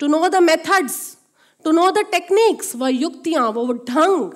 to 0.00 0.06
know 0.06 0.28
the 0.28 0.36
methods 0.42 1.16
to 1.64 1.70
know 1.70 1.90
the 1.90 2.04
techniques 2.10 2.74
वह 2.76 2.88
युक्तियाँ, 2.88 3.48
वो 3.48 3.72
ढंग, 3.72 4.32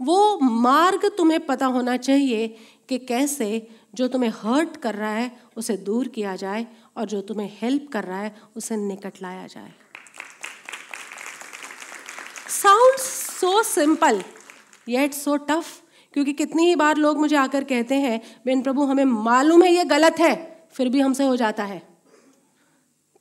वो 0.00 0.38
मार्ग 0.40 1.04
तुम्हें 1.16 1.40
पता 1.46 1.66
होना 1.66 1.96
चाहिए 1.96 2.46
कि 2.88 2.98
कैसे 2.98 3.66
जो 3.94 4.08
तुम्हें 4.08 4.30
हर्ट 4.36 4.76
कर 4.76 4.94
रहा 4.94 5.12
है, 5.12 5.30
उसे 5.56 5.76
दूर 5.76 6.08
किया 6.08 6.34
जाए 6.36 6.66
और 6.96 7.06
जो 7.06 7.20
तुम्हें 7.20 7.50
हेल्प 7.52 7.88
कर 7.92 8.04
रहा 8.04 8.20
है, 8.20 8.34
उसे 8.56 8.76
निकट 8.76 9.22
लाया 9.22 9.46
जाए। 9.46 9.72
Sound 12.50 12.98
so 12.98 13.62
simple 13.62 14.20
yet 14.88 15.14
so 15.14 15.36
tough 15.48 15.66
क्योंकि 16.14 16.32
कितनी 16.32 16.66
ही 16.66 16.74
बार 16.76 16.96
लोग 16.96 17.18
मुझे 17.18 17.36
आकर 17.36 17.64
कहते 17.64 17.94
हैं 17.94 18.20
बेन 18.46 18.62
प्रभु, 18.62 18.84
हमें 18.84 19.04
मालूम 19.04 19.62
है 19.62 19.72
ये 19.72 19.84
गलत 19.84 20.20
है, 20.20 20.68
फिर 20.72 20.88
भी 20.88 21.00
हमसे 21.00 21.24
हो 21.24 21.36
जाता 21.36 21.64
है। 21.64 21.82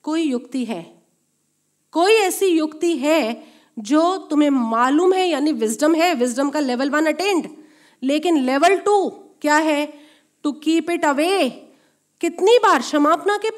कोई 0.06 0.22
युक्ति 0.22 0.64
है, 0.66 0.82
कोई 1.94 2.14
ऐसी 2.14 2.46
युक्ति 2.48 2.96
है 2.98 3.44
जो 3.78 4.18
तुम्हें 4.30 4.50
मालूम 4.50 5.14
है, 5.14 5.28
यानी 5.28 5.52
विजडम 5.54 5.96
है 5.96 6.14
विजडम 6.16 6.50
का 6.50 6.60
लेवल 6.60 6.90
वन 6.90 7.06
अटेंड 7.06 7.48
लेकिन 8.04 8.38
लेवल 8.40 8.78
टू 8.78 9.10
क्या 9.42 9.56
है? 9.58 9.86
टू 10.46 10.52
कीप 10.54 10.90
इट 10.92 11.06
अवे 11.06 11.50
कितनी 12.22 12.58
बार 12.58 12.80
क्षमापना 12.82 13.38
के 13.38 13.50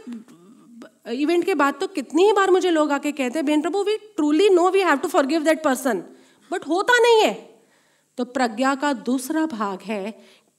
इवेंट 1.05 1.45
के 1.45 1.53
बाद 1.55 1.75
तो 1.79 1.87
कितनी 1.87 2.23
ही 2.23 2.33
बार 2.33 2.51
मुझे 2.51 2.69
लोग 2.69 2.91
आके 2.91 3.11
कहते 3.11 3.39
हैं 3.39 3.45
बेन 3.45 3.61
प्रभु 3.61 3.83
we 3.83 3.97
truly 3.97 4.49
know 4.49 4.69
we 4.69 4.81
have 4.81 4.97
to 4.97 5.07
forgive 5.07 5.43
that 5.43 5.63
person 5.63 6.03
but 6.51 6.67
होता 6.67 6.97
नहीं 6.97 7.21
है. 7.21 7.33
तो 8.17 8.25
प्रज्ञा 8.25 8.75
का 8.75 8.93
दूसरा 8.93 9.45
भाग 9.45 9.81
है 9.81 10.11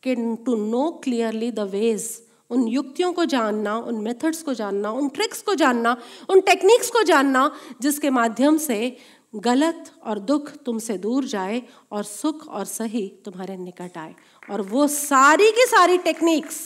कि 0.02 0.14
to 0.46 0.56
know 0.56 0.90
clearly 1.04 1.50
the 1.50 1.60
ways 1.72 2.10
उन 2.50 2.66
युक्तियों 2.68 3.12
को 3.12 3.24
जानना, 3.24 3.76
उन 3.76 4.00
मेथड्स 4.02 4.42
को 4.42 4.54
जानना, 4.54 4.90
उन 4.90 5.08
ट्रिक्स 5.08 5.42
को 5.42 5.54
जानना, 5.54 5.96
उन 6.30 6.40
टेक्निक्स 6.40 6.90
को 6.90 7.02
जानना, 7.02 7.50
जिसके 7.82 8.10
माध्यम 8.10 8.56
से 8.58 8.96
गलत 9.34 9.90
और 10.02 10.18
दुख 10.18 10.50
तुमसे 10.64 10.96
दूर 10.98 11.24
जाए 11.24 11.62
और 11.92 12.02
सुख 12.02 12.46
और 12.48 12.64
सही 12.64 13.06
तुम्हारे 13.24 13.56
निकट 13.56 13.96
आए। 13.98 14.14
और 14.50 14.60
वो 14.62 14.86
सारी 14.86 15.50
की 15.50 15.66
सारी 15.66 15.98
techniques 15.98 16.60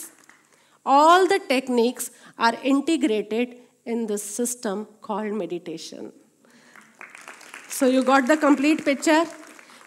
all 0.87 1.27
the 1.27 1.41
techniques 1.49 2.11
are 2.39 2.55
integrated 2.65 3.66
in 3.89 4.07
this 4.07 4.23
system 4.37 4.85
called 5.03 5.35
meditation 5.35 6.11
so 7.79 7.87
you 7.87 8.03
got 8.03 8.25
the 8.25 8.39
complete 8.39 8.85
picture 8.85 9.27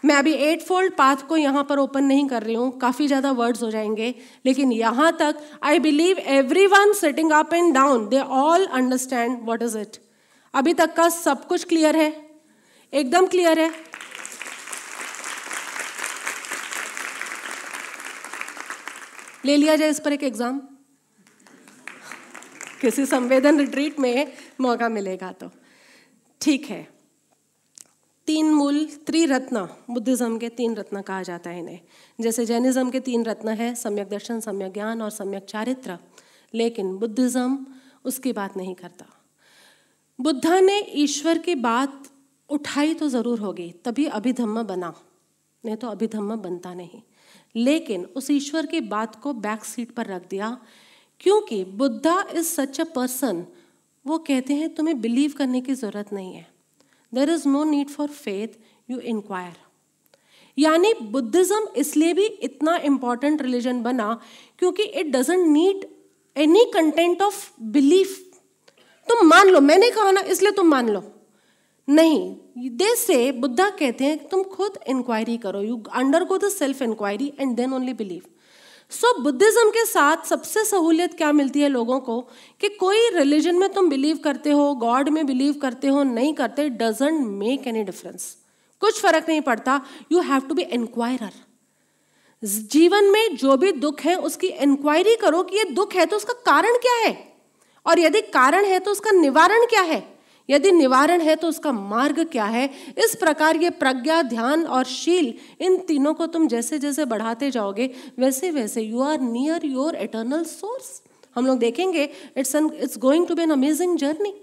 मैं 0.05 0.15
अभी 0.15 0.33
एट 0.33 0.61
फोल्ड 0.61 0.93
पाथ 0.95 1.15
को 1.27 1.37
यहाँ 1.37 1.63
पर 1.63 1.79
ओपन 1.79 2.03
नहीं 2.03 2.27
कर 2.27 2.43
रही 2.43 2.53
हूँ, 2.55 2.77
काफ़ी 2.79 3.07
ज़्यादा 3.07 3.31
वर्ड्स 3.31 3.63
हो 3.63 3.71
जाएँगे, 3.71 4.13
लेकिन 4.45 4.71
यहाँ 4.71 5.11
तक 5.19 5.41
I 5.63 5.79
believe 5.79 6.17
everyone 6.67 6.93
sitting 6.93 7.31
up 7.31 7.53
and 7.53 7.73
down 7.73 8.07
they 8.09 8.19
all 8.19 8.65
understand 8.65 9.39
what 9.43 9.63
is 9.63 9.77
it 9.77 9.97
अभी 10.53 10.73
तक 10.73 10.93
का 10.95 11.09
सब 11.09 11.45
कुछ 11.47 11.63
क्लियर 11.63 11.95
है? 11.95 12.09
एकदम 12.93 13.27
क्लियर 13.27 13.59
है? 13.59 13.71
ले 19.45 19.57
लिया 19.57 19.75
जाए 19.75 19.89
इस 19.89 19.99
पर 19.99 20.13
एक 20.13 20.23
एग्ज़ाम 20.23 20.61
किसी 22.81 23.05
संवेदन 23.05 23.59
रिट्रीट 23.59 23.99
में 23.99 24.33
मौका 24.61 24.89
मिलेगा 24.89 25.31
तो। 25.31 25.51
ठीक 26.41 26.65
है। 26.65 26.87
तीन 28.27 28.53
मूल, 28.53 28.85
त्रिरत्न, 28.85 29.69
बुद्धिज्म 29.89 30.37
के 30.37 30.49
तीन 30.49 30.75
रत्न 30.75 31.01
कहा 31.01 31.23
जाता 31.23 31.49
है 31.49 31.59
इन्हें। 31.59 31.79
जैसे 32.21 32.45
जैनिज्म 32.45 32.89
के 32.89 32.99
तीन 32.99 33.25
रत्न 33.25 33.49
है, 33.49 33.75
सम्यक 33.75 34.09
दर्शन, 34.09 34.39
सम्यक 34.39 34.73
ज्ञान 34.73 35.01
और 35.01 35.09
सम्यक 35.09 35.45
चारित्र। 35.45 35.97
लेकिन 36.53 36.97
बुद्धिज्म 36.97 37.67
उसकी 38.05 38.33
बात 38.33 38.57
नहीं 38.57 38.75
करता। 38.75 39.05
बुद्धा 40.21 40.59
ने 40.59 40.79
ईश्वर 40.79 41.37
की 41.37 41.55
बात 41.55 42.03
उठाई 42.49 42.93
तो 42.93 43.09
ज़रूर 43.09 43.39
होगी, 43.39 43.75
तभी 43.85 44.05
अभिधम्म 44.05 44.63
बना। 44.63 45.01
नहीं 45.65 45.75
तो 45.75 45.87
अभिधम्म 45.87 46.35
बनता 46.35 46.73
नहीं। 46.73 47.01
लेकिन 47.55 48.05
उस 48.05 48.31
ईश्वर 48.31 48.65
की 48.65 48.81
बात 48.81 49.15
को 49.15 49.33
बैक 49.33 49.65
सीट 49.65 49.91
पर 49.91 50.05
रख 50.05 50.29
दिया 50.29 50.57
क्योंकि 51.21 51.63
Buddha 51.77 52.23
is 52.31 52.47
such 52.47 52.79
a 52.81 52.83
person 52.95 53.45
वो 54.05 54.17
कहते 54.19 54.53
हैं, 54.53 54.73
तुम्हें 54.75 54.99
बिलीव 55.01 55.33
करने 55.37 55.61
की 55.61 55.73
ज़रूरत 55.75 56.13
नहीं 56.13 56.33
है। 56.33 56.47
There 57.13 57.29
is 57.29 57.47
no 57.47 57.63
need 57.65 57.89
for 57.89 58.07
faith 58.09 58.59
you 58.89 58.99
inquire 58.99 59.67
यानी 60.57 60.93
बुद्धिज़्म 61.03 61.67
इसलिए 61.77 62.13
भी 62.13 62.25
इतना 62.25 62.75
इंपॉर्टेंट 62.77 63.41
रिलीजन 63.41 63.81
बना, 63.83 64.19
क्योंकि 64.59 64.83
it 64.83 65.11
doesn't 65.11 65.47
need 65.47 65.85
any 66.35 66.65
content 66.73 67.21
of 67.21 67.45
belief 67.71 68.17
तुम 69.07 69.27
मान 69.27 69.47
लो, 69.47 69.59
मैंने 69.61 69.89
कहा 69.91 70.11
ना, 70.11 70.21
इसलिए 70.21 70.51
तुम 70.51 70.67
मान 70.67 70.89
लो। 70.89 71.03
नहीं 71.87 72.69
दे 72.71 72.95
से 72.95 73.31
बुद्धा 73.33 73.69
कहते 73.71 74.05
हैं, 74.05 74.17
तुम 74.27 74.43
खुद 74.45 74.77
इंक्वायरी 74.89 75.37
करो। 75.37 75.61
You 75.61 75.81
undergo 76.23 76.37
the 76.37 76.49
self 76.49 76.81
inquiry 76.81 77.31
and 77.39 77.55
then 77.55 77.73
only 77.73 77.93
believe 77.95 78.21
so 78.91 79.19
Buddhism 79.21 79.69
के 79.69 79.85
साथ 79.85 80.25
सबसे 80.25 80.63
सहूलियत 80.65 81.13
क्या 81.13 81.31
मिलती 81.31 81.61
है 81.61 81.67
लोगों 81.69 81.99
को? 81.99 82.19
कि 82.61 82.69
कोई 82.69 83.09
रिलीजन 83.09 83.55
में 83.55 83.67
तुम 83.73 83.89
बिलीव 83.89 84.17
करते 84.17 84.51
हो 84.51 84.73
गॉड 84.75 85.09
में 85.09 85.25
बिलीव 85.25 85.53
करते 85.53 85.87
हो, 85.87 86.03
नहीं 86.03 86.33
करते 86.33 86.67
डजेंट 86.69 87.19
मेक 87.27 87.67
एनी 87.67 87.83
डिफरेंस 87.83 88.35
कुछ 88.81 89.01
फ़र्क 89.01 89.29
नहीं 89.29 89.41
पड़ता। 89.41 89.81
You 90.11 90.21
have 90.21 90.41
to 90.41 90.55
be 90.55 90.61
inquirer 90.63 91.31
जीवन 92.43 93.11
में 93.11 93.35
जो 93.35 93.57
भी 93.57 93.71
दुख 93.71 94.01
है, 94.01 94.15
उसकी 94.15 94.47
इंक्वायरी 94.47 95.15
करो 95.15 95.43
कि 95.43 95.57
ये 95.57 95.63
दुख 95.71 95.95
है 95.95 96.05
तो 96.05 96.15
उसका 96.15 96.33
कारण 96.45 96.77
क्या 96.77 96.95
है? 96.97 97.17
और 97.85 97.99
यदि 97.99 98.21
कारण 98.21 98.65
है 98.65 98.79
तो 98.79 98.91
उसका 98.91 99.11
निवारण 99.11 99.65
क्या 99.65 99.81
है? 99.81 100.18
यदि 100.49 100.71
निवारण 100.71 101.21
है 101.21 101.35
तो 101.35 101.47
उसका 101.47 101.71
मार्ग 101.71 102.23
क्या 102.27 102.45
है? 102.45 102.69
इस 102.97 103.15
प्रकार 103.15 103.57
ये 103.57 103.69
प्रज्ञा, 103.71 104.21
ध्यान 104.23 104.65
और 104.65 104.83
शील, 104.85 105.33
इन 105.61 105.77
तीनों 105.87 106.13
को 106.13 106.27
तुम 106.27 106.47
जैसे 106.47 106.79
जैसे 106.79 107.05
बढ़ाते 107.05 107.51
जाओगे 107.51 107.89
वैसे 108.19 108.51
वैसे 108.51 108.81
you 108.81 109.01
are 109.01 109.19
near 109.21 109.65
your 109.65 109.95
eternal 109.97 110.43
source 110.45 111.01
हम 111.35 111.45
लोग 111.47 111.59
देखेंगे 111.59 112.09
it's 112.37 112.55
an 112.55 112.69
it's 112.73 112.97
going 112.97 113.27
to 113.27 113.35
be 113.35 113.41
an 113.41 113.51
amazing 113.51 113.97
journey 113.97 114.33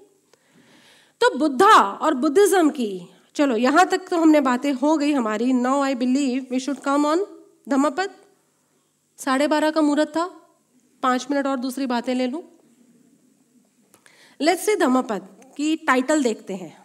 तो 1.20 1.36
बुद्धा 1.38 1.74
और 1.74 2.14
बुद्धिज्म 2.14 2.70
की, 2.70 3.08
चलो, 3.36 3.56
यहाँ 3.56 3.86
तक 3.86 4.08
तो 4.08 4.16
हमने 4.16 4.40
बातें 4.40 4.72
हो 4.72 4.96
गई 4.96 5.12
हमारी। 5.12 5.52
Now 5.52 5.80
I 5.82 5.94
believe 5.94 6.46
we 6.50 6.60
should 6.60 6.78
come 6.78 7.06
on 7.06 7.26
Dhammapada 7.68 8.10
साढ़े 9.18 9.46
बारह 9.46 9.70
का 9.70 9.80
मुहूर्त 9.80 10.08
था। 10.08 10.24
पाँच 11.02 11.26
मिनट 11.30 11.46
और 11.46 11.56
दूसरी 11.56 11.86
बातें 11.86 12.14
ले 12.14 12.26
लूँ। 12.26 12.42
लेट्स 14.40 14.66
से 14.66 14.76
धम्मपद 14.76 15.28
की 15.56 15.76
टाइटल 15.76 16.22
देखते 16.22 16.56
हैं। 16.56 16.76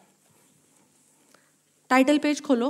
टाइटल 1.90 2.18
पेज 2.18 2.42
खोलो। 2.42 2.70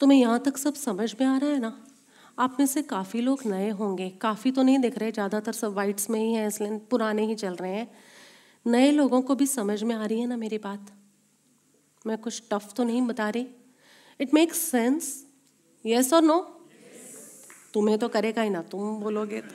तुम्हें 0.00 0.18
यहाँ 0.18 0.38
तक 0.38 0.56
सब 0.56 0.74
समझ 0.74 1.14
में 1.20 1.26
आ 1.26 1.36
रहा 1.38 1.50
है 1.50 1.58
ना? 1.58 1.86
आप 2.38 2.56
में 2.60 2.66
से 2.66 2.82
काफ़ी 2.82 3.20
लोग 3.20 3.42
नए 3.46 3.68
होंगे। 3.70 4.08
काफ़ी 4.10 4.50
तो 4.52 4.62
नहीं 4.62 4.78
दिख 4.78 4.98
रहे, 4.98 5.12
ज़्यादातर 5.12 5.52
सब 5.52 5.74
वाइट्स 5.74 6.10
में 6.10 6.20
ही 6.20 6.32
हैं, 6.32 6.46
इसलिए 6.48 6.78
पुराने 6.90 7.26
ही 7.26 7.34
चल 7.34 7.54
रहे 7.54 7.74
हैं। 7.74 7.88
नए 8.66 8.90
लोगों 8.90 9.22
को 9.22 9.34
भी 9.34 9.46
समझ 9.46 9.82
में 9.82 9.94
आ 9.94 10.04
रही 10.06 10.20
है 10.20 10.26
ना 10.26 10.36
मेरी 10.36 10.58
बात? 10.58 10.90
मैं 12.06 12.18
कुछ 12.18 12.42
टफ 12.50 12.72
तो 12.76 12.84
नहीं 12.84 13.02
बता 13.02 13.28
रही? 13.30 13.46
इट 14.20 14.34
मेक्स 14.34 14.58
सेंस 14.60 15.24
यस 15.84 16.12
और 16.12 16.22
नो 16.22 16.53
तुम्हें 17.74 17.98
तो 17.98 18.08
करेगा 18.08 18.42
ही 18.42 18.50
ना, 18.50 18.62
तुम 18.62 19.00
बोलोगे 19.00 19.40
तो। 19.40 19.54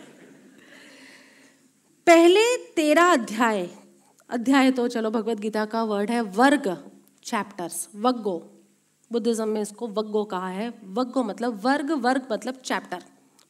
पहले 2.08 2.46
तेरा 2.76 3.06
अध्याय 3.12 3.70
अध्याय 4.30 4.72
तो 4.72 4.88
चलो 4.88 5.10
भगवत 5.12 5.40
गीता 5.40 5.66
का 5.66 5.84
वर्ड 5.86 6.12
है 6.12 6.22
वर्ग 6.34 6.68
चैप्टर्स 7.24 7.88
वग्गो। 7.98 8.38
बुद्धिज्म 9.12 9.48
में 9.48 9.62
इसको 9.62 9.88
वग्गो 9.90 10.24
कहा 10.26 10.50
है, 10.50 10.68
वग्गो 10.86 11.24
मतलब 11.24 11.62
वर्ग 11.64 11.92
वर्ग 12.02 12.28
मतलब 12.32 12.56
चैप्टर 12.62 13.04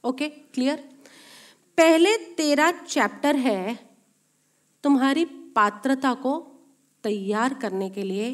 ओके 0.03 0.29
क्लियर 0.29 0.77
पहले 1.77 2.15
तेरा 2.37 2.71
चैप्टर 2.71 3.35
है 3.37 3.77
तुम्हारी 4.83 5.25
पात्रता 5.55 6.13
को 6.15 6.37
तैयार 7.03 7.53
करने 7.53 7.89
के 7.89 8.03
लिए, 8.03 8.27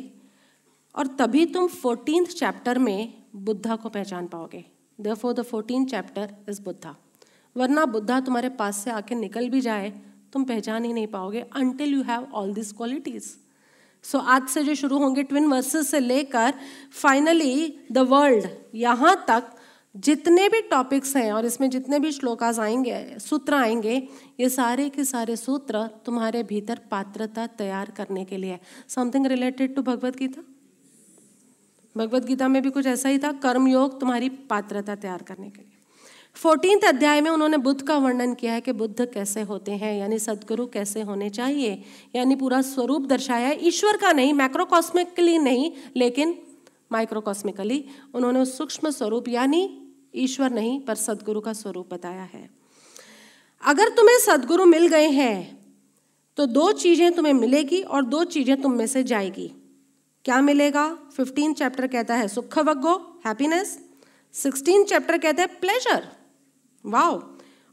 और 0.96 1.08
तभी 1.20 1.46
तुम 1.46 1.68
फोर्टीन 1.70 2.26
चैप्टर 2.26 2.80
में 2.80 3.14
बुद्धा 3.38 3.76
को 3.76 3.90
पहचान 3.90 4.28
पाओगे। 4.28 4.64
Four 5.02 5.34
the 5.34 5.42
fourteen 5.42 5.86
chapter 5.86 6.36
is 6.50 6.62
Buddha 6.62 6.96
वरना 7.58 7.86
बुद्धा 7.86 8.20
तुम्हारे 8.20 8.50
पास 8.50 8.78
से 8.78 8.92
आके 8.92 9.16
निकल 9.16 9.50
भी 9.50 9.62
जाए, 9.62 10.02
तुम 10.34 10.44
पहचान 10.44 10.86
ही 10.86 10.94
नहीं 10.94 11.08
पाओगे 11.08 11.42
until 11.42 11.94
you 11.94 12.02
have 12.02 12.28
all 12.34 12.54
this 12.54 12.72
qualities 12.72 13.38
so 14.04 14.18
आज 14.18 14.48
से 14.48 14.64
जो 14.64 14.76
शुरू 14.76 14.98
होंगे 14.98 15.24
ट्विन 15.24 15.46
वर्सेस 15.46 15.92
से 15.92 16.00
लेकर 16.00 16.54
फाइनली 16.92 17.80
द 17.92 17.98
वर्ल्ड 17.98 18.46
यहाँ 18.76 19.26
तक 19.28 19.44
जितने 19.96 20.50
भी 20.50 20.62
टॉपिक्स 20.62 21.16
हैं 21.16 21.32
और 21.32 21.46
इसमें 21.46 21.70
जितने 21.70 22.00
भी 22.00 22.12
श्लोकाज 22.12 22.60
आएँगे, 22.60 23.20
सूत्र 23.20 23.54
आएँगे, 23.54 24.10
ये 24.40 24.50
सारे 24.50 24.90
के 24.90 25.06
सारे 25.06 25.36
सूत्र 25.36 25.88
तुम्हारे 26.06 26.44
भीतर 26.44 26.80
पात्रता 26.92 27.48
तैयार 27.48 27.92
करने 27.92 28.26
के 28.26 28.38
लिए 28.38 28.60
something 28.88 29.26
related 29.26 29.76
to 29.76 29.82
Bhagavad 29.82 30.16
Gita 30.18 30.55
Bhagavad 31.96 32.26
Gita 32.26 32.48
में 32.48 32.62
भी 32.62 32.70
कुछ 32.70 32.86
ऐसा 32.88 33.10
ही 33.10 33.18
था 33.20 33.32
कर्म 33.40 33.68
योग 33.68 34.00
तुम्हारी 34.00 34.30
पात्रता 34.50 34.96
तैयार 34.96 35.24
करने 35.24 35.50
के 35.50 35.62
लिए। 35.62 35.72
फोर्टीन 36.36 36.80
अध्याय 36.80 37.22
में 37.22 37.30
उन्होंने 37.32 37.58
बुद्ध 37.58 37.82
का 37.82 37.98
वर्णन 37.98 38.34
किया 38.34 38.54
है 38.54 38.62
कि 38.62 38.72
बुद्ध 38.74 39.06
कैसे 39.06 39.42
होते 39.42 39.72
हैं, 39.74 39.94
यानी 40.00 40.20
सदगुरु 40.20 40.66
कैसे 40.68 41.02
होने 41.02 41.30
चाहिए, 41.30 41.82
यानी 42.16 42.36
पूरा 42.36 42.62
स्वरूप 42.64 43.06
दर्शाया 43.06 43.48
है। 43.48 43.68
ईश्वर 43.68 43.98
का 43.98 44.12
नहीं, 44.12 44.34
मैक्रोकॉस्मिकली 44.34 45.38
नहीं, 45.40 45.72
लेकिन 45.96 46.38
माइक्रोकॉस्मिकली 46.92 47.84
उन्होंने 48.14 48.40
उस 48.40 48.58
सूक्ष्म 48.58 48.90
स्वरूप, 48.92 49.28
यानी 49.30 49.70
ईश्वर 50.16 50.52
नहीं, 50.52 50.80
पर 50.80 50.96
सदगुरु 50.98 51.42
का 51.42 51.54
स्वरूप 51.54 51.94
बताया 51.94 52.24
है। 52.24 52.50
अगर 53.64 53.90
तुम्हें 53.90 54.18
सदगुरु 54.20 54.66
मिल 54.66 54.88
गए 54.88 55.08
हैं 55.10 55.38
तो 56.38 56.46
दो 56.48 56.72
चीज़ें 56.74 57.12
तुम्हें 57.12 57.34
मिलेगी 57.34 57.82
और 57.82 58.06
दो 58.06 58.24
चीज़ें 58.26 58.62
तुम 58.62 58.74
में 58.74 58.88
से 58.88 59.04
जाएगी। 59.04 59.52
क्या 60.26 60.42
मिलेगा? 60.42 60.98
फिफ्टीन 61.18 61.54
चैप्टर 61.54 61.88
कहता 61.88 62.16
है 62.16 62.28
सुख 62.28 62.58
वग्गो 62.58 63.22
हैप्पीनेस 63.26 63.86
सिक्सटीन 64.34 64.84
चैप्टर 64.84 65.18
कहता 65.18 65.42
है 65.42 65.48
प्लेजर 65.48 66.08
वाओ 66.86 67.24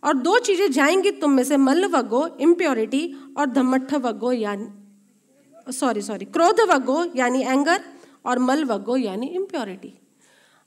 और 0.04 0.14
दो 0.14 0.38
चीज़ें 0.38 0.70
जाएँगी 0.70 1.10
तुम 1.10 1.30
में 1.30 1.44
से 1.44 1.56
मल्ल 1.56 1.84
वग्गो 1.84 2.26
इम्प्योरिटी 2.40 3.14
और 3.36 3.46
धम्मठ 3.46 3.94
वग्गो 3.94 4.32
यानी 4.32 5.72
सॉरी 5.72 6.02
सॉरी 6.02 6.24
क्रोध 6.24 6.60
वग्गो 6.60 7.04
यानी 7.16 7.42
एंगर 7.42 7.84
और 8.26 8.38
मल 8.38 8.64
वग्गो 8.64 8.96
यानी 8.96 9.26
इम्प्योरिटी 9.26 9.94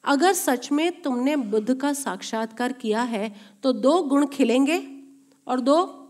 अगर 0.03 0.33
सच 0.33 0.71
में 0.71 1.01
तुमने 1.01 1.35
बुद्ध 1.35 1.75
का 1.75 1.93
साक्षात्कार 1.93 2.71
किया 2.71 3.01
है 3.01 3.35
तो 3.63 3.73
दो 3.73 4.03
गुण 4.03 4.25
खिलेंगे 4.25 5.01
और 5.47 5.59
दो 5.59 6.01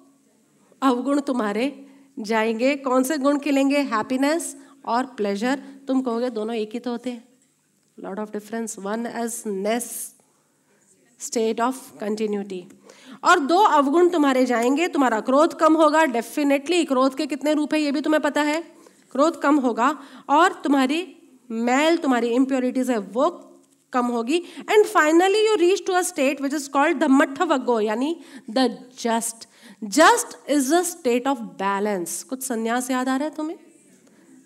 अवगुण 0.82 1.20
तुम्हारे 1.20 1.86
जाएँगे. 2.20 2.76
कौन 2.76 3.04
से 3.04 3.18
गुण 3.18 3.40
खिलेंगे? 3.40 3.78
हैप्पीनेस 3.78 4.65
और 4.86 5.06
प्लेजर 5.18 5.62
तुम 5.88 6.02
कहोगे 6.02 6.30
दोनों 6.30 6.56
एक 6.56 6.70
ही 6.74 6.80
तो 6.80 6.92
होते 6.92 7.12
हैं। 7.12 7.24
Lot 7.98 8.20
of 8.20 8.32
difference 8.32 8.76
oneness 9.48 9.86
state 11.20 11.62
of 11.62 11.78
continuity 12.00 12.64
और 13.24 13.40
दो 13.42 13.58
अवगुण 13.58 14.10
तुम्हारे 14.10 14.46
जाएँगे, 14.46 14.88
तुम्हारा 14.88 15.20
क्रोध 15.22 15.54
कम 15.54 15.76
होगा 15.76 16.04
डेफिनेटली 16.08 16.84
क्रोध 16.86 17.16
के 17.16 17.26
कितने 17.26 17.54
रूप 17.54 17.74
है, 17.74 17.80
ये 17.82 17.92
भी 17.92 18.02
तुम्हें 18.02 18.22
पता 18.22 18.42
है। 18.42 18.62
क्रोध 19.12 19.40
कम 19.42 19.56
होगा 19.60 19.90
और 20.30 20.54
तुम्हारी 20.64 21.06
मैल, 21.50 21.98
तुम्हारी 21.98 22.28
इम्प्योरिटीज 22.30 22.90
है, 22.92 22.98
वो 22.98 23.30
कम 23.94 24.06
होगी। 24.08 24.38
And 24.70 24.86
finally 24.86 25.46
you 25.48 25.56
reach 25.56 25.86
to 25.88 25.94
a 25.94 26.02
state 26.04 26.42
which 26.42 26.54
is 26.54 26.70
called 26.70 27.00
the 27.00 27.08
मठ 27.12 27.42
वग्गो 27.44 27.80
यानी 27.80 28.16
the 28.50 28.68
just 29.00 29.48
just 29.84 30.38
is 30.52 30.74
a 30.76 30.82
state 30.84 31.28
of 31.28 31.40
balance 31.62 32.22
कुछ 32.24 32.44
संन्यास 32.44 32.90
याद 32.92 33.10
आ 33.10 33.16
रहा 33.16 33.28
है 33.28 33.36
तुम्हें? 33.36 33.58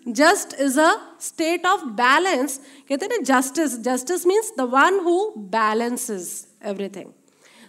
Just 0.08 0.60
is 0.60 0.80
a 0.80 0.98
state 1.20 1.66
of 1.66 1.84
balance 1.84 2.60
कहते 2.88 3.06
हैं 3.06 3.18
ना 3.18 3.18
justice 3.22 3.78
justice 3.78 4.26
means 4.26 4.52
the 4.58 4.60
one 4.60 5.00
who 5.00 5.30
balances 5.38 6.48
everything 6.64 7.12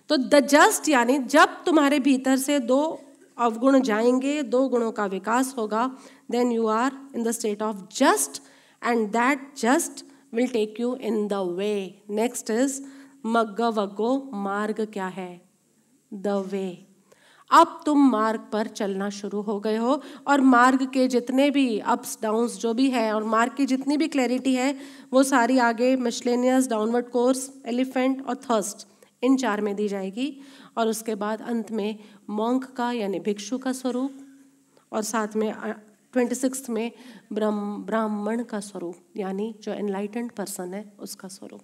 तो 0.10 0.18
द 0.18 0.40
जस्ट 0.40 0.90
यानी 0.90 1.20
जब 1.20 1.64
तुम्हारे 1.64 2.00
भीतर 2.00 2.38
से 2.38 2.60
दो 2.60 3.02
अवगुण 3.38 3.82
जाएँगे, 3.82 4.44
दो 4.44 4.70
गुणों 4.70 4.92
का 4.92 5.06
विकास 5.06 5.56
होगा 5.58 5.98
then 6.32 6.52
you 6.52 6.68
are 6.68 6.92
in 7.16 7.24
the 7.24 7.32
state 7.32 7.62
of 7.62 7.78
just 7.98 8.44
and 8.86 9.08
that 9.08 9.52
just 9.58 10.06
will 10.34 10.48
take 10.48 10.80
you 10.80 10.96
in 10.96 11.28
the 11.28 11.34
way 11.34 12.04
next 12.10 12.50
is 12.50 12.82
Magga 13.26 13.62
Vagga 13.62 14.32
मार्ग 14.34 14.88
क्या 14.94 15.08
है? 15.08 15.42
द 16.14 16.28
वे 16.28 16.91
अब 17.52 17.82
तुम 17.86 18.10
मार्ग 18.10 18.42
पर 18.52 18.68
चलना 18.70 19.10
शुरू 19.10 19.42
हो 19.42 19.60
गए 19.60 19.78
हो 19.78 20.02
और 20.28 20.42
मार्ग 20.42 20.86
के 20.90 21.08
जितने 21.08 21.50
भी 21.52 21.80
अप्स 21.80 22.18
डाउन्स 22.22 22.56
जो 22.58 22.74
भी 22.74 22.90
है 22.90 23.12
और 23.14 23.24
मार्ग 23.24 23.54
की 23.54 23.66
जितनी 23.66 23.98
भी 23.98 24.08
क्लैरिटी 24.08 24.54
है, 24.56 24.76
वो 25.14 25.24
सारी 25.24 25.58
आगे 25.60 25.96
मिशलेनियस 25.98 26.68
डाउनवर्ड 26.70 27.10
कोर्स 27.10 27.50
एलिफेंट 27.66 28.26
और 28.28 28.36
थर्स्ट 28.36 28.88
इन 29.24 29.36
चार 29.38 29.62
में 29.62 29.76
दी 29.76 29.88
जाएगी। 29.88 30.36
और 30.78 30.88
उसके 30.88 31.16
बाद 31.16 31.42
अंत 31.42 31.72
में 31.72 32.00
मोंक 32.30 32.66
का 32.76 32.92
यानी 32.92 33.20
भिक्षु 33.20 33.58
का 33.58 33.72
स्वरूप 33.72 34.12
और 34.92 35.02
साथ 35.04 35.36
में 35.36 35.52
ट्वेंटी 36.14 36.36
सिक्स 36.36 36.70
में 36.70 36.92
ब्राह्मण 37.34 38.44
का 38.44 38.60
स्वरूप, 38.60 38.96
यानी 39.18 39.54
जो 39.62 39.74
एनलाइटेंड 39.74 40.32
पर्सन 40.32 40.74
है, 40.74 40.84
उसका 41.00 41.28
स्वरूप। 41.28 41.62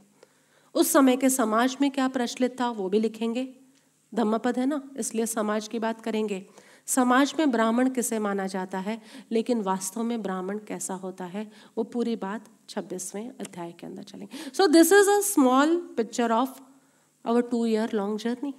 उस 0.75 0.91
समय 0.91 1.17
के 1.17 1.29
समाज 1.29 1.77
में 1.81 1.89
क्या 1.91 2.07
प्रचलित 2.07 2.59
था, 2.61 2.69
वो 2.69 2.89
भी 2.89 2.99
लिखेंगे। 2.99 3.47
धम्मपद 4.13 4.59
है 4.59 4.65
ना? 4.65 4.89
इसलिए 4.97 5.25
समाज 5.25 5.67
की 5.67 5.79
बात 5.79 6.01
करेंगे। 6.01 6.47
समाज 6.85 7.35
में 7.39 7.51
ब्राह्मण 7.51 7.89
किसे 7.89 8.19
माना 8.19 8.47
जाता 8.47 8.79
है? 8.79 9.01
लेकिन 9.31 9.61
वास्तव 9.61 10.03
में 10.03 10.21
ब्राह्मण 10.21 10.57
कैसा 10.57 10.93
होता 10.93 11.25
है? 11.25 11.51
वो 11.77 11.83
पूरी 11.83 12.15
बात 12.15 12.45
छब्बीसवें 12.69 13.29
अध्याय 13.29 13.71
के 13.71 13.87
अंदर 13.87 14.03
चलेंगे। 14.03 14.51
So 14.51 14.67
this 14.67 14.91
is 14.91 15.09
a 15.09 15.19
small 15.19 15.77
picture 15.77 16.31
of 16.31 16.59
our 17.25 17.41
two 17.41 17.65
year 17.65 17.91
long 17.93 18.19
journey 18.19 18.53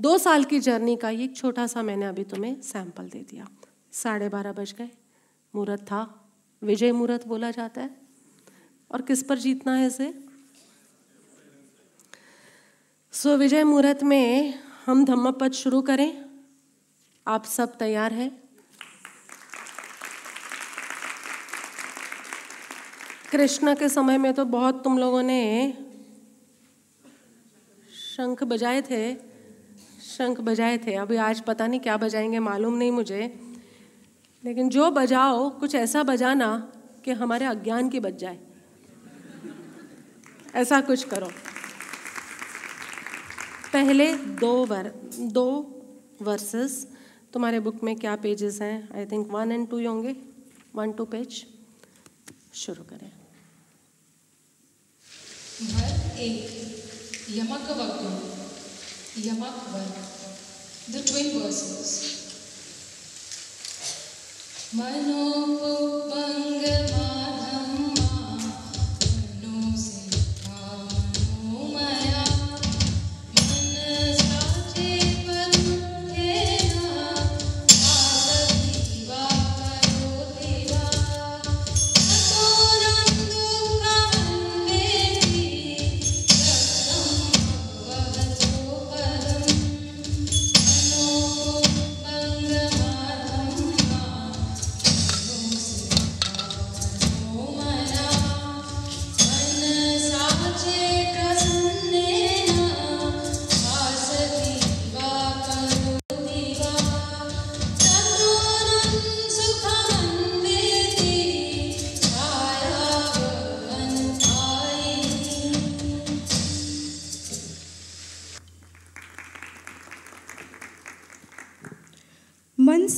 दो 0.00 0.18
साल 0.18 0.44
की 0.44 0.60
जर्नी 0.60 0.96
का 0.96 1.10
एक 1.10 1.36
छोटा 1.36 1.66
सा 1.66 1.82
मैंने 1.82 2.06
अभी 2.06 2.24
तुम्हें 2.24 2.60
सैंपल 2.60 3.08
दे 3.08 3.26
दिया। 3.30 3.48
साढ़े 3.92 4.28
बारह 4.28 4.52
बज 4.52 4.74
गए। 4.78 4.90
मुहूर्त 5.54 5.82
था। 5.82 6.30
विजय 6.62 6.92
मुहूर्त 6.92 7.28
बोला 7.28 7.50
जाता 7.50 7.80
है। 7.80 7.96
और 8.90 9.02
किस 9.02 9.22
पर 9.22 9.38
जीतना 9.38 9.74
है 9.74 9.86
इसे? 9.86 10.27
सो 13.18 13.36
विजय 13.36 13.64
मुहूर्त 13.64 14.02
में 14.02 14.54
हम 14.86 15.04
धम्मपद 15.04 15.52
शुरू 15.52 15.82
करें। 15.82 16.24
आप 17.26 17.44
सब 17.44 17.78
तैयार 17.78 18.12
हैं? 18.12 18.42
कृष्ण 23.32 23.74
के 23.74 23.88
समय 23.88 24.18
में 24.18 24.34
तो 24.34 24.44
बहुत 24.44 24.84
तुम 24.84 24.98
लोगों 24.98 25.22
ने 25.22 25.72
शंख 28.16 28.44
बजाए 28.44 28.82
थे, 28.82 29.14
शंख 30.18 30.40
बजाए 30.40 30.78
थे। 30.78 30.94
अभी 30.94 31.16
आज 31.16 31.40
पता 31.40 31.66
नहीं 31.66 31.80
क्या 31.80 31.96
बजाएँगे, 31.96 32.38
मालूम 32.38 32.74
नहीं 32.74 32.92
मुझे। 32.92 33.40
लेकिन 34.44 34.68
जो 34.68 34.90
बजाओ, 34.90 35.60
कुछ 35.60 35.74
ऐसा 35.74 36.02
बजाना 36.02 36.72
कि 37.04 37.10
हमारे 37.10 37.44
अज्ञान 37.44 37.88
की 37.88 38.00
बज 38.00 38.16
जाए। 38.16 38.38
ऐसा 40.54 40.80
कुछ 40.80 41.04
करो। 41.04 41.30
पहले 43.72 44.06
दो 44.40 44.52
वर, 44.66 44.86
दो 45.36 45.46
वर्सेस 46.22 46.86
तुम्हारे 47.32 47.60
बुक 47.60 47.82
में 47.84 47.94
क्या 47.96 48.14
पेजेस 48.16 48.60
हैं? 48.62 48.76
I 48.96 49.06
think 49.06 49.32
one 49.32 49.52
and 49.52 49.68
two 49.70 49.80
होंगे. 49.86 50.14
वन 50.74 50.92
टू 50.92 51.04
पेज 51.04 51.44
शुरू 52.54 52.84
करें. 52.84 53.10
भर 55.62 56.18
एक, 56.20 56.38
यमक 57.30 57.66
वक्र 57.78 58.06
यमक 59.26 59.56
वर 59.72 59.86
द 60.90 61.04
ट्विन 61.06 61.28
वर्सेस 61.42 61.92
मनोपुपंग 64.74 66.64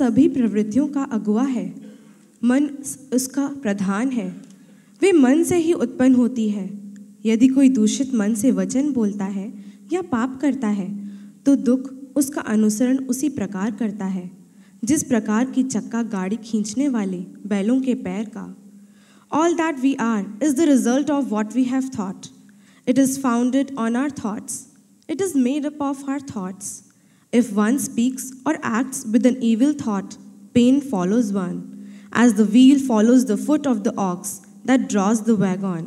सभी 0.01 0.29
प्रवृत्तियों 0.29 0.87
का 0.89 1.03
अगुआ 1.13 1.45
है। 1.45 1.67
मन 2.43 2.69
उसका 3.15 3.47
प्रधान 3.63 4.11
है। 4.11 4.29
वे 5.03 5.13
मन 5.15 5.43
से 5.45 5.57
ही 5.59 5.73
उत्पन्न 5.75 6.15
होती 6.15 6.49
है। 6.51 6.69
यदि 7.27 7.49
कोई 7.49 7.69
दूषित 7.71 8.15
मन 8.15 8.35
से 8.35 8.51
वचन 8.53 8.93
बोलता 8.93 9.25
है 9.27 9.53
या 9.93 10.03
पाप 10.11 10.39
करता 10.41 10.69
है 10.71 10.89
तो 11.47 11.57
दुख 11.59 11.91
उसका 12.17 12.41
अनुसरण 12.49 12.99
उसी 13.07 13.29
प्रकार 13.31 13.71
करता 13.71 14.05
है, 14.07 14.31
जिस 14.85 15.03
प्रकार 15.03 15.51
की 15.51 15.63
चक्का 15.65 16.03
गाड़ी 16.13 16.37
खींचने 16.45 16.89
वाले 16.89 17.19
बैलों 17.47 17.81
के 17.81 17.95
पैर 17.97 18.25
का। 18.29 18.45
All 19.31 19.55
that 19.55 19.79
we 19.81 19.95
are 20.01 20.25
is 20.43 20.57
the 20.57 20.69
result 20.69 21.11
of 21.11 21.27
what 21.27 21.55
we 21.55 21.65
have 21.65 21.91
thought 21.99 22.27
it 22.87 22.99
is 22.99 23.19
founded 23.21 23.75
on 23.79 23.97
our 23.97 24.11
thoughts 24.25 24.67
it 25.09 25.23
is 25.23 25.37
made 25.39 25.67
up 25.67 25.83
of 25.83 26.11
our 26.11 26.21
thoughts 26.37 26.73
If 27.33 27.45
one 27.45 27.77
speaks 27.79 28.25
or 28.49 28.55
acts 28.65 29.05
with 29.13 29.27
an 29.27 29.37
evil 29.41 29.73
thought, 29.73 30.17
pain 30.55 30.81
follows 30.81 31.33
one, 31.33 31.59
as 32.13 32.33
the 32.33 32.47
wheel 32.47 32.79
follows 32.89 33.25
the 33.25 33.37
foot 33.47 33.67
of 33.67 33.85
the 33.85 33.93
ox 33.97 34.41
that 34.67 34.89
draws 34.89 35.21
the 35.21 35.37
wagon. 35.37 35.85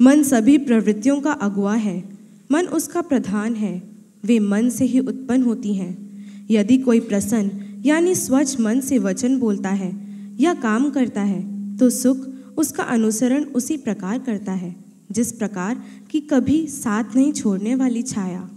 मन 0.00 0.22
सभी 0.22 0.58
प्रवृत्तियों 0.58 1.20
का 1.20 1.32
अगुआ 1.32 1.74
है। 1.74 2.18
मन 2.52 2.66
उसका 2.66 3.00
प्रधान 3.00 3.54
है। 3.54 3.90
वे 4.24 4.38
मन 4.38 4.70
से 4.70 4.84
ही 4.84 4.98
उत्पन्न 4.98 5.42
होती 5.42 5.74
हैं। 5.74 6.10
यदि 6.50 6.78
कोई 6.78 7.00
प्रसन्न 7.00 7.50
यानी 7.84 8.14
स्वच्छ 8.14 8.60
मन 8.60 8.80
से 8.80 8.98
वचन 8.98 9.38
बोलता 9.38 9.68
है 9.68 10.06
या 10.40 10.54
काम 10.54 10.90
करता 10.90 11.22
है 11.22 11.76
तो 11.76 11.90
सुख 11.90 12.16
उसका 12.58 12.82
अनुसरण 12.82 13.44
उसी 13.44 13.76
प्रकार 13.76 14.18
करता 14.18 14.52
है 14.52 14.76
जिस 15.12 15.32
प्रकार 15.32 15.82
की 16.10 16.20
कभी 16.20 16.66
साथ 16.66 17.04
नहीं 17.16 17.32
छोड़ने 17.32 17.74
वाली 17.74 18.02
छाया। 18.02 18.50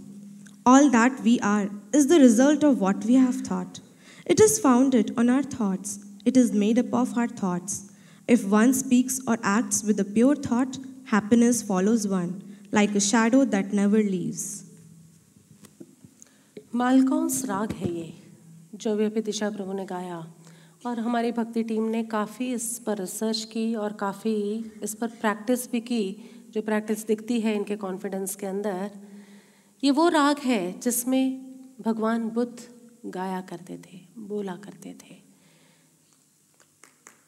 All 0.66 0.88
that 0.90 1.20
we 1.22 1.38
are 1.40 1.68
is 1.92 2.06
the 2.06 2.18
result 2.18 2.64
of 2.64 2.80
what 2.80 3.04
we 3.04 3.14
have 3.14 3.42
thought. 3.42 3.80
It 4.26 4.40
is 4.40 4.58
founded 4.58 5.12
on 5.18 5.28
our 5.28 5.42
thoughts. 5.42 5.98
It 6.24 6.38
is 6.38 6.52
made 6.54 6.78
up 6.78 6.94
of 6.94 7.18
our 7.18 7.28
thoughts. 7.28 7.90
If 8.28 8.46
one 8.46 8.72
speaks 8.72 9.20
or 9.28 9.38
acts 9.42 9.84
with 9.84 10.00
a 10.00 10.04
pure 10.04 10.36
thought, 10.36 10.78
happiness 11.04 11.60
follows 11.60 12.08
one, 12.08 12.42
like 12.72 12.94
a 12.94 13.00
shadow 13.00 13.44
that 13.46 13.74
never 13.74 14.02
leaves. 14.02 14.62
Malkauns 16.74 17.44
राग 17.48 17.72
है 17.72 17.90
ये 17.94 18.12
जो 18.82 18.94
भी 18.96 19.04
अभी 19.04 19.20
दिशा 19.22 19.50
प्रभु 19.50 19.72
ने 19.72 19.84
गाया 19.86 20.16
और 20.86 21.00
हमारी 21.00 21.30
भक्ति 21.32 21.62
टीम 21.64 21.82
ने 21.88 22.02
काफ़ी 22.14 22.52
इस 22.54 22.66
पर 22.86 22.98
रिसर्च 22.98 23.44
की 23.52 23.74
और 23.82 23.92
काफ़ी 24.00 24.34
इस 24.82 24.94
पर 25.00 25.08
प्रैक्टिस 25.20 25.70
भी 25.72 25.80
की 25.90 26.04
जो 26.54 26.62
प्रैक्टिस 26.62 27.06
दिखती 27.06 27.40
है 27.40 27.54
इनके 27.56 27.76
कॉन्फिडेंस 27.84 28.34
के 28.36 28.46
अंदर 28.46 28.90
ये 29.84 29.90
वो 29.90 30.08
राग 30.08 30.38
है 30.40 30.60
जिसमें 30.80 31.24
भगवान 31.80 32.28
बुद्ध 32.30 33.10
गाया 33.14 33.40
करते 33.40 33.76
थे, 33.76 33.98
बोला 34.18 34.54
करते 34.56 34.94
थे। 34.94 35.16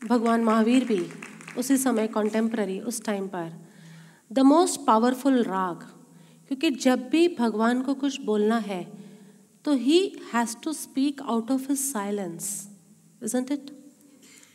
भगवान 0.09 0.45
महावीर 0.45 0.85
भी 0.85 1.01
उसी 1.59 1.77
समय 1.77 2.07
कॉन्टेम्प्ररी 2.09 2.79
उस 2.83 3.05
टाइम 3.05 3.27
पर 3.29 3.53
द 4.33 4.39
मोस्ट 4.41 4.81
पावरफुल 4.87 5.43
राग, 5.43 5.83
क्योंकि 6.51 6.71
जब 6.71 7.09
भी 7.11 7.29
भगवान 7.39 7.83
को 7.83 7.95
कुछ 7.95 8.21
बोलना 8.23 8.59
है 8.59 8.83
तो 9.65 9.75
he 9.77 10.01
has 10.35 10.57
to 10.65 10.73
speak 10.73 11.23
out 11.23 11.51
of 11.51 11.69
his 11.69 11.79
silence 11.81 12.69
isn't 13.23 13.51
it 13.53 13.71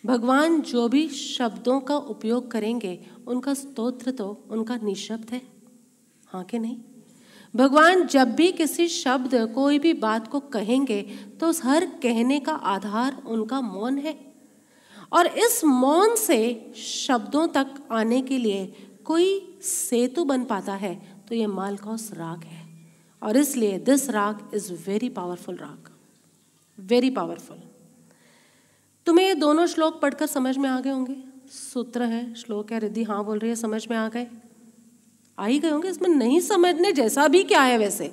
भगवान 0.03 0.61
जो 0.63 0.87
भी 0.89 1.07
शब्दों 1.09 1.79
का 1.81 1.97
उपयोग 1.97 2.51
करेंगे, 2.51 2.99
उनका 3.27 3.53
स्तोत्र 3.55 4.11
तो 4.11 4.31
उनका 4.49 4.77
निशब्द 4.83 5.29
है 5.31 5.41
हाँ 6.27 6.43
कि 6.43 6.59
नहीं? 6.59 6.77
भगवान 7.53 8.05
जब 8.07 8.33
भी 8.35 8.51
किसी 8.51 8.87
शब्द, 8.87 9.35
कोई 9.55 9.79
भी 9.79 9.93
बात 9.93 10.27
को 10.27 10.39
कहेंगे 10.39 11.01
तो 11.39 11.47
उस 11.47 11.63
हर 11.65 11.85
कहने 12.03 12.39
का 12.39 12.53
आधार 12.53 13.21
उनका 13.27 13.61
मौन 13.61 13.97
है। 13.97 14.17
और 15.11 15.27
इस 15.27 15.63
मौन 15.63 16.15
से 16.15 16.73
शब्दों 16.77 17.47
तक 17.47 17.73
आने 17.91 18.21
के 18.21 18.37
लिए 18.37 18.65
कोई 19.05 19.57
सेतु 19.61 20.23
बन 20.25 20.43
पाता 20.43 20.75
है 20.75 20.95
तो 21.29 21.35
ये 21.35 21.47
मालकौस 21.47 22.09
राग 22.13 22.43
है। 22.43 22.61
और 23.21 23.37
इसलिए 23.37 23.77
this 23.79 24.09
raag 24.09 24.49
is 24.53 24.71
very 24.87 25.09
powerful 25.09 25.55
raag. 25.55 25.89
Very 26.77 27.09
powerful 27.09 27.57
तुम्हें 29.07 29.25
ये 29.27 29.35
दोनों 29.35 29.65
श्लोक 29.67 29.99
पढ़कर 30.01 30.25
समझ 30.25 30.57
में 30.57 30.69
आ 30.69 30.79
गए 30.79 30.89
होंगे? 30.89 31.15
सूत्र 31.51 32.03
है, 32.03 32.33
श्लोक 32.33 32.71
है, 32.71 32.79
रिद्धि 32.79 33.03
हाँ 33.03 33.23
बोल 33.25 33.39
रही 33.39 33.49
है, 33.49 33.55
समझ 33.55 33.87
में 33.91 33.97
आ 33.97 34.07
गए। 34.09 34.27
आ 35.37 35.45
ही 35.45 35.59
गए 35.59 35.69
होंगे, 35.69 35.89
इसमें 35.89 36.09
नहीं 36.09 36.39
समझने 36.39 36.91
जैसा 36.91 37.27
भी 37.27 37.43
क्या 37.43 37.61
है 37.61 37.77
वैसे। 37.77 38.11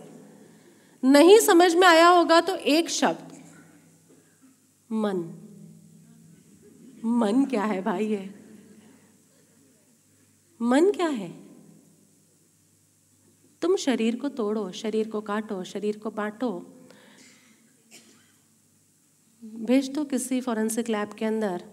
नहीं 1.03 1.39
समझ 1.39 1.75
में 1.75 1.87
आया 1.87 2.09
होगा 2.09 2.41
तो 2.41 2.55
एक 2.57 2.89
शब्द, 2.91 3.37
मन। 4.91 5.17
मन 7.05 7.45
क्या 7.45 7.65
है 7.65 7.83
भाई 7.83 8.07
ये? 8.07 8.35
मन 10.61 10.91
क्या 10.91 11.09
है? 11.09 11.31
तुम 13.63 13.77
शरीर 13.77 14.17
को 14.17 14.29
तोड़ो, 14.29 14.71
शरीर 14.73 15.09
को 15.09 15.21
काटो, 15.21 15.63
शरीर 15.65 15.99
को 15.99 16.11
बांटो। 16.11 16.51
भेज 19.43 19.89
दो 19.89 20.05
किसी 20.05 20.41
फॉरेंसिक 20.41 20.89
लैब 20.89 21.13
के 21.13 21.25
अंदर। 21.25 21.65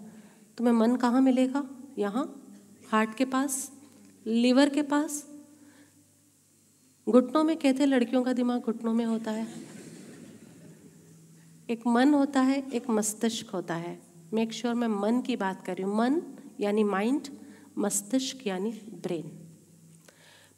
तुम्हें 0.58 0.74
मन 0.74 0.96
कहाँ 0.96 1.20
मिलेगा? 1.20 1.64
यहाँ? 1.98 2.24
हार्ट 2.88 3.14
के 3.14 3.24
पास? 3.24 3.70
लीवर 4.26 4.68
के 4.68 4.82
पास? 4.82 5.24
घुटनों 7.08 7.44
में 7.44 7.56
कहते 7.56 7.86
लड़कियों 7.86 8.22
का 8.22 8.32
दिमाग 8.32 8.60
घुटनों 8.60 8.94
में 8.94 9.04
होता 9.04 9.30
है। 9.30 9.46
एक 11.70 11.86
मन 11.86 12.14
होता 12.14 12.40
है, 12.40 12.70
एक 12.70 12.90
मस्तिष्क 12.90 13.50
होता 13.50 13.74
है। 13.74 13.98
मेक 14.34 14.52
श्योर 14.52 14.74
sure 14.74 14.88
मैं 14.88 15.00
मन 15.00 15.20
की 15.20 15.36
बात 15.36 15.64
कर 15.66 15.74
रही 15.74 15.82
हूँ। 15.82 15.96
मन 15.96 16.22
यानी 16.60 16.84
माइंड 16.84 17.22
मस्तिष्क 17.78 18.46
यानी 18.46 18.70
ब्रेन 19.02 19.22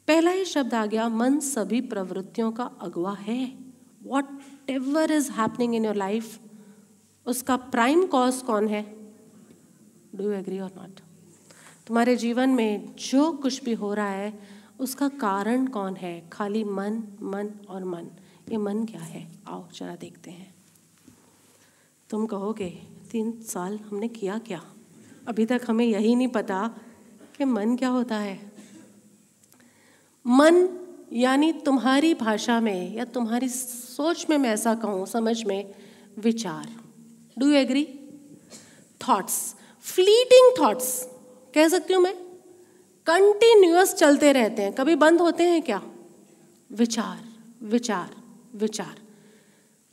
पहला 0.07 0.31
ही 0.31 0.45
शब्द 0.45 0.73
आ 0.73 0.85
गया, 0.85 1.09
मन 1.09 1.39
सभी 1.39 1.81
प्रवृत्तियों 1.81 2.51
का 2.51 2.63
अगवा 2.63 3.13
है। 3.13 3.57
Whatever 4.69 5.11
is 5.11 5.31
happening 5.31 5.75
in 5.75 5.85
your 5.85 5.95
life 5.95 6.39
उसका 7.25 7.55
प्राइम 7.55 8.05
कॉज 8.05 8.35
कौन 8.35 8.67
है? 8.67 8.95
डू 10.15 10.23
यू 10.23 10.31
एग्री 10.31 10.59
और 10.59 10.71
नॉट 10.77 10.99
तुम्हारे 11.87 12.15
जीवन 12.15 12.49
में 12.49 12.95
जो 12.95 13.31
कुछ 13.31 13.63
भी 13.63 13.73
हो 13.73 13.93
रहा 13.93 14.09
है 14.09 14.58
उसका 14.79 15.07
कारण 15.07 15.67
कौन 15.67 15.95
है? 15.95 16.29
खाली 16.29 16.63
मन 16.63 17.03
मन 17.21 17.49
और 17.69 17.83
मन। 17.83 18.07
ये 18.51 18.57
मन 18.57 18.85
क्या 18.85 19.01
है? 19.01 19.27
आओ, 19.47 19.69
जरा 19.69 19.95
देखते 19.95 20.31
हैं। 20.31 20.55
तुम 22.09 22.25
कहोगे, 22.25 22.69
तीन 23.11 23.41
साल 23.41 23.79
हमने 23.79 24.07
किया 24.07 24.37
क्या? 24.37 24.65
अभी 25.27 25.45
तक 25.45 25.61
हमें 25.67 25.85
यही 25.85 26.15
नहीं 26.15 26.27
पता 26.27 26.77
कि 27.37 27.45
मन 27.45 27.75
क्या 27.75 27.89
होता 27.89 28.15
है। 28.15 28.51
मन 30.27 30.69
यानी 31.13 31.53
तुम्हारी 31.53 32.13
भाषा 32.13 32.59
में 32.59 32.95
या 32.95 33.05
तुम्हारी 33.05 33.49
सोच 33.49 34.29
में 34.29 34.37
मैं 34.37 34.49
ऐसा 34.49 34.75
कहूँ, 34.75 35.05
समझ 35.05 35.43
में, 35.43 35.75
विचार। 36.17 36.75
Do 37.39 37.47
you 37.47 37.53
agree 37.53 37.99
thoughts 39.07 39.55
fleeting 39.81 40.59
thoughts 40.59 41.07
कह 41.55 41.67
सकती 41.67 41.93
हूँ 41.93 42.03
मैं? 42.03 42.28
कंटिन्यूअस 43.09 43.93
चलते 43.95 44.31
रहते 44.31 44.61
हैं। 44.61 44.73
कभी 44.73 44.95
बंद 44.95 45.21
होते 45.21 45.43
हैं 45.43 45.61
क्या? 45.61 45.81
विचार 46.71 47.17
विचार 47.65 48.09
विचार। 48.55 48.95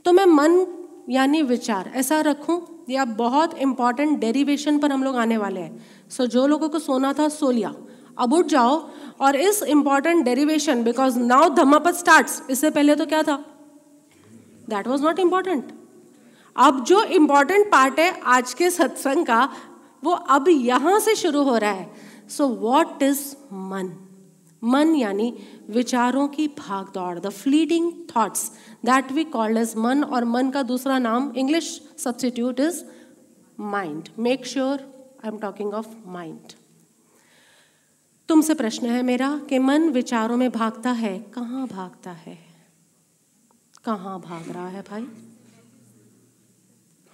तो 0.05 0.13
मैं 0.13 0.25
मन 0.25 0.67
यानी 1.11 1.43
विचार 1.43 1.91
ऐसा 1.95 2.21
रखूँ 2.21 2.85
या 2.91 3.05
बहुत 3.05 3.55
इंपॉर्टेंट 3.59 4.19
डेरिवेशन 4.19 4.79
पर 4.79 4.93
हम 4.93 5.05
लोग 5.05 5.17
आने 5.17 5.37
वाले 5.37 5.61
हैं। 5.61 5.87
सो 6.11 6.25
so, 6.25 6.31
जो 6.31 6.47
लोगों 6.47 6.69
को 6.69 6.79
सोना 6.79 7.13
था 7.13 7.29
सो 7.29 7.51
लिया। 7.51 7.75
अब 8.19 8.33
उठ 8.33 8.47
जाओ 8.47 8.89
और 9.21 9.37
इस 9.37 9.63
important 9.63 10.25
derivation 10.25 10.83
because 10.85 11.19
now 11.19 11.49
Dhammapada 11.49 11.95
start 11.95 12.51
इससे 12.51 12.71
पहले 12.71 12.95
तो 12.95 13.07
क्या 13.07 13.23
था? 13.23 13.37
दैट 14.69 14.89
वॉज़ 14.89 15.03
नॉट 15.03 15.19
इंपॉर्टेंट 15.19 15.73
अब 16.57 16.85
जो 16.85 17.03
इंपॉर्टेंट 17.03 17.67
पार्ट 17.67 17.99
है 17.99 18.21
आज 18.21 18.55
के 18.55 18.71
सत्संग 18.71 19.27
का 19.27 19.49
वो 20.05 20.13
अब 20.13 20.49
यहाँ 20.49 21.01
से 21.01 21.15
शुरू 21.15 21.43
हो 21.43 21.57
रहा 21.57 21.71
है। 21.71 22.06
सो 22.29 22.49
वॉट 22.49 23.03
इज़ 23.03 23.37
मन 23.53 23.97
मन 24.65 24.95
यानी 24.95 25.39
विचारों 25.71 26.29
की 26.29 26.49
भाग 26.49 26.87
दौड़ 26.95 27.19
the 27.19 27.29
fleeting 27.29 27.93
thoughts 28.17 28.53
that 28.85 29.13
we 29.13 29.25
called 29.25 29.57
as 29.57 29.77
मन 29.77 30.05
और 30.05 30.25
मन 30.25 30.51
का 30.51 30.63
दूसरा 30.63 30.99
नाम 30.99 31.33
English 31.37 31.89
substitute 31.99 32.61
is 32.61 32.85
mind 33.61 34.09
make 34.19 34.47
sure 34.47 34.81
I 35.25 35.29
am 35.29 35.39
talking 35.39 35.75
of 35.75 35.89
mind 36.07 36.41
तुमसे 38.29 38.55
प्रश्न 38.55 38.87
है 38.87 39.03
मेरा 39.03 39.41
कि 39.49 39.59
मन 39.59 39.89
विचारों 39.89 40.37
में 40.37 40.51
भागता 40.51 40.91
है, 40.91 41.19
कहाँ 41.19 41.67
भागता 41.67 42.11
है? 42.11 42.39
कहाँ 43.85 44.21
भाग 44.21 44.51
रहा 44.51 44.69
है 44.69 44.83
भाई? 44.83 45.07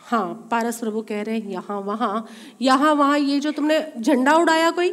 हाँ 0.03 0.49
पारस 0.51 0.79
प्रभु 0.79 1.01
कह 1.03 1.23
रहे 1.23 1.39
हैं, 1.39 1.51
यहाँ, 1.51 1.79
वहाँ। 1.81 2.27
यहाँ, 2.63 2.93
वहाँ, 2.95 3.19
ये 3.19 3.39
जो 3.41 3.51
तुमने 3.53 3.81
झंडा 3.99 4.35
उड़ाया 4.35 4.71
कोई? 4.71 4.91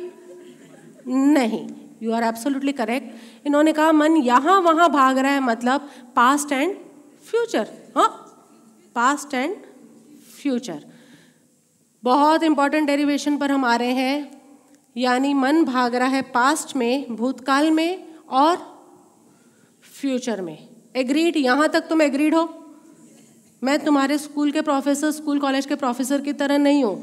नहीं 1.08 1.68
यू 2.02 2.12
आर 2.14 2.24
एब्सोल्युटली 2.24 2.72
करेक्ट 2.72 3.48
इन्होंने 3.48 3.74
कहा, 3.74 3.92
मन 3.92 4.18
यहाँ, 4.18 4.60
वहाँ 4.62 4.90
भाग 4.92 5.18
रहा 5.18 5.32
है 5.32 5.40
मतलब 5.40 5.90
पास्ट 6.16 6.52
एंड 6.52 6.76
फ्यूचर 7.26 7.68
हाँ? 7.98 8.08
पास्ट 8.96 9.34
एंड 9.34 9.56
फ्यूचर 10.42 10.84
बहुत 12.04 12.44
इंपॉर्टेंट 12.44 12.88
डेरिवेशन 12.88 13.38
पर 13.38 13.52
हम 13.52 13.66
आ 13.66 13.76
रहे 13.76 13.92
हैं, 13.94 14.32
यानी 14.96 15.34
मन 15.34 15.64
भाग 15.66 15.96
रहा 15.96 16.08
है 16.08 16.22
पास्ट 16.32 16.76
में, 16.76 17.16
भूतकाल 17.16 17.72
में 17.72 18.08
और 18.30 18.58
फ्यूचर 19.94 20.42
में। 20.42 20.58
एग्रीड 20.96 21.38
यहाँ 21.38 21.68
तक 21.70 21.88
तुम 21.90 22.02
एग्रीड 22.02 22.36
हो? 22.36 22.44
मैं 23.62 23.78
तुम्हारे 23.86 24.18
स्कूल 24.18 24.52
के 24.52 24.62
प्रोफेसर 24.62 25.12
स्कूल 25.12 25.40
कॉलेज 25.40 25.66
के 25.66 25.76
प्रोफेसर 25.76 26.22
की 26.22 26.34
तरह 26.34 26.58
नहीं 26.58 26.84
हूँ, 26.84 26.96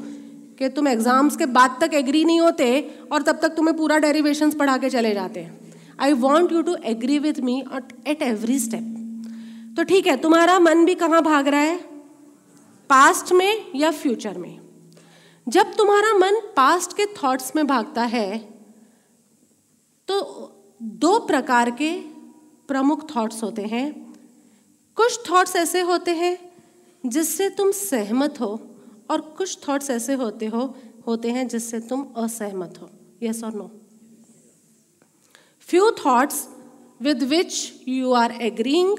कि 0.59 0.69
तुम 0.69 0.87
एग्ज़ाम्स 0.87 1.35
के 1.37 1.45
बाद 1.47 1.77
तक 1.81 1.93
एग्री 1.93 2.23
नहीं 2.25 2.39
होते 2.41 2.67
और 3.11 3.21
तब 3.23 3.39
तक 3.41 3.55
तुम्हें 3.55 3.75
पूरा 3.77 3.97
डेरिवेशंस 3.99 4.55
पढ़ा 4.55 4.77
के 4.77 4.89
चले 4.89 5.13
जाते। 5.13 5.39
हैं 5.39 5.75
I 5.99 6.13
want 6.15 6.51
you 6.51 6.61
to 6.61 6.75
agree 6.85 7.19
with 7.19 7.39
me 7.41 7.59
at 8.07 8.21
every 8.21 8.57
step 8.59 8.93
तो 9.77 9.83
ठीक 9.83 10.07
है, 10.07 10.15
तुम्हारा 10.17 10.57
मन 10.59 10.85
भी 10.85 10.95
कहाँ 10.95 11.21
भाग 11.23 11.47
रहा 11.47 11.61
है? 11.61 11.77
पास्ट 12.89 13.31
में 13.33 13.65
या 13.75 13.91
फ्यूचर 13.93 14.37
में? 14.37 14.59
जब 15.47 15.75
तुम्हारा 15.77 16.13
मन 16.15 16.39
पास्ट 16.55 16.93
के 16.93 17.05
थॉट्स 17.13 17.55
में 17.55 17.65
भागता 17.67 18.03
है 18.05 18.37
तो 20.07 20.19
दो 20.81 21.17
प्रकार 21.21 21.69
के 21.71 21.91
प्रमुख 22.69 23.05
थॉट्स 23.15 23.43
होते 23.43 23.61
हैं। 23.63 23.85
कुछ 24.97 25.19
थॉट्स 25.29 25.55
ऐसे 25.55 25.81
होते 25.83 26.11
हैं 26.15 26.35
जिससे 27.07 27.49
तुम 27.49 27.71
सहमत 27.71 28.39
हो 28.41 28.49
और 29.09 29.21
कुछ 29.37 29.57
थॉट्स 29.67 29.89
ऐसे 29.89 30.13
होते 30.13 30.45
हो, 30.45 30.75
होते 31.07 31.31
हैं 31.31 31.47
जिससे 31.47 31.79
तुम 31.79 32.05
असहमत 32.17 32.73
हो। 32.81 32.89
यस 33.23 33.43
और 33.43 33.53
no 33.53 33.69
few 35.69 35.91
thoughts 36.05 36.47
with 37.01 37.23
which 37.23 37.73
you 37.87 38.11
are 38.13 38.31
agreeing 38.41 38.97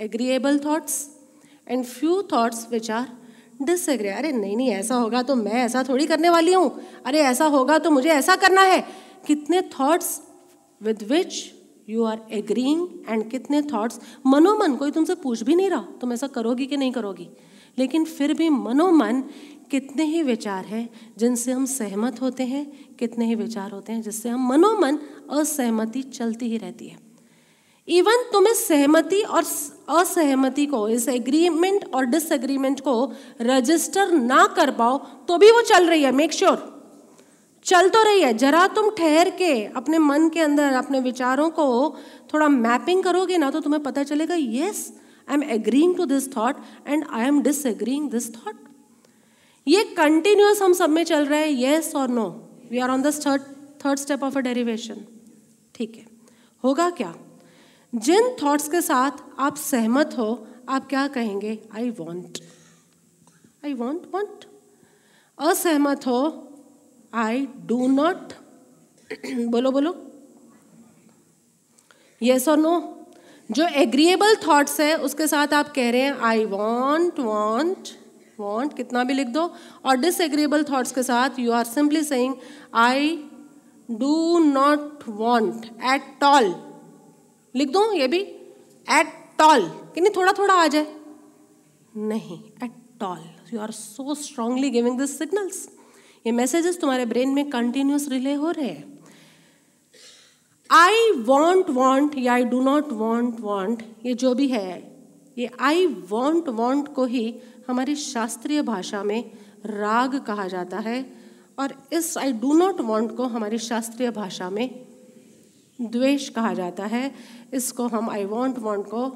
agreeable 0.00 0.58
thoughts 0.58 1.06
and 1.68 1.84
few 1.84 2.22
thoughts 2.32 2.66
which 2.70 2.90
are 2.90 3.06
disagree 3.62 4.08
अरे 4.08 4.32
नहीं 4.32 4.56
नहीं, 4.56 4.70
ऐसा 4.70 4.94
होगा 4.94 5.22
तो 5.22 5.34
मैं 5.34 5.52
ऐसा 5.52 5.82
थोड़ी 5.88 6.06
करने 6.06 6.30
वाली 6.30 6.52
हूँ। 6.52 6.70
अरे 7.06 7.20
ऐसा 7.20 7.44
होगा 7.46 7.78
तो 7.78 7.90
मुझे 7.90 8.10
ऐसा 8.10 8.36
करना 8.36 8.62
है। 8.62 8.80
कितने 9.26 9.60
thoughts 9.70 10.20
with 10.80 11.02
which 11.02 11.34
you 11.88 12.04
are 12.04 12.20
agreeing 12.32 12.86
and 13.08 13.30
कितने 13.30 13.62
थॉट्स 13.62 14.00
मनोमन, 14.26 14.74
कोई 14.74 14.90
तुमसे 14.90 15.14
पूछ 15.14 15.42
भी 15.42 15.54
नहीं 15.54 15.70
रहा, 15.70 15.84
तुम 16.00 16.12
ऐसा 16.12 16.26
करोगी 16.26 16.66
कि 16.66 16.76
नहीं 16.76 16.92
करोगी? 16.92 17.28
लेकिन 17.78 18.04
फिर 18.04 18.34
भी 18.34 18.48
मनोमन 18.48 19.22
कितने 19.70 20.04
ही 20.04 20.22
विचार 20.22 20.64
हैं 20.64 20.88
जिनसे 21.18 21.52
हम 21.52 21.64
सहमत 21.66 22.20
होते 22.22 22.44
हैं, 22.44 22.66
कितने 22.98 23.26
ही 23.26 23.34
विचार 23.34 23.70
होते 23.70 23.92
हैं 23.92 24.02
जिससे 24.02 24.28
हम 24.28 24.48
मनोमन 24.48 24.98
असहमति 25.30 26.02
चलती 26.02 26.48
ही 26.48 26.58
रहती 26.58 26.88
है। 26.88 26.98
इवन 27.88 28.22
तुम्हें 28.32 28.54
सहमति 28.54 29.20
और 29.22 29.44
असहमति 29.88 30.66
को, 30.66 30.88
इस 30.88 31.08
एग्रीमेंट 31.08 31.84
और 31.94 32.04
डिसएग्रीमेंट 32.04 32.80
को 32.80 33.12
रजिस्टर 33.40 34.12
ना 34.12 34.46
कर 34.46 34.70
पाओ 34.70 34.98
तो 35.28 35.38
भी 35.38 35.50
वो 35.50 35.60
चल 35.62 35.88
रही 35.88 36.02
है 36.02 36.12
मेक 36.12 36.32
श्योर 36.32 36.56
sure. 36.56 36.75
चल 37.66 37.88
तो 37.88 38.02
रही 38.02 38.20
है, 38.22 38.32
जरा 38.34 38.66
तुम 38.66 38.90
ठहर 38.90 39.30
के 39.30 39.64
अपने 39.66 39.98
मन 39.98 40.28
के 40.28 40.40
अंदर, 40.40 40.72
अपने 40.72 41.00
विचारों 41.00 41.50
को 41.50 41.96
थोड़ा 42.34 42.48
मैपिंग 42.48 43.02
करोगे 43.04 43.38
ना 43.38 43.50
तो 43.50 43.60
तुम्हें 43.60 43.82
पता 43.82 44.02
चलेगा 44.02 44.34
yes 44.34 44.92
I 45.28 45.34
am 45.34 45.42
agreeing 45.42 45.96
to 45.96 46.04
this 46.06 46.36
thought 46.36 46.56
and 46.86 47.04
I 47.10 47.26
am 47.26 47.42
disagreeing 47.42 48.10
this 48.10 48.34
thought 48.36 48.64
ये 49.66 49.82
कंटिन्यूस 49.84 50.62
हम 50.62 50.72
सब 50.72 50.90
में 50.90 51.04
चल 51.04 51.26
रहा 51.26 51.38
है 51.40 51.52
येस 51.52 51.94
और 51.96 52.08
no 52.08 52.28
we 52.70 52.78
are 52.78 52.90
on 52.90 53.02
this 53.02 53.26
third 53.26 53.42
third 53.84 53.98
step 53.98 54.22
of 54.24 54.38
a 54.38 54.40
derivation 54.40 55.04
ठीक 55.74 55.96
है। 55.96 56.06
होगा 56.64 56.90
क्या? 56.90 57.14
जिन 57.94 58.36
थॉट्स 58.42 58.68
के 58.68 58.80
साथ 58.80 59.10
आप 59.38 59.56
सहमत 59.56 60.14
हो, 60.18 60.46
आप 60.68 60.88
क्या 60.88 61.06
कहेंगे? 61.08 61.58
I 61.76 61.90
want 61.90 62.38
I 63.64 63.74
want 63.74 64.02
want 64.14 64.44
असहमत 65.38 66.06
हो 66.06 66.45
आई 67.16 67.46
डू 67.66 67.86
नॉट 67.88 68.32
बोलो 69.50 69.70
बोलो। 69.70 69.94
यस 72.20 72.48
और 72.48 72.58
नो 72.58 72.74
जो 73.50 73.66
एग्रीएबल 73.76 74.34
थॉट्स 74.46 74.80
है, 74.80 74.96
उसके 74.96 75.26
साथ 75.26 75.52
आप 75.54 75.68
कह 75.74 75.90
रहे 75.90 76.00
हैं 76.00 76.16
आई 76.20 76.44
वॉन्ट 76.46 77.20
वॉन्ट 77.20 77.88
वॉन्ट 78.38 78.76
कितना 78.76 79.04
भी 79.04 79.14
लिख 79.14 79.26
दो। 79.28 79.50
और 79.84 79.96
डिसएग्रीएबल 79.96 80.64
थॉट्स 80.64 80.92
के 80.92 81.02
साथ 81.02 81.38
you 81.38 81.52
are 81.52 81.64
simply 81.64 82.02
saying 82.04 82.34
I 82.74 83.16
do 83.88 84.38
not 84.38 85.04
want 85.08 85.66
at 85.84 86.24
all 86.24 86.54
लिख 87.54 87.70
दो 87.70 87.92
ये 87.92 88.08
भी? 88.08 88.20
एट 88.20 89.42
ऑल 89.42 89.68
कि 89.94 90.00
नहीं 90.00 90.12
थोड़ा 90.16 90.32
थोड़ा 90.32 90.54
आ 90.54 90.66
जाए। 90.66 90.94
नहीं 91.96 92.38
at 92.64 93.02
all 93.02 93.24
you 93.52 93.60
are 93.60 93.70
so 93.70 94.14
strongly 94.14 94.70
giving 94.70 94.98
this 94.98 95.18
signals 95.18 95.68
ये 96.26 96.32
मैसेजेस 96.32 96.80
तुम्हारे 96.80 97.04
ब्रेन 97.06 97.28
में 97.28 97.48
कंटिन्यूस 97.50 98.08
रिले 98.08 98.32
हो 98.34 98.50
रहे 98.50 98.68
हैं। 98.68 98.84
आई 100.70 101.10
वॉन्ट 101.26 101.70
वॉन्ट 101.70 102.18
या 102.18 102.32
I 102.32 102.44
do 102.44 102.60
not 102.62 102.92
want 102.92 103.40
want 103.40 103.82
ये 104.06 104.14
जो 104.14 104.34
भी 104.34 104.48
है, 104.48 104.70
ये 105.38 105.50
आई 105.60 105.86
वॉन्ट 106.10 106.48
वॉन्ट 106.48 106.88
को 106.94 107.04
ही 107.04 107.34
हमारी 107.68 107.94
शास्त्रीय 107.96 108.62
भाषा 108.62 109.02
में 109.02 109.30
राग 109.66 110.18
कहा 110.18 110.46
जाता 110.48 110.78
है 110.78 111.04
और 111.58 111.74
इस 111.92 112.16
आई 112.18 112.32
डू 112.32 112.52
नॉट 112.52 112.80
वॉन्ट 112.80 113.16
को 113.16 113.26
हमारी 113.26 113.58
शास्त्रीय 113.58 114.10
भाषा 114.10 114.50
में 114.50 114.68
द्वेष 115.78 116.28
कहा 116.28 116.52
जाता 116.54 116.86
है। 116.86 117.10
इसको 117.54 117.86
हम 117.86 118.10
आई 118.10 118.24
वॉन्ट 118.24 118.58
वॉन्ट 118.58 118.86
को 118.86 119.06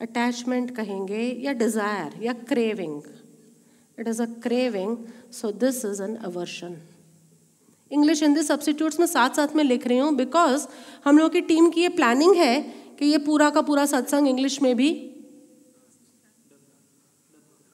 अटैचमेंट 0.00 0.74
कहेंगे 0.76 1.22
या 1.42 1.52
डिज़ायर 1.52 2.22
या 2.22 2.32
craving 2.48 3.00
it 3.98 4.08
is 4.08 4.22
a 4.22 4.26
craving 4.42 4.96
so 5.32 5.50
this 5.54 5.84
is 5.84 6.02
an 6.02 6.16
aversion 6.24 6.76
English 7.90 8.22
Hindi 8.22 8.42
substitutes 8.42 9.00
में 9.00 9.06
साथ 9.06 9.36
साथ 9.36 9.56
में 9.56 9.64
लिख 9.64 9.86
रही 9.86 9.98
हूँ 9.98 10.14
बिकॉज़ 10.16 10.66
हम 11.04 11.18
लोगों 11.18 11.30
की 11.30 11.40
टीम 11.42 11.70
की 11.70 11.80
ये 11.80 11.88
प्लानिंग 11.90 12.34
है 12.36 12.60
कि 12.98 13.06
ये 13.06 13.18
पूरा 13.18 13.50
का 13.50 13.60
पूरा 13.62 13.84
सत्संग 13.86 14.28
इंग्लिश 14.28 14.60
में 14.62 14.74
भी 14.76 14.90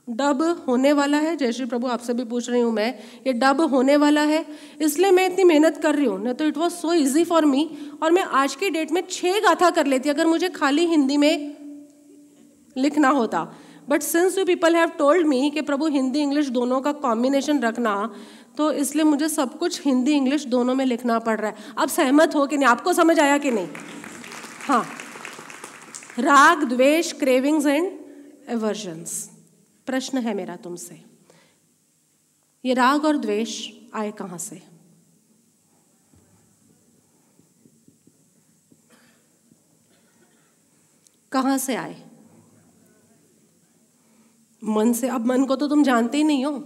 डब 0.08 0.42
होने 0.68 0.92
वाला 0.92 1.18
है। 1.18 1.34
जय 1.36 1.52
श्री 1.52 1.64
प्रभु, 1.66 1.86
आपसे 1.86 2.14
भी 2.14 2.24
पूछ 2.24 2.48
रही 2.50 2.60
हूँ 2.60 2.72
मैं, 2.72 2.94
ये 3.26 3.32
डब 3.32 3.60
होने 3.70 3.96
वाला 3.96 4.22
है। 4.22 4.44
इसलिए 4.80 5.10
मैं 5.10 5.26
इतनी 5.26 5.44
मेहनत 5.44 5.78
कर 5.82 5.94
रही 5.94 6.06
हूँ। 6.06 6.22
नहीं 6.22 6.34
तो 6.34 6.44
it 6.44 6.56
was 6.56 6.72
so 6.72 6.92
easy 6.92 7.24
for 7.24 7.44
me 7.44 7.68
और 8.02 8.12
मैं 8.12 8.22
आज 8.22 8.54
की 8.54 8.70
डेट 8.70 8.92
में 8.92 9.02
छः 9.10 9.38
गाथा 9.40 9.70
कर 9.70 9.86
लेती 9.86 10.08
अगर 10.08 10.26
मुझे 10.26 10.48
खाली 10.50 10.86
हिंदी 10.86 11.16
में 11.16 11.56
लिखना 12.76 13.08
होता। 13.10 13.44
But 13.88 14.02
since 14.02 14.38
you 14.38 14.44
people 14.44 14.76
have 14.76 14.88
told 14.88 15.26
me 15.26 15.50
कि 15.50 15.60
प्रभु 15.60 15.86
हिंदी 15.86 16.20
इंग्लिश 16.20 16.48
दोनों 16.48 16.80
का 16.80 16.92
कॉम्बिनेशन 16.92 17.60
रखना 17.60 18.14
तो 18.56 18.72
इसलिए 18.72 19.04
मुझे 19.04 19.28
सब 19.28 19.58
कुछ 19.58 19.84
हिंदी 19.84 20.12
इंग्लिश 20.12 20.44
दोनों 20.44 20.74
में 20.74 20.84
लिखना 20.86 21.18
पड़ 21.18 21.40
रहा 21.40 21.50
है। 21.50 21.56
आप 21.78 21.88
सहमत 21.88 22.34
हो 22.34 22.46
कि 22.46 22.56
नहीं? 22.56 22.68
आपको 22.68 22.92
समझ 22.92 23.18
आया 23.20 23.38
कि 23.38 23.50
नहीं? 23.50 23.68
हाँ। 24.66 24.84
राग, 26.18 26.64
द्वेष 26.64 27.12
क्रेविंग्स 27.12 27.66
एंड 27.66 27.92
एवर्जन्स 28.48 29.30
प्रश्न 29.86 30.18
है 30.18 30.34
मेरा 30.34 30.56
तुमसे। 30.56 31.02
ये 32.64 32.74
राग 32.74 33.04
और 33.04 33.16
द्वेष 33.16 33.68
आए 33.94 34.10
कहाँ 34.10 34.38
से? 34.38 34.62
कहाँ 41.32 41.58
से 41.58 41.76
आए? 41.76 42.11
मन 44.64 44.92
से, 44.92 45.08
अब 45.08 45.26
मन 45.26 45.44
को 45.44 45.56
तो 45.56 45.68
तुम 45.68 45.82
जानते 45.82 46.18
ही 46.18 46.24
नहीं 46.24 46.44
हो। 46.44 46.58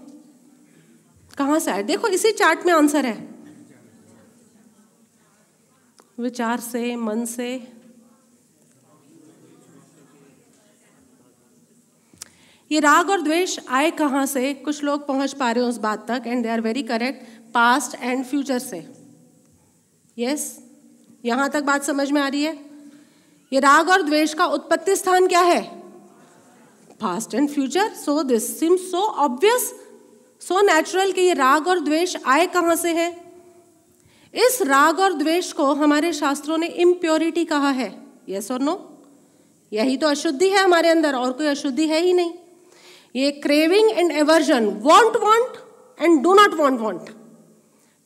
कहाँ 1.38 1.58
से 1.58 1.70
आए? 1.70 1.82
देखो, 1.82 2.08
इसी 2.08 2.32
चार्ट 2.32 2.66
में 2.66 2.72
आंसर 2.72 3.06
है। 3.06 3.34
विचार 6.20 6.60
से, 6.60 6.96
मन 6.96 7.24
से। 7.24 7.72
ये 12.72 12.80
राग 12.80 13.10
और 13.10 13.20
द्वेष 13.20 13.58
आए 13.68 13.90
कहाँ 13.90 14.26
से? 14.26 14.54
कुछ 14.54 14.84
लोग 14.84 15.06
पहुँच 15.06 15.32
पा 15.32 15.50
रहे 15.52 15.64
हो 15.64 15.70
उस 15.70 15.76
बात 15.76 16.10
तक 16.10 16.22
and 16.26 16.42
they 16.42 16.48
are 16.48 16.60
very 16.60 16.82
correct 16.82 17.26
past 17.54 17.94
and 17.94 18.24
future 18.24 18.58
से। 18.58 18.88
Yes 20.18 20.58
yes? 20.58 20.66
यहाँ 21.24 21.50
तक 21.50 21.62
बात 21.62 21.82
समझ 21.82 22.10
में 22.10 22.20
आ 22.22 22.28
रही 22.28 22.42
है? 22.42 22.54
ये 23.52 23.60
राग 23.60 23.88
और 23.88 24.02
द्वेष 24.02 24.34
का 24.34 24.46
उत्पत्ति 24.46 24.96
स्थान 24.96 25.26
क्या 25.26 25.40
है? 25.40 25.85
Past 27.00 27.34
and 27.34 27.48
future 27.50 27.92
so 27.94 28.22
this 28.22 28.58
seem 28.60 28.76
so 28.76 28.98
obvious 28.98 29.72
so 30.42 30.60
natural 30.62 31.12
कि 31.12 31.20
ये 31.20 31.34
राग 31.34 31.68
और 31.68 31.80
द्वेष 31.80 32.16
आए 32.26 32.46
कहाँ 32.46 32.76
से 32.76 32.92
है? 32.92 33.10
इस 34.34 34.60
राग 34.62 35.00
और 35.00 35.12
द्वेष 35.14 35.52
को 35.52 35.72
हमारे 35.74 36.12
शास्त्रों 36.12 36.58
ने 36.58 36.66
इम्प्योरिटी 36.66 37.44
कहा 37.44 37.70
है। 37.70 37.92
यस 38.28 38.50
और 38.50 38.62
नो 38.62 38.74
यही 39.72 39.96
तो 39.96 40.08
अशुद्धि 40.08 40.48
है 40.48 40.58
हमारे 40.58 40.88
अंदर, 40.88 41.14
और 41.14 41.32
कोई 41.32 41.46
अशुद्धि 41.46 41.86
है 41.86 42.00
ही 42.00 42.12
नहीं। 42.12 42.32
ये 43.14 43.30
craving 43.32 43.90
and 43.90 44.12
aversion 44.12 44.66
want 44.82 45.16
want 45.16 45.56
and 45.98 46.22
do 46.22 46.34
not 46.34 46.54
want 46.54 46.80
want 46.80 47.10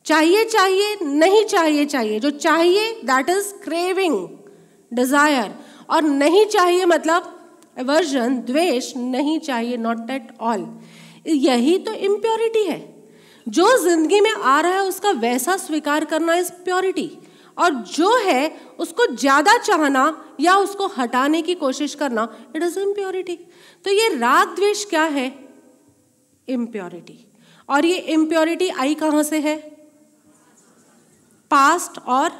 चाहिए 0.05 0.45
चाहिए, 0.45 0.95
नहीं 1.01 1.43
चाहिए 1.45 1.85
चाहिए। 1.85 2.19
जो 2.19 2.29
चाहिए 2.29 2.91
दैट 3.03 3.29
इज़ 3.29 3.53
क्रेविंग 3.63 4.27
डिज़ायर 4.91 5.53
और 5.89 6.01
नहीं 6.03 6.45
चाहिए 6.47 6.85
मतलब 6.85 7.37
एवर्जन 7.77 8.37
द्वेष 8.47 8.95
नहीं 8.97 9.39
चाहिए 9.39 9.77
नॉट 9.77 10.09
एट 10.09 10.31
ऑल 10.41 10.67
यही 11.27 11.77
तो 11.77 11.91
इम्प्योरिटी 11.93 12.63
है. 12.63 12.79
जो 13.47 13.77
ज़िंदगी 13.79 14.19
में 14.21 14.31
आ 14.31 14.59
रहा 14.61 14.71
है, 14.71 14.81
उसका 14.81 15.11
वैसा 15.11 15.55
स्वीकार 15.57 16.05
करना 16.05 16.35
इज़ 16.35 16.51
प्योरिटी 16.65 17.09
और 17.57 17.71
जो 17.71 18.15
है, 18.25 18.51
उसको 18.79 19.05
ज़्यादा 19.15 19.57
चाहना 19.57 20.03
या 20.39 20.55
उसको 20.57 20.87
हटाने 20.97 21.41
की 21.41 21.55
कोशिश 21.55 21.95
करना 21.95 22.27
इट 22.55 22.63
इज़ 22.63 22.79
इम्प्योरिटी 22.79 23.35
तो 23.85 23.91
ये 23.91 24.07
राग 24.15 24.55
द्वेष 24.55 24.85
क्या 24.85 25.03
है? 25.05 25.31
इम्प्योरिटी 26.47 27.25
और 27.69 27.85
ये 27.85 27.97
इम्प्योरिटी 28.13 28.69
आई 28.69 28.95
कहाँ 28.95 29.23
से 29.23 29.39
है? 29.39 29.57
पास्ट 31.51 31.97
और 31.99 32.31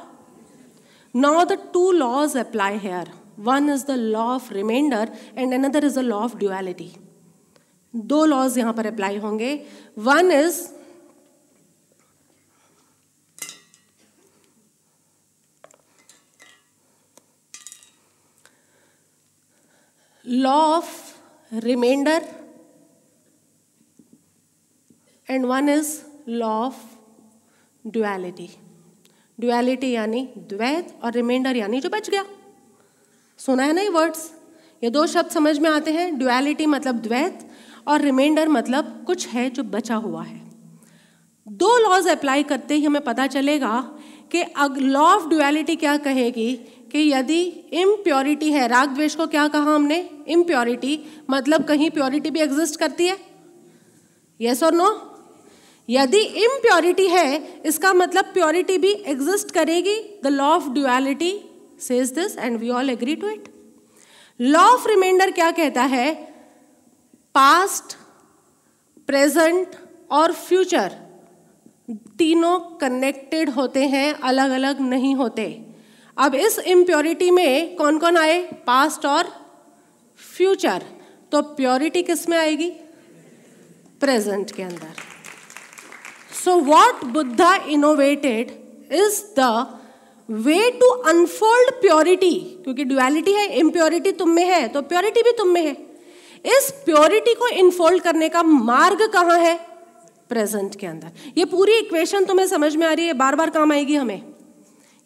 now 1.16 1.44
the 1.45 1.58
two 1.74 1.91
laws 1.91 2.38
apply 2.38 2.78
here 2.80 3.12
one 3.38 3.70
is 3.70 3.86
the 3.86 3.91
law 3.91 4.26
of 4.34 4.53
reminder 4.53 5.12
and 5.38 5.53
another 5.53 5.86
is 5.86 5.99
the 5.99 6.03
law 6.03 6.20
of 6.24 6.38
duality 6.38 6.91
दो 7.94 8.26
लॉज 8.26 8.58
यहाँ 8.58 8.74
पर 8.74 8.86
अप्लाई 8.88 9.18
होंगे। 9.18 9.53
One 9.99 10.32
is 10.32 10.62
law 20.26 20.56
of 20.76 20.90
reminder 21.52 22.26
and 25.28 25.45
one 25.45 25.70
is 25.70 25.99
law 26.30 26.49
of 26.66 26.84
duality 27.86 28.49
duality 29.40 29.90
यानी 29.91 30.28
द्वैत 30.49 30.99
और 31.03 31.14
reminder 31.14 31.56
यानी 31.56 31.80
जो 31.82 31.90
बच 31.90 32.10
गया। 32.10 32.24
सुना 33.45 33.63
है 33.63 33.73
ना 33.73 33.81
ये 33.81 33.89
वर्ड्स 33.89 34.30
ये 34.84 34.89
दो 34.89 35.05
शब्द 35.07 35.31
समझ 35.31 35.57
में 35.59 35.69
आते 35.69 35.91
हैं 35.91 36.18
ड्युअलिटी 36.18 36.65
मतलब 36.65 36.95
द्वैत 36.95 37.39
और 37.88 38.01
रिमाइंडर 38.01 38.47
मतलब 38.47 39.03
कुछ 39.07 39.27
है 39.27 39.49
जो 39.49 39.63
बचा 39.63 39.95
हुआ 39.95 40.23
है। 40.23 40.39
दो 41.47 41.77
लॉज 41.80 42.07
अप्लाई 42.07 42.43
करते 42.43 42.76
ही 42.76 42.84
हमें 42.85 43.03
पता 43.03 43.27
चलेगा 43.27 43.80
कि 44.31 44.41
अग 44.41 44.77
लॉ 44.77 45.01
ऑफ़ 45.05 45.27
ड्युअलिटी 45.30 45.76
क्या 45.76 45.97
कहेगी 45.97 46.53
कि 46.91 47.09
यदि 47.13 47.41
इम्प्योरिटी 47.73 48.51
है 48.51 48.68
राग 48.68 48.89
द्वेष 48.89 49.15
को 49.15 49.27
क्या 49.27 49.47
कहा 49.47 49.76
हमने? 49.76 50.09
इम्प्योरिटी 50.27 50.99
मतलब 51.30 51.63
कहीं 51.63 51.89
प्योरिटी 51.89 52.30
भी 52.30 52.39
एग्जिस्ट 52.39 52.80
करती 52.80 53.07
है? 53.07 53.18
यस 54.39 54.63
और 54.63 54.73
नो 54.73 54.89
यदि 55.89 56.19
इम्प्योरिटी 56.19 57.07
है, 57.07 57.61
इसका 57.65 57.93
मतलब 57.93 58.26
प्योरिटी 58.26 58.77
भी 58.77 58.91
एग्जिस्ट 58.91 59.51
करेगी 59.51 59.99
the 60.23 60.27
law 60.27 60.55
of 60.55 60.69
duality 60.69 61.39
says 61.82 62.12
this 62.12 62.38
and 62.38 62.58
we 62.58 62.70
all 62.70 62.90
agree 62.90 63.16
to 63.16 63.28
it 63.28 63.49
law 64.40 64.62
of 64.62 64.88
reminder 64.88 65.32
क्या 65.32 65.52
कहता 65.52 65.84
है? 65.84 66.14
पास्ट 67.36 67.95
प्रेजेंट 69.08 69.76
और 70.12 70.32
फ्यूचर 70.34 70.98
तीनों 72.18 72.60
कनेक्टेड 72.60 73.49
होते 73.49 73.86
हैं 73.88 74.14
अलग 74.14 74.52
अलग 74.52 74.80
नहीं 74.82 75.16
होते. 75.16 75.45
अब 76.18 76.36
इस 76.36 76.60
इम्प्योरिटी 76.60 77.30
में 77.32 77.76
कौन 77.76 77.98
कौन 77.99 78.18
आए? 78.18 78.41
पास्ट 78.68 79.06
और 79.06 79.32
फ्यूचर 80.38 80.84
तो 81.32 81.41
प्योरिटी 81.41 82.03
किसमें 82.03 82.38
आएगी? 82.38 82.70
प्रेजेंट 84.02 84.52
के 84.52 84.64
अंदर. 84.64 84.94
So 86.44 86.56
what 86.62 87.03
Buddha 87.06 87.56
innovated 87.56 88.52
is 88.94 89.24
the 89.40 89.80
way 90.32 90.70
to 90.72 90.88
unfold 91.10 91.72
purity 91.82 92.34
क्योंकि 92.64 92.84
ड्युअलिटी 92.84 93.34
है 93.34 93.45
इम्प्योरिटी 93.60 94.12
तुम 94.12 94.30
में 94.30 94.45
है 94.45 94.68
तो 94.68 94.82
प्योरिटी 94.82 95.22
भी 95.22 95.32
तुम 95.32 95.48
में 95.48 95.62
है। 95.62 95.76
इस 96.48 96.72
प्योरिटी 96.86 97.34
को 97.34 97.48
इनफोल्ड 97.48 98.02
करने 98.03 98.30
का 98.30 98.44
मार्ग 98.44 99.06
कहाँ 99.14 99.38
है? 99.38 99.56
प्रेजेंट 100.30 100.76
के 100.76 100.88
अंदर। 100.88 101.12
ये 101.38 101.45
पूरी 101.45 101.78
इक्वेशन 101.78 102.26
तुम्हें 102.26 102.48
समझ 102.48 102.76
में 102.76 102.86
आ 102.88 102.91
रही 102.94 103.08
है 103.08 103.14
बार 103.14 103.36
बार 103.36 103.49
काम 103.49 103.72
आएगी 103.72 103.95
हमें। 103.95 104.22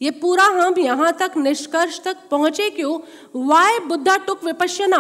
ये 0.02 0.12
पूरा 0.12 0.44
हम 0.44 0.80
यहाँ 0.80 1.12
तक, 1.20 1.38
निष्कर्ष 1.38 2.00
तक 2.04 2.18
पहुँचे 2.32 2.70
क्यों? 2.70 3.00
Why 3.36 3.80
Buddha 3.80 4.18
took 4.18 4.44
Vipassana 4.44 5.00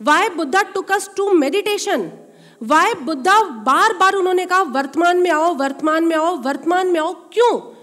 why 0.00 0.28
Buddha 0.28 0.62
took 0.74 0.92
us 0.92 1.10
to 1.16 1.30
meditation 1.34 2.10
why 2.62 2.94
Buddha 2.94 3.40
बार 3.62 3.92
बार 3.92 4.14
उन्होंने 4.14 4.44
कहा, 4.46 4.62
वर्तमान 4.62 5.16
में 5.16 5.30
आओ, 5.30 5.54
वर्तमान 5.54 6.04
में 6.04 6.16
आओ, 6.16 6.36
वर्तमान 6.36 6.86
में 6.86 7.00
आओ, 7.00 7.12
क्यों? 7.32 7.75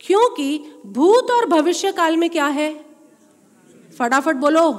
क्योंकि 0.00 0.64
भूत 0.86 1.30
और 1.30 1.46
भविष्य 1.46 1.92
काल 1.92 2.16
में 2.16 2.30
क्या 2.30 2.46
है? 2.46 2.84
फटाफट 3.98 4.36
बोलो। 4.36 4.72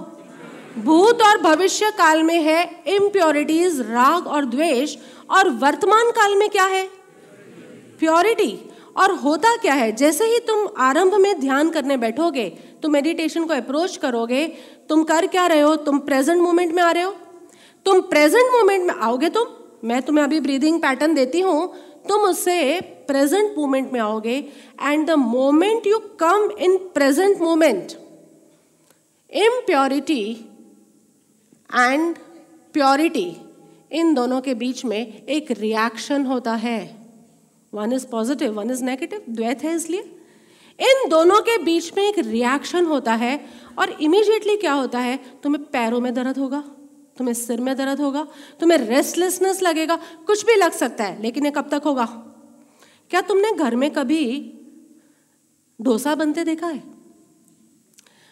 भूत 0.77 1.21
और 1.21 1.41
भविष्य 1.41 1.91
काल 1.91 2.23
में 2.23 2.41
है 2.41 2.83
इम्प्योरिटीज 2.87 3.81
राग 3.81 4.27
और 4.27 4.45
द्वेष, 4.45 4.97
और 5.31 5.49
वर्तमान 5.49 6.11
काल 6.11 6.35
में 6.35 6.49
क्या 6.49 6.63
है? 6.63 6.89
प्योरिटी 7.99 8.69
और 8.97 9.11
होता 9.11 9.55
क्या 9.55 9.73
है? 9.73 9.91
जैसे 9.91 10.25
ही 10.25 10.39
तुम 10.39 10.67
आरंभ 10.77 11.15
में 11.15 11.39
ध्यान 11.39 11.69
करने 11.69 11.97
बैठोगे, 11.97 12.49
तुम 12.81 12.91
मेडिटेशन 12.91 13.45
को 13.45 13.53
अप्रोच 13.53 13.97
करोगे, 13.97 14.47
तुम 14.89 15.03
कर 15.03 15.27
क्या 15.27 15.47
रहे 15.47 15.61
हो? 15.61 15.75
तुम 15.75 15.99
प्रेजेंट 15.99 16.41
मोमेंट 16.41 16.73
में 16.73 16.83
आ 16.83 16.91
रहे 16.91 17.03
हो। 17.03 17.15
तुम 17.85 18.01
प्रेजेंट 18.01 18.45
मोमेंट 18.45 18.87
में 18.87 18.95
आओगे 18.95 19.29
तुम? 19.29 19.47
मैं 19.83 20.01
तुम्हें 20.01 20.25
अभी 20.25 20.39
ब्रीदिंग 20.39 20.79
पैटर्न 20.79 21.13
देती 21.13 21.41
हूँ। 21.41 21.73
तुम 22.09 22.21
उससे 22.21 22.79
प्रेजेंट 23.07 23.57
मोमेंट 23.57 23.91
में 23.93 23.99
आओगे 23.99 24.35
and 24.81 25.07
the 25.07 25.11
moment 25.11 25.87
you 25.87 25.99
come 26.19 26.49
in 26.59 26.77
present 26.77 27.41
moment 27.41 27.91
impurity 29.31 30.23
and 31.69 32.15
purity 32.73 33.35
इन 33.91 34.13
दोनों 34.13 34.41
के 34.41 34.53
बीच 34.53 34.85
में 34.85 35.25
एक 35.25 35.51
रिएक्शन 35.51 36.25
होता 36.25 36.53
है। 36.55 36.79
One 37.73 37.93
is 37.93 38.07
positive 38.07 38.53
one 38.53 38.71
is 38.71 38.83
negative 38.83 39.23
द्वैत 39.29 39.63
है 39.63 39.75
इसलिए। 39.75 40.01
इन 40.79 41.09
दोनों 41.09 41.41
के 41.41 41.57
बीच 41.57 41.91
में 41.97 42.03
एक 42.03 42.19
रिएक्शन 42.19 42.85
होता 42.85 43.13
है, 43.13 43.39
और 43.79 43.89
इमीडिएटली 43.91 44.57
क्या 44.57 44.73
होता 44.73 44.99
है? 44.99 45.19
तुम्हें 45.43 45.63
पैरों 45.63 45.99
में 45.99 46.13
दर्द 46.13 46.37
होगा, 46.37 46.63
तुम्हें 47.17 47.33
सिर 47.33 47.61
में 47.61 47.75
दर्द 47.75 48.01
होगा, 48.01 48.27
तुम्हें 48.59 48.77
रेस्टलेसनेस 48.79 49.61
लगेगा, 49.61 49.95
कुछ 50.27 50.45
भी 50.45 50.55
लग 50.55 50.71
सकता 50.71 51.03
है, 51.03 51.21
लेकिन 51.21 51.45
ये 51.45 51.51
कब 51.51 51.69
तक 51.71 51.81
होगा? 51.85 52.05
क्या 53.11 53.21
तुमने 53.21 53.51
घर 53.51 53.75
में 53.75 53.89
कभी 53.93 54.23
डोसा 55.79 56.15
बनते 56.15 56.43
देखा 56.43 56.67
है? 56.67 56.83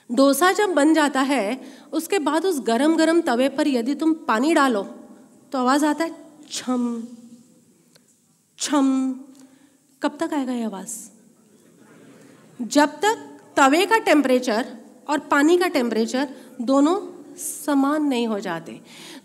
डोसा 0.10 0.52
जब 0.52 0.74
बन 0.74 0.94
जाता 0.94 1.22
है, 1.22 1.62
उसके 1.94 2.20
बाद 2.20 2.46
उस 2.46 2.60
गरम 2.60 2.96
गरम 2.96 3.22
तवे 3.22 3.50
पर 3.50 3.68
यदि 3.68 3.96
तुम 3.96 4.14
पानी 4.28 4.54
डालो 4.54 4.84
तो 5.52 5.58
आवाज़ 5.58 5.86
आता 5.86 6.04
है, 6.04 6.16
छम 6.52 7.04
छम। 8.60 9.14
कब 10.02 10.18
तक 10.20 10.34
आएगा 10.34 10.54
ये 10.54 10.64
आवाज़? 10.64 10.94
जब 12.60 12.90
तक 13.02 13.28
तवे 13.58 13.86
का 13.86 13.98
टेम्परेचर 13.98 14.68
और 15.10 15.20
पानी 15.20 15.58
का 15.58 15.68
टेम्परेचर 15.68 16.30
दोनों 16.62 16.96
समान 17.38 18.04
नहीं 18.04 18.28
हो 18.28 18.40
जाते। 18.40 18.72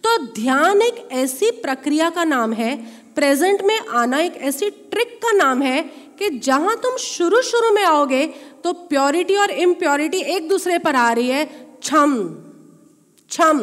तो 0.05 0.17
ध्यान 0.35 0.83
एक 0.83 1.09
ऐसी 1.13 1.51
प्रक्रिया 1.51 2.11
का 2.11 2.25
नाम 2.25 2.53
है 2.53 3.00
प्रेजेंट 3.21 3.63
में 3.63 3.79
आना 3.79 4.19
एक 4.19 4.37
ऐसी 4.41 4.71
ट्रिक 4.71 5.09
का 5.17 5.33
नाम 5.33 5.63
है 5.63 5.83
कि 6.19 6.29
जहाँ 6.39 6.77
तुम 6.77 6.97
शुरू 6.97 7.41
शुरू 7.43 7.73
में 7.73 7.83
आओगे 7.85 8.27
तो 8.65 8.73
प्योरिटी 8.73 9.35
और 9.37 9.51
इम्प्योरिटी 9.51 10.21
एक 10.37 10.49
दूसरे 10.49 10.79
पर 10.79 10.97
आ 10.97 11.13
रही 11.13 11.29
है। 11.29 11.45
छम। 11.83 12.15
छम। 13.31 13.59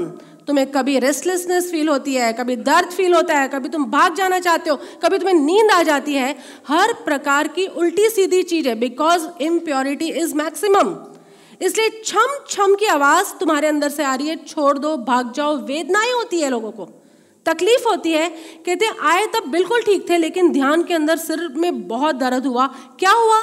तुम्हें 0.47 0.65
कभी 0.71 0.99
रेस्टलेसनेस 0.99 1.71
फील 1.71 1.89
होती 1.89 2.13
है, 2.13 2.33
कभी 2.33 2.55
दर्द 2.55 2.89
फील 2.89 3.13
होता 3.13 3.37
है, 3.37 3.47
कभी 3.47 3.69
तुम 3.69 3.85
भाग 3.85 4.15
जाना 4.15 4.39
चाहते 4.39 4.69
हो, 4.69 4.75
कभी 5.03 5.17
तुम्हें 5.17 5.35
नींद 5.35 5.71
आ 5.71 5.81
जाती 5.83 6.13
है। 6.13 6.35
हर 6.67 6.93
प्रकार 7.05 7.47
की 7.47 7.67
उल्टी 7.67 8.09
सीधी 8.09 8.43
चीज़ 8.43 8.67
है 8.67 8.75
बिकॉज़ 8.75 9.27
इम्प्योरिटी 9.41 10.09
इज़ 10.11 10.35
मैक्सिमम 10.35 10.95
इसलिए 11.61 12.01
छम 12.05 12.37
छम 12.49 12.75
की 12.75 12.85
आवाज़ 12.85 13.33
तुम्हारे 13.39 13.67
अंदर 13.67 13.89
से 13.89 14.03
आ 14.03 14.15
रही 14.15 14.27
है। 14.27 14.35
छोड़ 14.45 14.77
दो, 14.77 14.95
भाग 14.97 15.33
जाओ, 15.33 15.57
वेदनाएँ 15.57 16.13
होती 16.13 16.41
है 16.41 16.49
लोगों 16.49 16.71
को। 16.71 16.89
तकलीफ़ 17.47 17.87
होती 17.87 18.11
है, 18.11 18.29
कहते 18.65 18.87
आए 19.03 19.25
तब 19.35 19.49
बिल्कुल 19.49 19.81
ठीक 19.81 20.09
थे, 20.09 20.17
लेकिन 20.17 20.51
ध्यान 20.51 20.83
के 20.83 20.93
अंदर 20.93 21.17
सिर 21.17 21.47
में 21.55 21.87
बहुत 21.87 22.15
दर्द 22.15 22.45
हुआ। 22.45 22.67
क्या 22.99 23.11
हुआ? 23.13 23.41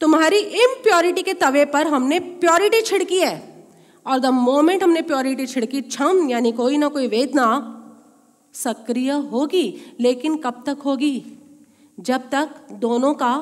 तुम्हारी 0.00 0.38
इम्प्योरिटी 0.38 1.22
के 1.22 1.34
तवे 1.34 1.64
पर 1.64 1.86
हमने 1.86 2.18
प्योरिटी 2.40 2.80
छिड़की 2.82 3.18
है। 3.18 3.36
और 4.06 4.18
द 4.18 4.26
मोमेंट 4.26 4.82
हमने 4.82 5.02
प्योरिटी 5.02 5.46
छिड़की 5.46 5.80
छम 5.82 6.28
यानी 6.30 6.52
कोई 6.52 6.78
ना 6.78 6.88
कोई 6.88 7.06
वेदना 7.08 7.48
सक्रिय 8.54 9.10
होगी, 9.10 9.96
लेकिन 10.00 10.36
कब 10.36 10.62
तक 10.66 10.78
होगी? 10.84 11.16
जब 11.98 12.28
तक 12.30 12.48
दोनों 12.80 13.12
का 13.14 13.34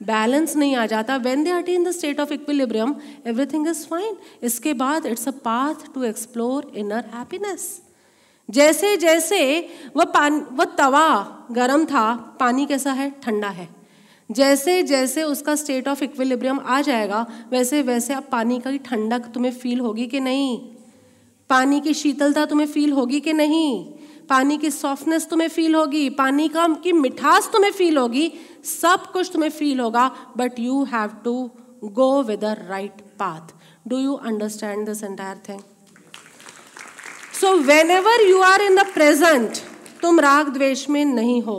बैलेंस 0.00 0.56
नहीं 0.56 0.74
आ 0.76 0.86
जाता। 0.86 1.16
When 1.18 1.44
they 1.44 1.50
are 1.50 1.68
in 1.70 1.84
the 1.84 1.90
state 1.90 2.20
of 2.20 2.32
equilibrium 2.32 2.94
everything 3.26 3.68
is 3.68 3.86
fine 3.86 4.16
इसके 4.42 4.72
बाद 4.74 5.06
it's 5.06 5.28
a 5.28 5.32
path 5.44 5.86
to 5.94 6.04
explore 6.04 6.72
inner 6.74 7.04
happiness 7.14 7.70
जैसे 8.50 8.96
जैसे 8.96 9.68
वह 9.96 10.04
पानी, 10.04 10.40
वह 10.52 10.64
तवा 10.64 11.38
गर्म 11.52 11.84
था, 11.84 12.14
पानी 12.40 12.66
कैसा 12.66 12.92
है? 12.92 13.10
ठंडा 13.22 13.48
है। 13.48 13.68
जैसे 14.30 14.82
जैसे 14.82 15.22
उसका 15.22 15.54
स्टेट 15.54 15.88
ऑफ़ 15.88 16.04
इक्विलिब्रियम 16.04 16.60
आ 16.60 16.80
जाएगा 16.80 17.26
वैसे 17.50 17.82
वैसे 17.82 18.14
अब 18.14 18.22
पानी 18.32 18.58
का 18.60 18.76
ठंडक 18.76 19.18
तुम्हें 19.18 19.52
फील 19.52 19.80
होगी 19.80 20.06
कि 20.06 20.20
नहीं? 20.20 20.58
पानी 21.50 21.80
की 21.80 21.94
शीतलता 21.94 22.46
तुम्हें 22.46 22.66
फील 22.66 22.92
होगी 22.92 23.20
कि 23.20 23.32
नहीं? 23.32 23.84
पानी 24.28 24.58
की 24.58 24.70
सॉफ्टनेस 24.70 25.28
तुम्हें 25.28 25.48
फील 25.48 25.74
होगी? 25.74 26.10
पानी 26.10 26.48
का, 26.48 26.68
की 26.68 26.92
मिठास 26.92 27.50
तुम्हें 27.52 27.72
फील 27.72 27.98
होगी? 27.98 28.32
सब 28.64 29.10
कुछ 29.12 29.30
तुम्हें 29.32 29.50
फील 29.50 29.80
होगा 29.80 30.10
but 30.36 30.58
you 30.58 30.84
have 30.84 31.10
to 31.24 31.50
go 31.84 32.22
with 32.22 32.40
the 32.40 32.44
right 32.44 33.00
path 33.00 33.54
do 33.88 33.98
you 33.98 34.14
understand 34.14 34.86
this 34.86 35.02
entire 35.04 35.36
thing 35.48 35.60
so 37.40 37.52
whenever 37.90 38.22
you 38.28 38.40
are 38.42 38.62
in 38.62 38.74
the 38.76 38.84
present 38.94 39.58
तुम 40.02 40.18
राग 40.20 40.48
द्वेष 40.48 40.88
में 40.90 41.04
नहीं 41.04 41.40
हो। 41.42 41.58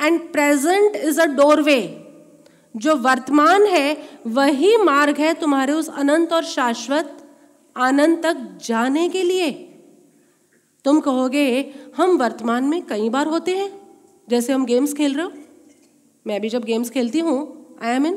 And 0.00 0.20
present 0.32 0.96
is 0.96 1.20
a 1.20 1.24
doorway 1.26 1.80
जो 2.74 2.94
वर्तमान 2.98 3.66
है, 3.66 3.96
वही 4.28 4.76
मार्ग 4.76 5.18
है 5.18 5.32
तुम्हारे 5.34 5.72
उस 5.72 5.88
अनंत 5.90 6.32
और 6.32 6.44
शाश्वत 6.44 7.16
आनंद 7.76 8.18
तक 8.22 8.40
जाने 8.64 9.08
के 9.08 9.22
लिए। 9.22 9.50
तुम 10.84 10.98
कहोगे, 11.00 11.74
हम 11.96 12.16
वर्तमान 12.16 12.64
में 12.64 12.82
कई 12.86 13.08
बार 13.08 13.26
होते 13.26 13.56
हैं। 13.56 13.70
जैसे 14.28 14.52
हम 14.52 14.64
गेम्स 14.64 14.94
खेल 14.94 15.14
रहे 15.14 15.24
हो। 15.24 15.32
मैं 16.26 16.40
भी 16.40 16.48
जब 16.48 16.64
गेम्स 16.64 16.90
खेलती 16.90 17.20
हूँ 17.20 17.38
आई 17.82 17.94
एम 17.94 18.06
इन 18.06 18.16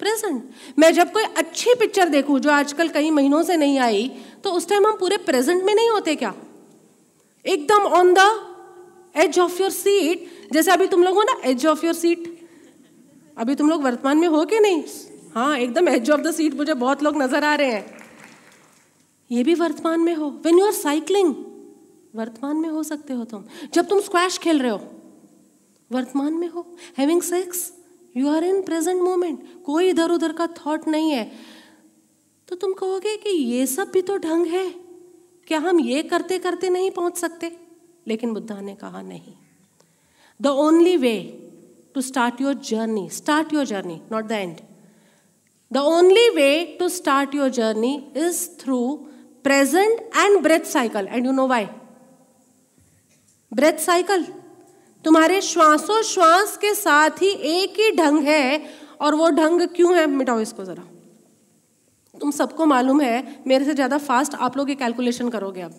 प्रेजेंट 0.00 0.42
मैं 0.78 0.92
जब 0.92 1.12
कोई 1.12 1.24
अच्छी 1.36 1.74
पिक्चर 1.74 2.08
देखूँ, 2.08 2.38
जो 2.40 2.50
आजकल 2.50 2.88
कई 2.88 3.10
महीनों 3.10 3.42
से 3.42 3.56
नहीं 3.56 3.78
आई 3.80 4.10
तो 4.44 4.52
उस 4.52 4.68
टाइम 4.68 4.86
हम 4.86 4.96
पूरे 4.96 5.16
प्रेजेंट 5.26 5.62
में 5.62 5.74
नहीं 5.74 5.90
होते 5.90 6.16
क्या? 6.16 6.34
एकदम 7.44 7.86
on 7.92 8.14
the 8.14 8.28
edge 9.14 9.38
of 9.38 9.60
your 9.62 9.70
seat 9.70 10.52
जैसे 10.52 10.70
अभी 10.70 10.86
तुम 10.86 11.02
लोग 11.04 11.14
हो 11.14 11.22
ना 11.22 11.40
एज 11.44 11.66
ऑफ़ 11.66 11.84
योर 11.86 11.94
सीट 11.94 12.32
अभी 13.36 13.54
तुम 13.54 13.68
लोग 13.70 13.82
वर्तमान 13.82 14.18
में 14.18 14.28
हो 14.28 14.44
कि 14.44 14.60
नहीं? 14.60 14.82
हाँ 15.34 15.58
एकदम 15.58 15.88
एज 15.88 16.10
ऑफ़ 16.10 16.20
द 16.20 16.30
सीट 16.32 16.54
मुझे 16.54 16.74
बहुत 16.74 17.02
लोग 17.02 17.16
नज़र 17.22 17.44
आ 17.44 17.54
रहे 17.54 17.72
हैं। 17.72 18.02
ये 19.30 19.42
भी 19.44 19.54
वर्तमान 19.54 20.00
में 20.00 20.14
हो। 20.14 20.28
वेन 20.44 20.58
यू 20.58 20.66
आर 20.66 20.72
साइकिलिंग 20.72 21.34
वर्तमान 22.14 22.56
में 22.56 22.68
हो 22.68 22.82
सकते 22.82 23.12
हो 23.12 23.24
तुम। 23.24 23.44
जब 23.74 23.88
तुम 23.88 24.00
स्क्वैश 24.00 24.38
खेल 24.38 24.58
रहे 24.58 24.70
हो, 24.70 24.80
वर्तमान 25.90 26.32
में 26.32 26.48
हो। 26.48 26.66
Having 26.98 27.22
sex 27.22 27.70
you 28.16 28.28
are 28.28 28.44
in 28.44 28.62
present 28.62 29.02
moment 29.02 29.42
कोई 29.64 29.88
इधर 29.88 30.10
उधर 30.10 30.32
का 30.32 30.46
थॉट 30.58 30.88
नहीं 30.88 31.10
है। 31.10 31.30
तो 32.48 32.56
तुम 32.56 32.72
कहोगे 32.72 33.16
कि 33.16 33.30
ये 33.30 33.66
सब 33.66 33.90
भी 33.92 34.02
तो 34.02 34.16
ढंग 34.18 34.46
है। 34.46 34.66
क्या 35.48 35.58
हम 35.58 35.80
ये 35.80 36.02
करते 36.02 36.38
करते 36.38 36.68
नहीं 36.68 36.90
पहुँच 36.90 37.16
सकते? 37.16 37.56
लेकिन 38.06 38.32
बुद्धा 38.34 38.60
ने 38.60 38.74
कहा, 38.74 39.02
नहीं। 39.02 39.32
The 40.40 40.46
only 40.46 40.96
way 40.96 41.16
to 41.94 42.00
start 42.00 42.40
your 42.40 42.54
journey 42.54 43.08
start 43.10 43.52
your 43.54 43.66
journey 43.66 44.00
not 44.12 44.24
the 44.24 44.32
end 44.32 44.56
the 45.72 45.76
only 45.76 46.28
way 46.28 46.76
to 46.80 46.88
start 46.88 47.34
your 47.34 47.48
journey 47.48 47.94
is 48.16 48.48
through 48.60 49.06
present 49.44 50.00
and 50.16 50.40
breath 50.42 50.60
cycle 50.60 51.08
and 51.10 51.26
you 51.26 51.32
know 51.32 51.46
why 51.46 51.66
breath 53.52 53.78
cycle 53.78 54.26
तुम्हारे 55.04 55.40
श्वासोश्वास 55.40 56.56
के 56.56 56.74
साथ 56.74 57.22
ही 57.22 57.28
एक 57.28 57.80
ही 57.80 57.90
ढंग 57.92 58.18
है, 58.18 58.70
और 59.00 59.14
वो 59.14 59.28
ढंग 59.30 59.62
क्यों 59.68 59.96
है? 59.96 60.06
मिटाओ 60.06 60.40
इसको 60.40 60.64
जरा। 60.64 60.84
तुम 62.14 62.30
सबको 62.32 62.66
मालूम 62.66 63.00
है, 63.00 63.42
मेरे 63.46 63.64
से 63.64 63.74
ज़्यादा 63.74 63.98
फास्ट 64.00 64.34
आप 64.36 64.56
लोग 64.56 64.68
ये 64.70 64.74
कैलकुलेशन 64.76 65.28
करोगे 65.28 65.60
अब। 65.60 65.74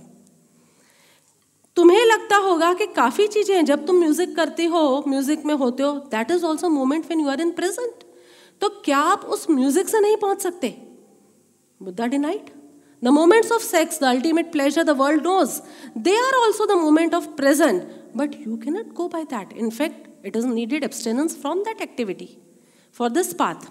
तुम्हें 1.78 2.06
लगता 2.06 2.36
होगा 2.38 2.74
कि 2.74 2.86
काफ़ी 2.88 3.28
चीज़ें 3.28 3.56
हैं, 3.56 3.64
जब 3.66 3.86
तुम 3.86 3.96
म्यूज़िक 4.00 4.36
करती 4.36 4.66
हो 4.66 5.04
म्यूज़िक 5.08 5.46
में 5.46 5.54
होते 5.56 5.84
हो 5.84 5.92
that 6.12 6.32
is 6.32 6.46
also 6.46 6.70
moment 6.72 7.06
when 7.10 7.20
you 7.20 7.30
are 7.30 7.42
in 7.42 7.52
present 7.54 8.04
तो 8.62 8.70
क्या 8.86 8.98
आप 8.98 9.26
उस 9.28 9.50
म्यूज़िक 9.50 9.90
से 9.90 10.00
नहीं 10.00 10.16
पहुँच 10.18 10.42
सकते? 10.42 10.70
Buddha 11.82 12.06
denied 12.08 12.54
the 13.02 13.08
moments 13.10 13.52
of 13.52 13.64
sex 13.64 14.00
the 14.02 14.04
ultimate 14.06 14.52
pleasure 14.52 14.84
the 14.84 14.90
world 14.98 15.24
knows 15.24 15.60
they 16.00 16.16
are 16.18 16.36
also 16.36 16.66
the 16.66 16.80
moment 16.82 17.16
of 17.16 17.28
present 17.38 17.84
but 18.18 18.36
you 18.48 18.58
cannot 18.58 18.94
go 18.94 19.08
by 19.08 19.24
that 19.34 19.54
in fact 19.58 20.26
it 20.26 20.36
is 20.36 20.46
needed 20.48 20.84
abstinence 20.84 21.38
from 21.42 21.64
that 21.64 21.82
activity 21.82 22.30
for 22.96 23.10
this 23.12 23.34
path 23.34 23.68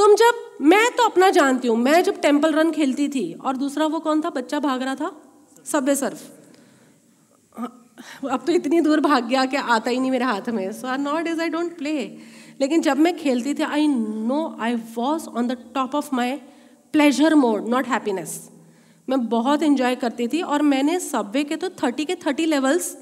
तुम 0.00 0.14
जब, 0.16 0.34
मैं 0.62 0.90
तो 0.96 1.04
अपना 1.04 1.28
जानती 1.30 1.68
हूँ, 1.68 1.76
मैं 1.78 2.02
जब 2.04 2.20
temple 2.20 2.52
run 2.52 2.70
खेलती 2.72 3.08
थी, 3.08 3.32
और 3.34 3.56
दूसरा 3.56 3.86
वो 3.86 3.98
कौन 4.00 4.20
था? 4.20 4.30
बच्चा 4.30 4.58
भाग 4.60 4.82
रहा 4.82 4.94
था? 4.94 5.10
Subway 5.66 5.94
surf. 5.96 6.20
अब 8.26 8.44
तो 8.46 8.52
इतनी 8.52 8.80
दूर 8.80 9.00
भाग 9.00 9.24
गया 9.24 9.44
कि 9.44 9.56
आता 9.56 9.90
ही 9.90 9.98
नहीं 9.98 10.10
मेरे 10.10 10.24
हाथ 10.24 10.48
में। 10.50 10.70
So 10.72 10.86
are 10.88 10.98
not 10.98 11.26
is 11.26 11.40
I 11.40 11.48
don't 11.48 11.76
play 11.78 11.92
लेकिन 12.60 12.82
जब 12.82 12.98
मैं 12.98 13.16
खेलती 13.16 13.54
थी 13.54 13.62
I 13.62 13.86
know 13.88 14.56
I 14.60 14.74
was 14.96 15.26
on 15.28 15.48
the 15.48 15.56
top 15.74 15.94
of 15.94 16.08
my 16.14 16.32
pleasure 16.94 17.34
mode 17.34 17.68
not 17.68 17.88
happiness 17.88 18.32
मैं 19.08 19.18
बहुत 19.28 19.62
इंजॉय 19.62 19.94
करती 19.96 20.28
थी, 20.28 20.40
और 20.42 20.62
मैंने 20.62 20.98
सबवे 21.00 21.44
के 21.44 21.56
तो 21.56 21.68
थर्टी 21.82 22.04
के 22.04 22.14
थर्टी 22.26 22.46
लेवल्स 22.46 22.94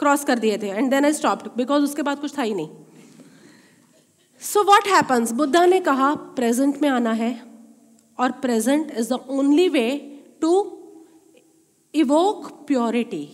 क्रॉस 0.00 0.24
कर 0.24 0.38
दिए 0.38 0.58
थे 0.58 0.68
and 0.68 0.90
then 0.90 1.04
I 1.04 1.12
stop 1.12 1.48
because 1.56 1.84
उसके 1.84 2.02
बाद 2.02 2.20
कुछ 2.20 2.36
था 2.38 2.42
ही 2.42 2.54
नहीं। 2.54 2.68
सो 4.42 4.62
वॉट 4.62 4.86
हैपन्स 4.88 5.32
बुद्धा 5.32 5.64
ने 5.66 5.80
कहा 5.80 6.14
प्रेजेंट 6.36 6.80
में 6.82 6.88
आना 6.88 7.12
है 7.12 7.30
और 8.18 8.32
present 8.42 8.90
is 8.98 9.08
the 9.12 9.18
only 9.30 9.68
way 9.68 9.90
to 10.40 10.52
evoke 11.94 12.46
purity 12.66 13.24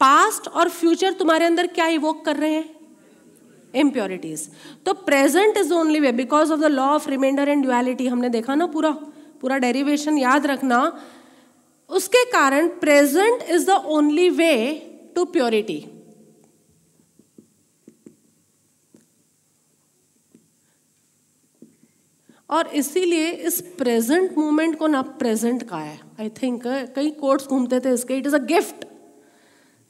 past 0.00 0.48
और 0.48 0.68
फ्यूचर 0.68 1.12
तुम्हारे 1.12 1.44
अंदर 1.44 1.66
क्या 1.66 1.86
इवोक 1.86 2.24
कर 2.24 2.36
रहे 2.36 2.52
हैं? 2.52 2.68
इम्प्योरिटीज 3.74 4.48
तो 4.86 4.92
present 4.94 5.56
is 5.56 5.72
only 5.74 6.00
way 6.00 6.12
because 6.12 6.52
of 6.52 6.60
the 6.60 6.64
law 6.64 6.86
of 6.94 7.08
reminder 7.10 7.48
and 7.48 7.62
duality 7.62 8.06
हमने 8.06 8.28
देखा 8.28 8.54
ना 8.54 8.66
पूरा 8.66 8.90
पूरा 9.40 9.58
डेरिवेशन 9.58 10.18
याद 10.18 10.46
रखना। 10.46 10.80
उसके 11.90 12.24
कारण 12.30 12.68
present 12.80 13.42
is 13.50 13.66
the 13.66 13.82
only 13.88 14.28
way 14.30 14.54
to 15.16 15.24
purity 15.24 15.84
और 22.50 22.68
इसीलिए 22.76 23.30
इस 23.30 23.60
प्रेजेंट 23.78 24.36
मोमेंट 24.38 24.78
को 24.78 24.86
ना 24.86 25.02
प्रेजेंट 25.20 25.62
का 25.68 25.76
है। 25.76 25.98
आई 26.20 26.28
थिंक 26.42 26.62
कई 26.96 27.10
कोर्ट्स 27.20 27.46
घूमते 27.46 27.80
थे 27.80 27.92
इसके। 27.94 28.16
It 28.16 28.26
is 28.26 28.36
a 28.36 28.44
gift 28.46 28.84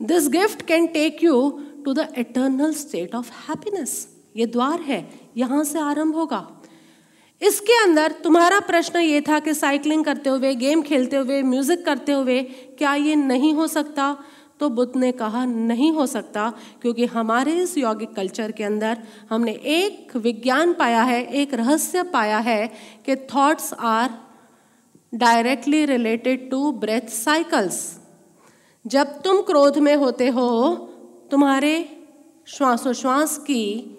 this 0.00 0.28
gift 0.28 0.62
can 0.66 0.86
take 0.86 1.22
you 1.24 1.50
to 1.84 1.92
the 1.94 2.08
eternal 2.18 2.72
state 2.74 3.14
of 3.14 3.30
happiness 3.48 4.06
ये 4.36 4.46
द्वार 4.46 4.80
है। 4.82 5.04
यहाँ 5.36 5.62
से 5.64 5.78
आरंभ 5.80 6.14
होगा। 6.14 6.46
इसके 7.42 7.82
अंदर 7.82 8.12
तुम्हारा 8.22 8.58
प्रश्न 8.60 9.00
ये 9.00 9.20
था 9.20 9.38
कि 9.38 9.54
साइकिलिंग 9.54 10.04
करते 10.04 10.30
हुए 10.30 10.54
गेम 10.56 10.82
खेलते 10.82 11.16
हुए 11.16 11.42
म्यूज़िक 11.42 11.84
करते 11.84 12.12
हुए 12.12 12.42
क्या 12.78 12.94
ये 12.94 13.14
नहीं 13.16 13.52
हो 13.54 13.66
सकता? 13.66 14.16
तो 14.60 14.68
बुद्ध 14.68 14.96
ने 14.96 15.10
कहा, 15.12 15.44
नहीं 15.44 15.92
हो 15.92 16.06
सकता, 16.06 16.52
क्योंकि 16.82 17.06
हमारे 17.06 17.52
इस 17.54 17.76
यौगिक 17.78 18.14
कल्चर 18.14 18.52
के 18.52 18.64
अंदर 18.64 19.02
हमने 19.30 19.52
एक 19.52 20.16
विज्ञान 20.16 20.72
पाया 20.72 21.02
है, 21.02 21.24
एक 21.24 21.54
रहस्य 21.54 22.02
पाया 22.02 22.38
है 22.38 22.66
कि 23.06 23.16
thoughts 23.16 23.72
are 23.74 24.14
directly 25.14 25.84
related 25.84 26.50
to 26.50 26.72
breath 26.72 27.08
cycles 27.08 27.78
जब 28.84 29.20
तुम 29.22 29.40
क्रोध 29.42 29.78
में 29.78 29.94
होते 29.96 30.28
हो, 30.28 30.48
तुम्हारे 31.30 31.72
श्वासोश्वास 32.46 33.38
की 33.38 33.94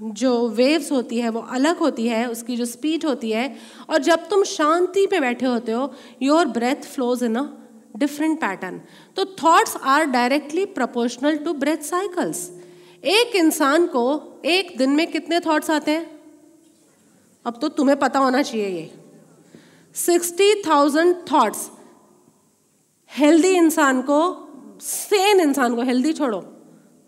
जो 0.00 0.48
वेव्स 0.48 0.90
होती 0.92 1.18
है, 1.18 1.28
वो 1.28 1.40
अलग 1.40 1.78
होती 1.78 2.06
है, 2.08 2.26
उसकी 2.30 2.56
जो 2.56 2.64
स्पीड 2.64 3.04
होती 3.06 3.30
है, 3.30 3.56
और 3.90 3.98
जब 3.98 4.28
तुम 4.28 4.42
शांति 4.44 5.06
में 5.12 5.20
बैठे 5.20 5.46
होते 5.46 5.72
हो 5.72 5.92
your 6.22 6.46
breath 6.46 6.84
flows 6.84 7.22
in 7.22 7.36
a 7.36 7.46
different 7.94 8.40
pattern 8.40 8.80
तो 9.16 9.24
thoughts 9.42 9.76
are 9.84 10.04
directly 10.06 10.64
proportional 10.74 11.36
to 11.38 11.52
breath 11.54 11.82
cycles 11.84 12.50
एक 13.08 13.36
इंसान 13.36 13.86
को 13.86 14.04
एक 14.46 14.76
दिन 14.78 14.90
में 14.90 15.06
कितने 15.10 15.40
थॉट्स 15.40 15.70
आते 15.70 15.90
हैं? 15.90 16.06
अब 17.44 17.58
तो 17.60 17.68
तुम्हें 17.70 17.98
पता 17.98 18.18
होना 18.18 18.42
चाहिए 18.42 18.68
ये। 18.68 18.90
सिक्सटी 19.94 20.54
थाउज़ेंड 20.62 21.14
थॉट्स 21.32 21.68
हेल्दी 23.10 23.50
इंसान 23.56 24.00
को 24.02 24.20
सेन 24.82 25.40
इंसान 25.40 25.74
को 25.74 25.82
हेल्दी 25.82 26.12
छोड़ो। 26.12 26.42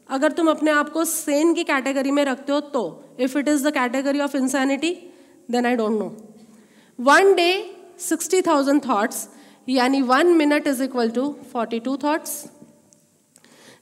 अगर 0.09 0.33
तुम 0.33 0.51
अपने 0.51 0.71
आप 0.71 0.91
को 0.93 1.05
सेन 1.05 1.55
की 1.55 1.65
कैटेगरी 1.65 2.11
में 2.11 2.25
रखते 2.25 2.53
हो 2.53 2.61
तो। 2.61 2.83
If 3.21 3.39
it 3.39 3.49
is 3.49 3.67
the 3.67 3.73
category 3.75 4.21
of 4.21 4.37
insanity 4.37 4.93
then 5.51 5.67
I 5.67 5.77
don't 5.77 5.99
know 5.99 6.13
one 6.99 7.35
day 7.35 7.51
sixty 8.01 8.43
thousand 8.43 8.81
thoughts 8.87 9.29
यानी 9.69 10.01
one 10.03 10.27
minute 10.27 10.67
is 10.67 10.83
equal 10.83 11.11
to 11.11 11.35
forty 11.53 11.81
two 11.81 11.97
thoughts 11.97 12.45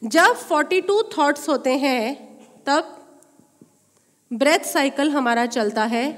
जब 0.03 0.35
फोर्टी 0.39 0.81
टू 0.81 1.03
थॉट्स 1.19 1.49
होते 1.49 1.77
हैं, 1.77 2.15
तब 2.67 2.97
ब्रेथ 4.31 4.65
साइकिल 4.67 5.11
हमारा 5.11 5.47
चलता 5.47 5.85
है 5.85 6.11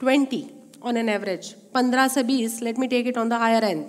ट्वेंटी 0.00 0.44
ऑन 0.84 0.96
एन 0.96 1.08
एवरेज 1.08 1.52
पंद्रह 1.74 2.08
से 2.08 2.22
बीस 2.22 2.60
let 2.62 2.78
me 2.78 2.86
take 2.86 3.06
it 3.06 3.18
on 3.18 3.28
the 3.28 3.32
higher 3.32 3.64
end 3.64 3.86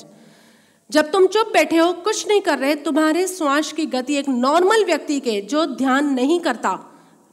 जब 0.89 1.11
तुम 1.11 1.27
चुप 1.27 1.51
बैठे 1.53 1.77
हो, 1.77 1.91
कुछ 1.93 2.27
नहीं 2.27 2.41
कर 2.41 2.57
रहे, 2.59 2.75
तुम्हारे 2.75 3.27
श्वास 3.27 3.71
की 3.71 3.85
गति 3.85 4.15
एक 4.15 4.29
नॉर्मल 4.29 4.85
व्यक्ति 4.85 5.19
के, 5.19 5.41
जो 5.41 5.65
ध्यान 5.65 6.13
नहीं 6.13 6.39
करता, 6.39 6.79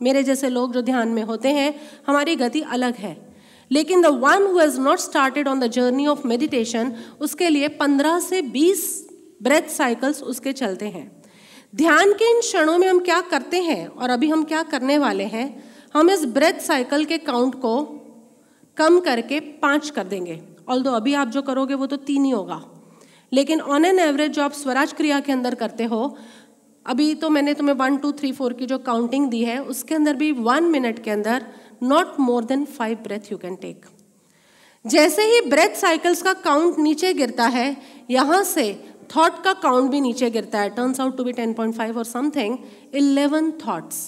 मेरे 0.02 0.22
जैसे 0.22 0.48
लोग 0.48 0.72
जो 0.72 0.82
ध्यान 0.82 1.08
में 1.08 1.22
होते 1.22 1.48
हैं, 1.48 1.74
हमारी 2.06 2.36
गति 2.36 2.60
अलग 2.60 2.94
है। 2.94 3.25
लेकिन 3.70 4.02
the 4.02 4.06
one 4.22 4.46
who 4.46 4.58
has 4.58 4.78
not 4.80 4.98
started 4.98 5.48
on 5.48 5.60
the 5.60 5.66
journey 5.68 6.06
of 6.06 6.26
meditation 6.28 6.92
उसके 7.20 7.48
लिए 7.48 7.68
पंद्रह 7.76 8.18
से 8.20 8.42
बीस 8.42 8.84
ब्रेथ 9.42 9.68
साइकिल्स 9.70 10.22
उसके 10.24 10.52
चलते 10.52 10.86
हैं। 10.86 11.10
ध्यान 11.74 12.12
के 12.12 12.30
इन 12.30 12.40
क्षणों 12.40 12.76
में 12.78 12.88
हम 12.88 12.98
क्या 13.00 13.20
करते 13.30 13.60
हैं 13.62 13.86
और 13.86 14.10
अभी 14.10 14.28
हम 14.30 14.44
क्या 14.44 14.62
करने 14.64 14.98
वाले 14.98 15.24
हैं, 15.24 15.64
हम 15.94 16.10
इस 16.10 16.24
ब्रेथ 16.26 16.60
साइकिल 16.60 17.04
के 17.04 17.18
काउंट 17.18 17.54
को 17.54 17.82
कम 18.76 18.98
करके 19.00 19.40
पाँच 19.60 19.90
कर 19.90 20.04
देंगे। 20.04 20.40
ऑल 20.68 20.82
दो 20.82 20.92
अभी 20.92 21.14
आप 21.14 21.28
जो 21.28 21.42
करोगे 21.42 21.74
वो 21.74 21.86
तो 21.86 21.96
तीन 21.98 22.24
ही 22.24 22.30
होगा। 22.30 22.62
लेकिन 23.32 23.60
ऑन 23.60 23.84
एन 23.84 23.98
एवरेज 23.98 24.30
जो 24.32 24.42
आप 24.42 24.52
स्वराज 24.52 24.92
क्रिया 24.92 25.20
के 25.20 25.32
अंदर 25.32 25.54
करते 25.54 25.84
हो, 25.84 26.16
अभी 26.86 27.14
तो 27.14 27.28
मैंने 27.30 27.54
तुम्हें 27.54 27.74
वन 27.76 27.96
टू 27.96 28.10
थ्री 28.12 28.32
फोर 28.32 28.52
की 28.52 28.66
जो 28.66 28.78
काउंटिंग 28.80 29.28
दी 29.30 29.42
है, 29.44 29.58
उसके 29.60 29.94
अंदर 29.94 30.16
भी 30.16 30.30
वन 30.32 30.64
मिनट 30.64 31.02
के 31.04 31.10
अंदर 31.10 31.46
not 31.82 32.20
more 32.20 32.44
than 32.44 32.64
five 32.64 32.98
breath 33.02 33.32
you 33.32 33.38
can 33.38 33.56
take 33.56 33.86
जैसे 34.84 35.22
ही 35.24 35.40
ब्रेथ 35.40 35.76
साइकिल्स 35.76 36.22
का 36.22 36.32
काउंट 36.32 36.78
नीचे 36.78 37.12
गिरता 37.14 37.46
है, 37.46 37.76
यहाँ 38.10 38.42
से 38.44 38.72
थॉट 39.16 39.42
का 39.44 39.52
काउंट 39.52 39.90
भी 39.90 40.00
नीचे 40.00 40.30
गिरता 40.30 40.60
है। 40.60 40.70
Turns 40.70 41.00
out 41.00 41.16
to 41.16 41.24
be 41.24 41.32
ten 41.32 41.52
point 41.52 41.74
five 41.74 41.98
और 41.98 42.04
समथिंग 42.04 42.56
इलेवन 42.94 43.50
थॉट्स 43.66 43.98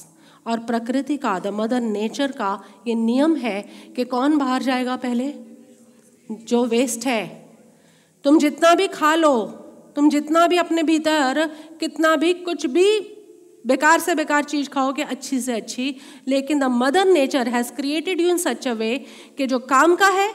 और 0.46 0.58
प्रकृति 0.60 1.16
का 1.16 1.38
द 1.38 1.46
मदर 1.46 1.80
नेचर 1.80 2.32
का, 2.32 2.62
ये 2.86 2.94
नियम 2.94 3.36
है 3.36 3.60
कि 3.96 4.04
कौन 4.04 4.38
बाहर 4.38 4.62
जाएगा 4.62 4.96
पहले? 4.96 5.32
जो 6.30 6.64
वेस्ट 6.66 7.06
है। 7.06 7.26
तुम 8.24 8.38
जितना 8.38 8.74
भी 8.74 8.88
खा 8.88 9.14
लो, 9.14 9.36
तुम 9.96 10.08
जितना 10.10 10.46
भी 10.46 10.56
अपने 10.56 10.82
भीतर, 10.82 11.46
कितना 11.80 12.14
भी 12.16 12.32
कुछ 12.34 12.66
भी 12.66 12.98
बेकार 13.66 14.00
से 14.00 14.14
बेकार 14.14 14.44
चीज़ 14.44 14.68
खाओगे 14.68 15.02
अच्छी 15.02 15.40
से 15.40 15.52
अच्छी। 15.52 15.96
लेकिन 16.28 16.58
the 16.58 16.64
mother 16.64 17.04
nature 17.04 17.48
has 17.48 17.72
created 17.72 18.20
you 18.20 18.28
in 18.28 18.38
such 18.38 18.68
a 18.68 18.72
way 18.72 19.04
कि 19.38 19.46
जो 19.46 19.58
काम 19.58 19.96
का 19.96 20.08
है 20.08 20.34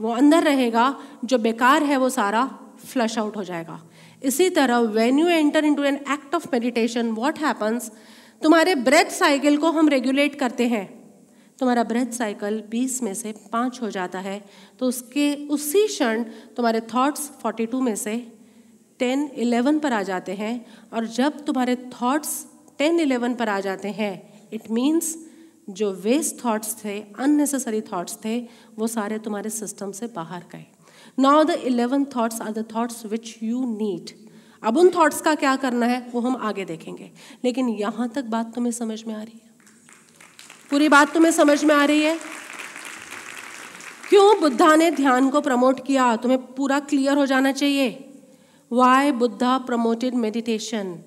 वो 0.00 0.12
अंदर 0.12 0.42
रहेगा 0.42 1.00
जो 1.24 1.38
बेकार 1.38 1.82
है 1.82 1.96
वो 1.96 2.08
सारा 2.10 2.58
फ्लश 2.84 3.18
आउट 3.18 3.36
हो 3.36 3.44
जाएगा। 3.44 3.80
इसी 4.22 4.50
तरह 4.50 4.78
when 4.78 5.18
you 5.18 5.26
enter 5.26 5.64
in 5.64 5.74
to 5.74 5.82
an 5.82 5.94
act 5.94 6.34
of 6.34 6.46
meditation 6.52 7.10
what 7.10 7.38
happens 7.38 7.90
तुम्हारे 8.42 8.74
ब्रेथ 8.74 9.10
साइकिल 9.10 9.56
को 9.56 9.70
हम 9.70 9.88
रेगुलेट 9.88 10.34
करते 10.34 10.66
हैं। 10.66 10.86
तुम्हारा 11.58 11.82
ब्रेथ 11.84 12.06
साइकिल 12.06 12.62
20 12.70 13.02
में 13.02 13.14
से 13.14 13.32
पाँच 13.52 13.82
हो 13.82 13.90
जाता 13.90 14.18
है। 14.18 14.44
तो 14.78 14.86
उसके 14.86 15.34
उसी 15.48 15.86
क्षण 15.86 16.22
तुम्हारे 16.56 16.80
थॉट्स 16.80 17.30
42 17.46 17.80
में 17.80 17.96
से 17.96 18.16
10, 19.00 19.30
11 19.38 19.78
पर 19.78 19.92
आ 19.92 20.02
जाते 20.02 20.32
हैं। 20.32 20.66
और 20.92 21.06
जब 21.06 21.44
तुम्हारे 21.44 21.76
थॉट्स 21.76 22.46
10, 22.78 22.98
11 23.00 23.34
पर 23.34 23.48
आ 23.48 23.60
जाते 23.60 23.88
हैं। 23.88 24.48
इट 24.52 24.70
मीन्स 24.70 25.16
जो 25.70 25.92
वेस्ट 25.92 26.44
थॉट्स 26.44 26.76
थे 26.84 27.00
अननेसेसरी 27.18 27.80
थॉट्स 27.80 28.18
थे 28.24 28.38
वो 28.78 28.86
सारे 28.86 29.18
तुम्हारे 29.18 29.50
सिस्टम 29.50 29.92
से 29.92 30.06
बाहर 30.06 30.44
गए। 30.52 30.66
Now 31.18 31.44
the 31.44 31.50
eleven 31.50 32.04
thoughts 32.04 32.40
are 32.40 32.52
the 32.52 32.64
thoughts 32.76 33.06
which 33.06 33.34
you 33.42 33.64
need 33.76 34.10
अब 34.62 34.76
उन 34.76 34.90
थॉट्स 34.90 35.20
का 35.20 35.34
क्या 35.34 35.56
करना 35.56 35.86
है 35.86 36.10
वो 36.12 36.20
हम 36.20 36.36
आगे 36.36 36.64
देखेंगे। 36.64 37.10
लेकिन 37.44 37.68
यहाँ 37.68 38.08
तक 38.08 38.24
बात 38.24 38.54
तुम्हें 38.54 38.72
समझ 38.72 39.04
में 39.04 39.14
आ 39.14 39.22
रही 39.22 39.40
है? 39.44 39.50
पूरी 40.70 40.88
बात 40.88 41.14
तुम्हें 41.14 41.32
समझ 41.32 41.64
में 41.64 41.74
आ 41.74 41.84
रही 41.84 42.02
है? 42.02 42.18
क्यों 44.08 44.40
बुद्धा 44.40 44.76
ने 44.76 44.90
ध्यान 44.90 45.30
को 45.30 45.40
प्रमोट 45.40 45.86
किया? 45.86 46.16
तुम्हें 46.16 46.54
पूरा 46.54 46.78
क्लियर 46.80 47.16
हो 47.16 47.26
जाना 47.26 47.52
चाहिए। 47.52 47.88
Why 48.72 49.12
Buddha 49.12 49.58
promoted 49.58 50.14
meditation 50.14 50.98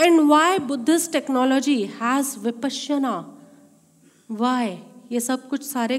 and 0.00 0.20
why 0.20 0.58
Buddhist 0.58 1.12
technology 1.12 1.82
has 1.84 2.38
Vipassana 2.38 3.38
why 4.30 4.78
ये 5.12 5.20
सब 5.20 5.48
कुछ 5.48 5.62
सारे 5.62 5.98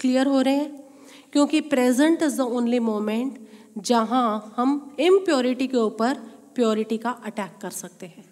क्लियर 0.00 0.26
हो 0.26 0.40
रहे 0.40 0.54
हैं? 0.54 0.84
क्योंकि 1.32 1.60
present 1.60 2.22
is 2.22 2.36
the 2.36 2.40
only 2.40 2.78
moment 2.78 3.38
जहाँ 3.78 4.54
हम 4.56 4.96
इम्प्योरिटी 5.00 5.66
के 5.68 5.76
ऊपर 5.76 6.14
प्योरिटी 6.54 6.98
का 6.98 7.10
अटैक 7.10 7.56
कर 7.62 7.70
सकते 7.70 8.06
हैं। 8.06 8.24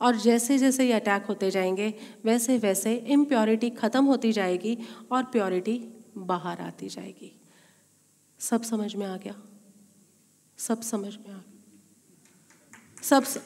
और 0.00 0.16
जैसे 0.16 0.58
जैसे 0.58 0.86
ये 0.86 0.92
अटैक 0.92 1.26
होते 1.26 1.50
जाएँगे 1.50 1.94
वैसे 2.24 2.58
वैसे 2.58 2.94
इम्प्योरिटी 2.94 3.70
ख़त्म 3.70 4.04
होती 4.04 4.32
जाएगी 4.32 4.78
और 5.12 5.22
प्योरिटी 5.22 5.78
बाहर 6.18 6.60
आती 6.60 6.88
जाएगी। 6.88 7.32
सब 8.40 8.62
समझ 8.62 8.94
में 8.94 9.06
आ 9.06 9.16
गया? 9.16 9.34
सब 10.58 10.80
समझ 10.80 11.16
में 11.16 11.34
आ 11.34 11.38
गया? 11.38 11.42
सब 13.02 13.24
स... 13.24 13.38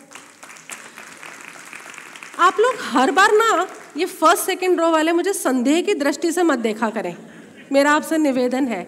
आप 2.38 2.56
लोग 2.60 2.74
हर 2.80 3.10
बार 3.10 3.32
ना 3.32 3.66
ये 3.96 4.04
फ़र्स्ट 4.04 4.44
सेकंड 4.44 4.80
रो 4.80 4.90
वाले 4.90 5.12
मुझे 5.12 5.32
संदेह 5.32 5.80
की 5.82 5.94
दृष्टि 5.94 6.32
से 6.32 6.42
मत 6.42 6.58
देखा 6.58 6.90
करें। 6.90 7.16
मेरा 7.72 7.92
आपसे 7.92 8.18
निवेदन 8.18 8.66
है। 8.66 8.82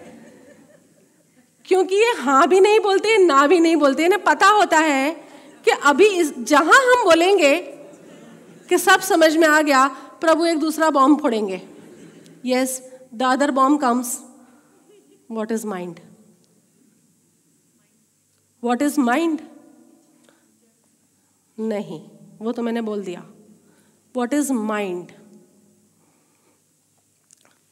क्योंकि 1.65 1.95
ये 1.95 2.13
हाँ 2.17 2.47
भी 2.47 2.59
नहीं 2.59 2.79
बोलते, 2.79 3.17
ना 3.17 3.47
भी 3.47 3.59
नहीं 3.59 3.75
बोलते, 3.75 4.05
इन्हें 4.05 4.23
पता 4.23 4.47
होता 4.47 4.77
है 4.77 5.11
कि 5.65 5.71
अभी 5.71 6.05
इस, 6.05 6.33
जहाँ 6.39 6.79
हम 6.85 7.03
बोलेंगे 7.05 7.57
कि 8.69 8.77
सब 8.77 8.99
समझ 8.99 9.35
में 9.37 9.47
आ 9.47 9.61
गया, 9.61 9.87
प्रभु 10.21 10.45
एक 10.45 10.59
दूसरा 10.59 10.89
bomb 10.89 11.21
फोड़ेंगे। 11.21 11.61
Yes 12.45 12.81
the 13.13 13.23
other 13.23 13.51
bomb 13.51 13.81
comes 13.81 14.19
what 15.31 15.51
is 15.51 15.67
mind 15.67 15.99
what 18.63 18.81
is 18.81 18.99
mind 18.99 19.41
नहीं, 21.57 22.01
वो 22.41 22.51
तो 22.51 22.61
मैंने 22.61 22.81
बोल 22.81 23.03
दिया। 23.03 23.30
वॉट 24.15 24.33
इज़ 24.33 24.51
माइंड 24.53 25.11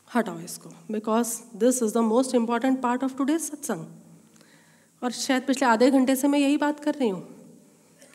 हटाओ 0.08 0.40
इसको 0.40 0.70
because 0.92 1.34
this 1.60 1.82
is 1.84 1.94
the 1.94 1.98
most 2.04 2.36
important 2.36 2.82
part 2.82 3.04
of 3.04 3.18
today 3.18 3.38
satsang 3.40 5.04
और 5.04 5.12
शायद 5.12 5.44
पिछले 5.48 5.68
आधे 5.68 5.90
घंटे 5.92 6.16
से 6.16 6.28
मैं 6.28 6.40
यही 6.40 6.58
बात 6.58 6.80
कर 6.80 6.94
रही 6.94 7.10
हूँ 7.10 7.22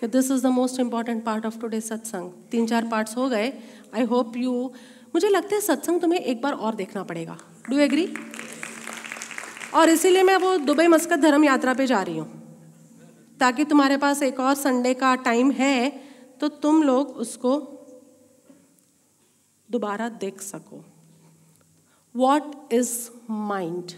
कि 0.01 0.07
this 0.07 0.31
is 0.31 0.43
the 0.43 0.51
most 0.53 0.81
important 0.81 1.25
part 1.25 1.47
of 1.47 1.59
today's 1.61 1.85
satsang 1.85 2.31
तीन 2.51 2.67
चार 2.67 2.89
पार्ट्स 2.89 3.17
हो 3.17 3.29
गए। 3.29 3.53
आई 3.95 4.03
होप 4.05 4.37
यू 4.37 4.53
मुझे 5.15 5.29
लगता 5.29 5.55
है 5.55 5.61
सत्संग 5.61 6.01
तुम्हें 6.01 6.21
एक 6.21 6.41
बार 6.43 6.53
और 6.55 6.75
देखना 6.75 7.03
पड़ेगा। 7.03 7.37
डू 7.71 7.79
एग्री 7.79 8.09
और 9.75 9.91
इसीलिए 9.91 10.23
मैं 10.23 10.37
वो 10.37 10.57
दुबई 10.59 10.87
मस्कत 10.87 11.19
धर्म 11.19 11.45
यात्रा 11.45 11.75
पे 11.75 11.87
जा 11.87 12.03
रही 12.03 12.19
हूँ। 12.19 12.43
ताकि 13.41 13.65
तुम्हारे 13.65 13.97
पास 13.97 14.23
एक 14.23 14.41
और 14.41 14.55
संडे 14.55 14.95
का 14.95 15.15
टाइम 15.25 15.51
है 15.53 15.89
तो 16.41 16.49
तुम 16.49 16.83
लोग 16.83 17.09
उसको 17.19 17.57
दोबारा 19.75 20.09
देख 20.25 20.41
सको। 20.43 20.85
What 22.15 22.73
is 22.73 22.93
mind 23.31 23.93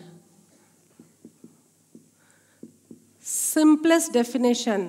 simplest 3.25 4.13
definition 4.13 4.83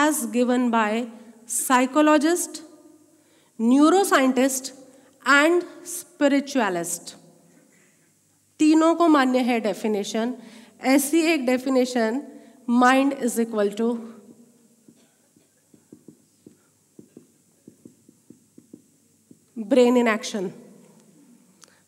as 0.00 0.24
given 0.32 0.70
by 0.70 1.06
psychologist 1.48 2.62
neuro 3.58 4.02
scientist 4.04 4.72
and 5.24 5.62
spiritualist 5.86 7.14
तीनों 8.60 8.94
को 8.94 9.08
मान्य 9.08 9.38
है 9.40 9.58
डेफिनेशन 9.60 10.34
ऐसी 10.86 11.20
एक 11.32 11.46
definition 11.46 12.22
mind 12.68 13.12
is 13.12 13.40
equal 13.40 13.70
to 13.70 13.92
brain 19.58 19.96
in 19.96 20.08
action 20.08 20.50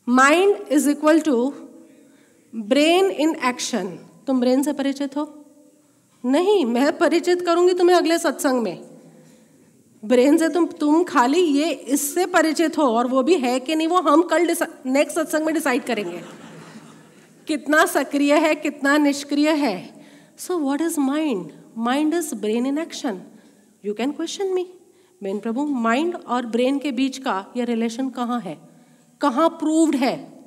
mind 0.08 0.56
is 0.70 0.90
equal 0.90 1.20
to 1.20 1.52
brain 2.54 3.06
in 3.06 3.36
action 3.44 3.86
तुम 4.26 4.40
ब्रेन 4.40 4.62
से 4.62 4.72
परिचित 4.72 5.16
हो? 5.16 5.44
नहीं, 6.24 6.64
मैं 6.64 6.98
परिचित 6.98 7.40
करूँगी 7.40 7.74
तुम्हें 7.74 7.96
अगले 7.96 8.18
सत्संग 8.18 8.62
में। 8.62 8.84
ब्रेन 10.04 10.36
से 10.36 10.48
तुम 10.48 10.66
तुम 10.66 11.04
खाली 11.04 11.40
ये 11.40 11.70
इससे 11.70 12.26
परिचित 12.26 12.78
हो 12.78 12.82
और 12.82 13.06
वो 13.06 13.22
भी 13.22 13.36
है 13.36 13.60
कि 13.60 13.74
नहीं, 13.74 13.88
वो 13.88 14.00
हम 14.00 14.22
कल 14.22 14.56
नेक्स्ट 14.86 15.18
सत्संग 15.18 15.44
में 15.44 15.54
डिसाइड 15.54 15.84
करेंगे। 15.84 16.20
कितना 17.46 17.84
सक्रिय 17.86 18.34
है, 18.34 18.54
कितना 18.54 18.96
निष्क्रिय 18.98 19.50
है। 19.50 20.06
So 20.38 20.58
what 20.58 20.80
is 20.80 21.00
mind 21.00 21.52
mind 21.78 22.14
is 22.14 22.34
brain 22.34 22.66
in 22.66 22.78
action 22.78 23.22
you 23.84 23.94
can 23.94 24.12
question 24.12 24.46
me 24.46 24.73
main 25.24 25.40
प्रभु 25.40 25.66
माइंड 25.66 26.16
और 26.16 26.46
ब्रेन 26.46 26.78
के 26.78 26.92
बीच 26.92 27.18
का 27.18 27.46
यह 27.56 27.64
रिलेशन 27.64 28.10
कहाँ 28.10 28.40
है? 28.40 28.68
कहाँ 29.20 29.48
प्रूव्ड 29.48 29.96
है? 29.96 30.44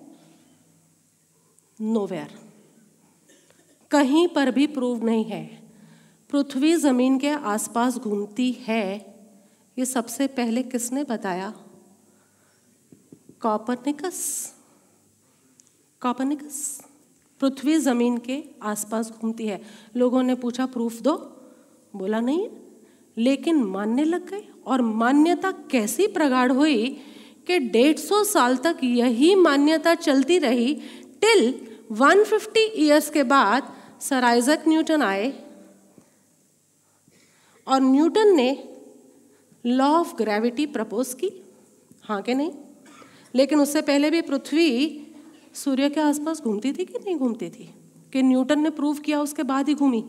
नोवेयर 1.82 2.40
कहीं 3.92 4.28
पर 4.28 4.52
भी 4.52 4.68
प्रूव 4.68 5.06
नहीं 5.06 5.26
है। 5.26 5.72
पृथ्वी 6.30 6.76
ज़मीन 6.76 7.20
के 7.20 7.30
आसपास 7.30 7.98
घूमती 7.98 8.52
है। 8.52 9.16
ये 9.80 9.86
सबसे 9.86 10.28
पहले 10.28 10.64
किसने 10.64 11.04
बताया? 11.04 11.54
कॉपरनिकस 13.42 14.54
कॉपरनिकस 16.02 16.82
पृथ्वी 17.40 17.78
ज़मीन 17.78 18.18
के 18.18 18.44
आसपास 18.64 19.12
घूमती 19.12 19.48
है। 19.48 19.62
लोगों 19.96 20.24
ने 20.24 20.36
पूछा 20.36 20.66
प्रूफ 20.66 21.02
दो? 21.02 21.16
बोला, 21.96 22.20
नहीं 22.20 22.50
लेकिन 23.18 23.64
मानने 23.64 24.04
लग 24.04 24.32
गए। 24.32 24.48
और 24.66 24.82
मान्यता 24.82 25.52
कैसी 25.52 26.08
प्रगाढ़ 26.08 26.52
हुई 26.52 26.98
कि 27.52 27.94
सौ 27.98 28.24
साल 28.24 28.58
तक 28.58 28.78
यही 28.84 29.36
मान्यता 29.36 29.96
चलती 29.96 30.38
रही 30.38 30.82
टिल 31.22 31.68
150 31.92 32.72
ईयर्स 32.76 33.10
के 33.10 33.24
बाद 33.24 33.74
सर 34.02 34.24
आइजक 34.24 34.60
न्यूटन 34.68 35.02
आए। 35.02 35.44
और 37.68 37.82
न्यूटन 37.82 38.36
ने 38.36 38.70
लॉ 39.66 39.88
ऑफ़ 39.88 40.16
ग्रेविटी 40.16 40.66
प्रपोज 40.66 41.14
की। 41.14 41.32
हाँ 42.04 42.22
के 42.22 42.34
नहीं? 42.34 42.52
लेकिन 43.36 43.60
उससे 43.60 43.82
पहले 43.82 44.10
भी 44.10 44.22
पृथ्वी 44.22 45.02
सूर्य 45.54 45.90
के 45.90 46.02
आसपास 46.02 46.42
घूमती 46.42 46.74
थी 46.74 46.86
कि 46.86 47.00
नहीं 47.00 47.16
घूमती 47.16 47.50
थी? 47.50 47.70
कि 48.14 48.24
न्यूटन 48.24 48.60
ने 48.60 48.70
प्रूव 48.70 48.98
किया 48.98 49.22
उसके 49.22 49.44
बाद 49.44 49.68
ही 49.68 49.74
घूमी? 49.74 50.06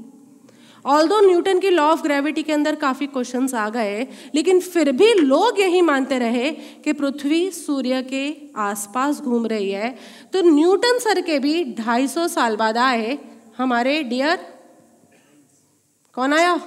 ऑल 0.89 1.09
दो 1.09 1.21
न्यूटन 1.21 1.59
की 1.61 1.71
लॉ 1.71 1.85
ऑफ़ 1.85 2.03
ग्रेविटी 2.03 2.43
के 2.43 2.53
अंदर 2.53 2.75
काफ़ी 2.75 3.07
क्वेश्चन 3.07 3.49
आ 3.55 3.69
गए, 3.69 4.07
लेकिन 4.35 4.61
फिर 4.61 4.91
भी 4.93 5.13
लोग 5.15 5.61
यही 5.61 5.81
मानते 5.81 6.19
रहे 6.19 6.51
कि 6.85 6.93
पृथ्वी 6.93 7.51
सूर्य 7.51 8.03
के 8.03 8.25
आसपास 8.57 9.21
घूम 9.21 9.47
रही 9.47 9.71
है। 9.71 9.95
तो 10.33 10.43
न्यूटन 10.43 10.99
सर 10.99 11.21
के 11.21 11.39
भी 11.39 11.65
250 11.77 12.27
साल 12.29 12.57
बाद 12.57 12.79
आए 12.79 13.19
हमारे 13.59 14.03
डियर 14.05 14.39
कौन 16.17 16.33
आया? 16.33 16.61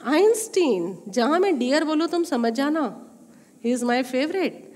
आइंस्टीन 0.00 0.96
जहाँ 1.08 1.38
मैं 1.38 1.58
डियर 1.58 1.84
बोलूँ, 1.84 2.08
तुम 2.08 2.24
समझ 2.24 2.52
जाना। 2.52 2.82
He 3.64 3.72
is 3.72 3.84
my 3.84 4.02
favourite 4.04 4.69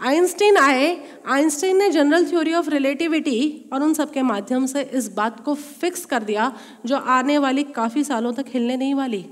Einstein 0.00 0.56
आए, 0.56 0.96
आइंस्टीन 1.26 1.76
ने 1.76 1.90
जनरल 1.90 2.26
थ्योरी 2.26 2.54
ऑफ़ 2.54 2.68
रिलेटिविटी 2.70 3.70
और 3.72 3.82
उन 3.82 3.94
सब 3.94 4.12
के 4.12 4.22
माध्यम 4.22 4.66
से 4.66 4.82
इस 4.82 5.08
बात 5.08 5.40
को 5.44 5.54
फिक्स 5.54 6.04
कर 6.04 6.22
दिया, 6.22 6.52
जो 6.86 6.96
आने 6.96 7.38
वाली 7.38 7.64
काफ़ी 7.64 8.04
सालों 8.04 8.32
तक 8.32 8.44
हिलने 8.48 8.76
नहीं 8.76 8.94
वाली। 8.94 9.24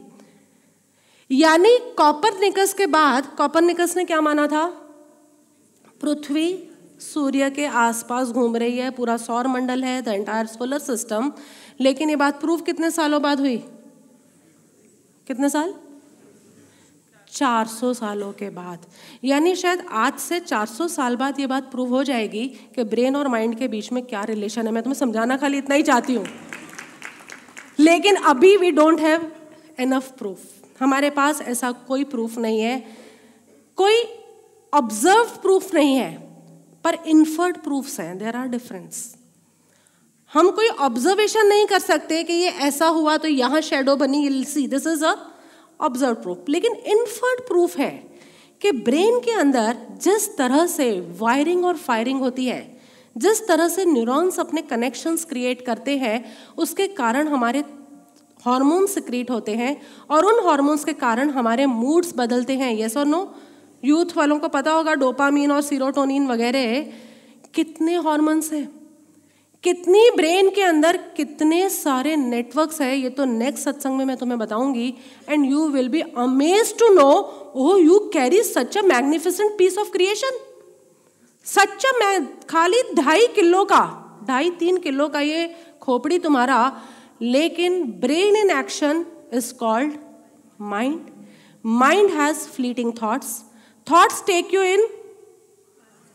यानी 1.30 1.76
कॉपर 1.98 2.38
निकस 2.40 2.74
के 2.74 2.86
बाद 2.86 3.26
कॉपर 3.38 3.62
निकस 3.62 3.96
ने 3.96 4.04
क्या 4.04 4.20
माना 4.20 4.46
था? 4.46 4.66
पृथ्वी 6.00 6.70
सूर्य 7.00 7.50
के 7.50 7.66
आसपास 7.66 8.28
घूम 8.28 8.56
रही 8.56 8.78
है, 8.78 8.90
पूरा 8.90 9.16
सौर 9.16 9.46
मंडल 9.46 9.84
है 9.84 10.00
द 10.02 10.08
एंटायर 10.08 10.46
सोलर 10.46 10.78
सिस्टम 10.78 11.32
लेकिन 11.80 12.10
ये 12.10 12.16
बात 12.16 12.40
प्रूफ 12.40 12.62
कितने 12.62 12.90
सालों 12.90 13.22
बाद 13.22 13.40
हुई? 13.40 13.56
कितने 15.26 15.48
साल? 15.48 15.74
400 17.34 17.92
सालों 17.94 18.32
के 18.32 18.48
बाद। 18.50 18.86
यानी 19.24 19.54
शायद 19.54 19.84
आज 19.92 20.18
से 20.18 20.40
400 20.40 20.88
साल 20.88 21.16
बाद 21.16 21.40
ये 21.40 21.46
बात 21.46 21.70
प्रूव 21.70 21.88
हो 21.88 22.02
जाएगी 22.04 22.46
कि 22.74 22.84
ब्रेन 22.84 23.16
और 23.16 23.28
माइंड 23.28 23.58
के 23.58 23.68
बीच 23.68 23.92
में 23.92 24.02
क्या 24.04 24.22
रिलेशन 24.24 24.66
है। 24.66 24.72
मैं 24.72 24.82
तुम्हें 24.82 24.98
समझाना 24.98 25.36
खाली 25.36 25.58
इतना 25.58 25.74
ही 25.74 25.82
चाहती 25.82 26.14
हूँ। 26.14 26.26
लेकिन 27.78 28.16
अभी 28.26 28.56
we 28.56 28.70
don't 28.70 29.00
have 29.00 29.30
enough 29.80 30.10
proof 30.18 30.38
हमारे 30.80 31.10
पास 31.10 31.40
ऐसा 31.42 31.72
कोई 31.88 32.04
प्रूफ 32.04 32.38
नहीं 32.38 32.60
है। 32.60 32.78
कोई 33.78 34.02
ऑब्ज़र्व 34.72 35.36
प्रूफ 35.42 35.74
नहीं 35.74 35.94
है, 35.96 36.12
पर 36.84 36.94
इन्फर्ड 37.06 37.56
प्रूफ्स 37.56 38.00
हैं। 38.00 38.16
देर 38.18 38.36
आर 38.36 38.46
डिफरेंस 38.48 39.14
हम 40.32 40.50
कोई 40.50 40.68
ऑब्जर्वेशन 40.68 41.46
नहीं 41.46 41.66
कर 41.66 41.78
सकते 41.78 42.22
कि 42.22 42.32
ये 42.32 42.48
ऐसा 42.62 42.86
हुआ 42.88 43.16
तो 43.16 43.28
यहाँ 43.28 43.60
शेडो 43.60 43.96
बनी 43.96 44.44
सी 44.44 44.66
this 44.68 44.86
is 44.86 45.04
a 45.04 45.14
observe 45.84 46.14
proof 46.14 46.48
लेकिन 46.48 46.74
इन्फर्ड 46.88 47.40
प्रूफ 47.46 47.76
है 47.78 47.90
कि 48.60 48.72
ब्रेन 48.72 49.18
के 49.20 49.30
अंदर 49.30 49.76
जिस 50.02 50.36
तरह 50.36 50.66
से 50.66 50.88
वायरिंग 51.20 51.64
और 51.64 51.76
फायरिंग 51.76 52.20
होती 52.20 52.46
है, 52.46 52.60
जिस 53.16 53.46
तरह 53.48 53.68
से 53.68 53.84
न्यूरॉन्स 53.84 54.38
अपने 54.40 54.62
कनेक्शंस 54.62 55.24
क्रिएट 55.24 55.64
करते 55.66 55.96
हैं, 55.98 56.24
उसके 56.58 56.86
कारण 56.88 57.28
हमारे 57.28 57.64
हार्मोन 58.44 58.86
सिक्रीट 58.86 59.30
होते 59.30 59.54
हैं 59.54 59.76
और 60.10 60.24
उन 60.26 60.46
हार्मोन्स 60.46 60.84
के 60.84 60.92
कारण 60.92 61.30
हमारे 61.30 61.66
मूड्स 61.66 62.12
बदलते 62.16 62.56
हैं। 62.56 62.72
यस 62.78 62.96
और 62.96 63.06
नो 63.06 63.20
यूथ 63.84 64.16
वालों 64.16 64.38
को 64.38 64.48
पता 64.48 64.72
होगा 64.72 64.94
डोपामीन 64.94 65.52
और 65.52 65.62
सीरोटोनिन 65.62 66.26
वगैरह 66.26 66.80
कितने 67.54 67.94
हार्मोन्स 67.96 68.52
हैं? 68.52 68.83
कितनी 69.64 70.10
ब्रेन 70.16 70.48
के 70.50 70.62
अंदर 70.62 70.96
कितने 71.16 71.68
सारे 71.70 72.14
नेटवर्क्स 72.16 72.80
है, 72.80 72.96
ये 72.96 73.10
तो 73.10 73.24
नेक्स्ट 73.24 73.64
सत्संग 73.64 73.96
में 73.98 74.04
मैं 74.04 74.16
तुम्हें 74.16 74.38
बताऊँगी। 74.38 74.88
And 75.28 75.44
you 75.50 75.68
will 75.68 75.88
be 75.88 76.00
amaze 76.00 76.76
to 76.78 76.88
know 76.94 77.10
oh 77.56 77.76
you 77.76 77.98
carry 78.14 78.42
such 78.42 78.76
a 78.78 78.82
magnificent 78.84 79.56
piece 79.58 79.78
of 79.78 79.90
creation 79.92 80.38
सच्चा 81.46 81.92
मैं 81.98 82.26
खाली 82.46 82.82
ढाई 82.94 83.26
किलो 83.34 83.64
का, 83.64 83.82
ढाई 84.28 84.50
तीन 84.58 84.76
किलो 84.78 85.08
का 85.08 85.20
ये 85.20 85.54
खोपड़ी 85.80 86.18
तुम्हारा, 86.18 86.60
लेकिन 87.22 87.82
brain 88.00 88.36
in 88.36 88.50
action 88.50 89.04
is 89.34 89.52
called 89.54 89.92
mind 90.60 91.00
mind 91.64 92.10
has 92.10 92.46
fleeting 92.48 92.92
thoughts 93.02 93.38
thoughts 93.86 94.22
take 94.26 94.54
you 94.54 94.62
in 94.64 94.86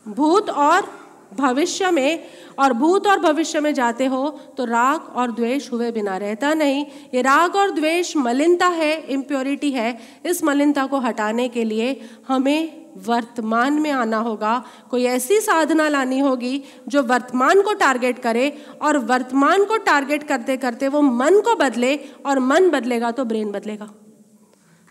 भूत 0.06 0.50
और 0.50 0.88
भविष्य 1.32 1.90
में 1.90 2.24
और 2.58 2.72
भूत 2.72 3.06
और 3.06 3.18
भविष्य 3.20 3.60
में 3.60 3.72
जाते 3.74 4.06
हो 4.06 4.28
तो 4.56 4.64
राग 4.64 5.16
और 5.16 5.30
द्वेष 5.32 5.70
हुए 5.72 5.90
बिना 5.92 6.16
रहता 6.16 6.52
नहीं। 6.54 6.84
ये 7.14 7.22
राग 7.22 7.56
और 7.56 7.70
द्वेष 7.70 8.16
मलिनता 8.16 8.66
है 8.68 8.92
इम्प्योरिटी 9.08 9.70
है। 9.70 9.98
इस 10.26 10.42
मलिनता 10.44 10.86
को 10.86 10.98
हटाने 10.98 11.48
के 11.48 11.64
लिए 11.64 12.00
हमें 12.28 12.80
वर्तमान 13.06 13.80
में 13.80 13.90
आना 13.90 14.18
होगा। 14.18 14.62
कोई 14.90 15.04
ऐसी 15.06 15.40
साधना 15.40 15.88
लानी 15.88 16.18
होगी 16.18 16.62
जो 16.88 17.02
वर्तमान 17.02 17.62
को 17.62 17.72
टारगेट 17.74 18.18
करे 18.18 18.50
और 18.82 18.98
वर्तमान 19.06 19.64
को 19.64 19.76
टारगेट 19.76 20.22
करते 20.22 20.56
करते 20.56 20.88
वो 20.88 21.00
मन 21.02 21.40
को 21.40 21.54
बदले 21.54 21.96
और 22.26 22.38
मन 22.38 22.68
बदलेगा 22.70 23.10
तो 23.10 23.24
ब्रेन 23.24 23.52
बदलेगा। 23.52 23.90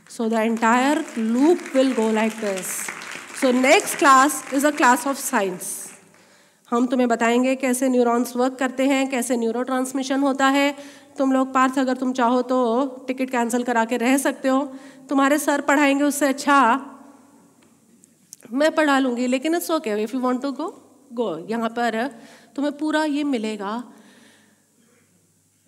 So 0.10 0.30
the 0.30 0.34
entire 0.34 1.04
loop 1.18 1.76
will 1.76 1.92
go 1.94 2.12
like 2.12 2.40
this 2.42 2.66
so 3.42 3.52
next 3.52 3.98
class 3.98 4.44
is 4.54 4.68
a 4.68 4.72
class 4.72 5.08
of 5.08 5.18
science 5.18 5.76
हम 6.72 6.86
तुम्हें 6.88 7.08
बताएँगे 7.10 7.56
कैसे 7.56 7.88
न्यूरॉन्स 7.90 8.36
वर्क 8.36 8.56
करते 8.56 8.86
हैं, 8.88 9.10
कैसे 9.10 9.38
न्यूरो 9.38 9.62
ट्रांसमिशन 9.64 10.20
होता 10.20 10.48
है। 10.48 10.76
तुम 11.18 11.32
लोग, 11.32 11.54
पार्थ, 11.54 11.80
अगर 11.80 11.98
तुम 11.98 12.12
चाहो 12.14 12.42
तो 12.42 12.86
टिकट 13.08 13.30
कैंसिल 13.30 13.64
करा 13.64 13.86
के 13.86 13.98
रह 13.98 14.18
सकते 14.18 14.48
हो। 14.48 14.62
तुम्हारे 15.10 15.38
सर 15.40 15.62
पढ़ाएँगे 15.62 16.04
उससे 16.04 16.28
अच्छा। 16.28 16.60
मैं 18.52 18.74
पढ़ा 18.76 19.00
लूँगी, 19.00 19.28
लेकिन 19.28 19.56
it's 19.56 19.72
okay 19.72 20.02
if 20.04 20.16
you 20.16 20.20
want 20.22 20.42
to 20.42 20.52
go 20.52 20.68
go 21.14 21.38
यहाँ 21.50 21.70
पर 21.70 22.06
तुम्हें 22.56 22.78
पूरा 22.78 23.04
ये 23.06 23.24
मिलेगा। 23.24 23.84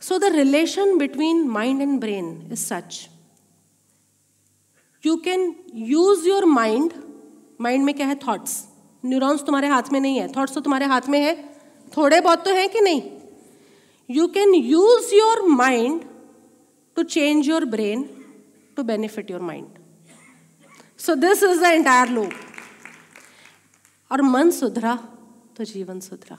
So 0.02 0.18
the 0.20 0.32
relation 0.34 0.98
between 0.98 1.48
mind 1.50 1.82
and 1.82 2.00
brain 2.00 2.50
is 2.52 2.60
such 2.60 3.08
you 5.04 5.16
can 5.26 5.54
use 5.76 6.28
your 6.28 6.46
mind 6.46 6.94
mind 7.62 7.84
में 7.86 7.94
क्या 7.96 8.08
है 8.08 8.16
थॉट्स 8.28 8.64
न्यूरॉन्स 9.04 9.44
तुम्हारे 9.44 9.68
हाथ 9.68 9.92
में 9.94 10.00
नहीं 10.00 10.20
है, 10.20 10.28
थॉट्स 10.34 10.54
तो 10.54 10.62
तुम्हारे 10.62 10.86
हाथ 10.86 11.10
में 11.10 11.20
है। 11.20 11.36
थोड़े 11.98 12.20
बहुत 12.22 12.46
तो 12.46 12.54
है 12.54 12.68
कि 12.68 12.82
नहीं? 12.82 13.02
You 14.10 14.28
can 14.28 14.54
use 14.56 15.14
your 15.16 15.42
mind 15.48 16.04
to 16.98 17.04
change 17.04 17.48
your 17.50 17.66
brain 17.66 18.04
to 18.78 18.84
benefit 18.84 19.32
your 19.32 19.42
mind 19.42 19.68
so 21.00 21.16
this 21.16 21.44
is 21.44 21.62
the 21.62 21.64
entire 21.64 22.10
loop 22.10 22.32
और 24.12 24.22
मन 24.22 24.52
सुधरा 24.52 24.96
तो 25.58 25.64
जीवन 25.64 26.00
सुधरा। 26.00 26.38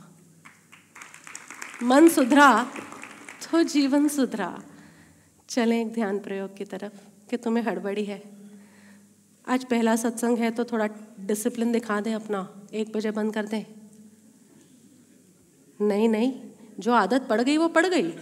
मन 1.82 2.08
सुधरा 2.08 2.48
तो 3.42 3.62
जीवन 3.62 4.08
सुधरा। 4.08 4.62
चलें 5.48 5.80
एक 5.80 5.92
ध्यान 5.94 6.18
प्रयोग 6.18 6.56
की 6.56 6.64
तरफ़ 6.64 6.92
कि 7.30 7.36
तुम्हें 7.36 7.64
हड़बड़ी 7.64 8.04
है। 8.04 8.41
आज 9.48 9.64
पहला 9.64 9.96
सत्संग 9.96 10.38
है 10.38 10.50
तो 10.50 10.64
थोड़ा 10.64 10.88
डिसिप्लिन 11.20 11.72
दिखा 11.72 12.00
दें 12.00 12.14
अपना। 12.14 12.62
एक 12.74 12.92
बजे 12.96 13.10
बंद 13.10 13.34
कर 13.34 13.46
दें। 13.46 13.64
नहीं 15.80 16.08
नहीं, 16.08 16.32
जो 16.80 16.92
आदत 16.92 17.26
पड़ 17.30 17.40
गई 17.40 17.56
वो 17.56 17.68
पड़ 17.68 17.86
गई। 17.86 18.14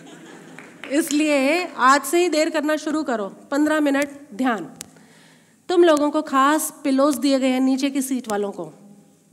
इसलिए 0.93 1.67
आज 1.67 2.03
से 2.03 2.23
ही 2.23 2.29
देर 2.29 2.51
करना 2.51 2.77
शुरू 2.77 3.03
करो। 3.03 3.29
पंद्रह 3.29 3.81
मिनट 3.81 4.09
ध्यान। 4.35 4.71
तुम 5.69 5.85
लोगों 5.85 6.11
को 6.11 6.23
खास 6.23 6.81
पिलोस 6.85 7.17
दिए 7.17 7.39
गए 7.39 7.49
हैं 7.49 7.61
नीचे 7.61 7.91
की 7.91 8.03
सीट 8.03 8.29
वालों 8.29 8.53
को। 8.53 8.65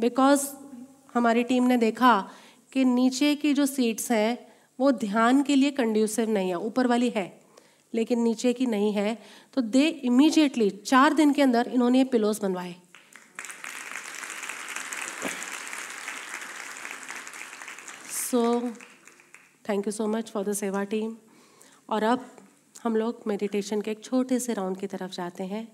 बिकॉज़ 0.01 0.47
हमारी 1.14 1.43
टीम 1.43 1.64
ने 1.64 1.77
देखा 1.77 2.30
कि 2.73 2.85
नीचे 2.85 3.35
की 3.35 3.53
जो 3.53 3.65
सीट्स 3.65 4.11
हैं, 4.11 4.47
वो 4.80 4.91
ध्यान 4.91 5.43
के 5.43 5.55
लिए 5.55 5.72
कंड्यूसिव 5.72 6.30
नहीं 6.30 6.49
है, 6.49 6.55
ऊपर 6.55 6.88
वाली 6.88 7.09
है। 7.09 7.46
लेकिन 7.93 8.22
नीचे 8.22 8.53
की 8.53 8.65
नहीं 8.65 8.91
है। 8.93 9.18
तो 9.53 9.61
दे 9.61 9.88
इमीजिएटली 9.88 10.69
चार 10.69 11.14
दिन 11.14 11.34
के 11.34 11.41
अंदर 11.41 11.68
इन्होंने 11.68 11.97
ये 11.97 12.03
पिलोस 12.05 12.41
बनवाए। 12.41 12.76
सो 18.11 18.59
thank 19.69 19.88
you 19.88 19.91
so 19.91 20.07
much 20.07 20.31
for 20.31 20.43
the 20.43 20.53
seva 20.53 20.84
team 20.84 21.15
और 21.89 22.03
अब 22.03 22.30
हम 22.84 22.95
लोग 22.95 23.23
मेडिटेशन 23.27 23.81
के 23.81 23.91
एक 23.91 24.03
छोटे 24.03 24.39
से 24.39 24.53
राउंड 24.53 24.77
की 24.77 24.88
तरफ़ 24.88 25.11
जाते 25.11 25.43
हैं। 25.43 25.68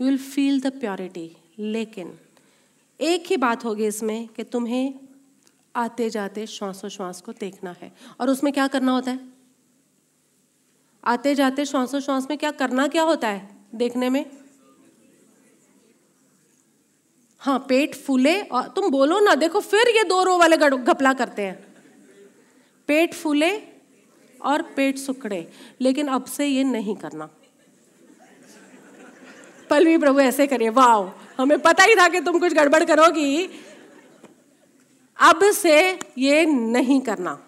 You 0.00 0.06
will 0.06 0.18
feel 0.18 0.60
the 0.60 0.72
purity 0.80 1.30
लेकिन 1.58 2.18
एक 3.00 3.26
ही 3.26 3.36
बात 3.36 3.64
होगी 3.64 3.86
इसमें 3.86 4.28
कि 4.28 4.44
तुम्हें 4.44 4.94
आते 5.76 6.08
जाते 6.10 6.46
श्वासोश्वास 6.46 7.20
को 7.20 7.32
देखना 7.32 7.74
है। 7.80 7.92
और 8.20 8.30
उसमें 8.30 8.52
क्या 8.52 8.66
करना 8.66 8.92
होता 8.92 9.10
है? 9.10 9.29
आते 11.04 11.34
जाते 11.34 11.64
श्वासो 11.64 12.00
श्वास 12.00 12.26
में 12.30 12.36
क्या 12.38 12.50
करना 12.50 12.86
क्या 12.88 13.02
होता 13.02 13.28
है 13.28 13.48
देखने 13.74 14.10
में? 14.10 14.24
हाँ 17.42 17.58
पेट 17.68 17.94
फूले 17.96 18.40
और 18.42 18.68
तुम 18.68 18.90
बोलो 18.90 19.18
ना, 19.20 19.34
देखो 19.34 19.60
फिर 19.60 19.88
ये 19.88 20.04
दो 20.04 20.22
रो 20.22 20.36
वाले 20.38 20.56
घपला 20.56 21.12
करते 21.12 21.42
हैं। 21.42 21.58
पेट 22.88 23.14
फूले 23.14 23.50
और 24.40 24.62
पेट 24.76 24.98
सुखड़े, 24.98 25.46
लेकिन 25.80 26.08
अब 26.08 26.24
से 26.24 26.46
ये 26.46 26.64
नहीं 26.64 26.96
करना। 26.96 27.28
पलवी 29.70 29.98
प्रभु, 29.98 30.20
ऐसे 30.20 30.46
करिए 30.46 30.68
वाह 30.70 31.42
हमें 31.42 31.58
पता 31.58 31.84
ही 31.84 31.94
था 31.94 32.08
कि 32.08 32.20
तुम 32.20 32.38
कुछ 32.38 32.54
गड़बड़ 32.54 32.84
करोगी। 32.84 33.48
अब 35.18 35.50
से 35.52 35.98
ये 36.18 36.44
नहीं 36.46 37.00
करना 37.00 37.38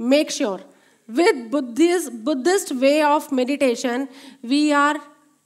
make 0.00 0.30
sure 0.30 0.73
with 1.08 1.50
Buddhist, 1.50 2.24
Buddhist 2.24 2.72
way 2.72 3.02
of 3.02 3.30
meditation, 3.32 4.08
we 4.42 4.72
are 4.72 5.00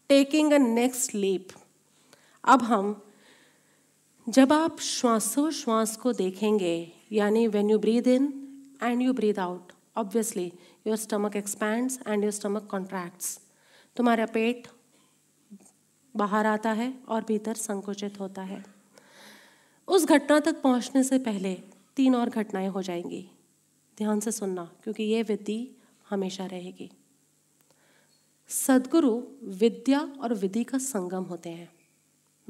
taking 0.08 0.52
a 0.52 0.58
next 0.58 1.14
leap. 1.14 1.52
अब 2.44 2.62
हम 2.62 3.02
जब 4.28 4.52
आप 4.52 4.80
श्वासोश्वास 4.80 5.96
को 5.96 6.12
देखेंगे 6.12 6.92
यानी 7.12 7.46
when 7.46 7.70
you 7.70 7.78
breathe 7.78 8.06
in 8.06 8.32
and 8.82 9.02
you 9.02 9.12
breathe 9.12 9.38
out 9.38 9.72
obviously 9.96 10.52
your 10.86 10.96
stomach 10.96 11.36
expands 11.36 11.98
and 12.06 12.22
your 12.22 12.32
stomach 12.32 12.68
contracts 12.70 13.40
तुम्हारा 13.96 14.26
पेट 14.26 14.68
बाहर 16.16 16.46
आता 16.46 16.72
है 16.72 16.94
और 17.08 17.24
भीतर 17.28 17.54
संकुचित 17.54 18.20
होता 18.20 18.42
है। 18.42 18.64
उस 19.88 20.04
घटना 20.06 20.40
तक 20.40 20.60
पहुँचने 20.62 21.02
से 21.04 21.18
पहले 21.18 21.54
तीन 21.96 22.14
और 22.14 22.28
घटनाएँ 22.28 22.68
हो 22.68 22.82
जाएँगी। 22.82 23.30
ध्यान 23.98 24.20
से 24.20 24.32
सुनना, 24.32 24.64
क्योंकि 24.82 25.02
ये 25.02 25.22
विधि 25.22 25.76
हमेशा 26.08 26.46
रहेगी। 26.46 26.90
सदगुरु 28.48 29.22
विद्या 29.44 30.00
और 30.00 30.34
विधि 30.34 30.64
का 30.64 30.78
संगम 30.78 31.22
होते 31.22 31.50
हैं। 31.50 31.72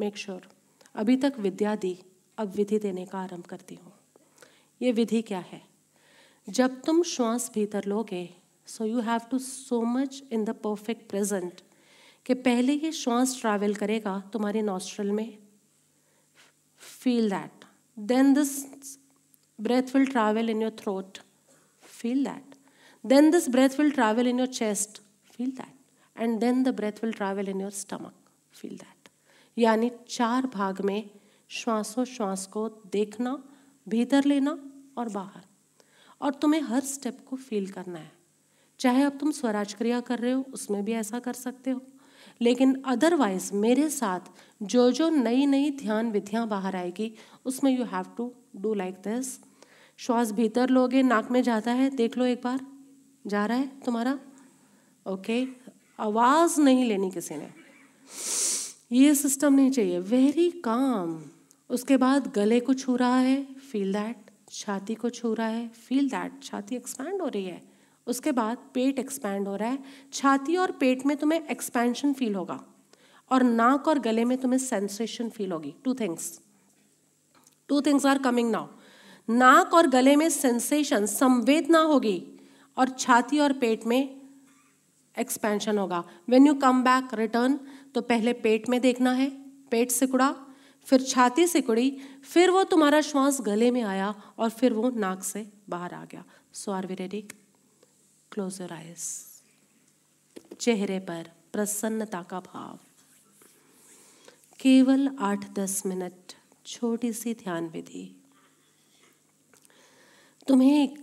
Make 0.01 0.17
sure 0.17 0.41
sure. 0.41 0.53
अभी 0.95 1.17
तक 1.17 1.35
विद्या 1.39 1.77
दी, 1.77 1.99
अब 2.39 2.49
विधि 2.49 2.79
देने 2.79 3.07
का 3.07 3.19
आरंभ 3.19 3.45
करती 3.45 3.75
हूँ। 3.75 3.93
ये 4.83 4.93
विधि 4.93 5.23
क्या 5.23 5.39
है? 5.39 5.63
जब 6.49 6.83
तुम 6.83 7.03
श्वास 7.03 7.51
भीतर 7.55 7.85
लोगे 7.85 8.35
so 8.67 8.85
you 8.85 9.01
have 9.01 9.21
to 9.31 9.39
so 9.39 9.81
much 9.83 10.23
in 10.33 10.45
the 10.45 10.51
perfect 10.51 11.11
present 11.11 11.61
कि 12.27 12.35
पहले 12.35 12.73
ये 12.73 12.93
श्वास 12.93 13.41
ट्रैवल 13.41 13.75
करेगा 13.75 14.21
तुम्हारे 14.33 14.63
नॉस्ट्रल 14.63 15.11
में। 15.11 15.39
Feel 16.79 17.31
that 17.31 17.65
then 17.99 18.35
this 18.35 18.99
breath 19.61 19.83
will 19.83 20.07
travel 20.07 20.51
in 20.51 20.63
your 20.63 20.77
throat 20.79 21.19
Feel 21.99 22.23
that. 22.25 22.57
Then 23.05 23.31
this 23.33 23.49
breath 23.49 23.79
will 23.79 23.93
travel 23.93 24.27
in 24.27 24.39
your 24.39 24.53
chest. 24.59 25.01
Feel 25.37 25.51
that. 25.57 25.75
And 26.17 26.41
then 26.41 26.63
the 26.63 26.73
breath 26.73 27.03
will 27.03 27.13
travel 27.13 27.49
in 27.49 27.61
your 27.61 27.71
stomach. 27.73 28.15
Feel 28.53 28.77
that. 28.79 29.11
यानी 29.57 29.91
चार 30.09 30.47
भाग 30.55 30.81
में 30.85 31.11
श्वासोश्वास 31.51 32.47
को 32.53 32.69
देखना, 32.93 33.39
भीतर 33.87 34.25
लेना 34.25 34.59
और 34.99 35.09
बाहर 35.09 35.45
और 36.21 36.35
तुम्हें 36.43 36.61
हर 36.63 36.81
स्टेप 36.85 37.19
को 37.29 37.37
फील 37.37 37.67
करना 37.71 37.99
है 37.99 38.13
चाहे 38.81 39.03
अब 39.03 39.17
तुम 39.21 39.31
स्वराज 39.33 39.75
क्रिया 39.75 40.01
कर 40.01 40.19
रहे 40.19 40.33
हो, 40.33 40.45
उसमें 40.53 40.85
भी 40.85 40.93
ऐसा 40.93 41.19
कर 41.19 41.33
सकते 41.33 41.71
हो 41.71 41.81
लेकिन 42.41 42.75
अदरवाइज़ 42.87 43.53
मेरे 43.55 43.89
साथ 43.91 44.31
जो 44.63 44.91
जो 44.93 45.09
नई 45.11 45.47
नई 45.47 45.71
ध्यान 45.81 46.11
विधियाँ 46.13 46.47
बाहर 46.49 46.77
आएगी, 46.77 47.13
उसमें 47.45 47.71
you 47.73 47.85
have 47.85 48.15
to 48.17 48.33
do 48.57 48.75
like 48.75 48.95
this 49.07 49.39
श्वास 50.01 50.33
भीतर 50.33 50.69
लोगे, 50.69 51.03
नाक 51.03 51.31
में 51.31 51.43
जाता 51.43 51.71
है, 51.71 51.91
देख 51.91 52.19
लो 52.19 52.25
एक 52.25 52.41
बार, 52.45 52.61
जा 53.27 53.47
रहा 53.47 53.57
है 53.59 53.81
तुम्हारा? 53.81 54.19
ओके 55.07 55.47
आवाज़ 56.01 56.61
नहीं 56.61 56.85
लेनी 56.85 57.11
किसी 57.11 57.35
ने। 57.35 57.49
ये 58.93 59.15
सिस्टम 59.15 59.55
नहीं 59.55 59.71
चाहिए। 59.71 59.99
वेरी 59.99 60.51
काम 60.51 61.25
उसके 61.71 61.97
बाद 61.97 62.33
गले 62.37 62.61
को 62.61 62.75
छू 62.75 62.97
रहा 62.97 63.19
है 63.19 63.55
फील 63.55 63.93
दैट 63.93 64.31
छाती 64.51 64.95
को 64.95 65.11
छू 65.11 65.35
रहा 65.35 65.47
है 65.47 65.69
फील 65.69 66.09
दैट 66.09 66.43
छाती 66.43 66.77
एक्सपैंड 66.77 67.23
हो 67.23 67.29
रही 67.29 67.45
है। 67.45 67.63
उसके 68.07 68.33
बाद 68.33 68.59
पेट 68.75 68.99
एक्सपैंड 68.99 69.49
हो 69.49 69.57
रहा 69.57 69.69
है। 69.69 69.79
छाती 70.13 70.57
और 70.57 70.71
पेट 70.71 71.07
में 71.07 71.17
तुम्हें 71.17 71.47
एक्सपेंशन 71.49 72.13
फील 72.13 72.35
होगा। 72.35 72.65
और 73.31 73.43
नाक 73.43 73.89
और 73.89 73.99
गले 73.99 74.25
में 74.25 74.39
तुम्हें 74.39 74.59
सेंसेशन 74.59 75.29
फील 75.29 75.53
होगी। 75.53 75.75
Two 75.85 75.95
things 75.95 76.41
two 77.69 77.81
things 77.81 78.07
are 78.07 78.19
coming 78.19 78.51
now 78.51 78.67
नाक 79.29 79.75
और 79.75 79.87
गले 79.87 80.17
में 80.17 80.29
सेंसेशन 80.31 81.07
संवेदना 81.07 81.81
होगी 81.81 82.23
और 82.77 82.89
छाती 82.89 83.39
और 83.39 83.53
पेट 83.53 83.85
में 83.87 84.21
एक्सपेंशन 85.15 85.79
होगा। 85.79 86.03
When 86.29 86.47
you 86.47 86.55
come 86.55 86.83
back 86.83 87.15
return 87.15 87.59
तो 87.95 88.01
पहले 88.01 88.33
पेट 88.33 88.69
में 88.69 88.81
देखना 88.81 89.13
है, 89.13 89.31
पेट 89.71 89.91
सिकुड़ा, 89.91 90.35
फिर 90.87 91.03
छाती 91.03 91.47
सिकुड़ी, 91.47 91.91
फिर 92.25 92.51
वो 92.51 92.65
तुम्हारा 92.65 93.01
श्वास 93.01 93.41
गले 93.41 93.71
में 93.71 93.83
आया 93.83 94.15
और 94.39 94.51
फिर 94.51 94.73
वो 94.73 94.91
नाक 94.91 95.23
से 95.23 95.47
बाहर 95.69 95.95
आ 95.95 96.05
गया। 96.05 96.25
So 96.53 96.73
are 96.73 96.87
we 96.87 96.95
ready 96.95 97.21
close 98.33 98.61
your 98.61 98.73
eyes 98.73 99.07
चेहरे 100.61 100.99
पर 101.01 101.31
प्रसन्नता 101.53 102.23
का 102.23 102.41
भाव। 102.41 102.79
केवल 104.61 105.09
आठ 105.21 105.45
दस 105.55 105.83
मिनट 105.87 106.33
छोटी 106.67 107.13
सी 107.13 107.35
ध्यान 107.35 107.69
विधि। 107.69 108.18
तुम्हें 110.49 110.83
एक 110.83 110.99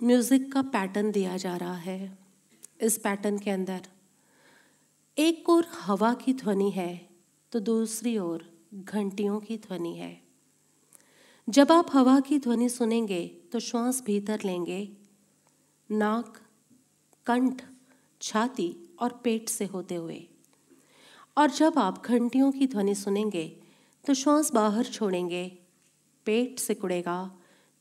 म्यूज़िक 0.00 0.52
का 0.52 0.62
पैटर्न 0.62 1.10
दिया 1.12 1.36
जा 1.36 1.56
रहा 1.56 1.74
है। 1.74 2.18
इस 2.80 2.96
पैटर्न 2.98 3.38
के 3.38 3.50
अंदर 3.50 3.82
एक 5.16 5.48
ओर 5.48 5.66
हवा 5.74 6.12
की 6.14 6.32
ध्वनि 6.32 6.70
है 6.70 7.08
तो 7.52 7.60
दूसरी 7.60 8.16
ओर 8.18 8.44
घंटियों 8.74 9.38
की 9.40 9.56
ध्वनि 9.58 9.94
है। 9.96 10.20
जब 11.48 11.72
आप 11.72 11.90
हवा 11.92 12.18
की 12.20 12.38
ध्वनि 12.38 12.68
सुनेंगे 12.68 13.24
तो 13.52 13.60
श्वास 13.60 14.02
भीतर 14.02 14.40
लेंगे। 14.44 14.88
नाक, 15.90 16.40
कंठ 17.26 17.62
छाती 18.20 18.68
और 19.00 19.20
पेट 19.24 19.48
से 19.48 19.64
होते 19.64 19.94
हुए। 19.94 20.22
और 21.36 21.50
जब 21.50 21.78
आप 21.78 22.02
घंटियों 22.06 22.50
की 22.52 22.66
ध्वनि 22.66 22.94
सुनेंगे 22.94 23.46
तो 24.04 24.14
श्वास 24.14 24.52
बाहर 24.52 24.84
छोड़ेंगे। 24.84 25.46
पेट 26.26 26.58
सिकुड़ेगा 26.58 27.18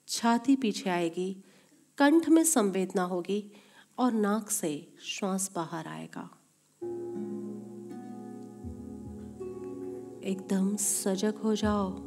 छाती 0.08 0.56
पीछे 0.56 0.90
आएगी, 0.90 1.44
कंठ 1.98 2.30
में 2.30 2.44
संवेदना 2.44 3.04
होगी 3.04 3.52
और 3.98 4.14
नाक 4.14 4.50
से 4.50 4.94
श्वास 5.04 5.52
बाहर 5.56 5.88
आएगा। 5.88 6.30
एकदम 10.24 10.76
सजग 10.76 11.34
हो 11.44 11.56
जाओ। 11.56 12.04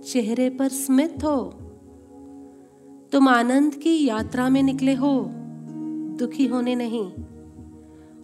चेहरे 0.00 0.50
पर 0.50 0.68
स्मित 0.68 1.24
हो। 1.24 1.44
तुम 3.12 3.28
आनंद 3.28 3.74
की 3.74 4.06
यात्रा 4.06 4.48
में 4.48 4.62
निकले 4.62 4.94
हो। 4.94 5.26
दुखी 6.18 6.46
होने 6.46 6.74
नहीं। 6.74 7.12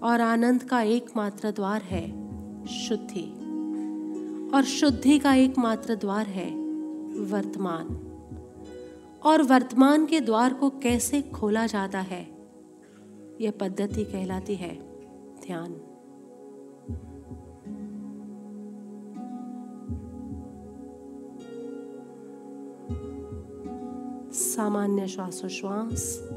और 0.01 0.21
आनंद 0.21 0.63
का 0.63 0.83
एकमात्र 0.83 1.51
द्वार 1.51 1.83
है 1.83 2.07
शुद्धि। 2.67 3.33
और 4.55 4.65
शुद्धि 4.65 5.19
का 5.19 5.35
एकमात्र 5.35 5.97
द्वार 5.97 6.27
है 6.27 6.51
वर्तमान। 7.21 8.09
और 9.25 9.43
वर्तमान 9.43 10.07
के 10.07 10.21
द्वार 10.21 10.55
को 10.55 10.71
कैसे 10.71 11.23
खोला 11.23 11.67
जाता 11.67 12.01
है? 12.01 12.33
यह 13.41 13.51
पद्धति 13.51 14.05
कहलाती 14.05 14.55
है 14.55 14.75
ध्यान। 15.47 15.81
सामान्य 24.33 25.07
श्वासोश्वास। 25.07 26.29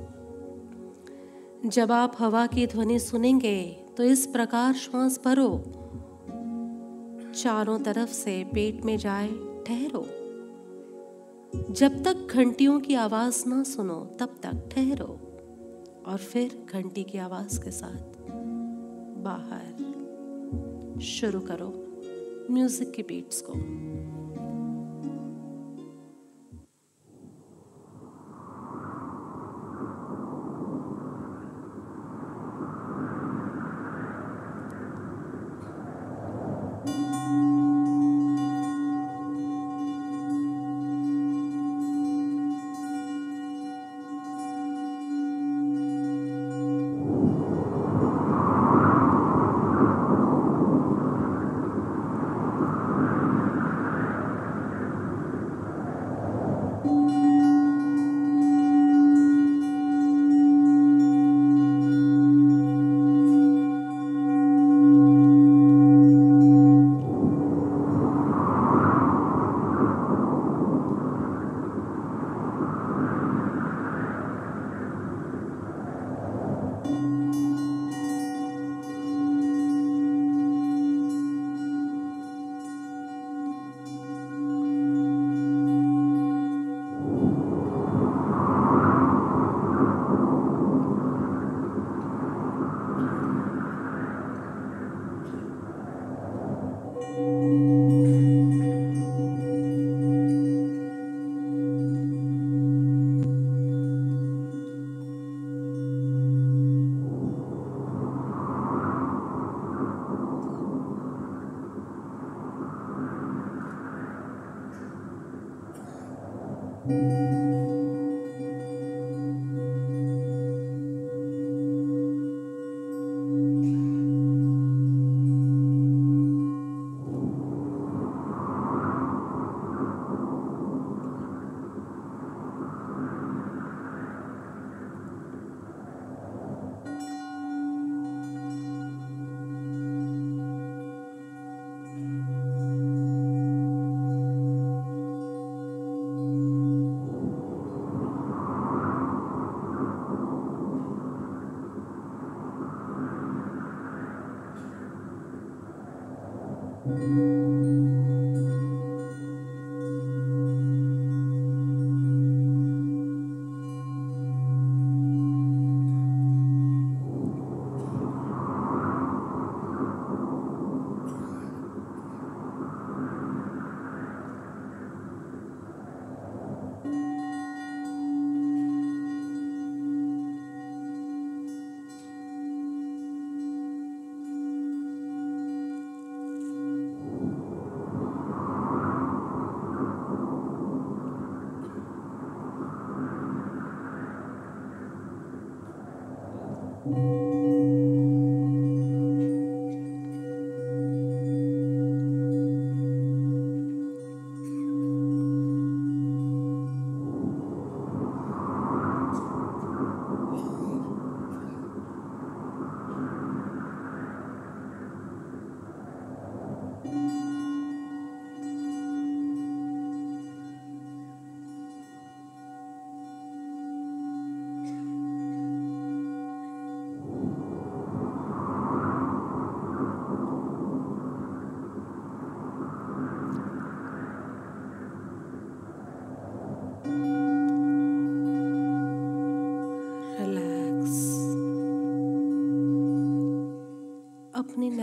जब 1.65 1.91
आप 1.91 2.15
हवा 2.19 2.47
की 2.47 2.67
ध्वनि 2.67 2.99
सुनेंगे 2.99 3.85
तो 3.97 4.03
इस 4.03 4.25
प्रकार 4.27 4.73
श्वास 4.73 5.21
भरो। 5.25 5.63
चारों 7.33 7.79
तरफ़ 7.79 8.09
से 8.09 8.43
पेट 8.43 8.85
में 8.85 8.97
जाए, 8.97 9.27
ठहरो। 9.67 10.24
जब 11.71 12.03
तक 12.03 12.27
घंटियों 12.31 12.79
की 12.79 12.95
आवाज़ 12.95 13.49
ना 13.49 13.63
सुनो, 13.63 14.17
तब 14.19 14.35
तक 14.43 14.69
ठहरो। 14.71 15.21
और 16.05 16.17
फिर 16.17 16.65
घंटी 16.73 17.03
की 17.03 17.17
आवाज़ 17.17 17.59
के 17.59 17.71
साथ 17.71 18.13
बाहर 19.17 19.75
शुरू 21.01 21.39
करो 21.39 21.85
म्यूज़िक 22.53 22.91
की 22.91 23.03
बीट्स 23.03 23.41
को। 23.41 23.53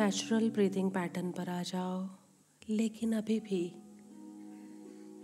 Natural 0.02 0.50
breathing 0.50 0.90
pattern 0.90 1.32
पर 1.32 1.48
आ 1.48 1.62
जाओ। 1.62 2.08
लेकिन 2.68 3.12
अभी 3.12 3.40
भी 3.40 3.82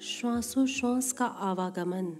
श्वासोश्वास 0.00 1.12
का 1.12 1.26
आवागमन, 1.26 2.16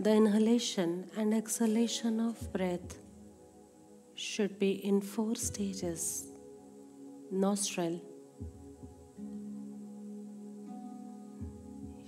the 0.00 0.06
inhalation 0.06 1.04
and 1.18 1.34
exhalation 1.34 2.20
of 2.20 2.52
breath 2.52 3.00
should 4.16 4.50
be 4.60 4.70
in 4.70 5.00
four 5.00 5.36
stages 5.36 6.30
nostril, 7.34 7.98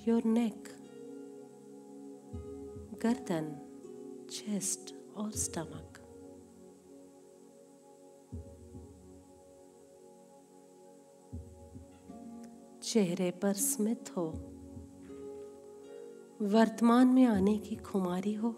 your 0.09 0.27
neck, 0.27 0.69
गर्दन 3.03 3.63
चेस्ट 4.31 4.95
और 5.17 5.33
स्टमक 5.33 5.96
चेहरे 12.97 13.31
पर 13.31 13.53
स्मित 13.53 14.17
हो। 14.17 14.29
वर्तमान 16.43 17.07
में 17.07 17.25
आने 17.25 17.59
की 17.59 17.77
खुमारी 17.77 18.35
हो। 18.35 18.49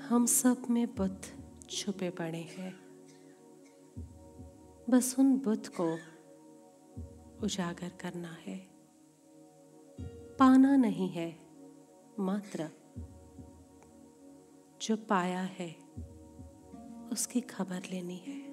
हम 0.00 0.26
सब 0.26 0.62
में 0.70 0.94
बुद्ध 0.94 1.20
छुपे 1.70 2.10
पड़े 2.10 2.38
हैं। 2.38 2.74
बस 4.90 5.16
उन 5.18 5.38
बुद्ध 5.38 5.70
को 5.80 5.94
उजागर 7.42 7.88
करना 7.88 8.32
है। 8.32 8.70
पाना 10.38 10.76
नहीं 10.76 11.08
है। 11.08 11.39
मात्र 12.20 12.68
जो 14.82 14.96
पाया 14.96 15.40
है, 15.40 15.76
उसकी 17.12 17.40
खबर 17.40 17.82
लेनी 17.90 18.16
है। 18.16 18.50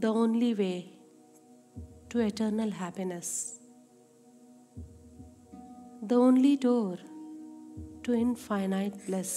The 0.00 0.04
only 0.04 0.54
way 0.54 0.98
to 2.12 2.18
eternal 2.18 2.72
happiness 2.72 3.60
The 6.02 6.16
only 6.18 6.56
door 6.56 6.96
to 8.02 8.14
infinite 8.14 8.94
bliss 9.06 9.32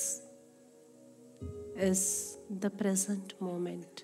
is 1.77 2.37
the 2.51 2.65
present 2.65 3.33
moment 3.41 4.01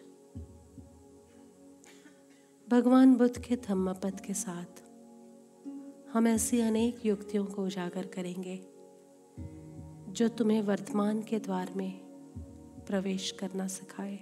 भगवान 2.69 3.15
बुद्ध 3.15 3.41
के 3.41 3.55
धम्मपद 3.55 4.19
के 4.19 4.33
साथ 4.33 4.88
हम 6.13 6.27
ऐसी 6.27 6.59
अनेक 6.61 7.05
युक्तियों 7.05 7.45
को 7.45 7.65
उजागर 7.65 8.05
करेंगे, 8.05 8.55
जो 10.13 10.27
तुम्हें 10.27 10.61
वर्तमान 10.61 11.21
के 11.21 11.39
द्वार 11.39 11.71
में 11.75 11.91
प्रवेश 12.87 13.31
करना 13.31 13.67
सिखाए। 13.67 14.15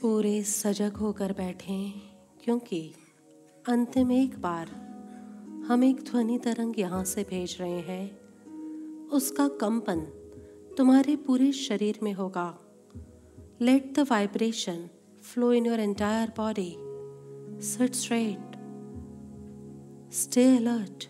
पूरे 0.00 0.42
सजग 0.42 0.96
होकर 0.96 1.32
बैठें, 1.32 1.92
क्योंकि 2.44 2.94
अंतिम 3.68 4.12
एक 4.12 4.38
बार 4.38 4.87
हम 5.68 5.84
एक 5.84 5.96
ध्वनि 5.96 6.38
तरंग 6.38 6.78
यहाँ 6.78 7.04
से 7.04 7.22
भेज 7.22 7.56
रहे 7.60 7.80
हैं। 7.80 8.20
उसका 9.08 9.48
कंपन 9.48 10.00
तुम्हारे 10.78 11.16
पूरे 11.16 11.52
शरीर 11.52 11.98
में 12.02 12.12
होगा। 12.12 12.58
Let 13.60 13.94
the 13.94 13.98
vibration 13.98 14.88
flow 15.22 15.52
in 15.52 15.66
your 15.66 15.80
entire 15.80 16.28
body 16.36 16.74
sit 17.66 17.92
straight 17.92 18.56
stay 20.12 20.56
alert 20.56 21.08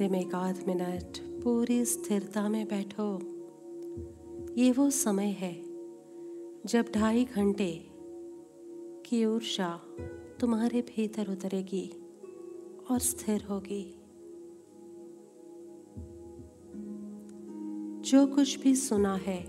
अंतिम 0.00 0.14
एक 0.14 0.34
आध 0.34 0.66
मिनट 0.66 1.18
पूरी 1.44 1.84
स्थिरता 1.84 2.48
में 2.48 2.66
बैठो। 2.66 3.18
ये 4.54 4.72
वो 4.72 4.90
समय 4.90 5.26
है, 5.26 5.62
जब 6.66 6.84
ढाई 6.94 7.24
घंटे 7.24 7.90
की 9.06 9.24
ऊर्जा 9.26 9.80
तुम्हारे 10.40 10.82
भीतर 10.82 11.30
उतरेगी 11.30 11.92
और 12.90 12.98
स्थिर 12.98 13.42
होगी। 13.42 13.94
जो 18.00 18.26
कुछ 18.26 18.60
भी 18.60 18.74
सुना 18.76 19.14
है, 19.14 19.44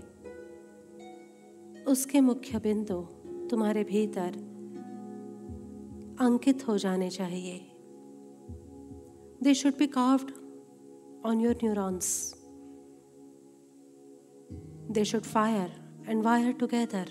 उसके 1.84 2.20
मुख्य 2.20 2.58
बिंदु 2.58 3.00
तुम्हारे 3.48 3.84
भीतर 3.84 4.36
अंकित 6.20 6.68
हो 6.68 6.78
जाने 6.78 7.10
चाहिए। 7.10 7.68
They 9.42 9.54
should 9.54 9.72
be 9.78 9.86
carved 9.86 10.41
on 11.26 11.40
your 11.40 11.54
neurons. 11.64 12.06
They 14.90 15.04
should 15.04 15.26
fire 15.26 15.70
and 16.08 16.22
wire 16.22 16.54
together. 16.62 17.08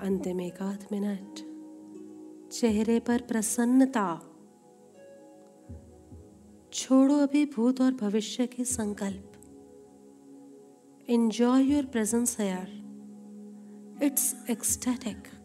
अंतिम 0.00 0.40
एक 0.40 0.62
आध 0.62 0.86
मिनट। 0.92 1.34
चेहरे 2.52 3.00
पर 3.00 3.22
प्रसन्नता। 3.22 4.20
छोड़ो 6.72 7.14
अभी 7.14 7.46
भूत 7.46 7.80
और 7.80 7.92
भविष्य 7.92 8.46
के 8.46 8.64
संकल्प। 8.64 9.32
Enjoy 11.08 11.62
your 11.62 11.84
presence 11.84 12.40
here 12.40 12.86
it's 14.02 14.36
ecstatic 14.50 15.35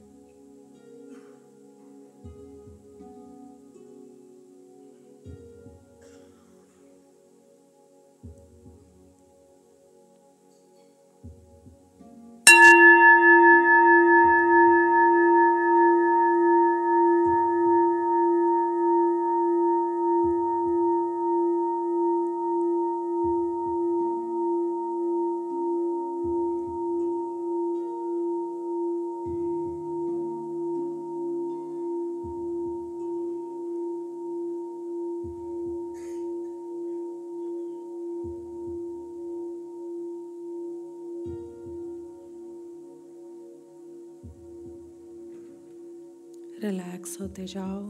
होते 47.31 47.45
जाओ। 47.45 47.87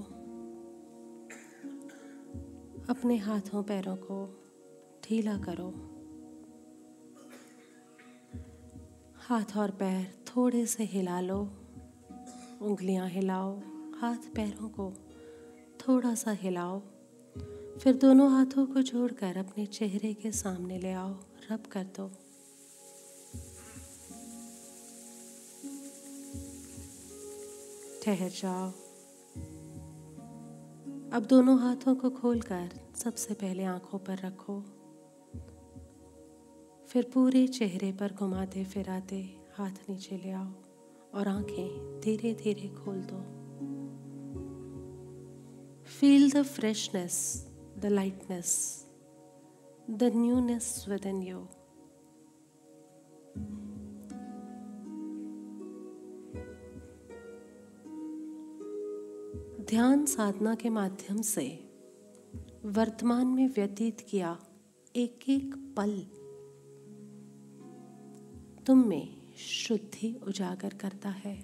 अपने 2.90 3.18
हाथों 3.18 3.64
पैरों 3.64 3.96
को 3.96 4.18
ढीला 5.04 5.38
करो। 5.38 5.70
हाथ 9.16 9.58
और 9.58 9.72
पैर 9.72 10.26
थोड़े 10.28 10.66
से 10.66 10.84
हिला 10.84 11.22
लो। 11.22 11.40
उंगलियाँ 12.62 13.10
हिलाओ। 13.10 13.60
हाथ 13.96 14.18
पैरों 14.36 14.70
को 14.70 14.94
थोड़ा 15.80 16.16
सा 16.16 16.32
हिलाओ। 16.32 16.80
फिर 17.80 17.94
दोनों 17.94 18.32
हाथों 18.32 18.66
को 18.66 18.82
जोड़कर 18.82 19.38
अपने 19.38 19.66
चेहरे 19.66 20.14
के 20.14 20.32
सामने 20.32 20.80
ले 20.80 20.92
आओ। 20.92 21.16
रब 21.52 21.64
कर 21.72 21.84
दो। 21.84 22.12
ठहर 28.04 28.30
जाओ। 28.30 28.81
अब 31.14 31.26
दोनों 31.26 31.60
हाथों 31.60 31.96
को 31.96 32.10
खोलकर 32.10 32.70
सबसे 32.96 33.34
पहले 33.34 33.64
आँखों 33.64 34.00
पर 34.00 34.18
रखो। 34.18 34.60
फिर 36.88 37.12
पूरे 37.14 37.48
चेहरे 37.48 37.92
पर 37.92 38.14
घुमाते 38.14 38.64
फिराते 38.64 39.40
हाथ 39.54 39.90
नीचे 39.90 40.18
ले 40.18 40.32
आओ 40.32 40.52
और 41.14 41.28
आँखें 41.28 42.02
धीरे 42.04 42.34
धीरे 42.34 42.68
खोल 42.68 43.02
दो। 43.12 43.20
Feel 46.00 46.32
the 46.32 46.44
freshness 46.44 47.48
the 47.78 47.86
lightness 47.86 48.86
the 49.90 50.04
newness 50.04 50.86
within 51.06 51.22
you 51.22 51.48
ध्यान 59.72 60.06
साधना 60.06 60.56
के 60.56 60.70
माध्यम 60.70 61.22
से 61.22 61.70
वर्तमान 62.66 63.28
में 63.28 63.48
व्यतीत 63.48 64.02
किया 64.02 64.40
एक 64.96 65.20
एक 65.30 65.74
पल 65.78 66.02
तुम 68.66 68.88
में 68.88 69.36
शुद्धि 69.38 70.20
उजागर 70.28 70.74
करता 70.74 71.10
है। 71.10 71.42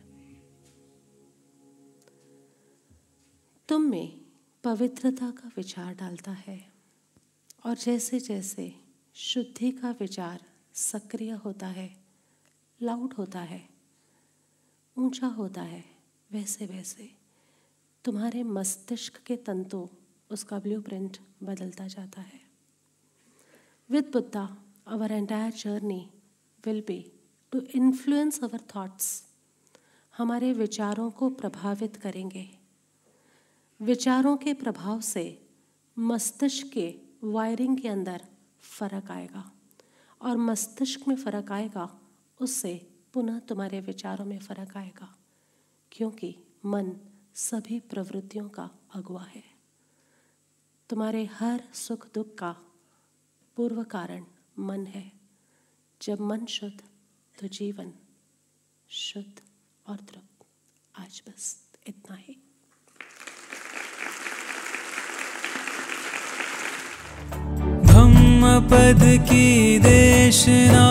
तुम 3.69 3.81
में 3.81 4.21
पवित्रता 4.63 5.31
का 5.31 5.51
विचार 5.57 5.95
डालता 5.95 6.31
है 6.31 6.73
और 7.65 7.75
जैसे 7.77 8.19
जैसे 8.19 8.75
शुद्धि 9.13 9.71
का 9.71 9.91
विचार 9.91 10.39
सक्रिय 10.73 11.31
होता 11.31 11.67
है 11.67 11.97
लाउड 12.81 13.13
होता 13.13 13.39
है, 13.39 13.69
ऊँचा 14.97 15.27
होता 15.27 15.61
है 15.61 15.85
वैसे 16.31 16.65
वैसे 16.65 17.26
तुम्हारे 18.07 18.43
मस्तिष्क 18.43 19.17
के 19.25 19.35
तंतु 19.35 19.89
उसका 20.29 20.59
ब्लू 20.59 20.81
प्रिंट 20.81 21.17
बदलता 21.43 21.87
जाता 21.87 22.21
है। 22.21 22.39
With 23.89 24.05
Buddha 24.13 24.43
our 24.87 25.11
entire 25.11 25.51
journey 25.53 26.09
will 26.65 26.83
be 26.87 26.99
to 27.51 27.59
influence 27.75 28.43
our 28.43 28.61
thoughts 28.75 29.09
हमारे 30.17 30.53
विचारों 30.53 31.09
को 31.11 31.29
प्रभावित 31.29 31.95
करेंगे। 31.95 32.47
विचारों 33.79 34.37
के 34.37 34.53
प्रभाव 34.53 35.01
से 35.01 35.25
मस्तिष्क 35.97 36.71
के 36.73 36.87
वायरिंग 37.23 37.77
के 37.77 37.87
अंदर 37.87 38.21
फ़र्क 38.61 39.11
आएगा 39.11 39.51
और 40.21 40.37
मस्तिष्क 40.37 41.07
में 41.07 41.15
फ़र्क 41.15 41.51
आएगा, 41.51 41.89
उससे 42.39 42.73
पुनः 43.13 43.39
तुम्हारे 43.39 43.79
विचारों 43.81 44.25
में 44.25 44.39
फ़र्क 44.39 44.77
आएगा, 44.77 45.15
क्योंकि 45.91 46.35
मन 46.65 46.95
सभी 47.37 47.79
प्रवृत्तियों 47.79 48.49
का 48.49 48.69
अगुआ 48.95 49.23
है। 49.23 49.43
तुम्हारे 50.89 51.25
हर 51.25 51.63
सुख 51.73 52.07
दुख 52.13 52.35
का 52.35 52.55
पूर्व 53.55 53.83
कारण 53.83 54.25
मन 54.59 54.85
है। 54.85 55.11
जब 56.01 56.19
मन 56.19 56.45
शुद्ध 56.45 56.81
तो 57.39 57.47
जीवन 57.47 57.93
शुद्ध 58.89 59.41
और 59.87 59.97
तृप्त। 59.97 60.45
आज 60.99 61.23
बस 61.27 61.67
इतना 61.87 62.15
ही। 62.15 62.43
पद 68.71 69.25
की 69.29 69.79
देशना 69.79 70.85